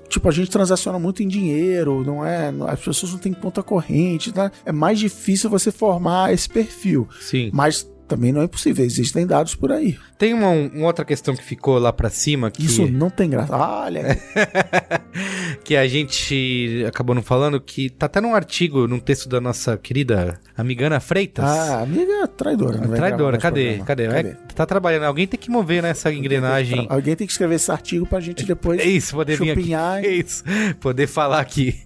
tipo, 0.09 0.29
a 0.29 0.33
gente 0.33 0.51
transaciona 0.51 0.99
muito 0.99 1.23
em 1.23 1.29
dinheiro, 1.29 2.03
não 2.05 2.27
é? 2.27 2.53
As 2.67 2.81
pessoas 2.81 3.13
não 3.13 3.19
têm 3.21 3.33
conta 3.33 3.63
corrente, 3.63 4.33
tá? 4.33 4.51
É 4.65 4.73
mais 4.73 4.99
difícil 4.99 5.49
você 5.49 5.71
formar 5.71 6.33
esse 6.33 6.49
perfil. 6.49 7.09
Sim. 7.21 7.51
Mas 7.53 7.89
também 8.13 8.31
não 8.31 8.43
é 8.43 8.45
impossível, 8.45 8.85
existem 8.85 9.27
dados 9.27 9.55
por 9.55 9.73
aí. 9.73 9.97
Tem 10.19 10.35
uma, 10.35 10.51
uma 10.51 10.87
outra 10.87 11.03
questão 11.03 11.35
que 11.35 11.43
ficou 11.43 11.79
lá 11.79 11.91
pra 11.95 12.11
cima 12.11 12.51
que, 12.51 12.67
Isso 12.67 12.87
não 12.87 13.09
tem 13.09 13.31
graça. 13.31 13.57
Olha, 13.57 14.19
que 15.65 15.75
a 15.75 15.89
gente 15.89 16.85
acabou 16.87 17.15
não 17.15 17.23
falando, 17.23 17.59
que 17.59 17.89
tá 17.89 18.05
até 18.05 18.21
num 18.21 18.35
artigo, 18.35 18.87
num 18.87 18.99
texto 18.99 19.31
da 19.31 19.41
nossa 19.41 19.79
querida 19.79 20.39
amigana 20.57 21.01
Freitas. 21.01 21.43
ah, 21.43 21.81
amiga 21.81 22.29
traidora. 22.29 22.77
não 22.79 22.95
Traidora, 22.95 23.39
cadê? 23.39 23.77
programa. 23.79 23.87
cadê? 23.87 24.05
É, 24.05 24.37
tá 24.55 24.67
trabalhando. 24.67 25.05
Alguém 25.05 25.27
tem 25.27 25.41
que 25.41 25.51
mover 25.51 25.83
nessa 25.83 26.13
engrenagem. 26.13 26.87
Alguém 26.91 27.17
tem 27.17 27.27
que 27.27 27.33
escrever 27.33 27.55
esse 27.55 27.71
artigo 27.73 28.05
pra 28.07 28.21
gente 28.21 28.45
depois 28.45 28.79
É 28.79 28.85
isso, 28.85 29.15
poder 29.15 29.39
vir 29.39 29.53
aqui. 29.53 29.61
chupinhar. 29.61 30.05
É 30.05 30.09
isso, 30.09 30.45
poder 30.81 31.07
falar 31.07 31.41
aqui. 31.41 31.81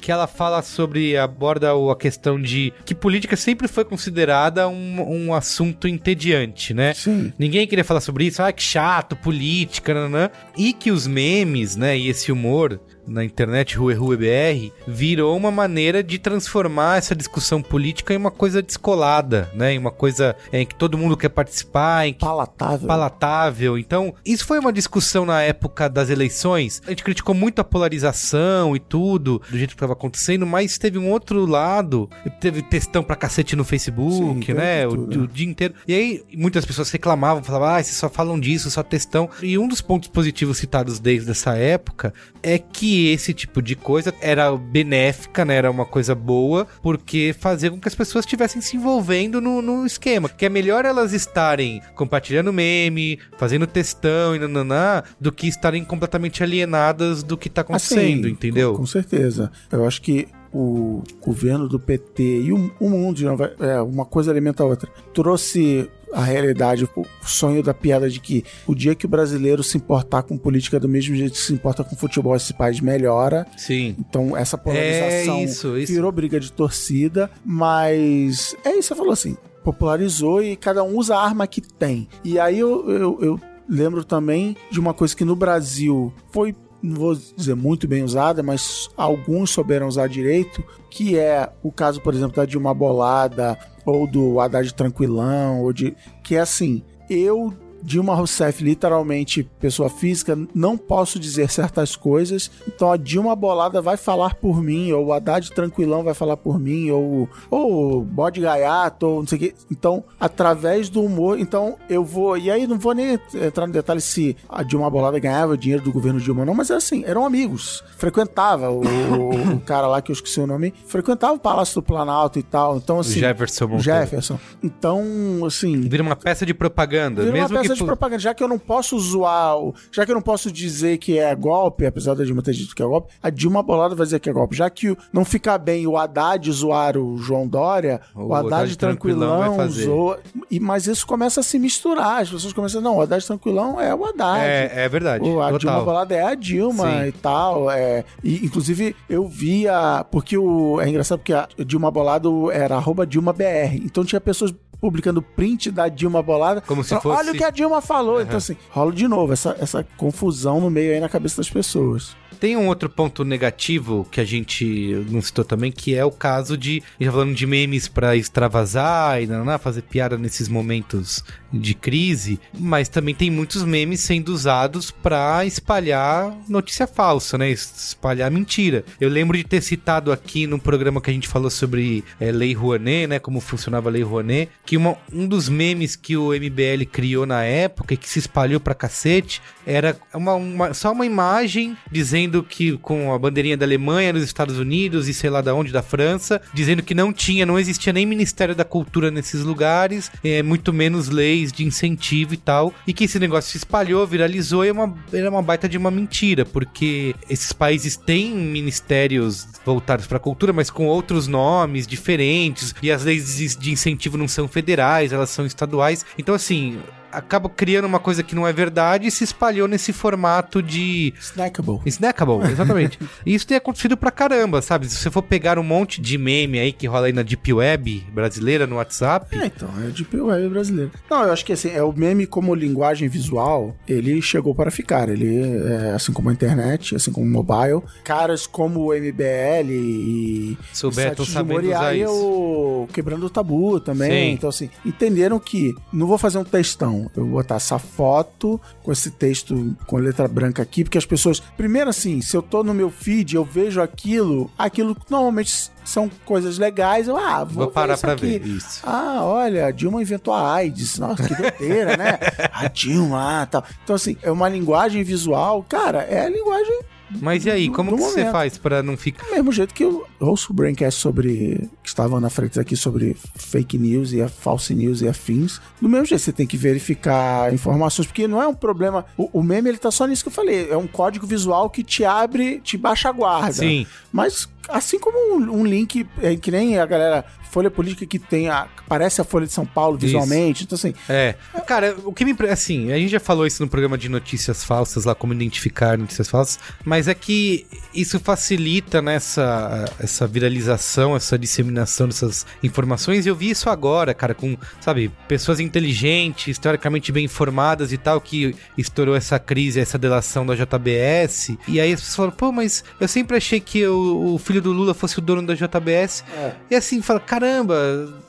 Que 0.00 0.12
ela 0.12 0.26
fala 0.26 0.60
sobre, 0.60 1.16
aborda 1.16 1.70
a 1.72 1.96
questão 1.96 2.40
de 2.40 2.72
que 2.84 2.94
política 2.94 3.36
sempre 3.36 3.66
foi 3.66 3.84
considerada 3.84 4.68
um, 4.68 5.26
um 5.28 5.34
assunto 5.34 5.69
entediante, 5.86 6.74
né? 6.74 6.94
Sim. 6.94 7.32
Ninguém 7.38 7.66
queria 7.66 7.84
falar 7.84 8.00
sobre 8.00 8.26
isso, 8.26 8.42
ah, 8.42 8.52
que 8.52 8.62
chato, 8.62 9.16
política, 9.16 9.94
nanã. 9.94 10.30
E 10.56 10.72
que 10.72 10.90
os 10.90 11.06
memes, 11.06 11.76
né, 11.76 11.96
e 11.96 12.08
esse 12.08 12.30
humor 12.30 12.80
na 13.06 13.24
internet, 13.24 13.76
Rue 13.76 13.94
Rue 13.94 14.16
BR, 14.16 14.72
virou 14.86 15.36
uma 15.36 15.50
maneira 15.50 16.02
de 16.02 16.18
transformar 16.18 16.98
essa 16.98 17.14
discussão 17.14 17.62
política 17.62 18.14
em 18.14 18.16
uma 18.16 18.30
coisa 18.30 18.62
descolada, 18.62 19.48
né? 19.54 19.74
Em 19.74 19.78
uma 19.78 19.90
coisa 19.90 20.36
em 20.52 20.66
que 20.66 20.74
todo 20.74 20.98
mundo 20.98 21.16
quer 21.16 21.28
participar, 21.28 22.06
em 22.06 22.12
que 22.12 22.20
Palatável. 22.20 22.86
palatável. 22.86 23.78
Então, 23.78 24.14
isso 24.24 24.44
foi 24.44 24.58
uma 24.58 24.72
discussão 24.72 25.24
na 25.24 25.42
época 25.42 25.88
das 25.88 26.10
eleições. 26.10 26.82
A 26.86 26.90
gente 26.90 27.04
criticou 27.04 27.34
muito 27.34 27.60
a 27.60 27.64
polarização 27.64 28.76
e 28.76 28.80
tudo, 28.80 29.40
do 29.48 29.56
jeito 29.58 29.70
que 29.70 29.76
estava 29.76 29.92
acontecendo, 29.92 30.46
mas 30.46 30.78
teve 30.78 30.98
um 30.98 31.10
outro 31.10 31.46
lado. 31.46 32.08
Teve 32.40 32.62
textão 32.62 33.02
pra 33.02 33.16
cacete 33.16 33.56
no 33.56 33.64
Facebook, 33.64 34.46
Sim, 34.46 34.54
né? 34.54 34.86
O, 34.86 34.92
o 34.92 35.26
dia 35.26 35.46
inteiro. 35.46 35.74
E 35.86 35.94
aí, 35.94 36.22
muitas 36.36 36.64
pessoas 36.64 36.90
reclamavam, 36.90 37.42
falavam, 37.42 37.68
ah, 37.68 37.82
vocês 37.82 37.96
só 37.96 38.08
falam 38.08 38.38
disso, 38.38 38.70
só 38.70 38.82
textão. 38.82 39.28
E 39.42 39.58
um 39.58 39.68
dos 39.68 39.80
pontos 39.80 40.08
positivos 40.08 40.58
citados 40.58 40.98
desde 40.98 41.30
essa 41.30 41.56
época 41.56 42.12
é 42.42 42.58
que 42.58 42.89
esse 43.08 43.32
tipo 43.34 43.60
de 43.62 43.74
coisa 43.76 44.14
era 44.20 44.54
benéfica, 44.56 45.44
né? 45.44 45.56
Era 45.56 45.70
uma 45.70 45.84
coisa 45.84 46.14
boa, 46.14 46.66
porque 46.82 47.34
fazia 47.38 47.70
com 47.70 47.78
que 47.78 47.88
as 47.88 47.94
pessoas 47.94 48.24
estivessem 48.24 48.60
se 48.60 48.76
envolvendo 48.76 49.40
no, 49.40 49.60
no 49.62 49.86
esquema. 49.86 50.28
Que 50.28 50.46
é 50.46 50.48
melhor 50.48 50.84
elas 50.84 51.12
estarem 51.12 51.80
compartilhando 51.94 52.52
meme, 52.52 53.18
fazendo 53.36 53.66
textão 53.66 54.34
e 54.34 54.38
nananá, 54.38 55.04
do 55.20 55.32
que 55.32 55.46
estarem 55.46 55.84
completamente 55.84 56.42
alienadas 56.42 57.22
do 57.22 57.36
que 57.36 57.48
tá 57.48 57.62
acontecendo, 57.62 58.26
Assim, 58.26 58.32
entendeu? 58.32 58.72
Com, 58.72 58.78
com 58.78 58.86
certeza. 58.86 59.50
Eu 59.70 59.86
acho 59.86 60.00
que 60.02 60.28
o 60.52 61.02
governo 61.20 61.68
do 61.68 61.78
PT 61.78 62.22
e 62.42 62.52
o, 62.52 62.72
o 62.80 62.90
mundo, 62.90 63.20
é, 63.60 63.80
uma 63.80 64.04
coisa 64.04 64.30
alimenta 64.30 64.62
a 64.62 64.66
outra, 64.66 64.90
trouxe 65.14 65.88
a 66.12 66.22
realidade, 66.24 66.84
o 66.84 67.06
sonho 67.22 67.62
da 67.62 67.72
piada 67.72 68.08
de 68.08 68.20
que 68.20 68.44
o 68.66 68.74
dia 68.74 68.94
que 68.94 69.06
o 69.06 69.08
brasileiro 69.08 69.62
se 69.62 69.76
importar 69.76 70.22
com 70.22 70.36
política 70.36 70.78
do 70.80 70.88
mesmo 70.88 71.14
jeito 71.14 71.32
que 71.32 71.38
se 71.38 71.52
importa 71.52 71.84
com 71.84 71.94
futebol, 71.96 72.34
esse 72.34 72.52
país 72.54 72.80
melhora. 72.80 73.46
Sim. 73.56 73.94
Então, 73.98 74.36
essa 74.36 74.58
polarização 74.58 75.36
É 75.36 75.44
isso, 75.44 75.78
isso. 75.78 75.92
virou 75.92 76.10
briga 76.10 76.40
de 76.40 76.50
torcida, 76.52 77.30
mas 77.44 78.56
é 78.64 78.70
isso, 78.76 78.88
você 78.88 78.94
falou 78.94 79.12
assim, 79.12 79.36
popularizou 79.62 80.42
e 80.42 80.56
cada 80.56 80.82
um 80.82 80.96
usa 80.96 81.16
a 81.16 81.22
arma 81.24 81.46
que 81.46 81.60
tem. 81.60 82.08
E 82.24 82.38
aí 82.38 82.58
eu, 82.58 82.90
eu, 82.90 83.18
eu 83.20 83.40
lembro 83.68 84.04
também 84.04 84.56
de 84.70 84.80
uma 84.80 84.92
coisa 84.92 85.14
que 85.14 85.24
no 85.24 85.36
Brasil 85.36 86.12
foi, 86.32 86.54
não 86.82 86.96
vou 86.96 87.14
dizer 87.36 87.54
muito 87.54 87.86
bem 87.86 88.02
usada, 88.02 88.42
mas 88.42 88.88
alguns 88.96 89.50
souberam 89.50 89.86
usar 89.86 90.08
direito, 90.08 90.64
que 90.90 91.16
é 91.16 91.48
o 91.62 91.70
caso, 91.70 92.00
por 92.00 92.12
exemplo, 92.14 92.34
da 92.36 92.44
Dilma 92.44 92.74
Bolada 92.74 93.56
ou 93.84 94.06
do 94.06 94.40
Haddad 94.40 94.72
Tranquilão, 94.74 95.62
ou 95.62 95.72
de 95.72 95.96
que 96.22 96.36
é 96.36 96.40
assim, 96.40 96.82
eu 97.08 97.52
Dilma 97.82 98.14
Rousseff, 98.14 98.62
literalmente 98.62 99.42
pessoa 99.60 99.88
física, 99.88 100.38
não 100.54 100.76
posso 100.76 101.18
dizer 101.18 101.50
certas 101.50 101.96
coisas, 101.96 102.50
então 102.66 102.90
a 102.92 102.96
Dilma 102.96 103.34
Bolada 103.36 103.80
vai 103.80 103.96
falar 103.96 104.34
por 104.34 104.62
mim, 104.62 104.92
ou 104.92 105.06
o 105.06 105.12
Haddad 105.12 105.50
Tranquilão 105.52 106.02
vai 106.02 106.14
falar 106.14 106.36
por 106.36 106.58
mim, 106.58 106.90
ou 106.90 107.28
ou 107.50 108.02
Bode 108.02 108.40
Gaiato, 108.40 109.06
ou 109.06 109.20
não 109.20 109.26
sei 109.26 109.36
o 109.36 109.40
que. 109.40 109.54
Então, 109.70 110.04
através 110.18 110.88
do 110.88 111.02
humor, 111.02 111.38
então 111.38 111.76
eu 111.88 112.04
vou. 112.04 112.36
E 112.36 112.50
aí 112.50 112.66
não 112.66 112.78
vou 112.78 112.94
nem 112.94 113.18
entrar 113.34 113.66
no 113.66 113.72
detalhe 113.72 114.00
se 114.00 114.36
a 114.48 114.62
Dilma 114.62 114.88
Bolada 114.90 115.18
ganhava 115.18 115.56
dinheiro 115.56 115.82
do 115.82 115.92
governo 115.92 116.20
Dilma, 116.20 116.44
não, 116.44 116.54
mas 116.54 116.70
é 116.70 116.74
assim, 116.74 117.02
eram 117.04 117.24
amigos. 117.24 117.82
Frequentava 117.96 118.70
o, 118.70 118.80
o- 118.82 119.54
o 119.56 119.60
cara 119.60 119.86
lá 119.86 120.00
que 120.02 120.10
eu 120.10 120.14
esqueci 120.14 120.40
o 120.40 120.46
nome, 120.46 120.72
frequentava 120.86 121.34
o 121.34 121.38
Palácio 121.38 121.76
do 121.76 121.82
Planalto 121.82 122.38
e 122.38 122.42
tal. 122.42 122.76
Então, 122.76 122.96
O 122.96 123.00
assim. 123.00 123.20
Jefferson 123.20 123.64
o 123.64 123.68
Monteiro. 123.68 123.82
Jefferson. 124.00 124.38
Então, 124.62 125.02
assim. 125.46 125.80
Vira 125.82 126.02
uma 126.02 126.16
peça 126.16 126.44
de 126.46 126.54
propaganda. 126.54 127.22
Mesmo 127.24 127.56
peça 127.58 127.69
que 127.74 127.78
de 127.78 127.80
fu- 127.80 127.86
propaganda. 127.86 128.20
Já 128.20 128.34
que 128.34 128.42
eu 128.42 128.48
não 128.48 128.58
posso 128.58 128.98
zoar, 128.98 129.56
já 129.92 130.04
que 130.04 130.10
eu 130.10 130.14
não 130.14 130.22
posso 130.22 130.50
dizer 130.50 130.98
que 130.98 131.18
é 131.18 131.34
golpe, 131.34 131.86
apesar 131.86 132.14
da 132.14 132.24
Dilma 132.24 132.42
ter 132.42 132.52
dito 132.52 132.74
que 132.74 132.82
é 132.82 132.86
golpe, 132.86 133.12
a 133.22 133.30
Dilma 133.30 133.62
Bolada 133.62 133.94
vai 133.94 134.04
dizer 134.06 134.20
que 134.20 134.28
é 134.28 134.32
golpe. 134.32 134.56
Já 134.56 134.68
que 134.70 134.96
não 135.12 135.24
fica 135.24 135.56
bem 135.58 135.86
o 135.86 135.96
Haddad 135.96 136.50
zoar 136.52 136.96
o 136.96 137.16
João 137.18 137.46
Dória, 137.46 138.00
o, 138.14 138.26
O 138.28 138.34
Haddad, 138.34 138.54
Haddad 138.54 138.76
Tranquilão 138.78 139.38
Tranquilão, 139.38 139.56
vai 139.56 139.66
fazer. 139.68 139.84
zoa. 139.84 140.20
E, 140.50 140.58
mas 140.60 140.86
isso 140.86 141.06
começa 141.06 141.40
a 141.40 141.42
se 141.42 141.58
misturar. 141.58 142.22
As 142.22 142.30
pessoas 142.30 142.52
começam 142.52 142.80
a 142.80 142.84
não, 142.84 142.96
o 142.96 143.00
Haddad 143.02 143.24
Tranquilão 143.26 143.80
é 143.80 143.94
o 143.94 144.04
Haddad. 144.04 144.40
É, 144.44 144.84
é 144.84 144.88
verdade. 144.88 145.28
O- 145.28 145.40
a 145.40 145.50
total. 145.50 145.58
Dilma 145.58 145.80
Bolada 145.84 146.14
é 146.14 146.22
a 146.22 146.34
Dilma 146.34 146.84
Sim. 147.02 147.06
e 147.08 147.12
tal. 147.12 147.70
É, 147.70 148.04
e, 148.22 148.44
inclusive, 148.44 148.94
eu 149.08 149.26
via. 149.28 150.04
Porque 150.10 150.36
o, 150.36 150.80
é 150.80 150.88
engraçado 150.88 151.18
porque 151.18 151.32
a 151.32 151.48
Dilma 151.64 151.90
Bolada 151.90 152.28
era 152.52 152.76
arroba 152.76 153.06
Dilma 153.06 153.32
BR. 153.32 153.76
Então 153.84 154.04
tinha 154.04 154.20
pessoas 154.20 154.52
publicando 154.80 155.20
print 155.20 155.70
da 155.70 155.88
Dilma 155.88 156.22
Bolada. 156.22 156.60
Como 156.60 156.82
se 156.82 156.98
fosse- 157.00 157.18
Olha 157.18 157.32
o 157.32 157.34
que 157.36 157.44
a 157.44 157.50
Dilma 157.50 157.80
falou. 157.80 158.20
Então, 158.20 158.36
assim, 158.38 158.56
rola 158.70 158.92
de 158.92 159.06
novo 159.06 159.32
essa, 159.32 159.56
essa 159.60 159.86
confusão 159.96 160.60
no 160.60 160.70
meio 160.70 160.92
aí 160.94 161.00
na 161.00 161.08
cabeça 161.08 161.36
das 161.36 161.50
pessoas. 161.50 162.16
Tem 162.38 162.56
um 162.56 162.68
outro 162.68 162.88
ponto 162.88 163.22
negativo 163.22 164.06
que 164.10 164.18
a 164.18 164.24
gente 164.24 165.04
não 165.10 165.20
citou 165.20 165.44
também, 165.44 165.70
que 165.70 165.94
é 165.94 166.02
o 166.04 166.10
caso 166.10 166.56
de, 166.56 166.82
gente 166.98 167.06
tá 167.06 167.12
falando 167.12 167.34
de 167.34 167.46
memes 167.46 167.86
pra 167.86 168.16
extravasar 168.16 169.22
e 169.22 169.26
naná, 169.26 169.58
fazer 169.58 169.82
piada 169.82 170.16
nesses 170.16 170.48
momentos 170.48 171.22
de 171.52 171.74
crise, 171.74 172.38
mas 172.58 172.88
também 172.88 173.14
tem 173.14 173.30
muitos 173.30 173.64
memes 173.64 174.00
sendo 174.00 174.28
usados 174.30 174.90
pra 174.90 175.44
espalhar 175.44 176.36
notícia 176.48 176.86
falsa, 176.86 177.36
né? 177.38 177.50
Espalhar 177.50 178.30
mentira. 178.30 178.84
Eu 179.00 179.08
lembro 179.08 179.36
de 179.36 179.44
ter 179.44 179.60
citado 179.62 180.12
aqui 180.12 180.46
no 180.46 180.58
programa 180.58 181.00
que 181.00 181.10
a 181.10 181.12
gente 181.12 181.28
falou 181.28 181.50
sobre 181.50 182.04
é, 182.20 182.30
Lei 182.30 182.52
Rouanet, 182.52 183.06
né? 183.06 183.18
Como 183.18 183.40
funcionava 183.40 183.88
a 183.88 183.92
Lei 183.92 184.02
Rouanet, 184.02 184.50
que 184.64 184.76
uma- 184.76 184.96
um 185.12 185.26
dos 185.26 185.48
memes 185.48 185.96
que 185.96 186.16
o 186.16 186.32
MBL 186.32 186.84
criou 186.90 187.26
na 187.26 187.42
época 187.44 187.94
e 187.94 187.96
que 187.96 188.08
se 188.08 188.18
espalhou 188.18 188.60
pra 188.60 188.74
cacete 188.74 189.42
era 189.70 189.96
uma, 190.14 190.34
uma- 190.34 190.74
só 190.74 190.92
uma 190.92 191.06
imagem 191.06 191.76
dizendo 191.90 192.42
que 192.42 192.76
com 192.78 193.12
a 193.12 193.18
bandeirinha 193.18 193.56
da 193.56 193.64
Alemanha, 193.66 194.12
dos 194.12 194.22
Estados 194.24 194.58
Unidos 194.58 195.08
e 195.08 195.14
sei 195.14 195.30
lá 195.30 195.40
da 195.40 195.54
onde, 195.54 195.72
da 195.72 195.82
França, 195.82 196.40
dizendo 196.52 196.82
que 196.82 196.94
não 196.94 197.12
tinha, 197.12 197.46
não 197.46 197.58
existia 197.58 197.92
nem 197.92 198.04
Ministério 198.06 198.54
da 198.54 198.64
Cultura 198.64 199.10
nesses 199.10 199.42
lugares, 199.42 200.10
é, 200.24 200.42
muito 200.42 200.72
menos 200.72 201.08
leis 201.08 201.52
de 201.52 201.64
incentivo 201.64 202.34
e 202.34 202.36
tal, 202.36 202.72
e 202.86 202.92
que 202.92 203.04
esse 203.04 203.18
negócio 203.18 203.50
se 203.50 203.58
espalhou, 203.58 204.06
viralizou 204.06 204.64
e 204.64 204.68
é 204.68 204.72
uma, 204.72 204.94
era 205.12 205.30
uma 205.30 205.42
baita 205.42 205.68
de 205.68 205.78
uma 205.78 205.90
mentira, 205.90 206.44
porque 206.44 207.14
esses 207.28 207.52
países 207.52 207.96
têm 207.96 208.34
ministérios 208.34 209.46
voltados 209.64 210.06
para 210.06 210.16
a 210.16 210.20
cultura, 210.20 210.52
mas 210.52 210.70
com 210.70 210.86
outros 210.86 211.26
nomes 211.26 211.86
diferentes, 211.86 212.74
e 212.82 212.90
as 212.90 213.04
leis 213.04 213.56
de- 213.58 213.70
incentivo 213.70 214.16
não 214.16 214.26
são 214.28 214.48
federais, 214.48 215.12
elas 215.12 215.30
são 215.30 215.44
estaduais. 215.46 216.04
Então, 216.18 216.34
assim, 216.34 216.78
acaba 217.12 217.48
criando 217.48 217.84
uma 217.84 217.98
coisa 217.98 218.22
que 218.22 218.34
não 218.34 218.46
é 218.46 218.52
verdade 218.52 219.06
e 219.06 219.10
se 219.10 219.24
espalhou 219.24 219.68
nesse 219.68 219.92
formato 219.92 220.62
de 220.62 221.12
Snackable. 221.20 221.80
Snackable, 221.86 222.46
exatamente. 222.50 222.98
e 223.24 223.34
isso 223.34 223.46
tem 223.46 223.56
acontecido 223.56 223.96
pra 223.96 224.10
caramba, 224.10 224.62
sabe? 224.62 224.88
Se 224.88 224.96
você 224.96 225.10
for 225.10 225.22
pegar 225.22 225.58
um 225.58 225.62
monte 225.62 226.00
de 226.00 226.18
meme 226.18 226.58
aí 226.58 226.72
que 226.72 226.86
rola 226.86 227.06
aí 227.06 227.12
na 227.12 227.22
Deep 227.22 227.52
Web 227.52 228.06
brasileira, 228.12 228.66
no 228.66 228.76
WhatsApp, 228.76 229.38
É, 229.38 229.46
então, 229.46 229.68
é 229.86 229.90
de 229.90 230.06
web 230.16 230.48
brasileiro. 230.48 230.90
Não, 231.10 231.22
eu 231.22 231.32
acho 231.32 231.44
que 231.44 231.52
assim, 231.52 231.70
é 231.70 231.82
o 231.82 231.92
meme 231.92 232.26
como 232.26 232.54
linguagem 232.54 233.08
visual, 233.08 233.76
ele 233.86 234.20
chegou 234.20 234.54
para 234.54 234.70
ficar. 234.70 235.08
Ele, 235.08 235.40
é, 235.66 235.92
assim 235.94 236.12
como 236.12 236.30
a 236.30 236.32
internet, 236.32 236.94
assim 236.94 237.12
como 237.12 237.26
o 237.26 237.28
mobile, 237.28 237.82
caras 238.04 238.46
como 238.46 238.90
o 238.90 238.94
MBL 238.94 239.70
e 239.70 240.58
sites 240.72 241.26
de 241.26 241.30
sabendo 241.30 241.66
e 241.66 241.74
aí 241.74 242.04
o 242.06 242.88
Quebrando 242.92 243.26
o 243.26 243.30
Tabu 243.30 243.80
também. 243.80 244.10
Sim. 244.10 244.34
Então, 244.34 244.50
assim, 244.50 244.70
entenderam 244.84 245.38
que 245.38 245.74
não 245.92 246.06
vou 246.06 246.18
fazer 246.18 246.38
um 246.38 246.44
textão, 246.44 246.99
eu 247.16 247.24
vou 247.24 247.34
botar 247.34 247.56
essa 247.56 247.78
foto 247.78 248.60
com 248.82 248.92
esse 248.92 249.10
texto 249.10 249.76
com 249.86 249.96
letra 249.96 250.26
branca 250.26 250.62
aqui, 250.62 250.84
porque 250.84 250.98
as 250.98 251.06
pessoas. 251.06 251.40
Primeiro, 251.56 251.90
assim, 251.90 252.20
se 252.20 252.36
eu 252.36 252.42
tô 252.42 252.62
no 252.62 252.74
meu 252.74 252.90
feed, 252.90 253.36
eu 253.36 253.44
vejo 253.44 253.80
aquilo, 253.80 254.50
aquilo 254.58 254.96
normalmente 255.08 255.70
são 255.84 256.10
coisas 256.24 256.58
legais, 256.58 257.08
eu, 257.08 257.16
ah, 257.16 257.44
vou, 257.44 257.64
Vou 257.64 257.70
parar 257.72 257.94
aqui. 257.94 258.38
ver. 258.38 258.46
Isso. 258.46 258.80
Ah, 258.84 259.20
olha, 259.22 259.66
a 259.66 259.70
Dilma 259.70 260.00
inventou 260.00 260.32
a 260.32 260.54
AIDS. 260.54 260.98
Nossa, 260.98 261.22
que 261.22 261.34
doideira, 261.34 261.96
né? 261.96 262.18
A 262.52 262.68
Dilma, 262.68 263.42
ah, 263.42 263.46
tal. 263.46 263.64
Então, 263.82 263.96
assim, 263.96 264.16
é 264.22 264.30
uma 264.30 264.48
linguagem 264.48 265.02
visual. 265.02 265.64
Cara, 265.68 266.02
é 266.02 266.26
a 266.26 266.28
linguagem 266.28 266.80
Mas 267.20 267.44
e 267.46 267.50
aí, 267.50 267.68
do- 267.68 267.74
como 267.74 267.90
do 267.90 267.96
que 267.96 268.02
você 268.02 268.18
momento. 268.20 268.32
faz 268.32 268.58
pra 268.58 268.82
não 268.82 268.96
ficar. 268.96 269.24
do 269.26 269.30
mesmo 269.32 269.52
jeito 269.52 269.74
que 269.74 269.84
eu 269.84 270.06
ouço 270.20 270.52
o 270.52 270.54
Braincast 270.54 271.00
sobre. 271.00 271.68
que 271.82 271.88
estavam 271.88 272.20
na 272.20 272.30
frente 272.30 272.58
aqui 272.60 272.76
sobre 272.76 273.16
fake 273.36 273.76
news 273.78 274.12
e 274.12 274.20
a 274.22 274.28
false 274.28 274.74
news 274.74 275.00
e 275.02 275.08
afins. 275.08 275.60
Do 275.80 275.88
mesmo 275.88 276.06
jeito, 276.06 276.20
você 276.22 276.32
tem 276.32 276.46
que 276.46 276.56
verificar 276.56 277.52
informações, 277.52 278.06
porque 278.06 278.28
não 278.28 278.40
é 278.42 278.46
um 278.46 278.54
problema. 278.54 279.04
O, 279.16 279.40
o 279.40 279.42
meme, 279.42 279.68
ele 279.70 279.78
tá 279.78 279.90
só 279.90 280.06
nisso 280.06 280.22
que 280.22 280.28
eu 280.28 280.32
falei. 280.32 280.68
É 280.70 280.76
um 280.76 280.86
código 280.86 281.26
visual 281.26 281.68
que 281.70 281.82
te 281.82 282.04
abre, 282.04 282.60
te 282.60 282.76
baixa 282.76 283.08
a 283.08 283.12
guarda. 283.12 283.52
Sim. 283.52 283.86
Mas 284.12 284.48
Assim 284.70 284.98
como 284.98 285.36
um, 285.36 285.60
um 285.60 285.64
link 285.64 286.06
é, 286.22 286.36
que 286.36 286.50
nem 286.50 286.78
a 286.78 286.86
galera 286.86 287.24
Folha 287.50 287.70
Política 287.70 288.06
que 288.06 288.18
tem 288.18 288.48
a. 288.48 288.68
Parece 288.88 289.20
a 289.20 289.24
Folha 289.24 289.46
de 289.46 289.52
São 289.52 289.66
Paulo 289.66 289.98
visualmente. 289.98 290.64
Então, 290.64 290.76
assim. 290.76 290.94
É. 291.08 291.34
Cara, 291.66 291.96
o 292.04 292.12
que 292.12 292.24
me. 292.24 292.34
Assim, 292.48 292.92
a 292.92 292.96
gente 292.96 293.10
já 293.10 293.20
falou 293.20 293.46
isso 293.46 293.62
no 293.62 293.68
programa 293.68 293.98
de 293.98 294.08
notícias 294.08 294.64
falsas, 294.64 295.04
lá, 295.04 295.14
como 295.14 295.32
identificar 295.32 295.98
notícias 295.98 296.28
falsas, 296.28 296.58
mas 296.84 297.08
é 297.08 297.14
que 297.14 297.66
isso 297.92 298.18
facilita 298.20 299.02
nessa 299.02 299.84
essa 299.98 300.26
viralização, 300.26 301.16
essa 301.16 301.38
disseminação 301.38 302.06
dessas 302.06 302.46
informações. 302.62 303.26
E 303.26 303.28
eu 303.28 303.34
vi 303.34 303.50
isso 303.50 303.68
agora, 303.68 304.14
cara, 304.14 304.34
com, 304.34 304.56
sabe, 304.80 305.10
pessoas 305.26 305.60
inteligentes, 305.60 306.58
teoricamente 306.58 307.10
bem 307.10 307.24
informadas 307.24 307.92
e 307.92 307.98
tal, 307.98 308.20
que 308.20 308.54
estourou 308.78 309.16
essa 309.16 309.38
crise, 309.38 309.80
essa 309.80 309.98
delação 309.98 310.46
da 310.46 310.54
JBS. 310.54 311.56
E 311.66 311.80
aí 311.80 311.92
as 311.92 312.00
pessoas 312.00 312.16
falam, 312.16 312.30
pô, 312.30 312.52
mas 312.52 312.84
eu 313.00 313.08
sempre 313.08 313.36
achei 313.36 313.60
que 313.60 313.86
o, 313.86 314.34
o 314.34 314.38
filho 314.38 314.59
do 314.60 314.72
Lula 314.72 314.94
fosse 314.94 315.18
o 315.18 315.22
dono 315.22 315.46
da 315.46 315.54
JBS. 315.54 316.24
E 316.70 316.74
assim, 316.74 317.00
fala, 317.02 317.20
caramba, 317.20 317.76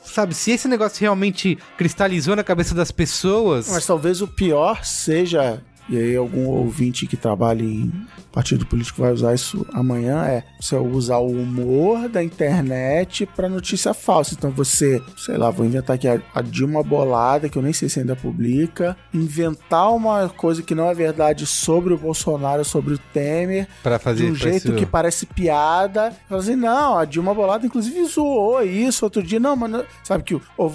sabe, 0.04 0.34
se 0.34 0.50
esse 0.50 0.68
negócio 0.68 1.00
realmente 1.00 1.58
cristalizou 1.76 2.34
na 2.36 2.44
cabeça 2.44 2.74
das 2.74 2.90
pessoas. 2.90 3.68
Mas 3.68 3.86
talvez 3.86 4.20
o 4.20 4.28
pior 4.28 4.84
seja. 4.84 5.62
E 5.88 5.96
aí, 5.98 6.16
algum 6.16 6.46
ouvinte 6.46 7.06
que 7.06 7.16
trabalha 7.16 7.62
em 7.62 7.92
partido 8.30 8.64
político 8.64 9.02
vai 9.02 9.12
usar 9.12 9.34
isso 9.34 9.66
amanhã. 9.74 10.24
É 10.24 10.44
você 10.60 10.76
usar 10.76 11.18
o 11.18 11.26
humor 11.30 12.08
da 12.08 12.22
internet 12.22 13.26
pra 13.26 13.48
notícia 13.48 13.92
falsa. 13.92 14.34
Então 14.34 14.50
você, 14.50 15.02
sei 15.16 15.36
lá, 15.36 15.50
vou 15.50 15.66
inventar 15.66 15.96
aqui 15.96 16.08
a, 16.08 16.20
a 16.34 16.40
Dilma 16.40 16.82
Bolada, 16.82 17.48
que 17.48 17.58
eu 17.58 17.62
nem 17.62 17.72
sei 17.72 17.88
se 17.88 18.00
ainda 18.00 18.16
publica, 18.16 18.96
inventar 19.12 19.92
uma 19.94 20.28
coisa 20.28 20.62
que 20.62 20.74
não 20.74 20.88
é 20.88 20.94
verdade 20.94 21.46
sobre 21.46 21.92
o 21.92 21.98
Bolsonaro, 21.98 22.64
sobre 22.64 22.94
o 22.94 22.98
Temer, 23.12 23.66
Pra 23.82 23.98
fazer 23.98 24.26
de 24.26 24.32
um 24.32 24.34
jeito 24.34 24.68
isso- 24.68 24.76
que 24.76 24.86
parece 24.86 25.26
piada. 25.26 26.12
Fala 26.28 26.40
assim, 26.40 26.56
não, 26.56 26.96
a 26.98 27.04
Dilma 27.04 27.34
Bolada 27.34 27.66
inclusive 27.66 28.04
zoou 28.06 28.62
isso 28.62 29.04
outro 29.04 29.22
dia. 29.22 29.40
Não, 29.40 29.56
mas 29.56 29.70
não- 29.70 29.84
sabe 30.04 30.22
que 30.24 30.34
o, 30.34 30.40
o- 30.56 30.66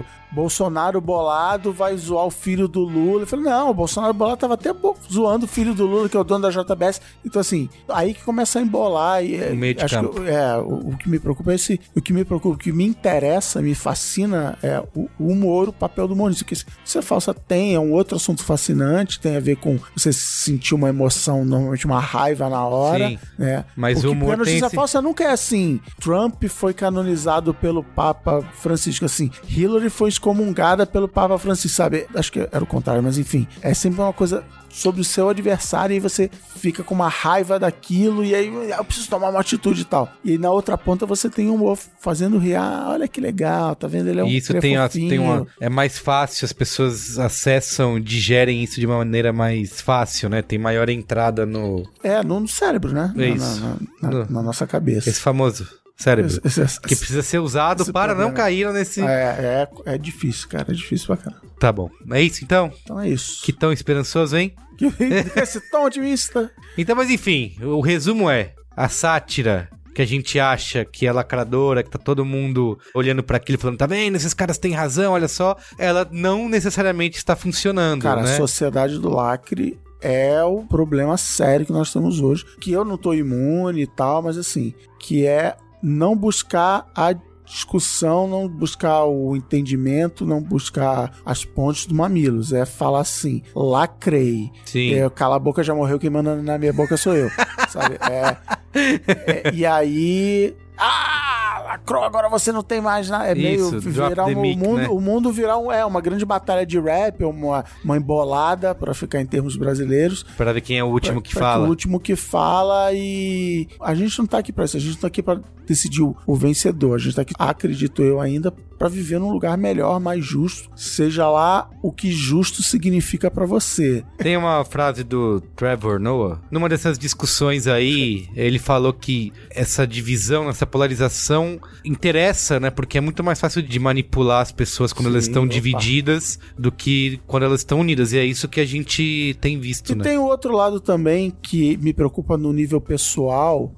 o 0.00 0.04
Bolsonaro 0.32 1.00
bolado 1.00 1.72
vai 1.72 1.96
zoar 1.96 2.26
o 2.26 2.30
filho 2.30 2.68
do 2.68 2.80
Lula. 2.80 3.22
Eu 3.22 3.26
falei, 3.26 3.44
não, 3.46 3.70
o 3.70 3.74
Bolsonaro 3.74 4.12
bolado 4.12 4.36
tava 4.38 4.54
até 4.54 4.70
zoando 5.10 5.44
o 5.44 5.48
filho 5.48 5.74
do 5.74 5.86
Lula, 5.86 6.08
que 6.08 6.16
é 6.16 6.20
o 6.20 6.24
dono 6.24 6.42
da 6.42 6.50
JBS. 6.50 7.00
Então, 7.24 7.40
assim, 7.40 7.68
aí 7.88 8.12
que 8.14 8.22
começa 8.22 8.58
a 8.58 8.62
embolar. 8.62 9.24
E, 9.24 9.38
No 9.50 9.56
meio 9.56 9.74
de 9.74 9.84
acho 9.84 9.94
campo. 9.96 10.20
que, 10.20 10.28
é, 10.28 10.56
o, 10.58 10.90
o 10.90 10.96
que 10.96 11.08
me 11.08 11.18
preocupa 11.18 11.52
é 11.52 11.54
esse. 11.54 11.80
O 11.94 12.00
que 12.02 12.12
me 12.12 12.24
preocupa, 12.24 12.54
o 12.54 12.58
que 12.58 12.72
me 12.72 12.84
interessa, 12.84 13.62
me 13.62 13.74
fascina 13.74 14.58
é 14.62 14.82
o, 14.94 15.08
o 15.18 15.28
humor, 15.28 15.68
o 15.68 15.72
papel 15.72 16.06
do 16.08 16.14
humorista. 16.14 16.44
Que 16.44 16.54
é 16.98 17.02
falsa 17.02 17.32
tem, 17.32 17.74
é 17.74 17.80
um 17.80 17.92
outro 17.92 18.16
assunto 18.16 18.42
fascinante, 18.44 19.20
tem 19.20 19.36
a 19.36 19.40
ver 19.40 19.56
com 19.56 19.78
você 19.96 20.12
sentir 20.12 20.74
uma 20.74 20.88
emoção, 20.88 21.44
normalmente 21.44 21.86
uma 21.86 22.00
raiva 22.00 22.48
na 22.48 22.64
hora. 22.64 23.08
Sim. 23.08 23.18
né? 23.38 23.64
Mas 23.76 23.94
Porque 23.94 24.08
o 24.08 24.12
humor 24.12 24.34
a 24.34 24.36
notícia 24.38 24.66
esse- 24.66 24.74
falsa 24.74 25.00
nunca 25.00 25.24
é 25.24 25.30
assim. 25.30 25.80
Trump 26.00 26.42
foi 26.48 26.74
canonizado 26.74 27.54
pelo 27.54 27.82
Papa 27.82 28.42
Francisco, 28.54 29.04
assim. 29.04 29.30
Hillary 29.48 29.90
foi 29.90 30.08
excomungada 30.30 30.84
pelo 30.86 31.08
Papa 31.08 31.38
Francisco, 31.38 31.76
sabe? 31.76 32.06
Acho 32.14 32.32
que 32.32 32.40
era 32.40 32.62
o 32.62 32.66
contrário, 32.66 33.02
mas 33.02 33.16
enfim. 33.18 33.46
É 33.62 33.72
sempre 33.72 34.00
uma 34.00 34.12
coisa 34.12 34.42
sobre 34.68 35.00
o 35.00 35.04
seu 35.04 35.28
adversário 35.30 35.96
e 35.96 36.00
você 36.00 36.28
fica 36.56 36.82
com 36.82 36.94
uma 36.94 37.08
raiva 37.08 37.58
daquilo 37.58 38.22
e 38.24 38.34
aí 38.34 38.52
eu 38.70 38.84
preciso 38.84 39.08
tomar 39.08 39.30
uma 39.30 39.40
atitude 39.40 39.82
e 39.82 39.84
tal. 39.84 40.10
E 40.24 40.36
na 40.36 40.50
outra 40.50 40.76
ponta 40.76 41.06
você 41.06 41.30
tem 41.30 41.48
um 41.48 41.54
humor 41.54 41.78
fazendo 42.00 42.36
rir. 42.38 42.56
Ah, 42.56 42.88
olha 42.90 43.08
que 43.08 43.20
legal, 43.20 43.74
tá 43.74 43.86
vendo? 43.86 44.08
Ele 44.08 44.20
é 44.20 44.24
um 44.24 44.26
isso 44.26 44.52
tem, 44.58 44.76
a- 44.76 44.88
tem 44.88 45.18
uma. 45.18 45.46
É 45.60 45.68
mais 45.68 45.96
fácil, 45.98 46.44
as 46.44 46.52
pessoas 46.52 47.18
acessam, 47.18 47.98
digerem 48.00 48.62
isso 48.62 48.78
de 48.80 48.86
uma 48.86 48.98
maneira 48.98 49.32
mais 49.32 49.80
fácil, 49.80 50.28
né? 50.28 50.42
Tem 50.42 50.58
maior 50.58 50.88
entrada 50.90 51.46
no. 51.46 51.84
É, 52.02 52.22
no, 52.22 52.40
no 52.40 52.48
cérebro, 52.48 52.92
né? 52.92 53.12
É 53.16 53.18
Na- 53.18 53.26
isso. 53.34 53.78
Na, 54.02 54.10
na- 54.10 54.26
na 54.28 54.42
nossa 54.42 54.66
cabeça. 54.66 55.08
Esse 55.08 55.20
famoso 55.20 55.66
cérebro. 55.96 56.40
Que 56.86 56.96
precisa 56.96 57.22
ser 57.22 57.38
usado 57.38 57.92
para 57.92 58.14
não 58.14 58.26
problema. 58.26 58.36
cair 58.36 58.72
nesse. 58.72 59.00
É, 59.00 59.68
é, 59.86 59.94
é 59.94 59.98
difícil, 59.98 60.48
cara. 60.48 60.70
É 60.70 60.74
difícil 60.74 61.06
pra 61.06 61.16
caramba. 61.16 61.42
Tá 61.58 61.72
bom. 61.72 61.90
É 62.10 62.20
isso 62.20 62.44
então? 62.44 62.70
Então 62.82 63.00
é 63.00 63.08
isso. 63.08 63.42
Que 63.42 63.52
tão 63.52 63.72
esperançoso, 63.72 64.36
hein? 64.36 64.54
Que 64.76 65.40
esse 65.40 65.58
tom 65.70 65.86
otimista. 65.86 66.50
Então, 66.76 66.94
mas 66.94 67.08
enfim, 67.08 67.56
o 67.62 67.80
resumo 67.80 68.28
é: 68.28 68.52
a 68.76 68.90
sátira 68.90 69.70
que 69.94 70.02
a 70.02 70.06
gente 70.06 70.38
acha 70.38 70.84
que 70.84 71.06
é 71.06 71.12
lacradora, 71.12 71.82
que 71.82 71.88
tá 71.88 71.98
todo 71.98 72.22
mundo 72.22 72.78
olhando 72.94 73.22
pra 73.22 73.38
aquilo 73.38 73.56
e 73.56 73.60
falando, 73.60 73.78
tá 73.78 73.86
vendo? 73.86 74.16
Esses 74.16 74.34
caras 74.34 74.58
têm 74.58 74.72
razão, 74.72 75.14
olha 75.14 75.26
só. 75.26 75.56
Ela 75.78 76.06
não 76.12 76.50
necessariamente 76.50 77.16
está 77.16 77.34
funcionando, 77.34 78.02
Cara, 78.02 78.22
né? 78.22 78.34
a 78.34 78.36
sociedade 78.36 78.98
do 78.98 79.08
lacre 79.08 79.80
é 80.02 80.44
o 80.44 80.62
problema 80.64 81.16
sério 81.16 81.64
que 81.64 81.72
nós 81.72 81.90
temos 81.90 82.20
hoje. 82.20 82.44
Que 82.60 82.70
eu 82.72 82.84
não 82.84 82.98
tô 82.98 83.14
imune 83.14 83.84
e 83.84 83.86
tal, 83.86 84.20
mas 84.20 84.36
assim, 84.36 84.74
que 85.00 85.24
é 85.24 85.56
não 85.88 86.16
buscar 86.16 86.90
a 86.96 87.14
discussão, 87.44 88.26
não 88.26 88.48
buscar 88.48 89.04
o 89.04 89.36
entendimento, 89.36 90.26
não 90.26 90.42
buscar 90.42 91.12
as 91.24 91.44
pontes 91.44 91.86
do 91.86 91.94
mamilos. 91.94 92.52
É 92.52 92.66
falar 92.66 93.00
assim, 93.00 93.40
lacrei. 93.54 94.50
Sim. 94.64 94.94
É, 94.94 95.08
cala 95.08 95.36
a 95.36 95.38
boca 95.38 95.62
já 95.62 95.72
morreu, 95.72 95.96
quem 95.96 96.10
manda 96.10 96.34
na 96.34 96.58
minha 96.58 96.72
boca 96.72 96.96
sou 96.96 97.14
eu. 97.14 97.30
sabe? 97.70 97.98
É, 98.10 98.36
é, 98.74 99.54
e 99.54 99.64
aí. 99.64 100.56
Ah, 100.78 101.62
lacrou, 101.68 102.02
agora 102.02 102.28
você 102.28 102.52
não 102.52 102.62
tem 102.62 102.80
mais 102.82 103.08
nada. 103.08 103.28
É 103.28 103.38
Isso, 103.38 103.70
meio 103.70 103.80
virar 103.80 104.26
um, 104.26 104.40
mic, 104.40 104.56
o 104.56 104.58
mundo, 104.68 104.78
né? 104.78 104.88
o 104.88 105.00
mundo 105.00 105.32
virar 105.32 105.56
um, 105.56 105.72
é, 105.72 105.84
uma 105.86 106.00
grande 106.02 106.24
batalha 106.24 106.66
de 106.66 106.78
rap, 106.78 107.24
uma, 107.24 107.64
uma 107.82 107.96
embolada, 107.96 108.74
pra 108.74 108.92
ficar 108.92 109.20
em 109.22 109.26
termos 109.26 109.56
brasileiros. 109.56 110.22
Pra 110.36 110.52
ver 110.52 110.60
quem 110.60 110.78
é 110.78 110.84
o 110.84 110.88
último 110.88 111.22
que 111.22 111.32
Pra 111.32 111.52
fala. 111.52 111.64
o 111.64 111.68
último 111.70 111.98
que 111.98 112.14
fala 112.14 112.92
e 112.92 113.68
a 113.80 113.94
gente 113.94 114.18
não 114.18 114.26
tá 114.26 114.38
aqui 114.38 114.52
pra 114.52 114.66
isso, 114.66 114.76
a 114.76 114.80
gente 114.80 114.98
tá 114.98 115.06
aqui 115.06 115.22
pra 115.22 115.40
decidir 115.66 116.02
o, 116.02 116.16
vencedor. 116.36 116.94
A 116.94 116.98
gente 116.98 117.16
tá 117.16 117.22
aqui, 117.22 117.34
acredito 117.38 118.02
eu 118.02 118.20
ainda, 118.20 118.50
pra 118.50 118.88
viver 118.88 119.18
num 119.18 119.30
lugar 119.32 119.56
melhor, 119.56 119.98
mais 120.00 120.24
justo, 120.24 120.68
seja 120.76 121.28
lá 121.28 121.70
o 121.82 121.90
que 121.92 122.10
justo 122.12 122.62
significa 122.62 123.30
pra 123.30 123.46
você. 123.46 124.04
Tem 124.18 124.36
uma 124.36 124.64
frase 124.64 125.02
do 125.02 125.40
Trevor 125.54 125.98
Noah. 125.98 126.40
Numa 126.50 126.68
dessas 126.68 126.98
discussões 126.98 127.66
aí, 127.66 128.28
ele 128.34 128.58
falou 128.58 128.92
que 128.92 129.32
essa 129.50 129.86
divisão, 129.86 130.48
essa 130.48 130.66
polarização 130.66 131.58
interessa, 131.84 132.60
né? 132.60 132.70
Porque 132.70 132.98
é 132.98 133.00
muito 133.00 133.22
mais 133.24 133.40
fácil 133.40 133.62
de 133.62 133.78
manipular 133.78 134.42
as 134.42 134.52
pessoas 134.52 134.92
quando 134.92 135.06
Sim, 135.06 135.12
elas 135.12 135.24
estão 135.26 135.42
opa. 135.44 135.52
divididas 135.52 136.38
do 136.58 136.70
que 136.70 137.20
quando 137.26 137.44
elas 137.44 137.60
estão 137.60 137.80
unidas. 137.80 138.12
E 138.12 138.18
é 138.18 138.24
isso 138.24 138.48
que 138.48 138.60
a 138.60 138.64
gente 138.66 139.36
tem 139.40 139.58
visto, 139.58 139.92
E 139.92 139.94
né? 139.94 140.04
tem 140.04 140.18
o 140.18 140.24
outro 140.24 140.52
lado 140.54 140.80
também 140.80 141.32
que 141.42 141.76
me 141.78 141.92
preocupa 141.92 142.36
no 142.36 142.52
nível 142.52 142.80
pessoal, 142.80 143.72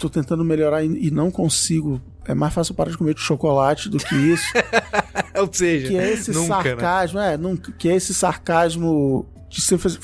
tô 0.00 0.08
tentando 0.10 0.44
melhorar 0.44 0.82
e 0.84 1.06
e 1.06 1.10
não 1.10 1.30
consigo. 1.30 2.00
É 2.26 2.34
mais 2.34 2.52
fácil 2.52 2.74
parar 2.74 2.90
de 2.90 2.98
comer 2.98 3.16
chocolate 3.16 3.88
do 3.88 3.98
que 3.98 4.14
isso. 4.14 4.46
Ou 5.38 5.48
seja, 5.52 5.88
que 5.88 5.96
é 5.96 6.12
esse 6.12 6.32
nunca, 6.32 6.56
né? 6.56 6.62
sarcasmo, 6.62 7.18
é, 7.18 7.36
nunca, 7.36 7.72
que 7.72 7.88
é 7.88 7.96
esse 7.96 8.12
sarcasmo 8.12 9.26
de 9.48 9.60
você 9.60 9.76
fazer. 9.78 9.98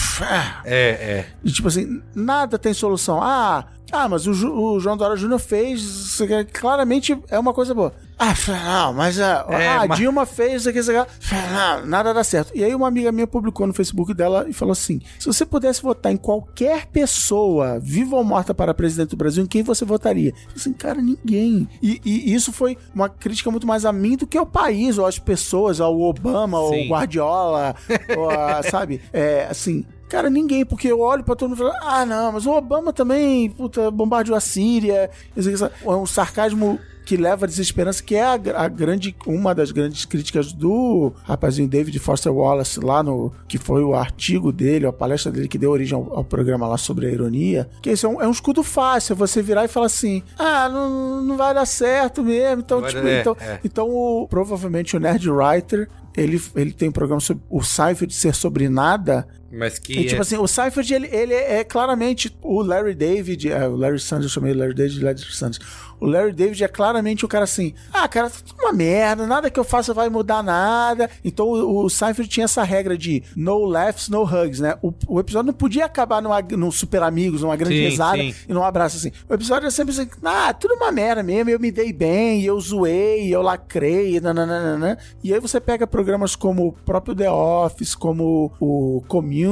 É, 0.64 0.88
é. 0.88 1.26
E, 1.44 1.50
tipo 1.50 1.68
assim, 1.68 2.02
nada 2.14 2.58
tem 2.58 2.74
solução. 2.74 3.22
Ah, 3.22 3.66
ah 3.92 4.08
mas 4.08 4.26
o, 4.26 4.34
Ju- 4.34 4.52
o 4.52 4.80
João 4.80 4.96
Dória 4.96 5.16
Júnior 5.16 5.38
fez. 5.38 6.20
aqui, 6.20 6.52
Claramente 6.52 7.16
é 7.28 7.38
uma 7.38 7.54
coisa 7.54 7.74
boa. 7.74 7.94
Ah, 8.18 8.34
não, 8.48 8.92
mas 8.94 9.20
a, 9.20 9.44
É, 9.50 9.68
ah, 9.68 9.82
a 9.82 9.86
mas- 9.88 9.98
Dilma 9.98 10.24
fez. 10.24 10.64
Não, 10.64 11.84
nada 11.86 12.14
dá 12.14 12.24
certo. 12.24 12.50
E 12.54 12.64
aí 12.64 12.74
uma 12.74 12.88
amiga 12.88 13.12
minha 13.12 13.26
publicou 13.26 13.66
no 13.66 13.74
Facebook 13.74 14.14
dela 14.14 14.46
e 14.48 14.52
falou 14.54 14.72
assim: 14.72 15.00
se 15.18 15.26
você 15.26 15.44
pudesse 15.44 15.82
votar 15.82 16.10
em 16.12 16.16
qualquer 16.16 16.86
pessoa, 16.86 17.78
viva 17.78 18.16
ou 18.16 18.24
morta 18.24 18.54
para 18.54 18.72
presidente 18.72 19.10
do 19.10 19.16
Brasil, 19.16 19.44
em 19.44 19.46
quem 19.46 19.62
você 19.62 19.84
votaria? 19.84 20.30
Eu 20.30 20.34
falei 20.36 20.54
assim, 20.56 20.72
cara, 20.72 21.02
ninguém. 21.02 21.68
E, 21.82 22.00
e 22.04 22.32
isso 22.34 22.52
foi 22.52 22.78
uma 22.94 23.08
crítica 23.08 23.50
muito 23.50 23.66
mais 23.66 23.84
a 23.84 23.92
mim 23.92 24.16
do 24.16 24.26
que 24.26 24.38
ao 24.38 24.46
país, 24.46 24.96
ou 24.96 25.04
às 25.06 25.18
pessoas, 25.18 25.80
ao 25.80 26.00
Obama, 26.00 26.58
ou 26.58 26.72
Sim. 26.72 26.82
ao 26.84 26.88
Guardiola, 26.88 27.74
ou 28.16 28.30
a, 28.30 28.62
sabe? 28.62 29.00
É, 29.12 29.46
assim, 29.50 29.84
Cara, 30.08 30.30
ninguém, 30.30 30.64
porque 30.64 30.86
eu 30.86 31.00
olho 31.00 31.24
pra 31.24 31.34
todo 31.34 31.48
mundo 31.48 31.58
e 31.58 31.66
falo, 31.68 31.74
ah, 31.82 32.06
não, 32.06 32.30
mas 32.30 32.46
o 32.46 32.52
Obama 32.52 32.92
também, 32.92 33.50
puta, 33.50 33.90
bombardeou 33.90 34.36
a 34.36 34.40
Síria. 34.40 35.10
É 35.36 35.88
um 35.90 36.06
sarcasmo 36.06 36.78
que 37.06 37.16
leva 37.16 37.46
à 37.46 37.48
desesperança, 37.48 38.02
que 38.02 38.16
é 38.16 38.22
a, 38.24 38.32
a 38.56 38.68
grande, 38.68 39.14
uma 39.26 39.54
das 39.54 39.70
grandes 39.70 40.04
críticas 40.04 40.52
do 40.52 41.12
rapazinho 41.22 41.68
David 41.68 41.96
Foster 42.00 42.32
Wallace, 42.32 42.80
lá 42.80 43.00
no, 43.02 43.32
que 43.48 43.58
foi 43.58 43.82
o 43.84 43.94
artigo 43.94 44.50
dele, 44.52 44.86
a 44.86 44.92
palestra 44.92 45.30
dele 45.30 45.46
que 45.46 45.56
deu 45.56 45.70
origem 45.70 45.96
ao, 45.96 46.18
ao 46.18 46.24
programa 46.24 46.66
lá 46.66 46.76
sobre 46.76 47.06
a 47.06 47.10
ironia, 47.10 47.68
que 47.80 47.90
esse 47.90 48.04
é 48.04 48.08
um, 48.08 48.20
é 48.20 48.26
um 48.26 48.32
escudo 48.32 48.62
fácil, 48.64 49.12
é 49.12 49.16
você 49.16 49.40
virar 49.40 49.64
e 49.64 49.68
falar 49.68 49.86
assim, 49.86 50.20
ah, 50.36 50.68
não, 50.68 51.22
não 51.22 51.36
vai 51.36 51.54
dar 51.54 51.64
certo 51.64 52.24
mesmo, 52.24 52.60
então, 52.62 52.82
tipo, 52.82 53.00
dar- 53.00 53.08
é, 53.08 53.20
então, 53.20 53.36
é. 53.40 53.60
então 53.64 53.88
o- 53.88 54.26
provavelmente 54.28 54.96
o 54.96 55.00
Nerd 55.00 55.30
Writer 55.30 55.88
ele, 56.16 56.42
ele 56.56 56.72
tem 56.72 56.88
um 56.88 56.92
programa 56.92 57.20
sobre 57.20 57.42
o 57.48 57.62
Seinfeld 57.62 58.12
ser 58.14 58.34
sobre 58.34 58.68
nada. 58.68 59.28
Mas 59.50 59.78
que. 59.78 59.92
E, 59.92 60.04
tipo 60.04 60.16
é- 60.16 60.20
assim, 60.20 60.36
o 60.36 60.46
Seinfeld, 60.46 60.92
ele, 60.92 61.08
ele 61.08 61.34
é 61.34 61.62
claramente 61.64 62.36
o 62.42 62.62
Larry 62.62 62.94
David, 62.94 63.50
é, 63.50 63.68
o 63.68 63.76
Larry 63.76 64.00
Sanders, 64.00 64.26
eu 64.26 64.30
chamei 64.30 64.52
Larry 64.52 64.74
David 64.74 65.02
Larry 65.04 65.20
Sanders. 65.20 65.60
O 65.98 66.06
Larry 66.06 66.32
David 66.32 66.62
é 66.62 66.68
claramente 66.68 67.24
o 67.24 67.28
cara 67.28 67.44
assim, 67.44 67.72
ah, 67.92 68.06
cara, 68.06 68.28
tá 68.28 68.36
tudo 68.44 68.60
uma 68.60 68.72
merda, 68.72 69.26
nada 69.26 69.50
que 69.50 69.58
eu 69.58 69.64
faça 69.64 69.94
vai 69.94 70.08
mudar 70.10 70.42
nada. 70.42 71.08
Então 71.24 71.46
o, 71.48 71.84
o 71.84 71.90
Seinfeld 71.90 72.28
tinha 72.28 72.44
essa 72.44 72.62
regra 72.62 72.98
de 72.98 73.22
no 73.34 73.64
laughs, 73.64 74.08
no 74.08 74.22
hugs, 74.22 74.60
né? 74.60 74.76
O, 74.82 74.92
o 75.08 75.20
episódio 75.20 75.46
não 75.46 75.54
podia 75.54 75.86
acabar 75.86 76.20
numa, 76.20 76.42
num 76.42 76.70
super 76.70 77.02
amigos, 77.02 77.42
numa 77.42 77.56
grande 77.56 77.76
Sim, 77.76 77.88
risada 77.88 78.18
sim. 78.18 78.34
e 78.48 78.52
num 78.52 78.62
abraço 78.62 78.96
assim. 78.98 79.12
O 79.28 79.32
episódio 79.32 79.66
é 79.66 79.70
sempre 79.70 79.92
assim, 79.92 80.08
ah, 80.22 80.52
tudo 80.52 80.74
uma 80.74 80.92
merda 80.92 81.22
mesmo, 81.22 81.48
eu 81.50 81.58
me 81.58 81.70
dei 81.70 81.92
bem, 81.92 82.42
eu 82.42 82.60
zoei, 82.60 83.34
eu 83.34 83.40
lacrei, 83.40 84.20
nananana. 84.20 84.98
E 85.24 85.32
aí 85.32 85.40
você 85.40 85.58
pega 85.58 85.86
programas 85.86 86.36
como 86.36 86.68
o 86.68 86.72
próprio 86.72 87.14
The 87.14 87.30
Office, 87.30 87.94
como 87.94 88.52
o 88.60 89.02
Community, 89.08 89.45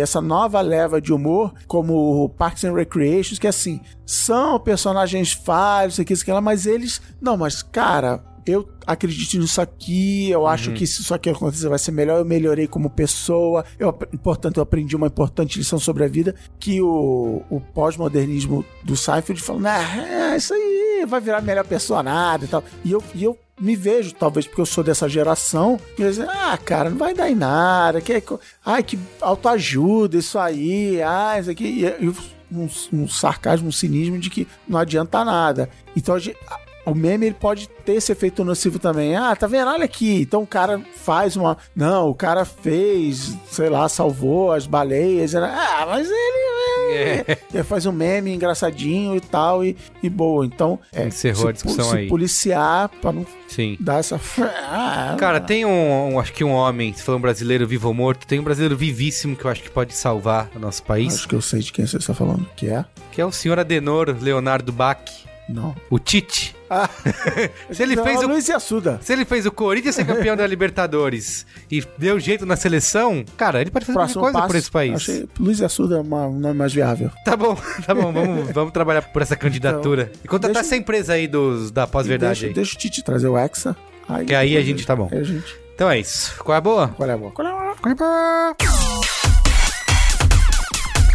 essa 0.00 0.20
nova 0.20 0.60
leva 0.60 1.00
de 1.00 1.12
humor, 1.12 1.52
como 1.66 2.28
Parks 2.30 2.64
and 2.64 2.74
Recreations, 2.74 3.38
que 3.38 3.46
assim, 3.46 3.80
são 4.04 4.58
personagens 4.58 5.32
falhos, 5.32 5.94
isso 5.94 6.02
aqui, 6.02 6.12
isso 6.12 6.30
aqui, 6.30 6.40
mas 6.40 6.66
eles, 6.66 7.00
não, 7.20 7.36
mas 7.36 7.62
cara, 7.62 8.22
eu 8.50 8.68
acredito 8.86 9.38
nisso 9.38 9.60
aqui, 9.60 10.30
eu 10.30 10.46
acho 10.46 10.72
que 10.72 10.86
se 10.86 11.02
isso 11.02 11.14
aqui 11.14 11.28
acontecer 11.30 11.68
vai 11.68 11.78
ser 11.78 11.92
melhor, 11.92 12.18
eu 12.18 12.24
melhorei 12.24 12.66
como 12.66 12.88
pessoa, 12.90 13.64
eu, 13.78 13.92
portanto, 13.92 14.56
eu 14.58 14.62
aprendi 14.62 14.96
uma 14.96 15.06
importante 15.06 15.58
lição 15.58 15.78
sobre 15.78 16.04
a 16.04 16.08
vida, 16.08 16.34
que 16.58 16.80
o, 16.80 17.42
o 17.50 17.60
pós-modernismo 17.60 18.64
do 18.82 18.96
Seinfeld 18.96 19.40
falou, 19.42 19.62
nah, 19.62 20.32
é, 20.32 20.36
isso 20.36 20.52
aí 20.54 21.04
vai 21.06 21.20
virar 21.20 21.40
melhor 21.42 21.64
pessoa 21.64 22.02
nada 22.02 22.44
e 22.44 22.48
tal. 22.48 22.64
E 22.84 22.92
eu, 22.92 23.02
e 23.14 23.24
eu 23.24 23.38
me 23.60 23.74
vejo, 23.76 24.14
talvez 24.14 24.46
porque 24.46 24.60
eu 24.60 24.66
sou 24.66 24.84
dessa 24.84 25.08
geração, 25.08 25.78
e 25.98 26.02
eu 26.02 26.08
dizer, 26.10 26.28
ah, 26.28 26.56
cara, 26.56 26.90
não 26.90 26.96
vai 26.98 27.12
dar 27.14 27.28
em 27.30 27.34
nada, 27.34 28.00
que, 28.00 28.20
que- 28.20 28.38
ai, 28.64 28.82
que 28.82 28.98
autoajuda, 29.20 30.16
isso 30.16 30.38
aí, 30.38 31.00
ah, 31.02 31.36
isso 31.40 31.50
aqui, 31.50 31.64
e, 31.64 32.04
e 32.04 32.08
um, 32.50 32.68
um 32.92 33.08
sarcasmo, 33.08 33.68
um 33.68 33.72
cinismo 33.72 34.18
de 34.18 34.30
que 34.30 34.46
não 34.66 34.78
adianta 34.78 35.24
nada. 35.24 35.68
Então 35.96 36.14
a 36.14 36.18
gente- 36.18 36.36
o 36.88 36.94
meme 36.94 37.26
ele 37.26 37.34
pode 37.38 37.68
ter 37.84 37.94
esse 37.94 38.10
efeito 38.12 38.44
nocivo 38.44 38.78
também. 38.78 39.14
Ah, 39.16 39.34
tá 39.36 39.46
vendo? 39.46 39.68
Olha 39.68 39.84
aqui. 39.84 40.22
Então 40.22 40.42
o 40.42 40.46
cara 40.46 40.80
faz 40.96 41.36
uma. 41.36 41.56
Não, 41.74 42.08
o 42.10 42.14
cara 42.14 42.44
fez, 42.44 43.36
sei 43.50 43.68
lá, 43.68 43.88
salvou 43.88 44.52
as 44.52 44.66
baleias. 44.66 45.32
né? 45.32 45.40
Ah, 45.42 45.86
mas 45.88 46.08
ele. 46.08 46.48
É. 46.90 47.38
Ele 47.52 47.62
faz 47.64 47.84
um 47.86 47.92
meme 47.92 48.32
engraçadinho 48.34 49.14
e 49.14 49.20
tal, 49.20 49.62
e, 49.64 49.76
e 50.02 50.08
boa. 50.08 50.46
Então, 50.46 50.78
é, 50.92 51.06
Encerrou 51.06 51.42
se, 51.42 51.48
a 51.48 51.52
discussão 51.52 51.84
se 51.90 51.96
aí. 51.96 52.08
policiar 52.08 52.88
pra 52.88 53.12
não 53.12 53.26
Sim. 53.46 53.76
dar 53.78 53.98
essa. 53.98 54.18
Ah, 54.70 55.16
Cara, 55.18 55.40
tem 55.40 55.64
um, 55.64 56.14
um- 56.14 56.20
acho 56.20 56.32
que 56.32 56.44
um 56.44 56.52
homem, 56.52 56.92
se 56.92 57.02
for 57.02 57.14
um 57.16 57.20
brasileiro 57.20 57.66
vivo 57.66 57.88
ou 57.88 57.94
morto, 57.94 58.26
tem 58.26 58.38
um 58.38 58.42
brasileiro 58.42 58.76
vivíssimo 58.76 59.34
que 59.36 59.44
eu 59.44 59.50
acho 59.50 59.62
que 59.62 59.70
pode 59.70 59.94
salvar 59.96 60.48
o 60.54 60.58
nosso 60.58 60.82
país, 60.82 61.14
Acho 61.14 61.28
que 61.28 61.34
eu 61.34 61.40
sei 61.40 61.60
de 61.60 61.72
quem 61.72 61.86
você 61.86 61.96
está 61.96 62.12
falando. 62.14 62.46
Que 62.56 62.68
é? 62.68 62.84
que 63.12 63.20
é 63.20 63.24
o 63.26 63.32
senhor 63.32 63.58
Adenor 63.58 64.14
Leonardo 64.20 64.70
Bach, 64.72 64.98
Não. 65.48 65.74
o 65.88 65.98
Tite. 65.98 66.54
Ah, 66.70 66.88
Se 67.72 67.82
ele 67.82 67.96
não, 67.96 68.04
fez 68.04 68.20
o 68.22 68.26
Luiz 68.26 68.50
Assuda. 68.50 69.00
Se 69.02 69.12
ele 69.12 69.24
fez 69.24 69.46
o 69.46 69.50
Corinthians 69.50 69.94
ser 69.94 70.04
campeão 70.04 70.36
da 70.36 70.46
Libertadores 70.46 71.46
e 71.70 71.82
deu 71.96 72.20
jeito 72.20 72.44
na 72.44 72.56
seleção, 72.56 73.24
cara, 73.36 73.60
ele 73.62 73.70
pode 73.70 73.86
fazer 73.86 73.94
qualquer 73.96 74.12
Próximo 74.12 74.22
coisa 74.22 74.38
passo. 74.38 74.48
por 74.48 74.56
esse 74.56 74.70
país. 74.70 74.94
Achei 74.96 75.28
Luiz 75.40 75.62
Assuda 75.62 75.96
é 75.96 76.00
uma- 76.00 76.26
um 76.26 76.38
nome 76.38 76.54
mais 76.54 76.72
viável. 76.74 77.10
Tá 77.24 77.34
bom, 77.36 77.56
tá 77.86 77.94
bom, 77.94 78.12
vamos, 78.12 78.50
vamos 78.52 78.72
trabalhar 78.72 79.00
por 79.02 79.22
essa 79.22 79.34
candidatura. 79.36 80.12
e 80.22 80.28
contratar 80.28 80.62
deixa- 80.62 80.74
essa 80.74 80.76
empresa 80.76 81.14
aí 81.14 81.26
dos, 81.26 81.70
da 81.70 81.86
pós-verdade 81.86 82.40
Deixa, 82.40 82.46
aí. 82.48 82.52
deixa 82.54 82.74
o 82.74 82.78
Tite 82.78 83.02
trazer 83.02 83.28
o 83.28 83.38
Hexa. 83.38 83.74
Aí, 84.06 84.26
Que 84.26 84.34
aí 84.34 84.56
a 84.56 84.62
gente 84.62 84.86
tá 84.86 84.94
bom. 84.94 85.08
Gente. 85.22 85.56
Então 85.74 85.90
é 85.90 85.98
isso. 85.98 86.34
Qual 86.44 86.54
é 86.54 86.58
a 86.58 86.60
boa? 86.60 86.88
Qual 86.88 87.08
é 87.08 87.12
a 87.12 87.16
boa? 87.16 87.30
Qual 87.32 87.46
é 87.48 87.50
a 87.50 87.54
boa? 87.54 88.54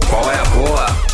Qual 0.10 0.32
é 0.32 0.40
a 0.40 0.46
boa? 0.46 1.13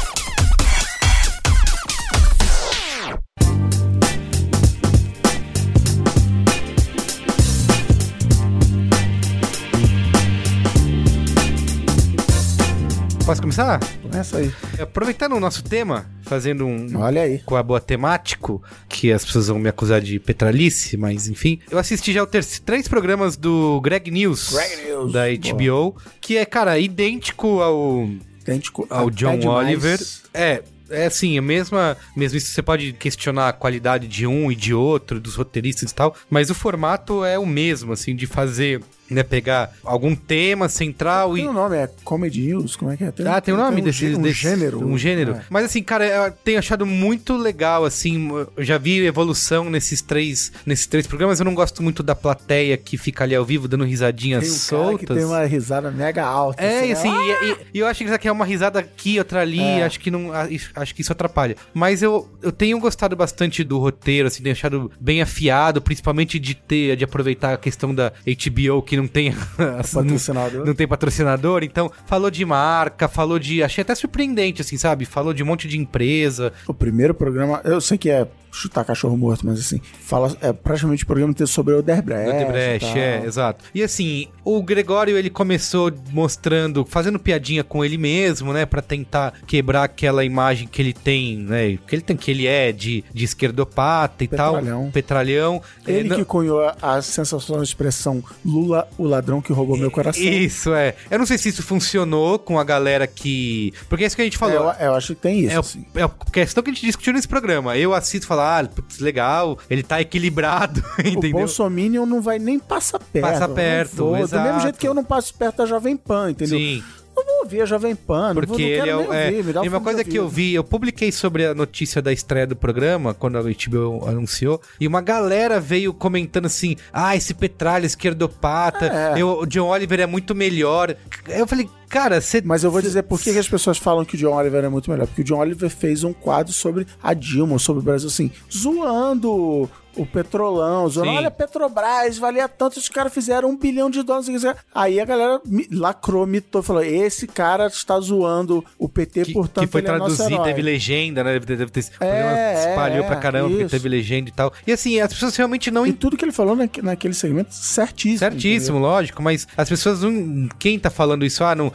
Posso 13.30 13.42
começar? 13.44 13.80
Começa 14.02 14.40
aí. 14.40 14.52
Aproveitando 14.80 15.34
o 15.36 15.40
nosso 15.40 15.64
tema, 15.64 16.10
fazendo 16.24 16.66
um, 16.66 16.98
Olha 16.98 17.22
aí. 17.22 17.38
com 17.46 17.56
a 17.56 17.62
boa 17.62 17.80
temático, 17.80 18.60
que 18.90 19.12
as 19.12 19.24
pessoas 19.24 19.50
vão 19.50 19.60
me 19.60 19.70
acusar 19.70 20.02
de 20.02 20.20
petralice, 20.20 20.98
mas 20.98 21.28
enfim. 21.28 21.60
Eu 21.70 21.78
assisti 21.78 22.12
já 22.12 22.24
o 22.24 22.26
terceiro, 22.26 22.66
três 22.66 22.88
programas 22.88 23.38
do 23.38 23.80
Greg 23.82 24.10
News, 24.10 24.52
Greg 24.52 24.84
News, 24.84 25.14
da 25.14 25.26
HBO, 25.28 25.96
que 26.20 26.38
é, 26.38 26.44
cara, 26.44 26.80
idêntico 26.80 27.62
ao, 27.62 28.10
Idêntico 28.42 28.88
ao 28.90 29.12
John 29.12 29.34
é 29.34 29.38
demais. 29.38 29.68
Oliver. 29.68 30.00
É. 30.34 30.64
É 30.90 31.06
assim, 31.06 31.38
a 31.38 31.42
mesma, 31.44 31.96
mesmo 32.18 32.36
isso 32.36 32.52
você 32.52 32.64
pode 32.64 32.94
questionar 32.94 33.50
a 33.50 33.54
qualidade 33.54 34.08
de 34.08 34.26
um 34.26 34.52
e 34.52 34.56
de 34.56 34.74
outro, 34.74 35.20
dos 35.20 35.36
roteiristas 35.36 35.92
e 35.92 35.94
tal, 35.94 36.16
mas 36.32 36.50
o 36.50 36.56
formato 36.56 37.24
é 37.24 37.38
o 37.38 37.46
mesmo, 37.46 37.94
assim, 37.94 38.16
de 38.16 38.26
fazer, 38.26 38.82
né, 39.10 39.24
pegar 39.24 39.72
algum 39.84 40.16
tema 40.16 40.68
central 40.70 41.38
e 41.38 41.42
Tem 41.42 41.50
um 41.50 41.54
nome, 41.54 41.76
é 41.78 41.90
Comedy 42.04 42.42
News? 42.48 42.76
Como 42.76 42.92
é 42.92 42.98
que 42.98 43.04
é? 43.04 43.14
ah, 43.28 43.42
tem 43.42 43.54
o 43.54 43.58
nome 43.58 43.82
um 43.82 43.84
desse, 43.84 44.06
um 44.16 44.22
desse- 44.22 44.40
gênero. 44.40 44.86
Um 44.86 44.98
gênero. 44.98 45.34
É. 45.34 45.42
Mas 45.50 45.66
assim, 45.66 45.82
cara, 45.84 46.06
eu 46.06 46.32
tenho 46.32 46.60
achado 46.60 46.86
muito 46.86 47.36
legal, 47.38 47.86
assim, 47.86 48.30
eu 48.56 48.64
já 48.64 48.78
vi 48.78 49.06
evolução 49.06 49.70
nesses 49.70 50.02
três, 50.02 50.52
nesses 50.66 50.86
três 50.88 51.06
programas. 51.08 51.40
Eu 51.40 51.46
não 51.46 51.54
gosto 51.56 51.82
muito 51.84 52.02
da 52.04 52.16
plateia 52.16 52.78
que 52.78 52.98
fica 52.98 53.24
ali 53.24 53.36
ao 53.36 53.46
vivo 53.46 53.68
dando 53.68 53.84
risadinhas 53.84 54.44
Tem 54.44 54.50
um 54.52 54.82
cara 54.86 54.98
que 54.98 55.06
soltas. 55.06 55.18
tem 55.18 55.26
uma 55.26 55.44
risada 55.46 55.92
mega 55.92 56.24
alta. 56.24 56.64
É, 56.64 56.88
e 56.88 56.92
assim, 56.92 57.10
assim, 57.10 57.28
né? 57.28 57.58
e, 57.74 57.78
e- 57.78 57.80
eu 57.80 57.88
acho 57.88 58.00
que 58.00 58.06
isso 58.06 58.14
aqui 58.14 58.28
é 58.28 58.32
uma 58.32 58.46
risada 58.46 58.80
aqui, 58.80 59.18
outra 59.18 59.42
ali, 59.42 59.62
É. 59.62 59.84
acho 59.84 60.00
que 60.00 60.12
não. 60.12 60.30
Acho 60.76 60.94
que 60.96 61.02
isso 61.02 61.12
atrapalha. 61.12 61.56
Mas 61.74 62.02
eu, 62.02 62.30
eu 62.42 62.52
tenho 62.52 62.80
gostado 62.80 63.16
bastante 63.16 63.64
do 63.64 63.78
roteiro, 63.80 64.28
assim, 64.28 64.44
tenho 64.44 64.54
achado 64.54 64.92
bem 65.00 65.22
afiado, 65.22 65.82
principalmente 65.82 66.38
de 66.40 66.54
ter, 66.56 66.96
de 66.96 67.04
aproveitar 67.04 67.54
a 67.54 67.58
questão 67.58 67.94
da 67.94 68.12
HBO 68.26 68.82
que 68.82 68.99
não 69.00 69.08
tem. 69.08 69.32
não, 69.58 69.82
patrocinador. 69.94 70.66
não 70.66 70.74
tem 70.74 70.88
patrocinador, 70.88 71.64
então 71.64 71.92
falou 72.06 72.30
de 72.30 72.46
marca, 72.46 73.08
falou 73.08 73.40
de. 73.40 73.64
Achei 73.64 73.82
até 73.82 73.96
surpreendente, 73.96 74.62
assim, 74.62 74.78
sabe? 74.78 75.06
Falou 75.06 75.34
de 75.34 75.44
um 75.44 75.46
monte 75.46 75.68
de 75.68 75.78
empresa. 75.78 76.54
O 76.68 76.74
primeiro 76.74 77.14
programa, 77.14 77.62
eu 77.64 77.80
sei 77.82 77.98
que 77.98 78.10
é 78.10 78.28
chutar 78.52 78.84
cachorro 78.84 79.16
morto, 79.16 79.46
mas 79.46 79.60
assim, 79.60 79.80
fala, 80.02 80.36
é 80.42 80.52
praticamente 80.52 81.04
o 81.04 81.08
programa 81.08 81.30
inteiro 81.30 81.48
sobre 81.48 81.76
o 81.76 81.80
Odebrecht. 81.80 82.30
Odebrecht, 82.36 82.88
tal. 82.88 82.98
é, 82.98 83.24
exato. 83.24 83.66
E 83.76 83.84
assim, 83.84 84.28
o 84.44 84.64
Gregório, 84.64 85.16
ele 85.16 85.30
começou 85.30 85.94
mostrando, 86.12 86.84
fazendo 86.84 87.20
piadinha 87.20 87.64
com 87.64 87.86
ele 87.86 87.96
mesmo, 87.96 88.52
né, 88.52 88.66
Pra 88.66 88.82
tentar 88.82 89.34
quebrar 89.46 89.84
aquela 89.84 90.26
imagem 90.26 90.68
que 90.68 90.82
ele 90.82 90.94
tem, 90.94 91.38
né, 91.38 91.78
que 91.88 91.94
ele 91.96 92.02
tem, 92.02 92.18
que 92.18 92.32
ele 92.32 92.48
é 92.48 92.72
de, 92.72 93.04
de 93.14 93.24
esquerdopata 93.24 94.24
e 94.24 94.28
Petralhão. 94.28 94.84
tal, 94.86 94.92
petralhão. 94.92 95.62
Ele 95.86 96.00
É, 96.00 96.04
não- 96.10 96.16
que 96.18 96.26
cunhou 96.26 96.62
a, 96.62 96.76
a 96.82 97.02
sensacional 97.04 97.62
expressão 97.64 98.24
Lula, 98.44 98.88
o 98.98 99.06
ladrão 99.06 99.42
que 99.42 99.52
roubou 99.54 99.78
meu 99.78 99.90
coração. 99.92 100.22
Isso, 100.24 100.74
é. 100.74 100.96
Eu 101.10 101.20
não 101.20 101.26
sei 101.26 101.38
se 101.38 101.50
isso 101.50 101.64
funcionou 101.64 102.38
com 102.40 102.60
a 102.60 102.64
galera 102.64 103.06
que... 103.08 103.74
Porque 103.88 104.04
é 104.04 104.08
isso 104.08 104.16
que 104.16 104.22
a 104.22 104.26
gente 104.26 104.36
É, 104.36 104.40
falou. 104.40 104.74
eu, 104.80 104.88
eu 104.88 104.96
acho 104.96 105.16
que 105.16 105.22
tem 105.22 105.40
isso, 105.42 105.54
É, 105.54 105.58
o- 105.58 105.60
assim. 105.60 105.86
é 105.96 106.04
a 106.04 106.10
questão 106.32 106.64
que 106.64 106.70
a 106.70 106.74
gente 106.74 106.86
discutiu 106.86 107.14
nesse 107.14 107.28
programa. 107.28 107.78
Eu 107.78 107.94
assisto 107.94 108.26
e 108.26 108.28
falo, 108.28 108.42
ah, 108.42 108.70
putz, 108.74 109.00
legal, 109.00 109.58
ele 109.70 109.84
tá 109.84 110.02
equilibrado, 110.02 110.84
O 110.98 111.08
entendeu? 111.08 111.32
Bolsominion 111.40 112.06
não 112.06 112.22
vai 112.22 112.40
nem 112.40 112.60
passar 112.60 113.00
perto. 113.00 113.26
Passa 113.26 113.48
não 113.48 113.56
perto, 113.56 113.96
vou. 113.98 114.16
Do 114.18 114.24
exato. 114.24 114.44
mesmo 114.46 114.60
jeito 114.62 114.78
que 114.80 114.88
eu 114.88 114.94
não 114.94 115.04
passo 115.04 115.34
perto 115.34 115.58
da 115.58 115.66
Jovem 115.66 115.96
Pan, 115.98 116.32
entendeu? 116.32 116.58
Sim. 116.58 116.84
Eu 117.30 117.36
vou 117.36 117.44
ouvir 117.44 117.62
a 117.62 117.66
Jovem 117.66 117.96
Pan, 117.96 118.34
vou- 118.34 118.44
Porque 118.48 118.62
ele 118.64 118.90
é, 118.90 118.96
nem 118.96 119.08
o- 119.08 119.14
é, 119.14 119.26
ouvir, 119.28 119.44
me 119.44 119.54
dá 119.54 119.64
e 119.64 119.70
uma 119.70 119.80
coisa 119.80 120.04
que 120.04 120.18
eu 120.18 120.28
vi, 120.28 120.54
eu 120.54 120.64
publiquei 120.64 121.12
sobre 121.12 121.46
a 121.46 121.54
notícia 121.56 122.02
da 122.02 122.12
estreia 122.12 122.46
do 122.48 122.56
programa, 122.56 123.14
quando 123.14 123.38
a 123.38 123.42
HBO 123.42 124.06
anunciou, 124.08 124.62
e 124.80 124.88
uma 124.88 125.02
galera 125.02 125.60
veio 125.60 125.94
comentando 125.94 126.46
assim: 126.48 126.76
ah, 126.92 127.16
esse 127.16 127.34
Petralha, 127.34 127.86
esquerdopata, 127.86 128.86
É. 129.16 129.22
eu- 129.22 129.40
o 129.40 129.46
John 129.46 129.68
Oliver 129.70 130.00
é 130.00 130.06
muito 130.06 130.34
melhor. 130.36 130.96
Eu 131.28 131.48
falei, 131.48 131.70
cara, 131.88 132.20
você. 132.20 132.42
Mas 132.44 132.64
eu 132.64 132.72
vou 132.72 132.82
dizer 132.82 133.04
por 133.04 133.20
que, 133.20 133.32
que 133.32 133.40
as 133.40 133.48
pessoas 133.48 133.78
falam 133.78 134.04
que 134.04 134.16
o 134.16 134.18
John 134.18 134.34
Oliver 134.36 134.64
é 134.64 134.70
muito 134.70 134.90
melhor. 134.92 135.08
Porque 135.08 135.22
o 135.22 135.26
John 135.26 135.40
Oliver 135.40 135.70
fez 135.70 136.04
um 136.04 136.14
quadro 136.14 136.52
sobre 136.54 136.86
a 137.02 137.14
Dilma, 137.14 137.58
sobre 137.60 137.82
o 137.82 137.84
Brasil, 137.84 138.08
assim, 138.08 138.32
zoando 138.52 139.70
o 140.02 140.06
petrolão, 140.06 140.88
zoando, 140.88 141.10
Sim. 141.12 141.18
olha, 141.18 141.32
Petrobras, 141.32 142.18
valia 142.18 142.48
tanto, 142.48 142.78
os 142.78 142.90
caras 142.90 143.14
fizeram 143.14 143.50
um 143.50 143.58
bilhão 143.58 143.90
de 143.90 144.02
dólares. 144.04 144.30
o. 144.44 144.56
Aí 144.74 145.00
a 145.00 145.06
galera 145.06 145.42
lacrou, 145.72 146.26
mitou, 146.26 146.62
falou, 146.64 146.84
esse 146.84 147.28
cara 147.28 147.68
está 147.68 148.00
zoando 148.00 148.64
o 148.78 148.88
PT, 148.90 149.26
Que, 149.26 149.34
portanto 149.34 149.66
que 149.66 149.72
foi 149.72 149.82
é 149.82 149.84
traduzido, 149.84 150.34
herói. 150.34 150.46
teve 150.46 150.62
legenda, 150.62 151.24
né? 151.24 151.34
Deve, 151.40 151.46
deve 151.58 151.72
ter, 151.72 151.82
o 152.00 152.04
É, 152.04 152.70
espalhou 152.70 153.04
é, 153.04 153.08
pra 153.08 153.16
caramba, 153.18 153.50
porque 153.50 153.66
teve 153.66 153.90
legenda 153.90 154.30
e 154.30 154.34
tal. 154.34 154.54
E 154.66 154.72
assim, 154.72 155.00
as 155.00 155.14
pessoas 155.14 155.36
realmente 155.36 155.70
não 155.72 155.86
E 155.86 155.94
tudo 155.94 156.16
que 156.18 156.24
ele 156.26 156.32
falou 156.32 156.56
naque- 156.56 156.82
naquele 156.82 157.14
segmento, 157.14 157.54
certíssimo. 157.54 158.20
Certíssimo, 158.20 158.80
lógico, 158.80 159.22
mas 159.22 159.48
as 159.58 159.68
pessoas 159.70 160.02
não. 160.02 160.48
Quem 160.58 160.80
tá 160.80 160.90
falando 160.90 161.26
isso, 161.26 161.44
ah, 161.44 161.56
não, 161.56 161.72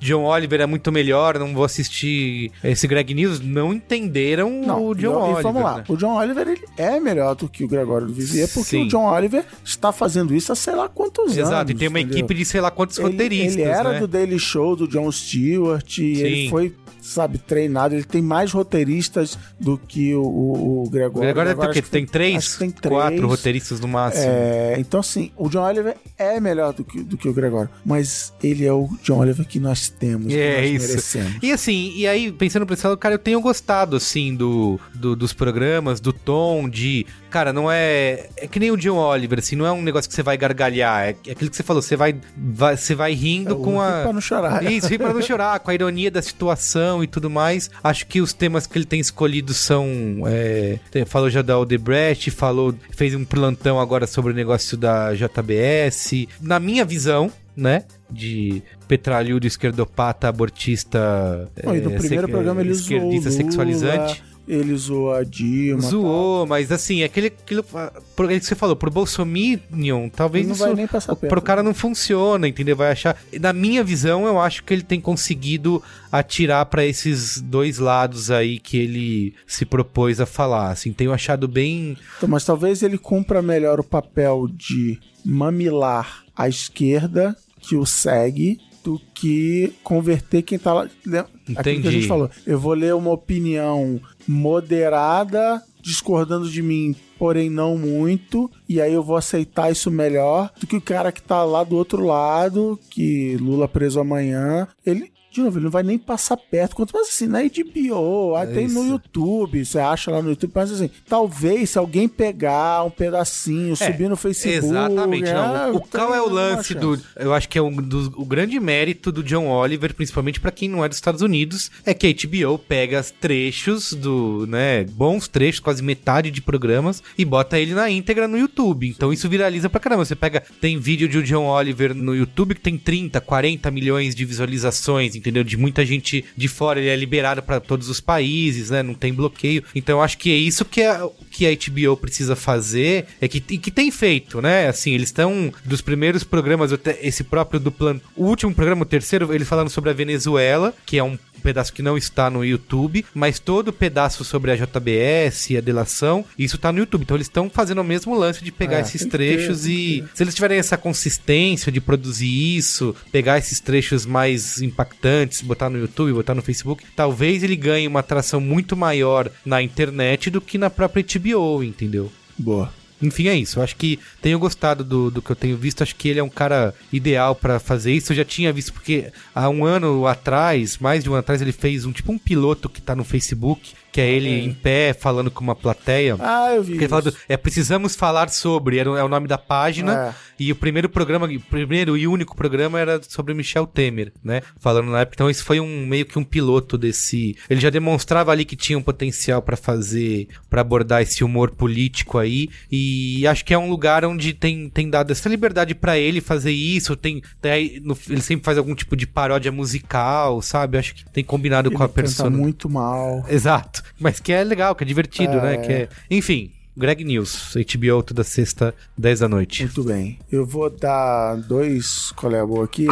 John 0.00 0.24
Oliver 0.24 0.60
é 0.60 0.66
muito 0.66 0.90
melhor, 0.92 1.38
não 1.38 1.52
vou 1.54 1.64
assistir 1.64 2.50
esse 2.62 2.86
Greg 2.86 3.14
News, 3.14 3.40
não 3.40 3.72
entenderam 3.72 4.50
Não, 4.64 4.82
o 4.86 4.92
e- 4.92 4.96
John 4.96 5.12
e, 5.12 5.22
Oliver. 5.24 5.42
vamos 5.42 5.62
lá. 5.62 5.76
né? 5.78 5.84
O 5.88 5.96
John 5.96 6.16
Oliver 6.16 6.48
ele 6.48 6.64
é 6.76 7.00
melhor 7.00 7.34
do 7.34 7.48
que 7.48 7.63
que 7.68 7.74
o 7.74 7.76
Gregório 7.78 8.06
do 8.06 8.12
Vivier, 8.12 8.48
porque 8.52 8.70
Sim. 8.70 8.84
o 8.84 8.88
John 8.88 9.04
Oliver 9.10 9.44
está 9.64 9.92
fazendo 9.92 10.34
isso 10.34 10.52
há 10.52 10.54
sei 10.54 10.74
lá 10.74 10.88
quantos 10.88 11.24
anos. 11.24 11.36
Exato, 11.38 11.72
e 11.72 11.74
tem 11.74 11.88
uma 11.88 12.00
entendeu? 12.00 12.18
equipe 12.18 12.34
de 12.34 12.44
sei 12.44 12.60
lá 12.60 12.70
quantos 12.70 12.98
Ele- 12.98 13.08
roteiristas, 13.10 13.54
Ele 13.56 13.62
era 13.62 13.92
né? 13.92 14.00
do 14.00 14.06
Daily 14.08 14.38
Show, 14.38 14.76
do 14.76 14.86
Jon 14.88 15.10
Stewart, 15.10 15.98
e 15.98 16.20
ele 16.20 16.48
foi, 16.50 16.74
sabe, 17.04 17.38
treinado. 17.38 17.94
Ele 17.94 18.04
tem 18.04 18.22
mais 18.22 18.50
roteiristas 18.52 19.38
do 19.60 19.76
que 19.78 20.14
o, 20.14 20.22
o, 20.22 20.52
o 20.82 20.82
O 20.84 20.90
Gregório. 20.90 21.20
Gregório 21.34 21.48
deve 21.50 21.60
ter 21.60 21.68
o 21.68 21.72
quê? 21.72 21.82
que 21.82 21.90
Tem 21.90 22.06
três, 22.06 22.52
que 22.54 22.58
tem 22.60 22.70
três. 22.70 22.94
quatro 22.94 23.26
roteiristas 23.28 23.80
no 23.80 23.88
máximo. 23.88 24.24
É, 24.26 24.76
então, 24.78 25.00
assim, 25.00 25.30
o 25.36 25.48
John 25.48 25.62
Oliver 25.64 25.96
é 26.18 26.40
melhor 26.40 26.72
do 26.72 26.84
que, 26.84 27.02
do 27.02 27.16
que 27.16 27.28
o 27.28 27.32
Gregório, 27.32 27.70
mas 27.84 28.32
ele 28.42 28.64
é 28.66 28.72
o 28.72 28.88
John 29.02 29.18
Oliver 29.18 29.46
que 29.46 29.58
nós 29.60 29.88
temos, 29.88 30.28
que 30.28 30.38
É 30.38 30.60
nós 30.62 30.70
isso. 30.70 30.88
merecemos. 30.88 31.34
E 31.42 31.52
assim, 31.52 31.92
e 31.96 32.06
aí, 32.06 32.32
pensando 32.32 32.64
pra 32.66 32.74
esse 32.74 32.86
lado, 32.86 32.96
cara, 32.98 33.14
eu 33.14 33.18
tenho 33.18 33.40
gostado, 33.40 33.96
assim, 33.96 34.34
do, 34.34 34.78
do- 34.94 35.14
dos 35.16 35.32
programas, 35.32 36.00
do 36.00 36.12
tom, 36.12 36.68
de. 36.68 37.06
Cara, 37.30 37.52
não 37.52 37.70
é. 37.70 38.28
É 38.36 38.46
que 38.46 38.60
nem 38.60 38.70
o 38.70 38.76
John 38.76 38.96
Oliver, 38.96 39.40
assim, 39.40 39.56
não 39.56 39.66
é 39.66 39.72
um 39.72 39.82
negócio 39.82 40.08
que 40.08 40.14
você 40.14 40.22
vai 40.22 40.36
gargalhar. 40.36 41.02
É, 41.08 41.16
é 41.26 41.32
aquilo 41.32 41.50
que 41.50 41.56
você 41.56 41.62
falou, 41.64 41.82
você 41.82 41.96
vai, 41.96 42.14
vai, 42.36 42.76
você 42.76 42.94
vai 42.94 43.12
rindo 43.12 43.54
É 43.54 43.58
com 43.58 43.72
rir 43.72 43.80
a. 43.80 44.02
pra 44.04 44.12
não 44.12 44.20
chorar. 44.20 44.62
Isso, 44.70 44.86
rir 44.86 44.98
pra 44.98 45.12
não 45.12 45.20
chorar, 45.20 45.58
com 45.58 45.70
a 45.70 45.74
ironia 45.74 46.10
da 46.12 46.22
situação 46.22 46.93
e 47.02 47.06
tudo 47.06 47.30
mais. 47.30 47.70
Acho 47.82 48.06
que 48.06 48.20
os 48.20 48.32
temas 48.32 48.66
que 48.66 48.78
ele 48.78 48.84
tem 48.84 49.00
escolhido 49.00 49.54
são. 49.54 49.86
é, 50.26 50.78
falou 51.06 51.30
já 51.30 51.42
da 51.42 51.58
Odebrecht, 51.58 52.30
falou. 52.30 52.74
Fez 52.90 53.14
um 53.14 53.24
plantão 53.24 53.80
agora 53.80 54.06
sobre 54.06 54.32
o 54.32 54.34
negócio 54.34 54.76
da 54.76 55.14
JBS. 55.14 56.26
Na 56.40 56.60
minha 56.60 56.84
visão, 56.84 57.32
né? 57.56 57.84
De 58.10 58.62
petralhudo, 58.86 59.46
esquerdopata, 59.46 60.28
abortista. 60.28 61.48
Não, 61.62 61.76
e 61.76 61.80
no 61.80 61.92
é, 61.92 61.96
primeiro 61.96 62.28
programa 62.28 62.60
ele 62.60 62.72
esquerdista 62.72 63.30
zoou 63.30 63.40
o 63.40 63.44
Lula, 63.46 63.50
sexualizante. 63.50 64.22
Ele 64.46 64.76
zoou 64.76 65.12
a 65.12 65.24
Dilma. 65.24 65.80
Zoou, 65.82 66.46
mas 66.46 66.70
assim, 66.70 67.02
aquele, 67.02 67.28
aquilo, 67.28 67.62
por 67.62 68.26
aquilo 68.26 68.40
que 68.40 68.46
você 68.46 68.54
falou, 68.54 68.76
pro 68.76 68.90
Bolsominion, 68.90 70.10
talvez 70.10 70.46
não 70.46 70.54
isso 70.54 70.64
vai 70.64 70.74
nem 70.74 70.86
passar 70.86 71.16
perto. 71.16 71.30
pro 71.30 71.40
cara 71.40 71.62
não 71.62 71.72
funciona, 71.72 72.46
entendeu? 72.46 72.76
Vai 72.76 72.92
achar. 72.92 73.16
Na 73.40 73.52
minha 73.54 73.82
visão, 73.82 74.26
eu 74.26 74.38
acho 74.38 74.62
que 74.62 74.74
ele 74.74 74.82
tem 74.82 75.00
conseguido 75.00 75.82
atirar 76.12 76.66
pra 76.66 76.84
esses 76.84 77.40
dois 77.40 77.78
lados 77.78 78.30
aí 78.30 78.58
que 78.58 78.76
ele 78.76 79.34
se 79.46 79.64
propôs 79.64 80.20
a 80.20 80.26
falar. 80.26 80.70
Assim, 80.70 80.92
tenho 80.92 81.12
achado 81.12 81.48
bem. 81.48 81.96
Então, 82.18 82.28
mas 82.28 82.44
talvez 82.44 82.82
ele 82.82 82.98
cumpra 82.98 83.40
melhor 83.40 83.80
o 83.80 83.84
papel 83.84 84.46
de 84.52 84.98
mamilar 85.24 86.22
a 86.36 86.48
esquerda 86.48 87.34
que 87.60 87.76
o 87.76 87.86
segue 87.86 88.60
do 88.84 89.00
que 89.14 89.72
converter 89.82 90.42
quem 90.42 90.58
tá 90.58 90.74
lá. 90.74 90.82
Aquilo 90.82 91.26
que 91.46 91.56
a 91.56 91.72
Entendi. 91.72 91.90
gente 91.90 92.06
falou. 92.06 92.30
Eu 92.46 92.60
vou 92.60 92.74
ler 92.74 92.94
uma 92.94 93.10
opinião 93.10 93.98
moderada, 94.28 95.62
discordando 95.80 96.48
de 96.50 96.62
mim, 96.62 96.94
porém 97.18 97.48
não 97.48 97.78
muito, 97.78 98.50
e 98.68 98.80
aí 98.80 98.92
eu 98.92 99.02
vou 99.02 99.16
aceitar 99.16 99.72
isso 99.72 99.90
melhor 99.90 100.50
do 100.60 100.66
que 100.66 100.76
o 100.76 100.80
cara 100.80 101.10
que 101.10 101.22
tá 101.22 101.42
lá 101.44 101.64
do 101.64 101.76
outro 101.76 102.04
lado, 102.04 102.78
que 102.90 103.36
Lula 103.38 103.66
preso 103.66 103.98
amanhã, 103.98 104.68
ele. 104.84 105.13
De 105.34 105.40
novo, 105.40 105.58
ele 105.58 105.64
não 105.64 105.70
vai 105.72 105.82
nem 105.82 105.98
passar 105.98 106.36
perto. 106.36 106.76
Quanto 106.76 106.92
mais 106.92 107.08
assim, 107.08 107.26
na 107.26 107.40
HBO, 107.42 108.36
aí 108.36 108.48
É 108.50 108.54
tem 108.54 108.68
no 108.68 108.82
isso. 108.82 108.92
YouTube, 108.92 109.64
você 109.64 109.80
acha 109.80 110.10
lá 110.12 110.22
no 110.22 110.30
YouTube, 110.30 110.52
mas 110.54 110.70
assim, 110.70 110.88
talvez 111.08 111.70
se 111.70 111.78
alguém 111.78 112.06
pegar 112.08 112.84
um 112.84 112.90
pedacinho, 112.90 113.74
subir 113.74 114.08
no 114.08 114.16
Facebook. 114.16 114.64
Exatamente, 114.64 115.32
não. 115.32 115.56
é, 115.56 115.70
O 115.72 115.80
qual 115.80 116.14
é 116.14 116.20
o 116.20 116.26
uma 116.26 116.32
lance 116.34 116.72
do. 116.74 117.00
Eu 117.16 117.34
acho 117.34 117.48
que 117.48 117.58
é 117.58 117.62
um 117.62 117.74
dos, 117.74 118.06
o 118.14 118.24
grande 118.24 118.60
mérito 118.60 119.10
do 119.10 119.24
John 119.24 119.48
Oliver, 119.48 119.92
principalmente 119.94 120.38
pra 120.38 120.52
quem 120.52 120.68
não 120.68 120.84
é 120.84 120.88
dos 120.88 120.98
Estados 120.98 121.20
Unidos, 121.20 121.68
é 121.84 121.92
que 121.92 122.06
a 122.06 122.12
HBO 122.12 122.56
pega 122.56 123.00
os 123.00 123.10
trechos 123.10 123.92
do, 123.92 124.46
né, 124.46 124.84
bons 124.84 125.26
trechos, 125.26 125.58
quase 125.58 125.82
metade 125.82 126.30
de 126.30 126.40
programas, 126.40 127.02
e 127.18 127.24
bota 127.24 127.58
ele 127.58 127.74
na 127.74 127.90
íntegra 127.90 128.28
no 128.28 128.38
YouTube. 128.38 128.88
Então 128.88 129.12
isso 129.12 129.28
viraliza 129.28 129.68
pra 129.68 129.80
caramba. 129.80 130.04
Você 130.04 130.14
pega, 130.14 130.44
tem 130.60 130.78
vídeo 130.78 131.08
de 131.08 131.18
o 131.18 131.22
John 131.24 131.46
Oliver 131.46 131.92
no 131.92 132.14
YouTube 132.14 132.54
que 132.54 132.60
tem 132.60 132.78
30, 132.78 133.20
40 133.20 133.68
milhões 133.72 134.14
de 134.14 134.24
visualizações, 134.24 135.16
entendeu? 135.24 135.42
De 135.42 135.56
muita 135.56 135.84
gente 135.86 136.24
de 136.36 136.48
fora, 136.48 136.78
ele 136.78 136.90
é 136.90 136.96
liberado 136.96 137.42
pra 137.42 137.58
todos 137.58 137.88
os 137.88 138.00
países, 138.00 138.68
né? 138.68 138.82
Não 138.82 138.92
tem 138.92 139.12
bloqueio. 139.12 139.64
Então 139.74 139.98
eu 139.98 140.02
acho 140.02 140.18
que 140.18 140.30
é 140.30 140.36
isso 140.36 140.64
que 140.64 140.82
a, 140.82 141.08
que 141.34 141.46
a 141.48 141.50
HBO 141.50 141.96
precisa 141.96 142.36
fazer, 142.36 143.06
é 143.20 143.26
que, 143.26 143.42
e 143.50 143.58
que 143.58 143.72
tem 143.72 143.90
feito, 143.90 144.40
né? 144.40 144.68
Assim, 144.68 144.92
eles 144.92 145.08
estão 145.08 145.52
dos 145.64 145.80
primeiros 145.80 146.22
programas, 146.22 146.72
até 146.72 146.96
esse 147.02 147.24
próprio 147.24 147.58
do 147.58 147.72
plano, 147.72 148.00
o 148.14 148.26
último 148.26 148.54
programa, 148.54 148.82
o 148.82 148.86
terceiro, 148.86 149.34
eles 149.34 149.48
falando 149.48 149.68
sobre 149.68 149.90
a 149.90 149.92
Venezuela, 149.92 150.72
que 150.86 150.96
é 150.96 151.02
um 151.02 151.18
pedaço 151.44 151.74
que 151.74 151.82
não 151.82 151.98
está 151.98 152.30
no 152.30 152.42
YouTube, 152.42 153.04
mas 153.12 153.38
todo 153.38 153.68
o 153.68 153.72
pedaço 153.72 154.24
sobre 154.24 154.50
a 154.50 154.56
JBS 154.56 155.50
e 155.50 155.58
a 155.58 155.60
delação, 155.60 156.24
isso 156.38 156.56
tá 156.56 156.72
no 156.72 156.78
YouTube. 156.78 157.02
Então 157.02 157.16
eles 157.16 157.26
estão 157.26 157.50
fazendo 157.50 157.82
o 157.82 157.84
mesmo 157.84 158.14
lance 158.18 158.42
de 158.42 158.50
pegar 158.50 158.78
É, 158.78 158.80
esses 158.80 159.02
ter, 159.02 159.10
trechos 159.10 159.66
e 159.66 160.02
se 160.14 160.22
eles 160.22 160.34
tiverem 160.34 160.58
essa 160.58 160.78
consistência 160.78 161.70
de 161.70 161.82
produzir 161.82 162.56
isso, 162.56 162.96
pegar 163.12 163.38
esses 163.38 163.60
trechos 163.60 164.06
mais 164.06 164.62
impactantes, 164.62 165.42
botar 165.42 165.68
no 165.68 165.78
YouTube, 165.78 166.14
botar 166.14 166.34
no 166.34 166.40
Facebook, 166.40 166.82
talvez 166.96 167.42
ele 167.42 167.56
ganhe 167.56 167.86
uma 167.86 168.00
atração 168.00 168.40
muito 168.40 168.74
maior 168.74 169.30
na 169.44 169.60
internet 169.60 170.30
do 170.30 170.40
que 170.40 170.56
na 170.56 170.70
própria 170.70 171.02
HBO, 171.24 171.62
entendeu? 171.62 172.12
Boa. 172.38 172.72
Enfim, 173.00 173.28
é 173.28 173.34
isso. 173.34 173.58
Eu 173.58 173.62
acho 173.62 173.76
que 173.76 173.98
tenho 174.22 174.38
gostado 174.38 174.84
do, 174.84 175.10
do 175.10 175.20
que 175.20 175.30
eu 175.30 175.36
tenho 175.36 175.56
visto. 175.56 175.82
Acho 175.82 175.96
que 175.96 176.08
ele 176.08 176.20
é 176.20 176.22
um 176.22 176.28
cara 176.28 176.74
ideal 176.92 177.34
pra 177.34 177.58
fazer 177.58 177.92
isso. 177.92 178.12
Eu 178.12 178.16
já 178.16 178.24
tinha 178.24 178.52
visto, 178.52 178.72
porque 178.72 179.12
há 179.34 179.48
um 179.48 179.64
ano 179.64 180.06
atrás, 180.06 180.78
mais 180.78 181.02
de 181.02 181.10
um 181.10 181.12
ano 181.12 181.20
atrás, 181.20 181.42
ele 181.42 181.52
fez 181.52 181.84
um 181.84 181.92
tipo 181.92 182.12
um 182.12 182.18
piloto 182.18 182.68
que 182.68 182.80
tá 182.80 182.94
no 182.94 183.04
Facebook, 183.04 183.72
que 183.94 184.00
é 184.00 184.10
ele 184.10 184.28
em 184.28 184.52
pé 184.52 184.92
falando 184.92 185.30
com 185.30 185.40
uma 185.44 185.54
plateia. 185.54 186.16
Ah, 186.18 186.52
eu 186.52 186.64
vi. 186.64 186.72
Ele 186.74 186.88
fala 186.88 187.02
do- 187.02 187.14
é 187.28 187.36
precisamos 187.36 187.94
falar 187.94 188.28
sobre, 188.28 188.76
era, 188.78 188.90
é 188.90 189.04
o 189.04 189.08
nome 189.08 189.28
da 189.28 189.38
página. 189.38 190.08
É. 190.20 190.24
E 190.36 190.50
o 190.50 190.56
primeiro 190.56 190.88
programa, 190.88 191.26
o 191.28 191.40
primeiro 191.40 191.96
e 191.96 192.08
único 192.08 192.34
programa 192.36 192.80
era 192.80 193.00
sobre 193.08 193.32
Michel 193.34 193.68
Temer, 193.68 194.12
né? 194.22 194.42
Falando 194.58 194.90
na 194.90 195.02
época. 195.02 195.14
Então, 195.14 195.30
isso 195.30 195.44
foi 195.44 195.60
um 195.60 195.86
meio 195.86 196.04
que 196.04 196.18
um 196.18 196.24
piloto 196.24 196.76
desse. 196.76 197.36
Ele 197.48 197.60
já 197.60 197.70
demonstrava 197.70 198.32
ali 198.32 198.44
que 198.44 198.56
tinha 198.56 198.76
um 198.76 198.82
potencial 198.82 199.40
pra 199.40 199.56
fazer, 199.56 200.26
pra 200.50 200.60
abordar 200.62 201.00
esse 201.02 201.22
humor 201.22 201.52
político 201.52 202.18
aí. 202.18 202.48
E 202.72 203.24
acho 203.28 203.44
que 203.44 203.54
é 203.54 203.58
um 203.58 203.70
lugar 203.70 204.04
onde 204.04 204.32
tem, 204.34 204.68
tem 204.68 204.90
dado 204.90 205.12
essa 205.12 205.28
liberdade 205.28 205.72
pra 205.72 205.96
ele 205.96 206.20
fazer 206.20 206.50
isso. 206.50 206.96
Tem, 206.96 207.22
tem 207.40 207.78
no- 207.78 207.96
ele 208.10 208.20
sempre 208.20 208.44
faz 208.44 208.58
algum 208.58 208.74
tipo 208.74 208.96
de 208.96 209.06
paródia 209.06 209.52
musical, 209.52 210.42
sabe? 210.42 210.78
Acho 210.78 210.96
que 210.96 211.04
tem 211.12 211.22
combinado 211.22 211.68
Ele 211.68 211.76
com 211.76 211.84
a 211.84 211.88
persona. 211.88 212.36
muito 212.36 212.68
mal. 212.68 213.24
Exato. 213.28 213.83
Mas 213.98 214.20
que 214.20 214.32
é 214.32 214.42
legal, 214.44 214.74
que 214.74 214.84
é 214.84 214.86
divertido, 214.86 215.34
É. 215.34 215.40
né? 215.42 215.56
Que 215.58 215.72
é... 215.72 215.88
Enfim, 216.10 216.50
Greg 216.76 217.04
News, 217.04 217.54
HBO 217.54 218.02
toda 218.02 218.24
sexta, 218.24 218.74
10 218.98 219.20
da 219.20 219.28
noite. 219.28 219.62
Muito 219.62 219.84
bem. 219.84 220.18
Eu 220.30 220.44
vou 220.44 220.68
dar 220.68 221.36
dois 221.36 222.10
colher 222.16 222.44
boa 222.44 222.64
aqui. 222.64 222.86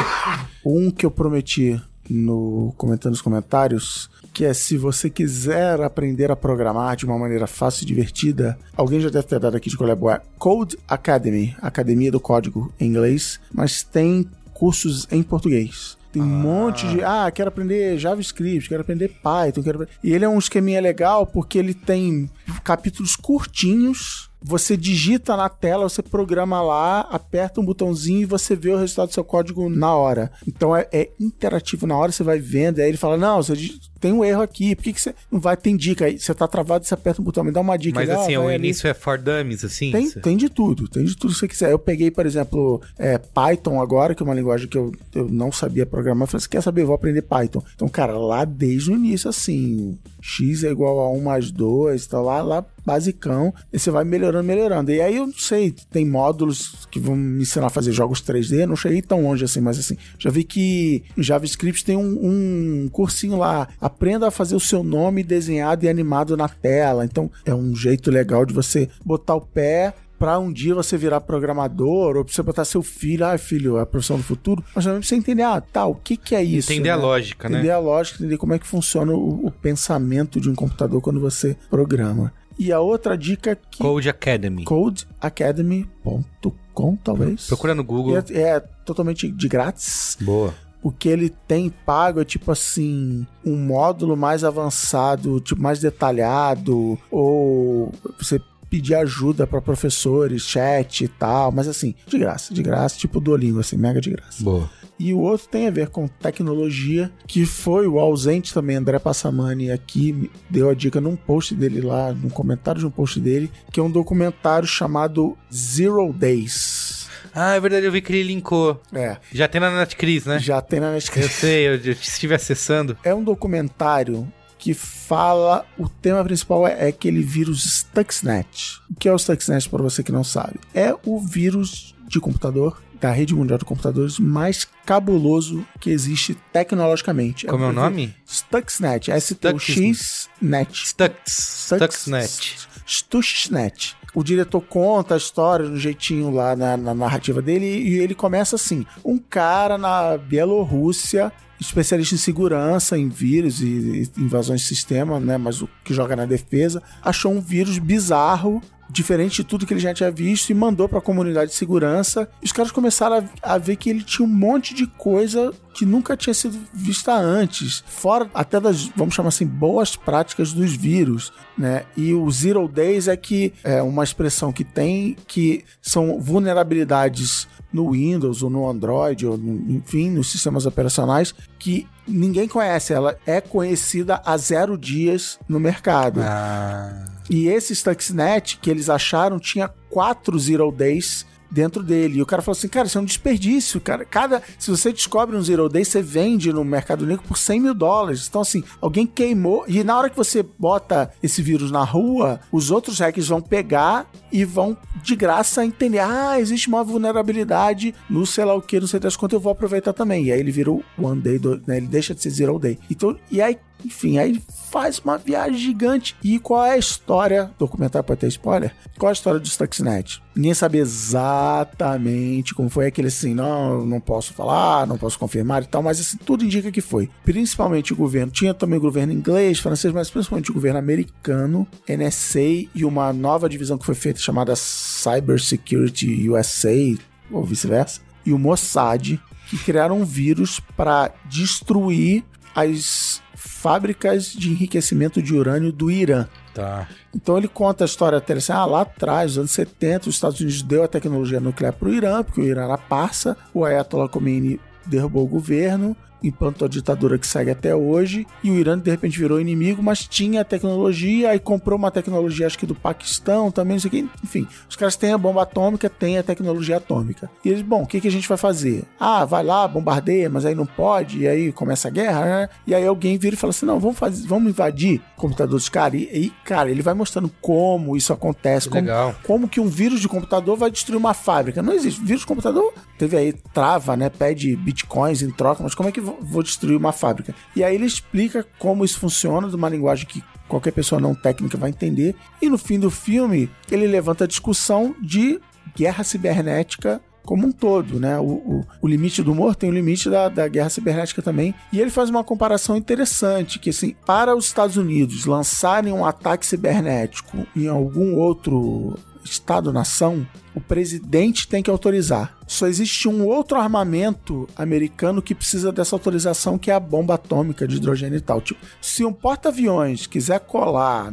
Um 0.64 0.90
que 0.90 1.04
eu 1.04 1.10
prometi 1.10 1.80
no 2.08 2.74
comentando 2.76 3.12
nos 3.12 3.22
comentários, 3.22 4.10
que 4.32 4.44
é 4.44 4.52
se 4.52 4.76
você 4.76 5.08
quiser 5.08 5.80
aprender 5.80 6.30
a 6.30 6.36
programar 6.36 6.96
de 6.96 7.04
uma 7.06 7.18
maneira 7.18 7.46
fácil 7.46 7.84
e 7.84 7.86
divertida, 7.86 8.58
alguém 8.76 9.00
já 9.00 9.08
deve 9.08 9.26
ter 9.26 9.38
dado 9.40 9.56
aqui 9.56 9.70
de 9.70 9.76
colher 9.76 9.96
boa. 9.96 10.20
Code 10.38 10.78
Academy, 10.88 11.56
Academia 11.60 12.10
do 12.10 12.20
Código 12.20 12.72
em 12.78 12.86
inglês, 12.86 13.40
mas 13.52 13.82
tem 13.82 14.28
cursos 14.52 15.06
em 15.10 15.22
português. 15.22 15.96
Tem 16.12 16.20
um 16.20 16.26
monte 16.26 16.86
de. 16.86 17.02
Ah, 17.02 17.30
quero 17.30 17.48
aprender 17.48 17.98
JavaScript, 17.98 18.68
quero 18.68 18.82
aprender 18.82 19.08
Python. 19.08 19.62
Quero... 19.62 19.88
E 20.04 20.12
ele 20.12 20.26
é 20.26 20.28
um 20.28 20.38
esqueminha 20.38 20.80
legal 20.80 21.26
porque 21.26 21.58
ele 21.58 21.72
tem 21.72 22.30
capítulos 22.62 23.16
curtinhos. 23.16 24.30
Você 24.44 24.76
digita 24.76 25.36
na 25.36 25.48
tela, 25.48 25.88
você 25.88 26.02
programa 26.02 26.60
lá, 26.60 27.00
aperta 27.02 27.60
um 27.60 27.64
botãozinho 27.64 28.22
e 28.22 28.26
você 28.26 28.56
vê 28.56 28.70
o 28.70 28.76
resultado 28.76 29.08
do 29.08 29.14
seu 29.14 29.24
código 29.24 29.70
na 29.70 29.94
hora. 29.94 30.32
Então 30.46 30.76
é, 30.76 30.86
é 30.92 31.10
interativo 31.18 31.86
na 31.86 31.96
hora, 31.96 32.12
você 32.12 32.24
vai 32.24 32.38
vendo. 32.38 32.80
Aí 32.80 32.88
ele 32.88 32.98
fala: 32.98 33.16
Não, 33.16 33.42
você 33.42 33.54
tem 34.02 34.12
um 34.12 34.24
erro 34.24 34.42
aqui, 34.42 34.74
por 34.74 34.82
que, 34.82 34.92
que 34.92 35.00
você 35.00 35.14
não 35.30 35.38
vai? 35.38 35.56
Tem 35.56 35.76
dica 35.76 36.06
aí. 36.06 36.18
Você 36.18 36.34
tá 36.34 36.48
travado, 36.48 36.84
você 36.84 36.92
aperta 36.92 37.22
um 37.22 37.24
botão, 37.24 37.44
me 37.44 37.52
dá 37.52 37.60
uma 37.60 37.78
dica. 37.78 38.00
Mas 38.00 38.08
Ele, 38.08 38.18
ah, 38.18 38.20
assim, 38.20 38.36
o 38.36 38.42
vai 38.42 38.56
ali. 38.56 38.64
início 38.66 38.88
é 38.88 38.92
for 38.92 39.16
dummies, 39.16 39.64
assim? 39.64 39.92
Tem, 39.92 40.10
tem 40.10 40.36
de 40.36 40.48
tudo, 40.48 40.88
tem 40.88 41.04
de 41.04 41.16
tudo 41.16 41.32
que 41.32 41.38
você 41.38 41.46
quiser. 41.46 41.70
Eu 41.70 41.78
peguei, 41.78 42.10
por 42.10 42.26
exemplo, 42.26 42.82
é, 42.98 43.16
Python 43.16 43.80
agora, 43.80 44.12
que 44.12 44.20
é 44.20 44.26
uma 44.26 44.34
linguagem 44.34 44.66
que 44.66 44.76
eu, 44.76 44.92
eu 45.14 45.28
não 45.28 45.52
sabia 45.52 45.86
programar. 45.86 46.24
Eu 46.24 46.26
falei, 46.26 46.42
você 46.42 46.48
quer 46.48 46.62
saber? 46.62 46.82
Eu 46.82 46.86
vou 46.86 46.96
aprender 46.96 47.22
Python. 47.22 47.62
Então, 47.76 47.88
cara, 47.88 48.18
lá 48.18 48.44
desde 48.44 48.90
o 48.90 48.94
início, 48.96 49.30
assim, 49.30 49.96
x 50.20 50.64
é 50.64 50.70
igual 50.70 50.98
a 50.98 51.12
1 51.12 51.20
mais 51.20 51.52
2, 51.52 52.04
tá 52.06 52.20
lá, 52.20 52.42
lá 52.42 52.64
basicão, 52.84 53.54
e 53.72 53.78
você 53.78 53.90
vai 53.90 54.04
melhorando, 54.04 54.44
melhorando. 54.44 54.90
E 54.90 55.00
aí 55.00 55.16
eu 55.16 55.26
não 55.26 55.34
sei, 55.34 55.74
tem 55.90 56.06
módulos 56.06 56.86
que 56.90 56.98
vão 56.98 57.14
me 57.16 57.42
ensinar 57.42 57.66
a 57.66 57.70
fazer 57.70 57.92
jogos 57.92 58.20
3D, 58.22 58.66
não 58.66 58.76
cheguei 58.76 59.00
tão 59.00 59.22
longe 59.22 59.44
assim, 59.44 59.60
mas 59.60 59.78
assim, 59.78 59.96
já 60.18 60.30
vi 60.30 60.44
que 60.44 61.02
em 61.16 61.22
JavaScript 61.22 61.84
tem 61.84 61.96
um, 61.96 62.84
um 62.84 62.88
cursinho 62.90 63.36
lá, 63.36 63.68
aprenda 63.92 64.28
a 64.28 64.30
fazer 64.30 64.56
o 64.56 64.60
seu 64.60 64.82
nome 64.82 65.22
desenhado 65.22 65.84
e 65.84 65.88
animado 65.88 66.34
na 66.36 66.48
tela. 66.48 67.04
Então 67.04 67.30
é 67.44 67.54
um 67.54 67.74
jeito 67.74 68.10
legal 68.10 68.46
de 68.46 68.54
você 68.54 68.88
botar 69.04 69.34
o 69.34 69.40
pé 69.40 69.92
pra 70.18 70.38
um 70.38 70.52
dia 70.52 70.72
você 70.72 70.96
virar 70.96 71.20
programador, 71.20 72.16
ou 72.16 72.24
pra 72.24 72.32
você 72.32 72.42
botar 72.44 72.64
seu 72.64 72.80
filho, 72.80 73.26
ah, 73.26 73.36
filho, 73.36 73.78
é 73.78 73.82
a 73.82 73.86
profissão 73.86 74.16
do 74.16 74.22
futuro, 74.22 74.62
mas 74.72 74.84
também 74.84 75.00
pra 75.00 75.08
você 75.08 75.16
entender, 75.16 75.42
ah, 75.42 75.60
tá, 75.60 75.84
o 75.84 75.96
que 75.96 76.16
que 76.16 76.36
é 76.36 76.44
isso? 76.44 76.72
Entender 76.72 76.90
a 76.90 76.96
né? 76.96 77.02
lógica, 77.02 77.48
entender 77.48 77.66
né? 77.66 77.74
a 77.74 77.78
lógica, 77.80 78.18
entender 78.18 78.36
como 78.36 78.54
é 78.54 78.58
que 78.60 78.66
funciona 78.66 79.12
o, 79.12 79.46
o 79.46 79.50
pensamento 79.50 80.40
de 80.40 80.48
um 80.48 80.54
computador 80.54 81.00
quando 81.00 81.18
você 81.18 81.56
programa. 81.68 82.32
E 82.56 82.70
a 82.70 82.78
outra 82.78 83.18
dica 83.18 83.56
que 83.56 83.82
Code 83.82 84.08
Academy. 84.08 84.64
codeacademy.com, 84.64 86.96
talvez. 87.02 87.48
Procura 87.48 87.74
no 87.74 87.82
Google. 87.82 88.16
É, 88.16 88.22
é 88.32 88.60
totalmente 88.60 89.28
de 89.28 89.48
grátis. 89.48 90.16
Boa. 90.20 90.54
O 90.82 90.90
que 90.90 91.08
ele 91.08 91.30
tem 91.46 91.70
pago 91.70 92.20
é 92.20 92.24
tipo 92.24 92.50
assim, 92.50 93.26
um 93.44 93.56
módulo 93.56 94.16
mais 94.16 94.42
avançado, 94.42 95.40
tipo 95.40 95.62
mais 95.62 95.78
detalhado, 95.78 96.98
ou 97.10 97.92
você 98.18 98.40
pedir 98.68 98.94
ajuda 98.94 99.46
para 99.46 99.60
professores, 99.60 100.42
chat 100.42 101.04
e 101.04 101.08
tal, 101.08 101.52
mas 101.52 101.68
assim, 101.68 101.94
de 102.06 102.18
graça, 102.18 102.54
de 102.54 102.62
graça, 102.62 102.96
tipo 102.96 103.20
Duolingo, 103.20 103.60
assim, 103.60 103.76
mega 103.76 104.00
de 104.00 104.10
graça. 104.10 104.42
Boa. 104.42 104.70
E 104.98 105.12
o 105.12 105.18
outro 105.18 105.48
tem 105.48 105.66
a 105.66 105.70
ver 105.70 105.88
com 105.88 106.06
tecnologia, 106.06 107.10
que 107.26 107.44
foi 107.44 107.86
o 107.86 107.98
ausente 107.98 108.54
também, 108.54 108.76
André 108.76 108.98
Passamani, 108.98 109.70
aqui 109.70 110.30
deu 110.48 110.70
a 110.70 110.74
dica 110.74 111.00
num 111.00 111.16
post 111.16 111.54
dele 111.54 111.80
lá, 111.80 112.12
num 112.12 112.28
comentário 112.30 112.80
de 112.80 112.86
um 112.86 112.90
post 112.90 113.20
dele, 113.20 113.50
que 113.70 113.80
é 113.80 113.82
um 113.82 113.90
documentário 113.90 114.66
chamado 114.66 115.36
Zero 115.52 116.12
Days. 116.12 116.91
Ah, 117.34 117.54
é 117.54 117.60
verdade, 117.60 117.86
eu 117.86 117.92
vi 117.92 118.00
que 118.02 118.12
ele 118.12 118.22
linkou. 118.24 118.80
É, 118.92 119.16
Já 119.32 119.48
tem 119.48 119.60
na 119.60 119.70
Netcris, 119.70 120.26
né? 120.26 120.38
já 120.38 120.60
tem 120.60 120.80
na 120.80 120.88
Eu 120.88 120.92
Netflix. 120.92 121.32
sei, 121.32 121.66
eu, 121.68 121.76
eu 121.76 121.92
estive 121.92 122.34
acessando. 122.34 122.96
É 123.02 123.14
um 123.14 123.24
documentário 123.24 124.30
que 124.58 124.74
fala. 124.74 125.64
O 125.78 125.88
tema 125.88 126.22
principal 126.24 126.66
é, 126.66 126.86
é 126.86 126.88
aquele 126.88 127.22
vírus 127.22 127.64
Stuxnet. 127.64 128.80
O 128.90 128.94
que 128.94 129.08
é 129.08 129.12
o 129.12 129.18
Stuxnet, 129.18 129.68
para 129.68 129.82
você 129.82 130.02
que 130.02 130.12
não 130.12 130.22
sabe? 130.24 130.60
É 130.74 130.94
o 131.04 131.18
vírus 131.20 131.94
de 132.08 132.20
computador 132.20 132.80
da 133.00 133.10
rede 133.10 133.34
mundial 133.34 133.58
de 133.58 133.64
computadores 133.64 134.18
mais 134.20 134.64
cabuloso 134.86 135.66
que 135.80 135.90
existe 135.90 136.36
tecnologicamente. 136.52 137.46
Como 137.46 137.64
é 137.64 137.66
o 137.66 137.70
o 137.70 137.72
nome? 137.72 138.14
Stuxnet. 138.24 139.10
S-T-U-X-Net. 139.10 140.86
Stux. 140.86 141.66
Stuxnet. 141.66 142.68
Stuxnet. 142.86 143.96
O 144.14 144.22
diretor 144.22 144.60
conta 144.60 145.14
a 145.14 145.16
história 145.16 145.66
de 145.66 145.72
um 145.72 145.78
jeitinho 145.78 146.30
lá 146.30 146.54
na, 146.54 146.76
na 146.76 146.94
narrativa 146.94 147.40
dele 147.40 147.66
e 147.66 147.98
ele 147.98 148.14
começa 148.14 148.56
assim: 148.56 148.84
um 149.04 149.18
cara 149.18 149.78
na 149.78 150.18
Bielorrússia, 150.18 151.32
especialista 151.58 152.14
em 152.14 152.18
segurança, 152.18 152.98
em 152.98 153.08
vírus 153.08 153.62
e 153.62 154.10
invasões 154.18 154.60
de 154.60 154.66
sistema, 154.66 155.18
né? 155.18 155.38
Mas 155.38 155.62
o 155.62 155.68
que 155.82 155.94
joga 155.94 156.14
na 156.14 156.26
defesa, 156.26 156.82
achou 157.02 157.32
um 157.32 157.40
vírus 157.40 157.78
bizarro. 157.78 158.60
Diferente 158.92 159.36
de 159.36 159.44
tudo 159.44 159.66
que 159.66 159.72
ele 159.72 159.80
já 159.80 159.94
tinha 159.94 160.10
visto 160.10 160.50
e 160.50 160.54
mandou 160.54 160.86
para 160.88 160.98
a 160.98 161.02
comunidade 161.02 161.50
de 161.50 161.56
segurança. 161.56 162.28
E 162.42 162.44
os 162.44 162.52
caras 162.52 162.70
começaram 162.70 163.26
a, 163.42 163.54
a 163.54 163.58
ver 163.58 163.76
que 163.76 163.88
ele 163.88 164.02
tinha 164.02 164.26
um 164.26 164.30
monte 164.30 164.74
de 164.74 164.86
coisa 164.86 165.50
que 165.72 165.86
nunca 165.86 166.14
tinha 166.14 166.34
sido 166.34 166.58
vista 166.74 167.14
antes, 167.14 167.82
fora 167.86 168.30
até 168.34 168.60
das, 168.60 168.88
vamos 168.94 169.14
chamar 169.14 169.28
assim, 169.30 169.46
boas 169.46 169.96
práticas 169.96 170.52
dos 170.52 170.74
vírus, 170.76 171.32
né? 171.56 171.84
E 171.96 172.12
o 172.12 172.30
Zero 172.30 172.68
Days 172.68 173.08
é 173.08 173.16
que 173.16 173.54
é 173.64 173.80
uma 173.82 174.04
expressão 174.04 174.52
que 174.52 174.62
tem 174.64 175.16
que 175.26 175.64
são 175.80 176.20
vulnerabilidades 176.20 177.48
no 177.72 177.92
Windows 177.92 178.42
ou 178.42 178.50
no 178.50 178.68
Android, 178.68 179.26
ou 179.26 179.38
no- 179.38 179.76
enfim, 179.76 180.10
nos 180.10 180.30
sistemas 180.30 180.66
operacionais 180.66 181.34
que 181.58 181.88
ninguém 182.06 182.46
conhece. 182.46 182.92
Ela 182.92 183.16
é 183.26 183.40
conhecida 183.40 184.20
há 184.26 184.36
zero 184.36 184.76
dias 184.76 185.38
no 185.48 185.58
mercado. 185.58 186.20
Ah. 186.22 187.04
E 187.30 187.48
esse 187.48 187.74
Stuxnet 187.74 188.58
que 188.58 188.70
eles 188.70 188.88
acharam 188.88 189.38
tinha 189.38 189.68
quatro 189.90 190.38
Zero 190.38 190.70
Days 190.70 191.26
dentro 191.52 191.82
dele. 191.82 192.18
E 192.18 192.22
o 192.22 192.26
cara 192.26 192.40
falou 192.40 192.56
assim, 192.56 192.68
cara, 192.68 192.86
isso 192.86 192.96
é 192.96 193.00
um 193.00 193.04
desperdício, 193.04 193.80
cara. 193.80 194.04
Cada, 194.04 194.42
se 194.58 194.70
você 194.70 194.90
descobre 194.90 195.36
um 195.36 195.42
Zero 195.42 195.68
Day, 195.68 195.84
você 195.84 196.00
vende 196.00 196.52
no 196.52 196.64
mercado 196.64 197.04
negro 197.04 197.24
por 197.28 197.36
100 197.36 197.60
mil 197.60 197.74
dólares. 197.74 198.26
Então, 198.26 198.40
assim, 198.40 198.64
alguém 198.80 199.06
queimou. 199.06 199.64
E 199.68 199.84
na 199.84 199.96
hora 199.96 200.08
que 200.08 200.16
você 200.16 200.42
bota 200.42 201.12
esse 201.22 201.42
vírus 201.42 201.70
na 201.70 201.84
rua, 201.84 202.40
os 202.50 202.70
outros 202.70 202.98
hackers 202.98 203.28
vão 203.28 203.42
pegar 203.42 204.10
e 204.32 204.44
vão 204.44 204.76
de 205.02 205.14
graça 205.14 205.64
entender. 205.64 205.98
Ah, 205.98 206.40
existe 206.40 206.68
uma 206.68 206.82
vulnerabilidade 206.82 207.94
no 208.08 208.24
sei 208.24 208.44
lá 208.44 208.54
o 208.54 208.62
que, 208.62 208.80
não 208.80 208.86
sei 208.86 208.98
das 208.98 209.16
quantas, 209.16 209.34
eu 209.34 209.40
vou 209.40 209.52
aproveitar 209.52 209.92
também. 209.92 210.26
E 210.26 210.32
aí 210.32 210.40
ele 210.40 210.50
vira 210.50 210.70
o 210.70 210.82
One 210.98 211.20
Day, 211.20 211.38
né? 211.66 211.76
ele 211.76 211.86
deixa 211.86 212.14
de 212.14 212.22
ser 212.22 212.30
Zero 212.30 212.58
Day. 212.58 212.78
Então, 212.90 213.16
e 213.30 213.42
aí, 213.42 213.58
enfim, 213.84 214.18
aí 214.18 214.40
faz 214.70 214.98
uma 214.98 215.18
viagem 215.18 215.58
gigante. 215.58 216.16
E 216.22 216.38
qual 216.38 216.64
é 216.64 216.72
a 216.72 216.78
história? 216.78 217.50
Documentário 217.58 218.06
pode 218.06 218.20
ter 218.20 218.28
spoiler? 218.28 218.74
Qual 218.98 219.08
é 219.08 219.12
a 219.12 219.12
história 219.12 219.38
do 219.38 219.46
Stuxnet? 219.46 220.22
Ninguém 220.34 220.54
sabe 220.54 220.78
exatamente 220.78 222.54
como 222.54 222.70
foi 222.70 222.86
aquele 222.86 223.08
assim, 223.08 223.34
não, 223.34 223.84
não 223.84 224.00
posso 224.00 224.32
falar, 224.32 224.86
não 224.86 224.96
posso 224.96 225.18
confirmar 225.18 225.62
e 225.62 225.66
tal, 225.66 225.82
mas 225.82 226.00
assim, 226.00 226.16
tudo 226.16 226.44
indica 226.44 226.72
que 226.72 226.80
foi. 226.80 227.10
Principalmente 227.24 227.92
o 227.92 227.96
governo, 227.96 228.32
tinha 228.32 228.54
também 228.54 228.78
o 228.78 228.82
governo 228.82 229.12
inglês, 229.12 229.58
francês, 229.58 229.92
mas 229.92 230.10
principalmente 230.10 230.50
o 230.50 230.54
governo 230.54 230.78
americano, 230.78 231.66
NSA 231.88 232.40
e 232.74 232.84
uma 232.84 233.12
nova 233.12 233.48
divisão 233.48 233.76
que 233.76 233.86
foi 233.86 233.94
feita 233.94 234.20
chamada 234.20 234.54
Cyber 234.56 235.40
Security 235.40 236.28
USA, 236.30 236.96
ou 237.30 237.44
vice-versa, 237.44 238.00
e 238.24 238.32
o 238.32 238.38
Mossad, 238.38 239.20
que 239.48 239.58
criaram 239.58 240.00
um 240.00 240.04
vírus 240.04 240.60
para 240.76 241.12
destruir 241.26 242.24
as 242.54 243.21
fábricas 243.44 244.32
de 244.32 244.50
enriquecimento 244.50 245.20
de 245.20 245.34
urânio 245.34 245.72
do 245.72 245.90
Irã. 245.90 246.26
Tá. 246.54 246.88
Então 247.14 247.36
ele 247.36 247.48
conta 247.48 247.84
a 247.84 247.86
história 247.86 248.18
até 248.18 248.34
assim, 248.34 248.52
ah, 248.52 248.64
lá 248.64 248.82
atrás, 248.82 249.32
nos 249.32 249.38
anos 249.38 249.50
70, 249.52 250.08
os 250.08 250.14
Estados 250.14 250.40
Unidos 250.40 250.62
deu 250.62 250.82
a 250.82 250.88
tecnologia 250.88 251.40
nuclear 251.40 251.72
para 251.72 251.88
o 251.88 251.94
Irã, 251.94 252.22
porque 252.22 252.40
o 252.40 252.44
Irã 252.44 252.64
era 252.64 252.78
parça, 252.78 253.36
o 253.52 253.64
Ayatollah 253.64 254.08
Khomeini 254.08 254.60
derrubou 254.86 255.24
o 255.24 255.28
governo, 255.28 255.96
implantou 256.22 256.66
a 256.66 256.68
ditadura 256.68 257.18
que 257.18 257.26
segue 257.26 257.50
até 257.50 257.74
hoje, 257.74 258.26
e 258.42 258.50
o 258.50 258.54
Irã 258.54 258.78
de 258.78 258.90
repente 258.90 259.18
virou 259.18 259.40
inimigo, 259.40 259.82
mas 259.82 260.06
tinha 260.06 260.42
a 260.42 260.44
tecnologia, 260.44 261.30
aí 261.30 261.38
comprou 261.38 261.78
uma 261.78 261.90
tecnologia 261.90 262.46
acho 262.46 262.58
que 262.58 262.66
do 262.66 262.74
Paquistão 262.74 263.50
também, 263.50 263.74
não 263.74 263.80
sei 263.80 263.88
o 263.88 263.90
que, 263.90 264.08
enfim, 264.22 264.46
os 264.68 264.76
caras 264.76 264.96
têm 264.96 265.12
a 265.12 265.18
bomba 265.18 265.42
atômica, 265.42 265.88
têm 265.88 266.18
a 266.18 266.22
tecnologia 266.22 266.76
atômica. 266.76 267.30
E 267.44 267.48
eles, 267.48 267.62
bom, 267.62 267.82
o 267.82 267.86
que, 267.86 268.00
que 268.00 268.08
a 268.08 268.10
gente 268.10 268.28
vai 268.28 268.38
fazer? 268.38 268.84
Ah, 268.98 269.24
vai 269.24 269.42
lá, 269.42 269.66
bombardeia, 269.66 270.28
mas 270.28 270.44
aí 270.44 270.54
não 270.54 270.66
pode, 270.66 271.20
e 271.20 271.28
aí 271.28 271.52
começa 271.52 271.88
a 271.88 271.90
guerra, 271.90 272.24
né? 272.24 272.48
E 272.66 272.74
aí 272.74 272.86
alguém 272.86 273.18
vira 273.18 273.34
e 273.34 273.38
fala 273.38 273.50
assim, 273.50 273.66
não, 273.66 273.78
vamos 273.78 273.98
fazer, 273.98 274.26
vamos 274.26 274.50
invadir 274.50 275.00
o 275.16 275.20
computador 275.20 275.56
dos 275.56 275.68
caras, 275.68 276.00
e, 276.00 276.04
e, 276.04 276.32
cara, 276.44 276.70
ele 276.70 276.82
vai 276.82 276.94
mostrando 276.94 277.30
como 277.40 277.96
isso 277.96 278.12
acontece, 278.12 278.68
como, 278.68 278.88
como 279.24 279.48
que 279.48 279.60
um 279.60 279.68
vírus 279.68 280.00
de 280.00 280.08
computador 280.08 280.56
vai 280.56 280.70
destruir 280.70 280.98
uma 280.98 281.14
fábrica. 281.14 281.62
Não 281.62 281.72
existe. 281.72 282.00
Vírus 282.00 282.20
de 282.20 282.26
computador 282.26 282.72
teve 282.98 283.16
aí, 283.16 283.32
trava, 283.32 283.96
né? 283.96 284.08
Pede 284.08 284.54
bitcoins 284.56 285.22
em 285.22 285.30
troca, 285.30 285.62
mas 285.62 285.74
como 285.74 285.88
é 285.88 285.92
que 285.92 286.00
vou 286.20 286.42
destruir 286.42 286.76
uma 286.76 286.92
fábrica? 286.92 287.34
E 287.54 287.62
aí 287.62 287.74
ele 287.74 287.86
explica 287.86 288.46
como 288.58 288.84
isso 288.84 288.98
funciona, 288.98 289.48
de 289.48 289.56
uma 289.56 289.68
linguagem 289.68 290.06
que 290.06 290.22
qualquer 290.48 290.72
pessoa 290.72 291.00
não 291.00 291.14
técnica 291.14 291.56
vai 291.56 291.70
entender. 291.70 292.14
E 292.40 292.48
no 292.48 292.58
fim 292.58 292.78
do 292.78 292.90
filme, 292.90 293.50
ele 293.70 293.86
levanta 293.86 294.24
a 294.24 294.26
discussão 294.26 294.94
de 295.00 295.40
guerra 295.74 296.04
cibernética 296.04 297.00
como 297.24 297.46
um 297.46 297.52
todo, 297.52 298.00
né? 298.00 298.18
O, 298.18 298.24
o, 298.24 298.64
o 298.82 298.88
limite 298.88 299.22
do 299.22 299.32
humor 299.32 299.54
tem 299.54 299.70
o 299.70 299.72
limite 299.72 300.10
da, 300.10 300.28
da 300.28 300.48
guerra 300.48 300.70
cibernética 300.70 301.22
também. 301.22 301.54
E 301.72 301.80
ele 301.80 301.90
faz 301.90 302.10
uma 302.10 302.24
comparação 302.24 302.76
interessante, 302.76 303.58
que 303.58 303.70
assim, 303.70 303.94
para 304.04 304.36
os 304.36 304.46
Estados 304.46 304.76
Unidos 304.76 305.26
lançarem 305.26 305.92
um 305.92 306.04
ataque 306.04 306.46
cibernético 306.46 307.46
em 307.56 307.68
algum 307.68 308.16
outro 308.16 308.98
Estado-nação, 309.24 310.26
o 310.54 310.60
presidente 310.60 311.48
tem 311.48 311.62
que 311.62 311.70
autorizar. 311.70 312.36
Só 312.46 312.66
existe 312.66 313.08
um 313.08 313.26
outro 313.26 313.56
armamento 313.56 314.48
americano 314.56 315.22
que 315.22 315.34
precisa 315.34 315.72
dessa 315.72 315.94
autorização, 315.94 316.58
que 316.58 316.70
é 316.70 316.74
a 316.74 316.80
bomba 316.80 317.14
atômica 317.14 317.66
de 317.66 317.76
hidrogênio 317.76 318.16
e 318.16 318.20
tal. 318.20 318.40
Tipo, 318.40 318.60
se 318.80 319.04
um 319.04 319.12
porta-aviões 319.12 320.06
quiser 320.06 320.40
colar, 320.40 321.12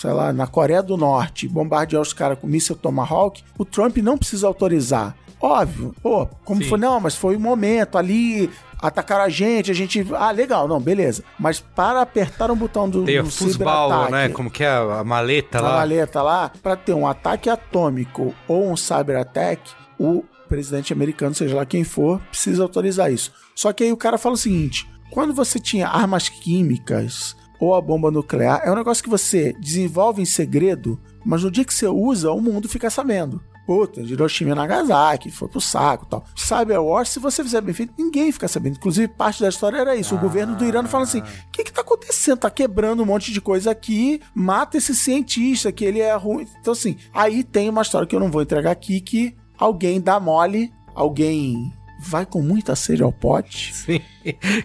sei 0.00 0.12
lá, 0.12 0.32
na 0.32 0.46
Coreia 0.46 0.82
do 0.82 0.96
Norte 0.96 1.46
bombardear 1.46 2.02
os 2.02 2.12
caras 2.12 2.38
com 2.38 2.46
míssil 2.46 2.74
Tomahawk, 2.74 3.42
o 3.58 3.64
Trump 3.64 3.98
não 3.98 4.18
precisa 4.18 4.46
autorizar. 4.46 5.16
Óbvio, 5.40 5.94
pô, 6.02 6.26
como 6.44 6.62
Sim. 6.62 6.68
foi? 6.68 6.78
Não, 6.78 7.00
mas 7.00 7.14
foi 7.16 7.34
um 7.36 7.40
momento 7.40 7.96
ali, 7.96 8.50
atacaram 8.78 9.24
a 9.24 9.28
gente, 9.30 9.70
a 9.70 9.74
gente. 9.74 10.06
Ah, 10.14 10.30
legal, 10.30 10.68
não, 10.68 10.78
beleza. 10.78 11.24
Mas 11.38 11.60
para 11.60 12.02
apertar 12.02 12.50
um 12.50 12.56
botão 12.56 12.88
do, 12.88 13.04
Tem 13.04 13.22
do 13.22 13.30
fusbal, 13.30 14.10
né? 14.10 14.28
Como 14.28 14.50
que 14.50 14.62
é 14.62 14.68
a 14.68 15.00
a 15.00 15.04
maleta 15.04 15.58
a 15.58 15.62
lá? 15.62 15.72
maleta 15.78 16.22
lá, 16.22 16.52
para 16.62 16.76
ter 16.76 16.92
um 16.92 17.06
ataque 17.06 17.48
atômico 17.48 18.34
ou 18.46 18.70
um 18.70 18.76
cyber 18.76 19.16
attack, 19.18 19.62
o 19.98 20.24
presidente 20.46 20.92
americano, 20.92 21.34
seja 21.34 21.56
lá 21.56 21.64
quem 21.64 21.84
for, 21.84 22.20
precisa 22.28 22.62
autorizar 22.62 23.10
isso. 23.10 23.32
Só 23.54 23.72
que 23.72 23.84
aí 23.84 23.92
o 23.92 23.96
cara 23.96 24.18
fala 24.18 24.34
o 24.34 24.38
seguinte: 24.38 24.86
quando 25.10 25.32
você 25.32 25.58
tinha 25.58 25.88
armas 25.88 26.28
químicas 26.28 27.34
ou 27.58 27.74
a 27.74 27.80
bomba 27.80 28.10
nuclear, 28.10 28.60
é 28.64 28.70
um 28.70 28.74
negócio 28.74 29.02
que 29.02 29.10
você 29.10 29.54
desenvolve 29.58 30.20
em 30.20 30.26
segredo, 30.26 31.00
mas 31.24 31.44
no 31.44 31.50
dia 31.50 31.64
que 31.64 31.72
você 31.72 31.86
usa, 31.86 32.30
o 32.30 32.40
mundo 32.40 32.68
fica 32.68 32.90
sabendo. 32.90 33.42
Puta, 33.70 34.00
Hiroshima 34.00 34.50
e 34.50 34.54
Nagasaki, 34.56 35.30
foi 35.30 35.46
pro 35.46 35.60
saco 35.60 36.04
e 36.04 36.08
tal. 36.10 36.24
Cyber 36.34 36.82
War, 36.82 37.06
se 37.06 37.20
você 37.20 37.40
fizer 37.44 37.60
bem 37.60 37.72
feito, 37.72 37.94
ninguém 37.96 38.32
fica 38.32 38.48
sabendo. 38.48 38.74
Inclusive, 38.74 39.06
parte 39.06 39.42
da 39.42 39.48
história 39.48 39.78
era 39.78 39.94
isso. 39.94 40.12
O 40.12 40.18
governo 40.18 40.56
do 40.56 40.64
Irã 40.64 40.84
fala 40.86 41.04
assim: 41.04 41.20
o 41.20 41.50
que 41.52 41.62
que 41.62 41.72
tá 41.72 41.82
acontecendo? 41.82 42.38
Tá 42.38 42.50
quebrando 42.50 43.04
um 43.04 43.06
monte 43.06 43.32
de 43.32 43.40
coisa 43.40 43.70
aqui, 43.70 44.20
mata 44.34 44.76
esse 44.76 44.92
cientista, 44.92 45.70
que 45.70 45.84
ele 45.84 46.00
é 46.00 46.12
ruim. 46.16 46.48
Então, 46.60 46.72
assim, 46.72 46.96
aí 47.14 47.44
tem 47.44 47.68
uma 47.68 47.82
história 47.82 48.08
que 48.08 48.16
eu 48.16 48.18
não 48.18 48.28
vou 48.28 48.42
entregar 48.42 48.72
aqui, 48.72 49.00
que 49.00 49.36
alguém 49.56 50.00
dá 50.00 50.18
mole, 50.18 50.72
alguém 50.92 51.72
vai 52.00 52.26
com 52.26 52.42
muita 52.42 52.74
sede 52.74 53.04
ao 53.04 53.12
pote. 53.12 53.72
Sim. 53.72 54.00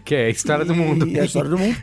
Que 0.03 0.15
é 0.15 0.25
a 0.25 0.29
história 0.31 0.65
do 0.65 0.73
mundo. 0.73 1.07
E 1.07 1.19
é 1.19 1.21
a 1.21 1.25
história 1.25 1.51
do 1.51 1.59
mundo. 1.59 1.77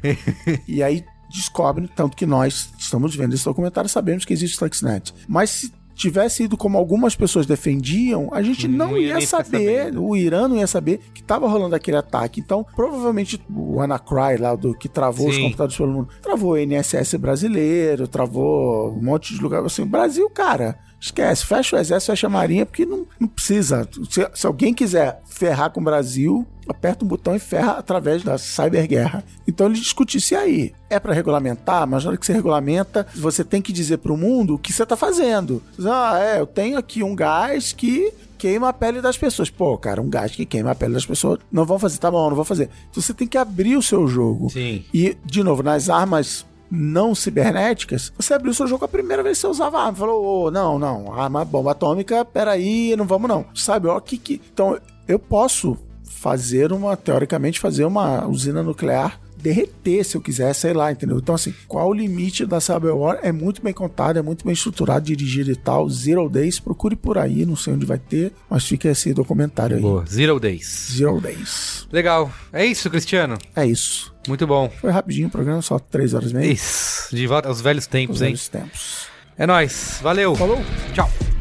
e 0.66 0.82
aí 0.82 1.04
descobrem, 1.30 1.86
tanto 1.86 2.16
que 2.16 2.26
nós 2.26 2.72
estamos 2.78 3.14
vendo 3.14 3.32
esse 3.32 3.44
documentário, 3.44 3.88
sabemos 3.88 4.24
que 4.24 4.32
existe 4.32 4.54
Stuxnet. 4.54 5.14
Mas 5.28 5.50
se 5.50 5.72
tivesse 5.94 6.44
ido 6.44 6.56
como 6.56 6.78
algumas 6.78 7.14
pessoas 7.14 7.46
defendiam, 7.46 8.28
a 8.32 8.42
gente 8.42 8.66
não, 8.68 8.92
Não 8.92 8.98
ia 8.98 9.20
ia, 9.20 9.26
saber, 9.26 9.96
o 9.96 10.16
Irã 10.16 10.48
não 10.48 10.56
ia 10.56 10.66
saber 10.66 11.00
que 11.12 11.20
estava 11.20 11.48
rolando 11.48 11.74
aquele 11.74 11.96
ataque. 11.96 12.40
Então, 12.40 12.64
provavelmente 12.74 13.40
o 13.50 13.80
Anacry 13.80 14.36
lá 14.38 14.54
do 14.54 14.74
que 14.74 14.88
travou 14.88 15.28
os 15.28 15.34
Sim. 15.34 15.42
computadores 15.44 15.76
pelo 15.76 15.92
mundo, 15.92 16.08
travou 16.20 16.52
o 16.52 16.56
NSS 16.56 17.16
brasileiro, 17.18 18.08
travou 18.08 18.92
um 18.92 19.02
monte 19.02 19.34
de 19.34 19.42
lugar 19.42 19.64
assim, 19.64 19.84
Brasil, 19.84 20.28
cara, 20.30 20.78
esquece, 21.00 21.44
fecha 21.44 21.76
o 21.76 21.78
exército, 21.78 22.12
fecha 22.12 22.26
a 22.26 22.30
marinha, 22.30 22.64
porque 22.64 22.86
não, 22.86 23.06
não 23.18 23.28
precisa. 23.28 23.88
Se, 24.08 24.28
se 24.32 24.46
alguém 24.46 24.72
quiser 24.72 25.20
ferrar 25.26 25.70
com 25.70 25.80
o 25.80 25.84
Brasil, 25.84 26.46
aperta 26.68 27.04
um 27.04 27.08
botão 27.08 27.34
e 27.34 27.38
ferra 27.38 27.72
através 27.72 28.22
da 28.22 28.38
cyberguerra. 28.38 29.24
Então 29.46 29.66
ele 29.66 29.76
discutisse 29.76 30.34
aí. 30.34 30.72
É 30.88 30.98
para 30.98 31.14
regulamentar, 31.14 31.86
mas 31.86 32.04
na 32.04 32.10
hora 32.10 32.18
que 32.18 32.26
você 32.26 32.32
regulamenta, 32.32 33.06
você 33.14 33.44
tem 33.44 33.62
que 33.62 33.72
dizer 33.72 33.98
para 33.98 34.12
o 34.12 34.16
mundo 34.16 34.54
o 34.54 34.58
que 34.58 34.72
você 34.72 34.84
tá 34.84 34.96
fazendo. 34.96 35.62
Ah, 35.84 36.18
é, 36.20 36.40
eu 36.40 36.46
tenho 36.46 36.78
aqui 36.78 37.02
um 37.02 37.14
gás 37.14 37.72
que 37.72 38.12
queima 38.38 38.68
a 38.68 38.72
pele 38.72 39.00
das 39.00 39.16
pessoas. 39.16 39.50
Pô, 39.50 39.78
cara, 39.78 40.02
um 40.02 40.10
gás 40.10 40.32
que 40.32 40.44
queima 40.44 40.72
a 40.72 40.74
pele 40.74 40.94
das 40.94 41.06
pessoas. 41.06 41.38
Não 41.50 41.64
vão 41.64 41.78
fazer, 41.78 41.98
tá 41.98 42.10
bom, 42.10 42.28
não 42.28 42.36
vou 42.36 42.44
fazer. 42.44 42.68
Então 42.90 43.02
você 43.02 43.14
tem 43.14 43.28
que 43.28 43.38
abrir 43.38 43.76
o 43.76 43.82
seu 43.82 44.06
jogo. 44.08 44.50
Sim. 44.50 44.84
E, 44.92 45.16
de 45.24 45.42
novo, 45.42 45.62
nas 45.62 45.88
armas 45.88 46.44
não 46.74 47.14
cibernéticas, 47.14 48.10
você 48.16 48.32
abriu 48.32 48.50
o 48.50 48.54
seu 48.54 48.66
jogo 48.66 48.84
a 48.84 48.88
primeira 48.88 49.22
vez 49.22 49.36
que 49.36 49.42
você 49.42 49.46
usava 49.46 49.78
arma. 49.78 49.96
Falou, 49.96 50.46
ô, 50.46 50.50
não, 50.50 50.78
não, 50.78 51.12
arma 51.12 51.44
bomba 51.44 51.72
atômica, 51.72 52.24
peraí, 52.24 52.96
não 52.96 53.04
vamos 53.04 53.28
não. 53.28 53.44
Sabe, 53.54 53.88
ó, 53.88 54.00
que 54.00 54.16
que... 54.16 54.40
Então, 54.52 54.78
eu 55.06 55.18
posso 55.18 55.76
fazer 56.22 56.72
uma, 56.72 56.96
teoricamente, 56.96 57.58
fazer 57.58 57.84
uma 57.84 58.24
usina 58.28 58.62
nuclear 58.62 59.20
derreter 59.36 60.04
se 60.04 60.16
eu 60.16 60.20
quiser, 60.20 60.54
sei 60.54 60.72
lá, 60.72 60.92
entendeu? 60.92 61.18
Então, 61.18 61.34
assim, 61.34 61.52
qual 61.66 61.88
o 61.88 61.92
limite 61.92 62.46
da 62.46 62.60
Cyberwar? 62.60 63.18
É 63.24 63.32
muito 63.32 63.60
bem 63.60 63.72
contado, 63.72 64.16
é 64.16 64.22
muito 64.22 64.44
bem 64.44 64.54
estruturado, 64.54 65.04
dirigido 65.04 65.50
e 65.50 65.56
tal. 65.56 65.90
Zero 65.90 66.28
Days, 66.28 66.60
procure 66.60 66.94
por 66.94 67.18
aí, 67.18 67.44
não 67.44 67.56
sei 67.56 67.72
onde 67.72 67.84
vai 67.84 67.98
ter, 67.98 68.32
mas 68.48 68.64
fica 68.64 68.88
esse 68.88 69.12
documentário 69.12 69.74
aí. 69.74 69.82
Boa. 69.82 70.04
Zero 70.08 70.38
Days. 70.38 70.92
Zero 70.92 71.20
Days. 71.20 71.88
Legal. 71.90 72.30
É 72.52 72.64
isso, 72.64 72.88
Cristiano. 72.88 73.36
É 73.56 73.66
isso. 73.66 74.14
Muito 74.28 74.46
bom. 74.46 74.70
Foi 74.80 74.92
rapidinho 74.92 75.26
o 75.26 75.30
programa, 75.30 75.60
só 75.60 75.76
3 75.76 76.14
horas 76.14 76.30
e 76.30 76.34
meia. 76.34 76.52
Isso. 76.52 77.14
De 77.14 77.26
volta 77.26 77.48
aos 77.48 77.60
velhos 77.60 77.88
tempos, 77.88 78.18
Os 78.18 78.22
hein? 78.22 78.28
velhos 78.28 78.46
tempos. 78.48 79.06
É 79.36 79.44
nóis. 79.44 79.98
Valeu. 80.00 80.36
Falou! 80.36 80.60
Tchau. 80.94 81.31